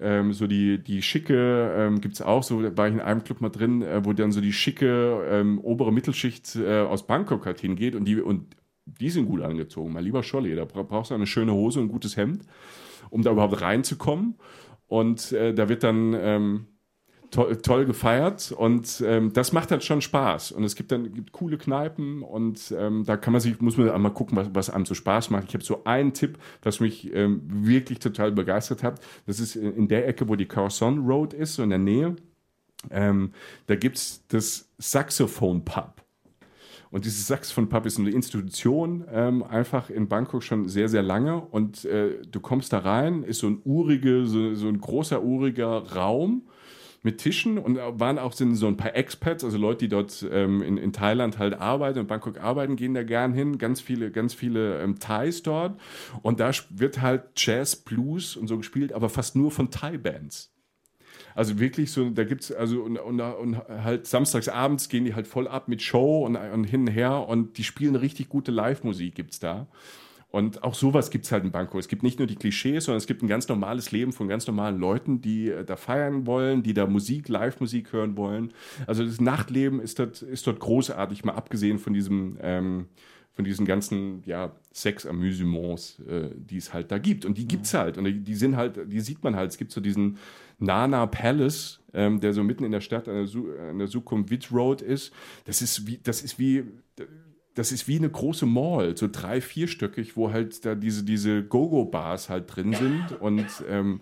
ähm, 0.00 0.32
so 0.32 0.46
die, 0.46 0.82
die 0.82 1.02
schicke, 1.02 1.74
ähm, 1.76 2.00
gibt 2.00 2.14
es 2.14 2.22
auch, 2.22 2.42
so 2.42 2.62
da 2.62 2.76
war 2.76 2.88
ich 2.88 2.94
in 2.94 3.00
einem 3.00 3.24
Club 3.24 3.40
mal 3.40 3.50
drin, 3.50 3.82
äh, 3.82 4.04
wo 4.04 4.12
dann 4.12 4.32
so 4.32 4.40
die 4.40 4.52
schicke 4.52 5.26
ähm, 5.30 5.58
obere 5.60 5.92
Mittelschicht 5.92 6.56
äh, 6.56 6.80
aus 6.80 7.06
Bangkok 7.06 7.46
halt 7.46 7.60
hingeht 7.60 7.94
und 7.94 8.06
die, 8.06 8.20
und 8.20 8.56
die 8.84 9.10
sind 9.10 9.26
gut 9.26 9.42
angezogen. 9.42 9.92
Mein 9.92 10.04
lieber 10.04 10.22
Scholli, 10.22 10.54
da 10.56 10.64
bra- 10.64 10.82
brauchst 10.82 11.10
du 11.10 11.14
eine 11.14 11.26
schöne 11.26 11.52
Hose 11.52 11.80
und 11.80 11.86
ein 11.86 11.92
gutes 11.92 12.16
Hemd, 12.16 12.44
um 13.10 13.22
da 13.22 13.30
überhaupt 13.30 13.60
reinzukommen. 13.60 14.36
Und 14.88 15.32
äh, 15.32 15.54
da 15.54 15.68
wird 15.68 15.84
dann 15.84 16.14
ähm, 16.18 16.66
toll, 17.32 17.56
toll 17.56 17.86
gefeiert 17.86 18.52
und 18.52 19.02
ähm, 19.04 19.32
das 19.32 19.52
macht 19.52 19.72
halt 19.72 19.82
schon 19.82 20.00
Spaß. 20.00 20.52
Und 20.52 20.62
es 20.62 20.76
gibt 20.76 20.92
dann 20.92 21.12
gibt 21.12 21.32
coole 21.32 21.58
Kneipen 21.58 22.22
und 22.22 22.72
ähm, 22.78 23.04
da 23.04 23.16
kann 23.16 23.32
man 23.32 23.40
sich, 23.40 23.60
muss 23.60 23.76
man 23.76 23.90
einmal 23.90 24.12
gucken, 24.12 24.36
was, 24.36 24.54
was 24.54 24.70
einem 24.70 24.84
so 24.84 24.94
Spaß 24.94 25.30
macht. 25.30 25.48
Ich 25.48 25.54
habe 25.54 25.64
so 25.64 25.82
einen 25.84 26.12
Tipp, 26.12 26.38
was 26.62 26.78
mich 26.78 27.12
ähm, 27.12 27.42
wirklich 27.46 27.98
total 27.98 28.30
begeistert 28.30 28.84
hat. 28.84 29.00
Das 29.26 29.40
ist 29.40 29.56
in 29.56 29.88
der 29.88 30.06
Ecke, 30.06 30.28
wo 30.28 30.36
die 30.36 30.46
Carson 30.46 31.04
Road 31.06 31.32
ist, 31.32 31.54
so 31.54 31.62
in 31.62 31.70
der 31.70 31.78
Nähe. 31.78 32.16
Ähm, 32.90 33.32
da 33.66 33.76
gibt 33.76 33.96
es 33.96 34.24
das 34.28 34.68
Saxophon 34.78 35.64
Pub. 35.64 36.02
Und 36.90 37.06
dieses 37.06 37.26
Saxophon 37.26 37.70
Pub 37.70 37.86
ist 37.86 37.98
eine 37.98 38.10
Institution, 38.10 39.04
ähm, 39.10 39.42
einfach 39.42 39.88
in 39.88 40.08
Bangkok 40.08 40.42
schon 40.42 40.68
sehr, 40.68 40.90
sehr 40.90 41.02
lange. 41.02 41.40
Und 41.40 41.86
äh, 41.86 42.20
du 42.30 42.40
kommst 42.40 42.74
da 42.74 42.80
rein, 42.80 43.22
ist 43.22 43.38
so 43.38 43.46
ein 43.46 43.62
urige, 43.64 44.26
so, 44.26 44.54
so 44.54 44.68
ein 44.68 44.78
großer, 44.78 45.22
uriger 45.22 45.94
Raum 45.94 46.42
mit 47.02 47.18
Tischen 47.18 47.58
und 47.58 47.76
waren 47.76 48.18
auch 48.18 48.32
sind 48.32 48.54
so 48.54 48.68
ein 48.68 48.76
paar 48.76 48.94
Expats, 48.94 49.42
also 49.42 49.58
Leute, 49.58 49.80
die 49.80 49.88
dort 49.88 50.24
ähm, 50.30 50.62
in, 50.62 50.76
in 50.76 50.92
Thailand 50.92 51.38
halt 51.38 51.54
arbeiten 51.54 51.98
und 51.98 52.06
Bangkok 52.06 52.40
arbeiten, 52.40 52.76
gehen 52.76 52.94
da 52.94 53.02
gern 53.02 53.32
hin. 53.32 53.58
Ganz 53.58 53.80
viele, 53.80 54.12
ganz 54.12 54.34
viele 54.34 54.80
ähm, 54.80 55.00
Thais 55.00 55.42
dort. 55.42 55.78
Und 56.22 56.38
da 56.38 56.52
wird 56.70 57.00
halt 57.00 57.24
Jazz, 57.36 57.74
Blues 57.76 58.36
und 58.36 58.46
so 58.46 58.56
gespielt, 58.56 58.92
aber 58.92 59.08
fast 59.08 59.34
nur 59.34 59.50
von 59.50 59.70
Thai-Bands. 59.70 60.52
Also 61.34 61.58
wirklich 61.58 61.90
so, 61.90 62.08
da 62.10 62.24
gibt's 62.24 62.52
also 62.52 62.82
und, 62.82 62.98
und, 62.98 63.20
und 63.20 63.56
halt 63.68 64.06
samstags 64.06 64.48
abends 64.48 64.88
gehen 64.88 65.04
die 65.04 65.14
halt 65.14 65.26
voll 65.26 65.48
ab 65.48 65.68
mit 65.68 65.82
Show 65.82 66.24
und, 66.24 66.36
und 66.36 66.64
hin 66.64 66.82
und 66.82 66.88
her 66.88 67.26
und 67.28 67.58
die 67.58 67.64
spielen 67.64 67.96
richtig 67.96 68.28
gute 68.28 68.50
Live-Musik 68.50 69.14
gibt's 69.14 69.40
da. 69.40 69.66
Und 70.32 70.62
auch 70.62 70.74
sowas 70.74 71.10
gibt 71.10 71.26
es 71.26 71.32
halt 71.32 71.44
in 71.44 71.50
Bangkok. 71.50 71.78
Es 71.78 71.88
gibt 71.88 72.02
nicht 72.02 72.18
nur 72.18 72.26
die 72.26 72.36
Klischees, 72.36 72.86
sondern 72.86 72.96
es 72.96 73.06
gibt 73.06 73.22
ein 73.22 73.28
ganz 73.28 73.48
normales 73.48 73.92
Leben 73.92 74.14
von 74.14 74.28
ganz 74.28 74.46
normalen 74.46 74.78
Leuten, 74.78 75.20
die 75.20 75.50
äh, 75.50 75.62
da 75.62 75.76
feiern 75.76 76.26
wollen, 76.26 76.62
die 76.62 76.72
da 76.72 76.86
Musik, 76.86 77.28
Live-Musik 77.28 77.92
hören 77.92 78.16
wollen. 78.16 78.54
Also 78.86 79.04
das 79.04 79.20
Nachtleben 79.20 79.78
ist 79.78 79.98
dort, 79.98 80.22
ist 80.22 80.46
dort 80.46 80.58
großartig, 80.58 81.24
mal 81.26 81.34
abgesehen 81.34 81.78
von 81.78 81.92
diesem, 81.92 82.38
ähm, 82.40 82.86
von 83.34 83.44
diesen 83.44 83.66
ganzen 83.66 84.22
ja, 84.24 84.52
Sex-Amüsements, 84.72 86.00
äh, 86.08 86.30
die 86.34 86.56
es 86.56 86.72
halt 86.72 86.90
da 86.90 86.96
gibt. 86.96 87.26
Und 87.26 87.36
die 87.36 87.46
gibt 87.46 87.66
es 87.66 87.74
halt. 87.74 87.98
Und 87.98 88.04
die, 88.04 88.20
die 88.20 88.34
sind 88.34 88.56
halt, 88.56 88.90
die 88.90 89.00
sieht 89.00 89.22
man 89.22 89.36
halt. 89.36 89.50
Es 89.50 89.58
gibt 89.58 89.70
so 89.70 89.82
diesen 89.82 90.16
Nana 90.58 91.04
Palace, 91.08 91.78
ähm, 91.92 92.20
der 92.20 92.32
so 92.32 92.42
mitten 92.42 92.64
in 92.64 92.72
der 92.72 92.80
Stadt 92.80 93.06
an 93.06 93.16
der, 93.16 93.26
Su 93.26 93.50
an 93.68 93.78
der 93.78 93.86
Sukhumvit 93.86 94.50
Road 94.50 94.80
ist. 94.80 95.12
Das 95.44 95.60
ist 95.60 95.86
wie, 95.86 95.98
das 96.02 96.22
ist 96.22 96.38
wie, 96.38 96.64
das 97.54 97.72
ist 97.72 97.86
wie 97.88 97.98
eine 97.98 98.10
große 98.10 98.46
Mall, 98.46 98.96
so 98.96 99.08
drei, 99.10 99.40
vierstöckig, 99.40 100.16
wo 100.16 100.32
halt 100.32 100.64
da 100.64 100.74
diese, 100.74 101.04
diese 101.04 101.44
Go-Go-Bars 101.44 102.28
halt 102.28 102.54
drin 102.54 102.74
sind. 102.74 103.20
Und 103.20 103.46
ähm, 103.68 104.00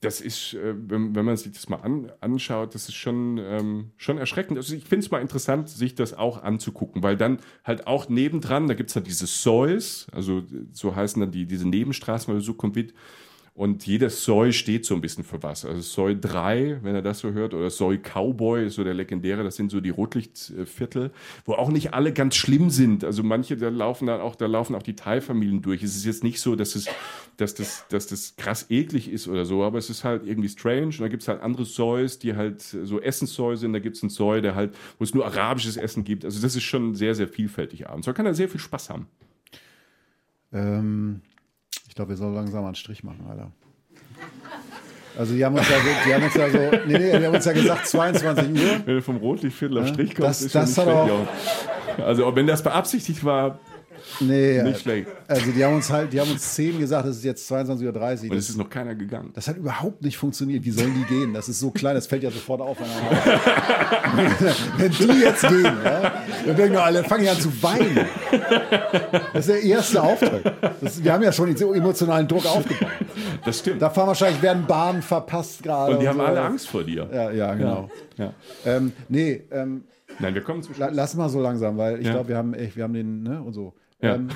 das 0.00 0.20
ist, 0.20 0.54
äh, 0.54 0.74
wenn, 0.76 1.14
wenn, 1.14 1.24
man 1.24 1.36
sich 1.36 1.52
das 1.52 1.68
mal 1.68 1.76
an, 1.76 2.12
anschaut, 2.20 2.74
das 2.74 2.88
ist 2.88 2.94
schon, 2.94 3.38
ähm, 3.38 3.90
schon 3.96 4.18
erschreckend. 4.18 4.58
Also 4.58 4.74
ich 4.74 4.84
finde 4.84 5.04
es 5.04 5.10
mal 5.10 5.22
interessant, 5.22 5.68
sich 5.70 5.94
das 5.94 6.12
auch 6.12 6.42
anzugucken, 6.42 7.02
weil 7.02 7.16
dann 7.16 7.38
halt 7.64 7.86
auch 7.86 8.08
nebendran, 8.08 8.68
da 8.68 8.74
gibt 8.74 8.90
es 8.90 8.94
dann 8.94 9.04
diese 9.04 9.26
Soys, 9.26 10.06
also 10.12 10.42
so 10.72 10.94
heißen 10.94 11.20
dann 11.20 11.30
die, 11.30 11.46
diese 11.46 11.68
Nebenstraßen, 11.68 12.32
weil 12.32 12.40
Sukhumvit. 12.40 12.94
Und 13.56 13.86
jedes 13.86 14.22
Soy 14.22 14.52
steht 14.52 14.84
so 14.84 14.94
ein 14.94 15.00
bisschen 15.00 15.24
für 15.24 15.42
was. 15.42 15.64
Also 15.64 15.80
Soy 15.80 16.20
3, 16.20 16.80
wenn 16.82 16.94
er 16.94 17.00
das 17.00 17.20
so 17.20 17.32
hört, 17.32 17.54
oder 17.54 17.70
Soy 17.70 17.96
Cowboy 17.96 18.66
ist 18.66 18.74
so 18.74 18.84
der 18.84 18.92
legendäre, 18.92 19.42
das 19.42 19.56
sind 19.56 19.70
so 19.70 19.80
die 19.80 19.88
Rotlichtviertel, 19.88 21.10
wo 21.46 21.54
auch 21.54 21.70
nicht 21.70 21.94
alle 21.94 22.12
ganz 22.12 22.36
schlimm 22.36 22.68
sind. 22.68 23.02
Also 23.02 23.22
manche, 23.22 23.56
da 23.56 23.70
laufen 23.70 24.08
dann 24.08 24.20
auch, 24.20 24.36
da 24.36 24.44
laufen 24.44 24.74
auch 24.74 24.82
die 24.82 24.94
Thai-Familien 24.94 25.62
durch. 25.62 25.82
Es 25.82 25.96
ist 25.96 26.04
jetzt 26.04 26.22
nicht 26.22 26.38
so, 26.38 26.54
dass 26.54 26.74
es, 26.74 26.86
dass 27.38 27.54
das, 27.54 27.86
dass 27.88 28.06
das 28.06 28.36
krass 28.36 28.66
eklig 28.68 29.10
ist 29.10 29.26
oder 29.26 29.46
so, 29.46 29.64
aber 29.64 29.78
es 29.78 29.88
ist 29.88 30.04
halt 30.04 30.26
irgendwie 30.26 30.50
strange. 30.50 30.88
Und 30.88 31.00
da 31.00 31.08
gibt 31.08 31.22
es 31.22 31.28
halt 31.28 31.40
andere 31.40 31.64
Soys, 31.64 32.18
die 32.18 32.36
halt 32.36 32.60
so 32.60 33.00
Essenssoy 33.00 33.56
sind. 33.56 33.72
Da 33.72 33.78
gibt 33.78 33.96
es 33.96 34.02
einen 34.02 34.10
Soy, 34.10 34.42
der 34.42 34.54
halt, 34.54 34.76
wo 34.98 35.04
es 35.04 35.14
nur 35.14 35.24
arabisches 35.24 35.78
Essen 35.78 36.04
gibt. 36.04 36.26
Also 36.26 36.42
das 36.42 36.56
ist 36.56 36.64
schon 36.64 36.94
sehr, 36.94 37.14
sehr 37.14 37.26
vielfältig 37.26 37.88
abends. 37.88 38.06
Man 38.06 38.14
kann 38.14 38.26
da 38.26 38.34
sehr 38.34 38.50
viel 38.50 38.60
Spaß 38.60 38.90
haben. 38.90 39.06
Ähm, 40.52 41.22
glaube, 41.96 42.10
wir 42.10 42.16
sollen 42.16 42.34
langsam 42.34 42.64
einen 42.64 42.74
Strich 42.74 43.02
machen, 43.02 43.26
Alter. 43.28 43.50
Also 45.18 45.34
die 45.34 45.44
haben 45.44 45.56
uns 45.56 45.68
ja, 45.68 45.76
die 46.06 46.14
haben 46.14 46.24
uns 46.24 46.34
ja 46.34 46.50
so, 46.50 46.58
nee, 46.86 46.98
nee, 46.98 47.18
die 47.18 47.26
haben 47.26 47.34
uns 47.34 47.44
ja 47.44 47.52
gesagt 47.52 47.86
22 47.88 48.50
Uhr. 48.50 48.80
Wenn 48.84 48.94
du 48.96 49.02
vom 49.02 49.16
Rotlichtviertel 49.16 49.78
auf 49.78 49.88
Strich 49.88 50.14
kommst, 50.14 50.22
das, 50.28 50.42
ist 50.42 50.54
das 50.54 50.74
schon 50.74 50.86
hat 50.86 51.10
auch. 51.10 52.04
Also 52.04 52.36
wenn 52.36 52.46
das 52.46 52.62
beabsichtigt 52.62 53.24
war, 53.24 53.58
nee, 54.20 54.62
nicht 54.62 54.80
schlecht. 54.80 55.08
also 55.28 55.50
die 55.50 55.64
haben 55.64 55.74
uns 55.74 55.90
halt, 55.90 56.12
die 56.12 56.20
haben 56.20 56.30
uns 56.30 56.54
10 56.54 56.78
gesagt, 56.78 57.06
es 57.06 57.18
ist 57.18 57.24
jetzt 57.24 57.50
22.30 57.50 58.26
Uhr. 58.26 58.30
Und 58.30 58.36
es 58.36 58.48
ist 58.48 58.56
noch 58.56 58.70
keiner 58.70 58.94
gegangen. 58.94 59.30
das 59.34 59.48
hat 59.48 59.56
überhaupt 59.56 60.02
nicht 60.02 60.16
funktioniert. 60.16 60.64
Wie 60.64 60.70
sollen 60.70 60.94
die 60.94 61.04
gehen? 61.14 61.34
Das 61.34 61.48
ist 61.48 61.60
so 61.60 61.70
klein, 61.70 61.94
das 61.94 62.06
fällt 62.06 62.22
ja 62.22 62.30
sofort 62.30 62.60
auf. 62.60 62.78
Wenn 62.78 64.30
wenn 64.78 64.90
die 64.92 65.20
jetzt 65.20 65.42
gehen, 65.48 65.64
ja, 65.84 66.12
dann 66.46 66.56
denken 66.56 66.72
wir 66.74 66.84
alle, 66.84 67.04
fangen 67.04 67.24
ja 67.24 67.32
an 67.32 67.40
zu 67.40 67.62
weinen. 67.62 68.06
Das 69.32 69.46
ist 69.46 69.48
der 69.48 69.62
erste 69.62 70.02
Auftritt. 70.02 70.52
Das, 70.80 71.02
wir 71.02 71.12
haben 71.12 71.22
ja 71.22 71.32
schon 71.32 71.54
den 71.54 71.74
emotionalen 71.74 72.26
Druck 72.28 72.46
aufgebaut. 72.46 72.90
Das 73.44 73.58
stimmt. 73.60 73.82
Da 73.82 73.90
fahren 73.90 74.08
wahrscheinlich, 74.08 74.40
werden 74.42 74.66
Bahnen 74.66 75.02
verpasst 75.02 75.62
gerade. 75.62 75.94
Und 75.94 76.00
die 76.00 76.08
haben 76.08 76.18
so. 76.18 76.24
alle 76.24 76.40
Angst 76.40 76.68
vor 76.68 76.84
dir. 76.84 77.08
Ja, 77.12 77.30
ja, 77.30 77.54
genau. 77.54 77.90
Ja. 78.16 78.32
Ähm, 78.64 78.92
nee, 79.08 79.42
ähm, 79.50 79.84
Nein, 80.18 80.34
wir 80.34 80.42
kommen 80.42 80.62
zum 80.62 80.74
Schluss. 80.74 80.88
lass 80.92 81.14
mal 81.14 81.28
so 81.28 81.40
langsam, 81.40 81.76
weil 81.76 82.00
ich 82.00 82.06
Ja. 82.06 82.12
glaube, 82.12 82.28
wir 82.28 82.36
haben 82.36 82.54
echt, 82.54 82.76
wir 82.76 82.84
haben 82.84 82.94
den, 82.94 83.22
ne, 83.22 83.42
und 83.42 83.52
so. 83.52 83.74
Ja. 84.00 84.16
Ähm, 84.16 84.28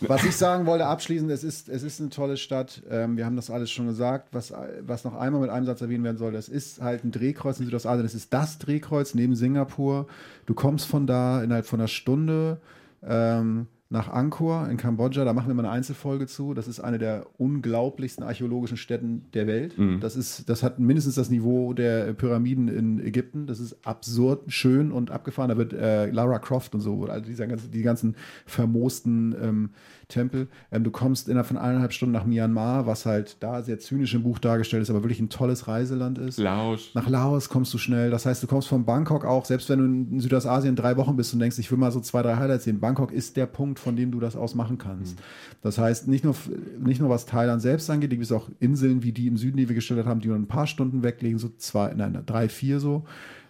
was 0.00 0.24
ich 0.24 0.36
sagen 0.36 0.66
wollte 0.66 0.86
abschließend, 0.86 1.30
es 1.30 1.44
ist, 1.44 1.68
es 1.68 1.82
ist 1.82 2.00
eine 2.00 2.10
tolle 2.10 2.36
Stadt. 2.36 2.82
Ähm, 2.90 3.16
wir 3.16 3.24
haben 3.24 3.36
das 3.36 3.50
alles 3.50 3.70
schon 3.70 3.86
gesagt. 3.86 4.28
Was, 4.32 4.52
was 4.80 5.04
noch 5.04 5.14
einmal 5.14 5.40
mit 5.40 5.50
einem 5.50 5.66
Satz 5.66 5.80
erwähnt 5.80 6.04
werden 6.04 6.18
soll, 6.18 6.32
das 6.32 6.48
ist 6.48 6.82
halt 6.82 7.04
ein 7.04 7.10
Drehkreuz 7.10 7.58
in 7.58 7.64
Südostasien. 7.64 8.02
Das 8.02 8.14
ist 8.14 8.32
das 8.32 8.58
Drehkreuz 8.58 9.14
neben 9.14 9.34
Singapur. 9.34 10.06
Du 10.46 10.54
kommst 10.54 10.86
von 10.86 11.06
da 11.06 11.42
innerhalb 11.42 11.66
von 11.66 11.80
einer 11.80 11.88
Stunde 11.88 12.60
ähm, 13.02 13.66
nach 13.92 14.08
Angkor 14.08 14.68
in 14.70 14.78
Kambodscha. 14.78 15.24
Da 15.24 15.34
machen 15.34 15.48
wir 15.48 15.54
mal 15.54 15.64
eine 15.64 15.70
Einzelfolge 15.70 16.26
zu. 16.26 16.54
Das 16.54 16.66
ist 16.66 16.80
eine 16.80 16.98
der 16.98 17.26
unglaublichsten 17.36 18.24
archäologischen 18.24 18.78
Stätten 18.78 19.26
der 19.34 19.46
Welt. 19.46 19.74
Das, 20.00 20.16
ist, 20.16 20.48
das 20.48 20.62
hat 20.62 20.78
mindestens 20.78 21.14
das 21.14 21.28
Niveau 21.28 21.74
der 21.74 22.14
Pyramiden 22.14 22.68
in 22.68 22.98
Ägypten. 22.98 23.46
Das 23.46 23.60
ist 23.60 23.86
absurd 23.86 24.50
schön 24.50 24.92
und 24.92 25.10
abgefahren. 25.10 25.50
Da 25.50 25.58
wird 25.58 25.74
äh, 25.74 26.10
Lara 26.10 26.38
Croft 26.38 26.74
und 26.74 26.80
so, 26.80 27.04
also 27.04 27.30
ganze, 27.46 27.68
die 27.68 27.82
ganzen 27.82 28.16
vermoosten 28.46 29.36
ähm, 29.40 29.70
Tempel. 30.12 30.48
Ähm, 30.70 30.84
du 30.84 30.90
kommst 30.90 31.28
innerhalb 31.28 31.46
von 31.46 31.56
eineinhalb 31.56 31.92
Stunden 31.92 32.12
nach 32.12 32.24
Myanmar, 32.24 32.86
was 32.86 33.06
halt 33.06 33.36
da 33.40 33.62
sehr 33.62 33.78
zynisch 33.78 34.14
im 34.14 34.22
Buch 34.22 34.38
dargestellt 34.38 34.82
ist, 34.82 34.90
aber 34.90 35.02
wirklich 35.02 35.20
ein 35.20 35.28
tolles 35.28 35.68
Reiseland 35.68 36.18
ist. 36.18 36.38
Laos. 36.38 36.90
Nach 36.94 37.08
Laos 37.08 37.48
kommst 37.48 37.72
du 37.74 37.78
schnell. 37.78 38.10
Das 38.10 38.26
heißt, 38.26 38.42
du 38.42 38.46
kommst 38.46 38.68
von 38.68 38.84
Bangkok 38.84 39.24
auch, 39.24 39.44
selbst 39.44 39.68
wenn 39.68 39.78
du 39.78 39.84
in 39.84 40.20
Südostasien 40.20 40.76
drei 40.76 40.96
Wochen 40.96 41.16
bist 41.16 41.32
und 41.32 41.40
denkst, 41.40 41.58
ich 41.58 41.70
will 41.70 41.78
mal 41.78 41.90
so 41.90 42.00
zwei, 42.00 42.22
drei 42.22 42.36
Highlights 42.36 42.64
sehen. 42.64 42.80
Bangkok 42.80 43.12
ist 43.12 43.36
der 43.36 43.46
Punkt, 43.46 43.78
von 43.78 43.96
dem 43.96 44.10
du 44.12 44.20
das 44.20 44.36
aus 44.36 44.54
machen 44.54 44.78
kannst. 44.78 45.18
Das 45.62 45.78
heißt, 45.78 46.08
nicht 46.08 46.24
nur, 46.24 46.34
nicht 46.78 47.00
nur 47.00 47.10
was 47.10 47.26
Thailand 47.26 47.62
selbst 47.62 47.88
angeht, 47.90 48.10
gibt 48.10 48.22
es 48.22 48.32
auch 48.32 48.48
Inseln 48.60 49.02
wie 49.02 49.12
die 49.12 49.26
im 49.26 49.36
Süden, 49.36 49.56
die 49.56 49.68
wir 49.68 49.74
gestellt 49.74 50.06
haben, 50.06 50.20
die 50.20 50.28
nur 50.28 50.36
ein 50.36 50.46
paar 50.46 50.66
Stunden 50.66 51.02
weglegen, 51.02 51.38
so 51.38 51.48
zwei, 51.56 51.92
nein, 51.94 52.22
drei, 52.26 52.48
vier 52.48 52.80
so. 52.80 53.04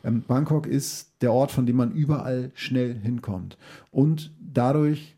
Ähm, 0.05 0.23
Bangkok 0.27 0.67
ist 0.67 1.13
der 1.23 1.33
Ort, 1.33 1.53
von 1.53 1.67
dem 1.67 1.77
man 1.77 1.93
überall 1.93 2.51
schnell 2.55 2.95
hinkommt. 2.95 3.57
Und 3.91 4.33
dadurch 4.41 5.17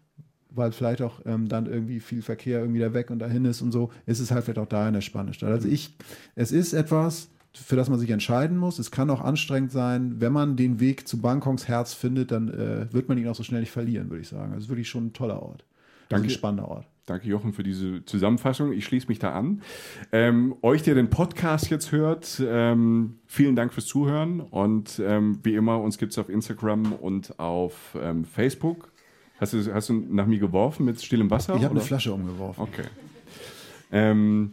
weil 0.55 0.73
vielleicht 0.73 1.03
auch 1.03 1.21
ähm, 1.27 1.49
dann 1.49 1.67
irgendwie 1.67 2.01
viel 2.01 2.23
Verkehr 2.23 2.61
irgendwie 2.61 2.81
da 2.81 2.95
weg 2.95 3.11
und 3.11 3.19
dahin 3.19 3.45
ist 3.45 3.63
und 3.63 3.73
so, 3.73 3.91
ist 4.07 4.21
es 4.21 4.31
halt 4.31 4.45
vielleicht 4.45 4.59
auch 4.59 4.69
da 4.69 4.87
in 4.87 4.95
der 4.95 5.01
spannende 5.01 5.35
Stadt. 5.35 5.51
Also 5.51 5.69
ich, 5.69 5.97
es 6.35 6.53
ist 6.53 6.73
etwas, 6.73 7.31
für 7.53 7.77
das 7.77 7.89
man 7.89 7.99
sich 7.99 8.11
entscheiden 8.11 8.57
muss. 8.57 8.79
Es 8.79 8.91
kann 8.91 9.11
auch 9.11 9.21
anstrengend 9.21 9.71
sein. 9.71 10.21
Wenn 10.21 10.33
man 10.33 10.57
den 10.57 10.81
Weg 10.81 11.07
zu 11.07 11.21
Bangkoks 11.21 11.69
Herz 11.69 11.95
findet, 11.95 12.31
dann 12.31 12.49
äh, 12.49 12.93
wird 12.93 13.09
man 13.09 13.17
ihn 13.17 13.29
auch 13.29 13.35
so 13.35 13.43
schnell 13.43 13.61
nicht 13.61 13.71
verlieren, 13.71 14.11
würde 14.11 14.23
ich 14.23 14.29
sagen. 14.29 14.53
Also 14.53 14.69
wirklich 14.69 14.89
schon 14.89 15.07
ein 15.07 15.13
toller 15.13 15.41
Ort. 15.41 15.65
Danke. 16.09 16.25
Also 16.25 16.35
ein 16.35 16.39
spannender 16.39 16.69
Ort. 16.69 16.87
Danke, 17.07 17.29
Jochen, 17.29 17.53
für 17.53 17.63
diese 17.63 18.03
Zusammenfassung. 18.07 18.73
Ich 18.73 18.87
schließe 18.87 19.09
mich 19.09 19.19
da 19.19 19.33
an. 19.33 19.61
Ähm, 20.11 20.55
euch, 20.63 20.83
der 20.83 20.95
den 20.95 21.11
Podcast 21.11 21.69
jetzt 21.69 21.93
hört, 21.93 22.43
ähm, 22.45 23.19
vielen 23.27 23.57
Dank 23.57 23.75
fürs 23.75 23.87
Zuhören. 23.87 24.41
Und 24.41 25.01
ähm, 25.05 25.39
wie 25.43 25.55
immer, 25.55 25.81
uns 25.81 25.99
gibt 25.99 26.13
es 26.13 26.19
auf 26.19 26.31
Instagram 26.31 26.95
und 26.95 27.39
auf 27.39 27.97
ähm, 28.01 28.25
Facebook. 28.25 28.94
Hast 29.39 29.53
du, 29.53 29.75
hast 29.75 29.89
du 29.89 29.95
nach 29.95 30.27
mir 30.27 30.39
geworfen 30.39 30.85
mit 30.85 31.03
stillem 31.03 31.31
Wasser? 31.31 31.57
Ich 31.57 31.65
habe 31.65 31.75
eine? 31.75 31.81
Flasche 31.81 32.13
umgeworfen. 32.13 32.63
Okay. 32.63 32.85
Ähm, 33.91 34.53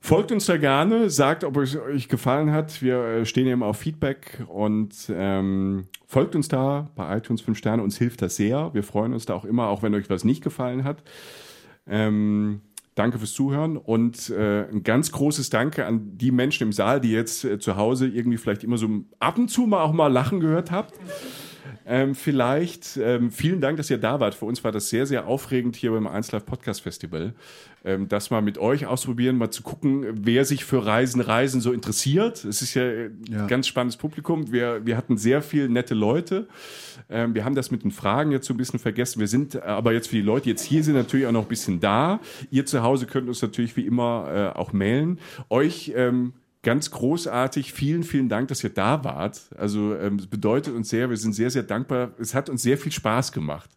folgt 0.00 0.32
uns 0.32 0.46
da 0.46 0.56
gerne, 0.56 1.10
sagt, 1.10 1.44
ob 1.44 1.56
es 1.58 1.76
euch 1.76 2.08
gefallen 2.08 2.50
hat. 2.50 2.80
Wir 2.82 2.98
äh, 2.98 3.26
stehen 3.26 3.46
ja 3.46 3.52
immer 3.52 3.66
auf 3.66 3.78
Feedback 3.78 4.42
und 4.48 4.94
ähm, 5.14 5.86
folgt 6.06 6.34
uns 6.34 6.48
da 6.48 6.90
bei 6.96 7.16
iTunes 7.16 7.42
5 7.42 7.58
Sterne. 7.58 7.82
Uns 7.82 7.98
hilft 7.98 8.22
das 8.22 8.36
sehr. 8.36 8.72
Wir 8.72 8.82
freuen 8.82 9.12
uns 9.12 9.26
da 9.26 9.34
auch 9.34 9.44
immer, 9.44 9.68
auch 9.68 9.82
wenn 9.82 9.94
euch 9.94 10.08
was 10.08 10.24
nicht 10.24 10.42
gefallen 10.42 10.84
hat. 10.84 11.02
Ähm, 11.86 12.62
danke 12.94 13.18
fürs 13.18 13.32
Zuhören 13.32 13.76
und 13.76 14.30
äh, 14.30 14.68
ein 14.68 14.82
ganz 14.82 15.12
großes 15.12 15.50
Danke 15.50 15.86
an 15.86 16.16
die 16.16 16.30
Menschen 16.30 16.64
im 16.64 16.72
Saal, 16.72 17.00
die 17.00 17.12
jetzt 17.12 17.44
äh, 17.44 17.58
zu 17.58 17.76
Hause 17.76 18.08
irgendwie 18.08 18.38
vielleicht 18.38 18.64
immer 18.64 18.78
so 18.78 18.88
ab 19.18 19.38
und 19.38 19.48
zu 19.48 19.62
mal 19.62 19.82
auch 19.82 19.92
mal 19.92 20.08
Lachen 20.08 20.40
gehört 20.40 20.70
habt. 20.70 20.94
Ähm, 21.92 22.14
vielleicht 22.14 22.96
ähm, 23.02 23.32
vielen 23.32 23.60
Dank, 23.60 23.76
dass 23.76 23.90
ihr 23.90 23.98
da 23.98 24.20
wart. 24.20 24.36
Für 24.36 24.44
uns 24.44 24.62
war 24.62 24.70
das 24.70 24.90
sehr, 24.90 25.06
sehr 25.06 25.26
aufregend 25.26 25.74
hier 25.74 25.90
beim 25.90 26.06
1 26.06 26.30
Live 26.30 26.46
Podcast 26.46 26.82
Festival. 26.82 27.34
Ähm, 27.84 28.08
das 28.08 28.30
mal 28.30 28.42
mit 28.42 28.58
euch 28.58 28.86
ausprobieren, 28.86 29.36
mal 29.36 29.50
zu 29.50 29.64
gucken, 29.64 30.06
wer 30.12 30.44
sich 30.44 30.64
für 30.64 30.86
Reisen, 30.86 31.20
Reisen 31.20 31.60
so 31.60 31.72
interessiert. 31.72 32.44
Es 32.44 32.62
ist 32.62 32.74
ja, 32.74 32.82
äh, 32.84 33.10
Ja. 33.28 33.42
ein 33.42 33.48
ganz 33.48 33.66
spannendes 33.66 33.96
Publikum. 33.96 34.52
Wir, 34.52 34.86
wir 34.86 34.96
hatten 34.96 35.16
sehr 35.16 35.42
viele 35.42 35.68
nette 35.68 35.94
Leute. 35.94 36.46
Ähm, 37.08 37.34
wir 37.34 37.44
haben 37.44 37.56
das 37.56 37.72
mit 37.72 37.82
den 37.82 37.90
Fragen 37.90 38.30
jetzt 38.30 38.46
so 38.46 38.54
ein 38.54 38.56
bisschen 38.56 38.78
vergessen. 38.78 39.18
Wir 39.18 39.26
sind 39.26 39.56
äh, 39.56 39.60
aber 39.60 39.92
jetzt 39.92 40.10
für 40.10 40.16
die 40.16 40.22
Leute, 40.22 40.44
die 40.44 40.50
jetzt 40.50 40.62
hier 40.62 40.84
sind, 40.84 40.94
natürlich 40.94 41.26
auch 41.26 41.32
noch 41.32 41.42
ein 41.42 41.48
bisschen 41.48 41.80
da. 41.80 42.20
Ihr 42.52 42.66
zu 42.66 42.84
Hause 42.84 43.06
könnt 43.06 43.26
uns 43.26 43.42
natürlich 43.42 43.76
wie 43.76 43.84
immer 43.84 44.52
äh, 44.54 44.56
auch 44.58 44.72
mailen. 44.72 45.18
Euch 45.48 45.92
ähm, 45.96 46.34
ganz 46.62 46.90
großartig. 46.90 47.72
Vielen, 47.72 48.02
vielen 48.02 48.28
Dank, 48.28 48.48
dass 48.48 48.62
ihr 48.62 48.70
da 48.70 49.04
wart. 49.04 49.50
Also 49.56 49.96
ähm, 49.96 50.16
es 50.16 50.26
bedeutet 50.26 50.74
uns 50.74 50.88
sehr, 50.88 51.10
wir 51.10 51.16
sind 51.16 51.32
sehr, 51.32 51.50
sehr 51.50 51.62
dankbar. 51.62 52.12
Es 52.18 52.34
hat 52.34 52.48
uns 52.48 52.62
sehr 52.62 52.78
viel 52.78 52.92
Spaß 52.92 53.32
gemacht 53.32 53.70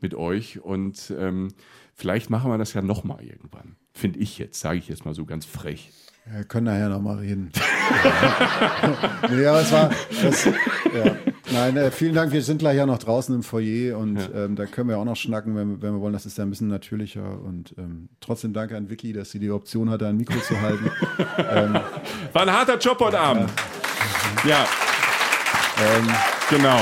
mit 0.00 0.14
euch 0.14 0.60
und 0.60 1.12
ähm, 1.18 1.48
vielleicht 1.94 2.30
machen 2.30 2.50
wir 2.50 2.58
das 2.58 2.72
ja 2.72 2.82
nochmal 2.82 3.22
irgendwann. 3.24 3.76
Finde 3.92 4.18
ich 4.20 4.38
jetzt, 4.38 4.60
sage 4.60 4.78
ich 4.78 4.88
jetzt 4.88 5.04
mal 5.04 5.14
so 5.14 5.24
ganz 5.24 5.44
frech. 5.44 5.90
Wir 6.26 6.44
können 6.44 6.66
nachher 6.66 6.88
nochmal 6.88 7.18
reden. 7.18 7.50
nee, 9.30 9.46
aber 9.46 9.62
es 9.62 9.72
war. 9.72 9.90
Das, 10.22 10.44
ja. 10.44 11.16
Nein, 11.52 11.76
äh, 11.76 11.90
vielen 11.90 12.14
Dank. 12.14 12.32
Wir 12.32 12.42
sind 12.42 12.58
gleich 12.58 12.76
ja 12.76 12.86
noch 12.86 12.98
draußen 12.98 13.34
im 13.34 13.42
Foyer 13.42 13.98
und 13.98 14.18
ähm, 14.34 14.54
da 14.56 14.66
können 14.66 14.88
wir 14.88 14.98
auch 14.98 15.04
noch 15.04 15.16
schnacken, 15.16 15.56
wenn, 15.56 15.68
wir- 15.70 15.82
wenn 15.82 15.94
wir 15.94 16.00
wollen. 16.00 16.12
Das 16.12 16.26
ist 16.26 16.38
ja 16.38 16.44
ein 16.44 16.50
bisschen 16.50 16.68
natürlicher. 16.68 17.40
Und 17.44 17.74
ähm, 17.78 18.08
trotzdem 18.20 18.52
danke 18.52 18.76
an 18.76 18.88
Vicky, 18.88 19.12
dass 19.12 19.30
sie 19.30 19.38
die 19.40 19.50
Option 19.50 19.90
hatte, 19.90 20.06
ein 20.06 20.16
Mikro 20.16 20.38
zu 20.40 20.60
halten. 20.60 20.90
War 22.32 22.42
ein 22.42 22.52
harter 22.52 22.78
Job 22.78 23.00
heute 23.00 23.18
Abend. 23.18 23.50
Ja. 24.44 24.64
Ähm, 25.78 26.08
genau. 26.50 26.78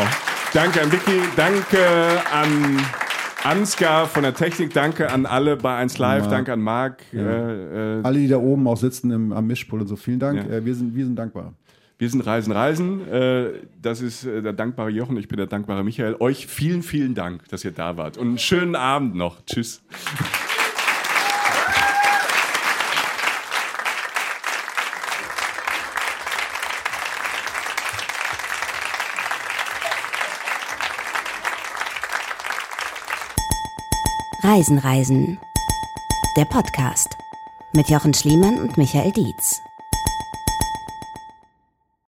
Danke 0.53 0.83
an 0.83 0.93
Vicky, 0.93 1.21
danke 1.37 1.79
an 2.33 2.79
Ansgar 3.45 4.07
von 4.07 4.23
der 4.23 4.35
Technik, 4.35 4.73
danke 4.75 5.11
an 5.13 5.25
alle 5.27 5.57
bei 5.57 5.77
1 5.77 5.99
Live, 5.99 6.23
Marc. 6.23 6.31
danke 6.31 6.53
an 6.55 6.61
Marc. 6.61 7.03
Ja. 7.13 7.21
Äh, 7.23 7.99
äh, 7.99 8.03
alle, 8.03 8.19
die 8.19 8.29
da 8.29 8.39
oben 8.39 8.67
auch 8.67 8.77
sitzen 8.77 9.11
im, 9.11 9.33
am 9.33 9.47
Mischpult 9.47 9.83
und 9.83 9.89
so, 9.89 9.97
vielen 9.97 10.19
Dank. 10.19 10.39
Ja. 10.49 10.57
Äh, 10.57 10.65
wir, 10.65 10.75
sind, 10.75 10.95
wir 10.95 11.05
sind 11.05 11.17
dankbar. 11.17 11.53
Wir 12.01 12.09
sind 12.09 12.21
Reisen, 12.21 12.53
Reisen. 12.53 13.09
Äh, 13.09 13.55
das 13.83 14.01
ist 14.01 14.25
äh, 14.25 14.41
der 14.41 14.53
dankbare 14.53 14.89
Jochen, 14.89 15.17
ich 15.17 15.27
bin 15.27 15.37
der 15.37 15.49
dankbare 15.49 15.83
Michael. 15.83 16.15
Euch 16.21 16.47
vielen, 16.47 16.85
vielen 16.85 17.17
Dank, 17.17 17.49
dass 17.49 17.65
ihr 17.65 17.73
da 17.73 17.97
wart. 17.97 18.17
Und 18.17 18.29
einen 18.29 18.39
schönen 18.39 18.77
Abend 18.77 19.17
noch. 19.17 19.45
Tschüss. 19.45 19.83
Reisen, 34.45 34.79
Reisen. 34.79 35.39
Der 36.37 36.45
Podcast 36.45 37.09
mit 37.73 37.91
Jochen 37.91 38.15
Schliemann 38.15 38.61
und 38.61 38.79
Michael 38.79 39.11
Dietz. 39.11 39.61